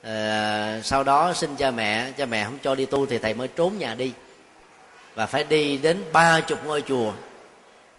À, 0.01 0.79
sau 0.83 1.03
đó 1.03 1.33
xin 1.33 1.55
cha 1.55 1.71
mẹ 1.71 2.11
cha 2.17 2.25
mẹ 2.25 2.43
không 2.45 2.57
cho 2.63 2.75
đi 2.75 2.85
tu 2.85 3.05
thì 3.05 3.17
thầy 3.17 3.33
mới 3.33 3.47
trốn 3.47 3.77
nhà 3.77 3.95
đi. 3.95 4.11
Và 5.15 5.25
phải 5.25 5.43
đi 5.43 5.77
đến 5.77 6.03
ba 6.13 6.39
chục 6.39 6.65
ngôi 6.65 6.81
chùa 6.81 7.13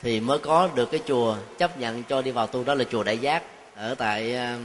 thì 0.03 0.21
mới 0.21 0.39
có 0.39 0.69
được 0.75 0.91
cái 0.91 1.01
chùa 1.07 1.37
chấp 1.59 1.79
nhận 1.79 2.03
cho 2.03 2.23
đi 2.23 2.31
vào 2.31 2.47
tu. 2.47 2.65
Đó 2.65 2.75
là 2.75 2.85
chùa 2.85 3.03
đại 3.03 3.19
giác 3.19 3.43
ở 3.77 3.95
tại 3.95 4.35
ờ, 4.35 4.57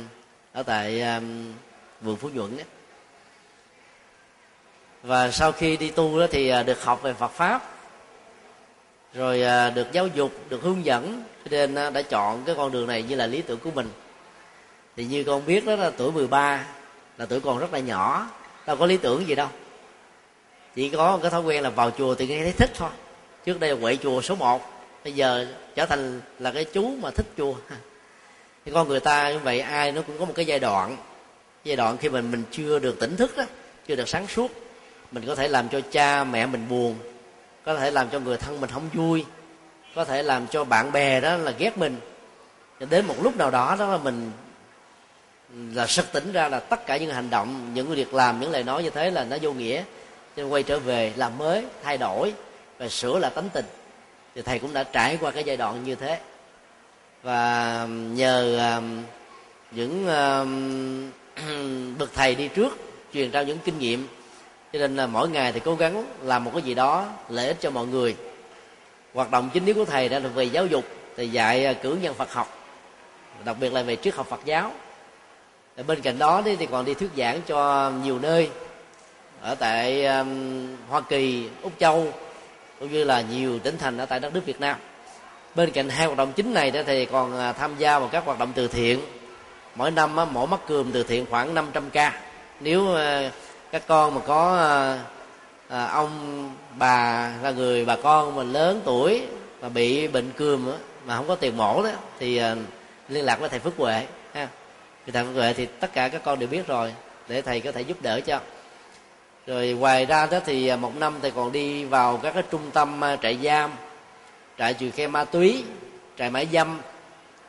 ở 0.54 0.64
tại 0.64 1.04
vườn 2.02 2.16
phú 2.16 2.30
nhuận 2.30 2.58
đó 2.58 2.64
và 5.04 5.32
sau 5.32 5.52
khi 5.52 5.78
đi 5.78 5.90
tu 5.90 6.20
đó 6.20 6.28
thì 6.32 6.50
à, 6.50 6.64
được 6.64 6.84
học 6.84 7.02
về 7.02 7.14
Phật 7.14 7.32
pháp. 7.32 7.72
Rồi 9.14 9.44
à, 9.44 9.70
được 9.70 9.92
giáo 9.92 10.08
dục, 10.08 10.32
được 10.50 10.62
hướng 10.62 10.86
dẫn. 10.86 11.24
Cho 11.46 11.50
nên 11.52 11.76
à, 11.76 11.90
đã 11.90 12.02
chọn 12.02 12.44
cái 12.46 12.56
con 12.56 12.72
đường 12.72 12.88
này 12.88 13.04
như 13.04 13.16
là 13.16 13.28
lý 13.28 13.42
tưởng 13.42 13.60
của 13.60 13.72
mình. 13.72 13.90
Thì 14.96 15.06
như 15.06 15.24
con 15.24 15.46
biết 15.46 15.66
đó 15.66 15.76
là 15.76 15.92
tuổi 15.98 16.12
13 16.12 16.66
là 17.18 17.26
tuổi 17.26 17.40
còn 17.40 17.60
rất 17.60 17.74
là 17.74 17.80
nhỏ. 17.80 18.28
Đâu 18.66 18.76
có 18.76 18.86
lý 18.86 18.98
tưởng 18.98 19.28
gì 19.28 19.36
đâu. 19.36 19.48
Chỉ 20.76 20.90
có 20.90 21.12
một 21.12 21.20
cái 21.22 21.32
thói 21.32 21.42
quen 21.42 21.64
là 21.64 21.70
vào 21.70 21.92
chùa 21.92 22.16
thì 22.16 22.28
nghe 22.28 22.44
thấy 22.44 22.52
thích 22.52 22.72
thôi. 22.74 22.90
Trước 23.46 23.60
đây 23.60 23.70
là 23.70 23.78
quậy 23.82 23.98
chùa 23.98 24.22
số 24.22 24.36
1 24.36 24.62
bây 25.04 25.14
giờ 25.14 25.48
trở 25.76 25.86
thành 25.86 26.22
là 26.40 26.52
cái 26.52 26.66
chú 26.66 26.96
mà 27.02 27.12
thích 27.12 27.26
chùa. 27.38 27.56
Thì 28.66 28.72
con 28.72 28.88
người 28.88 29.00
ta 29.00 29.32
như 29.32 29.40
vậy, 29.40 29.60
ai 29.60 29.92
nó 29.92 30.02
cũng 30.02 30.20
có 30.20 30.26
một 30.26 30.34
cái 30.36 30.46
giai 30.46 30.60
đoạn. 30.60 30.98
Giai 31.64 31.76
đoạn 31.76 31.98
khi 31.98 32.10
mình 32.10 32.32
mình 32.32 32.44
chưa 32.52 32.80
được 32.80 33.00
tỉnh 33.00 33.18
thức 33.18 33.38
đó, 33.38 33.44
chưa 33.88 33.96
được 33.96 34.10
sáng 34.10 34.28
suốt 34.28 34.52
mình 35.12 35.24
có 35.28 35.36
thể 35.36 35.48
làm 35.48 35.70
cho 35.70 35.82
cha 35.92 36.24
mẹ 36.24 36.46
mình 36.46 36.70
buồn, 36.70 36.96
có 37.66 37.76
thể 37.76 37.92
làm 37.92 38.10
cho 38.10 38.20
người 38.20 38.38
thân 38.38 38.62
mình 38.62 38.70
không 38.70 38.90
vui, 38.94 39.26
có 39.96 40.06
thể 40.06 40.24
làm 40.24 40.48
cho 40.48 40.64
bạn 40.64 40.92
bè 40.92 41.22
đó 41.22 41.38
là 41.38 41.52
ghét 41.52 41.78
mình. 41.78 42.00
Đến 42.90 43.06
một 43.06 43.16
lúc 43.22 43.38
nào 43.38 43.52
đó 43.52 43.76
đó 43.80 43.88
là 43.88 43.98
mình 43.98 44.32
là 45.74 45.88
sực 45.88 46.12
tỉnh 46.12 46.32
ra 46.32 46.48
là 46.48 46.60
tất 46.60 46.86
cả 46.86 46.98
những 46.98 47.12
hành 47.12 47.30
động, 47.30 47.72
những 47.74 47.88
việc 47.88 48.14
làm, 48.14 48.40
những 48.40 48.52
lời 48.52 48.64
nói 48.64 48.84
như 48.84 48.90
thế 48.90 49.12
là 49.12 49.24
nó 49.24 49.38
vô 49.42 49.54
nghĩa. 49.54 49.84
Cho 50.36 50.44
nên 50.44 50.50
quay 50.52 50.64
trở 50.64 50.80
về 50.80 51.14
làm 51.16 51.38
mới, 51.38 51.66
thay 51.84 51.98
đổi 51.98 52.34
và 52.78 52.90
sửa 52.90 53.20
lại 53.20 53.32
tánh 53.36 53.50
tình. 53.54 53.66
Thì 54.36 54.42
thầy 54.42 54.60
cũng 54.60 54.74
đã 54.74 54.84
trải 54.84 55.18
qua 55.22 55.32
cái 55.32 55.44
giai 55.44 55.58
đoạn 55.58 55.84
như 55.84 55.96
thế. 55.96 56.20
Và 57.24 57.88
nhờ 57.90 58.60
um, 58.76 59.04
những 59.72 60.08
um, 60.08 61.12
bậc 61.98 62.14
thầy 62.14 62.36
đi 62.36 62.48
trước 62.48 62.78
truyền 63.14 63.32
trao 63.32 63.44
những 63.44 63.58
kinh 63.58 63.80
nghiệm 63.80 64.08
cho 64.74 64.80
nên 64.80 64.96
là 64.96 65.08
mỗi 65.08 65.30
ngày 65.30 65.52
thì 65.52 65.60
cố 65.66 65.76
gắng 65.76 66.06
làm 66.22 66.44
một 66.44 66.52
cái 66.54 66.62
gì 66.62 66.74
đó 66.74 67.06
lợi 67.30 67.48
ích 67.48 67.58
cho 67.60 67.72
mọi 67.72 67.88
người. 67.88 68.16
Hoạt 69.14 69.32
động 69.32 69.50
chính 69.54 69.66
yếu 69.66 69.76
của 69.76 69.86
thầy 69.86 70.10
đó 70.10 70.20
là 70.20 70.30
về 70.30 70.44
giáo 70.44 70.66
dục 70.66 70.86
thì 71.18 71.28
dạy 71.28 71.66
à, 71.66 71.74
cử 71.74 71.98
nhân 72.02 72.14
Phật 72.14 72.34
học 72.34 72.60
đặc 73.46 73.56
biệt 73.60 73.74
là 73.74 73.84
về 73.84 73.96
triết 73.96 74.16
học 74.16 74.28
Phật 74.30 74.40
giáo. 74.46 74.72
Ở 75.78 75.84
bên 75.84 76.02
cạnh 76.02 76.20
đó 76.20 76.42
thì 76.60 76.66
còn 76.66 76.86
đi 76.86 76.94
thuyết 76.94 77.10
giảng 77.18 77.42
cho 77.48 77.92
nhiều 78.04 78.20
nơi 78.20 78.50
ở 79.42 79.56
tại 79.56 80.08
Hoa 80.90 81.02
Kỳ, 81.10 81.50
Úc 81.62 81.72
Châu 81.80 82.08
cũng 82.80 82.92
như 82.92 83.04
là 83.04 83.22
nhiều 83.22 83.60
tỉnh 83.60 83.78
thành 83.78 83.98
ở 83.98 84.06
tại 84.06 84.20
đất 84.20 84.34
nước 84.34 84.46
Việt 84.46 84.60
Nam. 84.60 84.78
Bên 85.56 85.72
cạnh 85.72 85.90
hai 85.90 86.06
hoạt 86.06 86.18
động 86.18 86.34
chính 86.36 86.54
này 86.54 86.72
đó 86.72 86.82
thì 86.86 87.06
còn 87.06 87.40
à, 87.40 87.54
tham 87.54 87.76
gia 87.78 88.00
vào 88.00 88.10
các 88.12 88.26
hoạt 88.26 88.40
động 88.40 88.52
từ 88.56 88.68
thiện. 88.68 89.00
Mỗi 89.76 89.92
năm 89.92 90.16
mỗi 90.32 90.48
mắt 90.48 90.60
cườm 90.68 90.92
từ 90.92 91.04
thiện 91.04 91.26
khoảng 91.30 91.54
500 91.54 91.90
ca. 91.90 92.22
Nếu 92.60 92.96
à, 92.96 93.32
các 93.72 93.84
con 93.88 94.16
mà 94.16 94.22
có 94.28 94.58
à, 95.68 95.86
ông 95.86 96.50
bà 96.78 97.32
là 97.42 97.52
người 97.52 97.86
bà 97.86 97.96
con 98.04 98.36
mà 98.36 98.44
lớn 98.44 98.82
tuổi 98.86 99.22
mà 99.62 99.70
bị 99.70 100.08
bệnh 100.08 100.32
cườm 100.32 100.72
mà 101.06 101.16
không 101.16 101.28
có 101.28 101.36
tiền 101.36 101.58
mổ 101.58 101.84
đó 101.84 101.90
thì 102.20 102.38
ờ, 102.38 102.56
liên 103.10 103.26
lạc 103.26 103.40
với 103.40 103.50
thầy 103.50 103.60
Phước 103.60 103.78
Huệ 103.78 104.06
ha. 104.34 104.48
Thì 105.06 105.12
thầy 105.12 105.24
Phước 105.24 105.36
Huệ 105.36 105.54
thì 105.54 105.66
tất 105.66 105.94
cả 105.94 106.08
các 106.08 106.22
con 106.24 106.40
đều 106.40 106.50
biết 106.50 106.68
rồi 106.68 106.94
để 107.28 107.42
thầy 107.42 107.60
có 107.60 107.72
thể 107.72 107.82
giúp 107.82 108.02
đỡ 108.02 108.22
cho. 108.22 108.40
Rồi 109.48 109.68
ngoài 109.68 110.06
ra 110.06 110.26
đó 110.26 110.40
thì 110.46 110.76
một 110.76 110.96
năm 110.96 111.16
thầy 111.22 111.32
còn 111.32 111.52
đi 111.52 111.86
vào 111.86 112.18
các 112.18 112.34
cái 112.34 112.44
trung 112.52 112.72
tâm 112.74 113.02
trại 113.22 113.38
giam 113.44 113.72
trại 114.58 114.74
trừ 114.74 114.92
khe 114.92 115.08
ma 115.08 115.24
túy 115.24 115.64
trại 116.18 116.30
mãi 116.30 116.48
dâm 116.54 116.80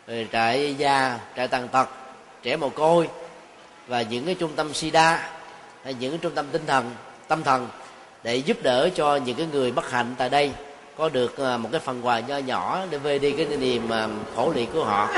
rồi 0.06 0.28
trại 0.32 0.74
già 0.74 1.18
trại 1.36 1.48
tàn 1.48 1.68
tật 1.68 1.88
trẻ 2.42 2.56
mồ 2.56 2.68
côi 2.68 3.08
và 3.86 4.02
những 4.02 4.26
cái 4.26 4.34
trung 4.34 4.52
tâm 4.56 4.74
sida 4.74 5.30
hay 5.84 5.94
những 5.94 6.18
trung 6.18 6.32
tâm 6.34 6.46
tinh 6.52 6.66
thần 6.66 6.90
tâm 7.28 7.42
thần 7.42 7.68
để 8.22 8.36
giúp 8.36 8.56
đỡ 8.62 8.88
cho 8.94 9.16
những 9.16 9.36
cái 9.36 9.46
người 9.52 9.72
bất 9.72 9.90
hạnh 9.90 10.14
tại 10.18 10.28
đây. 10.28 10.52
Có 10.98 11.08
được 11.08 11.38
à, 11.38 11.56
một 11.56 11.68
cái 11.72 11.80
phần 11.80 12.06
quà 12.06 12.20
nho 12.20 12.36
nhỏ 12.36 12.80
để 12.90 12.98
về 12.98 13.18
đi 13.18 13.32
cái 13.32 13.46
niềm 13.46 13.90
à, 13.90 14.08
khổ 14.36 14.52
luyện 14.54 14.66
của 14.72 14.84
họ. 14.84 15.08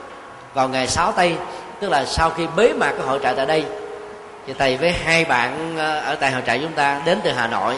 Vào 0.54 0.68
ngày 0.68 0.86
6 0.86 1.12
tây 1.12 1.36
tức 1.80 1.90
là 1.90 2.04
sau 2.04 2.30
khi 2.30 2.46
bế 2.56 2.72
mạc 2.72 2.92
cái 2.92 3.06
hội 3.06 3.20
trại 3.22 3.34
tại 3.34 3.46
đây 3.46 3.64
thì 4.46 4.54
thầy 4.58 4.76
với 4.76 4.92
hai 4.92 5.24
bạn 5.24 5.76
à, 5.78 5.98
ở 5.98 6.14
tại 6.14 6.32
hội 6.32 6.42
trại 6.46 6.58
chúng 6.58 6.72
ta 6.72 7.02
đến 7.06 7.18
từ 7.24 7.32
hà 7.32 7.46
nội 7.46 7.74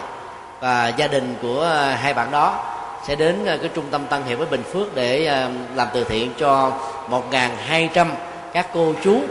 và 0.60 0.88
gia 0.88 1.06
đình 1.06 1.34
của 1.42 1.64
hai 2.00 2.14
bạn 2.14 2.30
đó 2.30 2.64
sẽ 3.06 3.16
đến 3.16 3.36
cái 3.44 3.70
trung 3.74 3.84
tâm 3.90 4.06
tăng 4.06 4.24
hiệp 4.24 4.38
với 4.38 4.46
bình 4.46 4.62
phước 4.62 4.94
để 4.94 5.40
làm 5.74 5.88
từ 5.92 6.04
thiện 6.04 6.32
cho 6.38 6.72
1.200 7.10 8.06
các 8.52 8.66
cô 8.74 8.94
chú 9.04 9.22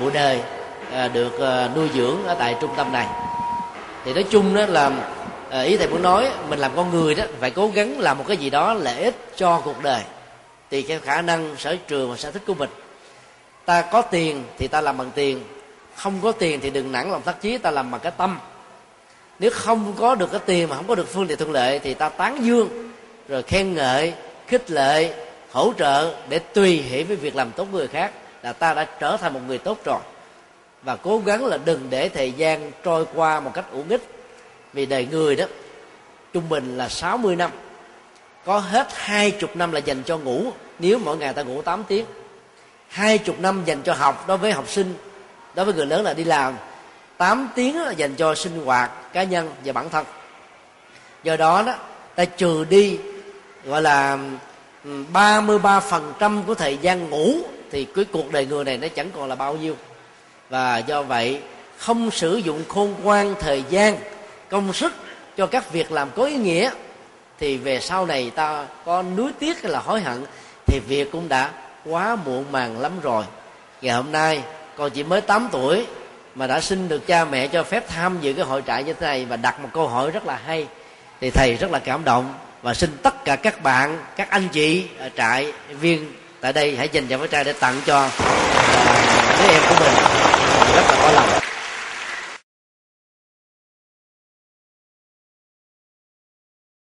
buổi 0.00 0.10
đời 0.10 0.40
À, 0.92 1.08
được 1.08 1.40
à, 1.40 1.68
nuôi 1.76 1.88
dưỡng 1.94 2.26
ở 2.26 2.34
tại 2.34 2.56
trung 2.60 2.70
tâm 2.76 2.92
này. 2.92 3.06
Thì 4.04 4.14
nói 4.14 4.24
chung 4.30 4.54
đó 4.54 4.66
là 4.66 4.90
à, 5.50 5.60
ý 5.60 5.76
thầy 5.76 5.88
muốn 5.88 6.02
nói, 6.02 6.30
mình 6.48 6.58
làm 6.58 6.70
con 6.76 6.90
người 6.90 7.14
đó, 7.14 7.24
phải 7.40 7.50
cố 7.50 7.70
gắng 7.74 8.00
làm 8.00 8.18
một 8.18 8.24
cái 8.28 8.36
gì 8.36 8.50
đó 8.50 8.74
lợi 8.74 9.02
ích 9.02 9.14
cho 9.36 9.60
cuộc 9.64 9.82
đời. 9.82 10.02
Tùy 10.70 10.84
theo 10.88 11.00
khả 11.00 11.22
năng 11.22 11.56
sở 11.56 11.76
trường 11.76 12.10
và 12.10 12.16
sở 12.16 12.30
thích 12.30 12.42
của 12.46 12.54
mình. 12.54 12.70
Ta 13.64 13.82
có 13.82 14.02
tiền 14.02 14.44
thì 14.58 14.68
ta 14.68 14.80
làm 14.80 14.98
bằng 14.98 15.10
tiền, 15.14 15.42
không 15.94 16.20
có 16.22 16.32
tiền 16.32 16.60
thì 16.60 16.70
đừng 16.70 16.92
nản 16.92 17.10
lòng 17.10 17.22
thất 17.24 17.40
chí, 17.40 17.58
ta 17.58 17.70
làm 17.70 17.90
bằng 17.90 18.00
cái 18.00 18.12
tâm. 18.16 18.38
Nếu 19.38 19.50
không 19.54 19.94
có 19.98 20.14
được 20.14 20.30
cái 20.30 20.40
tiền 20.46 20.68
mà 20.68 20.76
không 20.76 20.88
có 20.88 20.94
được 20.94 21.12
phương 21.12 21.26
tiện 21.26 21.38
thuận 21.38 21.52
lợi 21.52 21.78
thì 21.78 21.94
ta 21.94 22.08
tán 22.08 22.44
dương, 22.44 22.92
rồi 23.28 23.42
khen 23.42 23.74
ngợi, 23.74 24.12
khích 24.46 24.70
lệ, 24.70 25.14
hỗ 25.52 25.72
trợ 25.78 26.14
để 26.28 26.38
tùy 26.38 26.76
hỷ 26.76 27.02
với 27.02 27.16
việc 27.16 27.36
làm 27.36 27.50
tốt 27.50 27.66
người 27.72 27.88
khác 27.88 28.12
là 28.42 28.52
ta 28.52 28.74
đã 28.74 28.84
trở 28.84 29.16
thành 29.16 29.34
một 29.34 29.40
người 29.46 29.58
tốt 29.58 29.78
rồi 29.84 30.00
và 30.82 30.96
cố 30.96 31.18
gắng 31.18 31.44
là 31.44 31.58
đừng 31.64 31.86
để 31.90 32.08
thời 32.08 32.32
gian 32.32 32.72
trôi 32.84 33.06
qua 33.14 33.40
một 33.40 33.50
cách 33.54 33.64
uổng 33.72 33.88
ích. 33.88 34.02
Vì 34.72 34.86
đời 34.86 35.08
người 35.10 35.36
đó, 35.36 35.44
trung 36.32 36.48
bình 36.48 36.78
là 36.78 36.88
60 36.88 37.36
năm. 37.36 37.50
Có 38.44 38.58
hết 38.58 38.88
hai 38.94 39.30
chục 39.30 39.56
năm 39.56 39.72
là 39.72 39.78
dành 39.78 40.02
cho 40.02 40.18
ngủ, 40.18 40.44
nếu 40.78 40.98
mỗi 40.98 41.16
ngày 41.16 41.32
ta 41.32 41.42
ngủ 41.42 41.62
8 41.62 41.84
tiếng. 41.84 42.06
hai 42.88 43.18
chục 43.18 43.40
năm 43.40 43.62
dành 43.64 43.82
cho 43.82 43.94
học 43.94 44.24
đối 44.28 44.38
với 44.38 44.52
học 44.52 44.68
sinh, 44.68 44.94
đối 45.54 45.64
với 45.64 45.74
người 45.74 45.86
lớn 45.86 46.02
là 46.02 46.14
đi 46.14 46.24
làm. 46.24 46.56
8 47.16 47.48
tiếng 47.54 47.82
là 47.82 47.92
dành 47.92 48.14
cho 48.14 48.34
sinh 48.34 48.64
hoạt 48.64 49.12
cá 49.12 49.22
nhân 49.22 49.50
và 49.64 49.72
bản 49.72 49.90
thân. 49.90 50.06
Do 51.22 51.36
đó 51.36 51.62
đó, 51.62 51.74
ta 52.14 52.24
trừ 52.24 52.64
đi, 52.64 52.98
gọi 53.64 53.82
là 53.82 54.18
ừ, 54.84 55.04
33% 55.12 56.42
của 56.46 56.54
thời 56.54 56.78
gian 56.78 57.10
ngủ, 57.10 57.34
thì 57.70 57.84
cái 57.84 58.04
cuộc 58.04 58.32
đời 58.32 58.46
người 58.46 58.64
này 58.64 58.78
nó 58.78 58.88
chẳng 58.88 59.10
còn 59.14 59.28
là 59.28 59.34
bao 59.34 59.56
nhiêu 59.56 59.76
và 60.50 60.78
do 60.78 61.02
vậy, 61.02 61.40
không 61.78 62.10
sử 62.10 62.36
dụng 62.36 62.62
khôn 62.68 62.94
ngoan 63.02 63.34
thời 63.40 63.64
gian, 63.70 63.96
công 64.48 64.72
sức 64.72 64.92
cho 65.36 65.46
các 65.46 65.72
việc 65.72 65.92
làm 65.92 66.10
có 66.16 66.24
ý 66.24 66.36
nghĩa, 66.36 66.70
thì 67.38 67.56
về 67.56 67.80
sau 67.80 68.06
này 68.06 68.30
ta 68.34 68.66
có 68.84 69.02
nuối 69.02 69.30
tiếc 69.38 69.62
hay 69.62 69.72
là 69.72 69.78
hối 69.78 70.00
hận, 70.00 70.24
thì 70.66 70.80
việc 70.88 71.12
cũng 71.12 71.28
đã 71.28 71.50
quá 71.84 72.16
muộn 72.24 72.44
màng 72.52 72.80
lắm 72.80 72.92
rồi. 73.02 73.24
Ngày 73.82 73.94
hôm 73.94 74.12
nay, 74.12 74.42
con 74.76 74.90
chỉ 74.90 75.02
mới 75.02 75.20
8 75.20 75.48
tuổi, 75.52 75.86
mà 76.34 76.46
đã 76.46 76.60
xin 76.60 76.88
được 76.88 77.06
cha 77.06 77.24
mẹ 77.24 77.46
cho 77.46 77.62
phép 77.62 77.88
tham 77.88 78.18
dự 78.20 78.32
cái 78.32 78.44
hội 78.44 78.62
trại 78.66 78.84
như 78.84 78.92
thế 78.92 79.06
này 79.06 79.24
và 79.24 79.36
đặt 79.36 79.60
một 79.60 79.68
câu 79.72 79.88
hỏi 79.88 80.10
rất 80.10 80.26
là 80.26 80.40
hay. 80.46 80.66
Thì 81.20 81.30
thầy 81.30 81.56
rất 81.60 81.70
là 81.70 81.78
cảm 81.78 82.04
động 82.04 82.34
và 82.62 82.74
xin 82.74 82.96
tất 83.02 83.24
cả 83.24 83.36
các 83.36 83.62
bạn, 83.62 83.98
các 84.16 84.30
anh 84.30 84.48
chị 84.48 84.86
ở 84.98 85.08
trại 85.16 85.52
viên 85.68 86.12
tại 86.40 86.52
đây 86.52 86.76
hãy 86.76 86.88
dành 86.92 87.06
cho 87.06 87.18
cái 87.18 87.28
trai 87.28 87.44
để 87.44 87.52
tặng 87.52 87.80
cho 87.86 88.10
đứa 89.38 89.52
em 89.52 89.62
của 89.68 89.74
mình 89.80 90.37
rất 90.78 90.90
là 90.90 90.96
có 90.96 91.10
lòng 91.10 91.28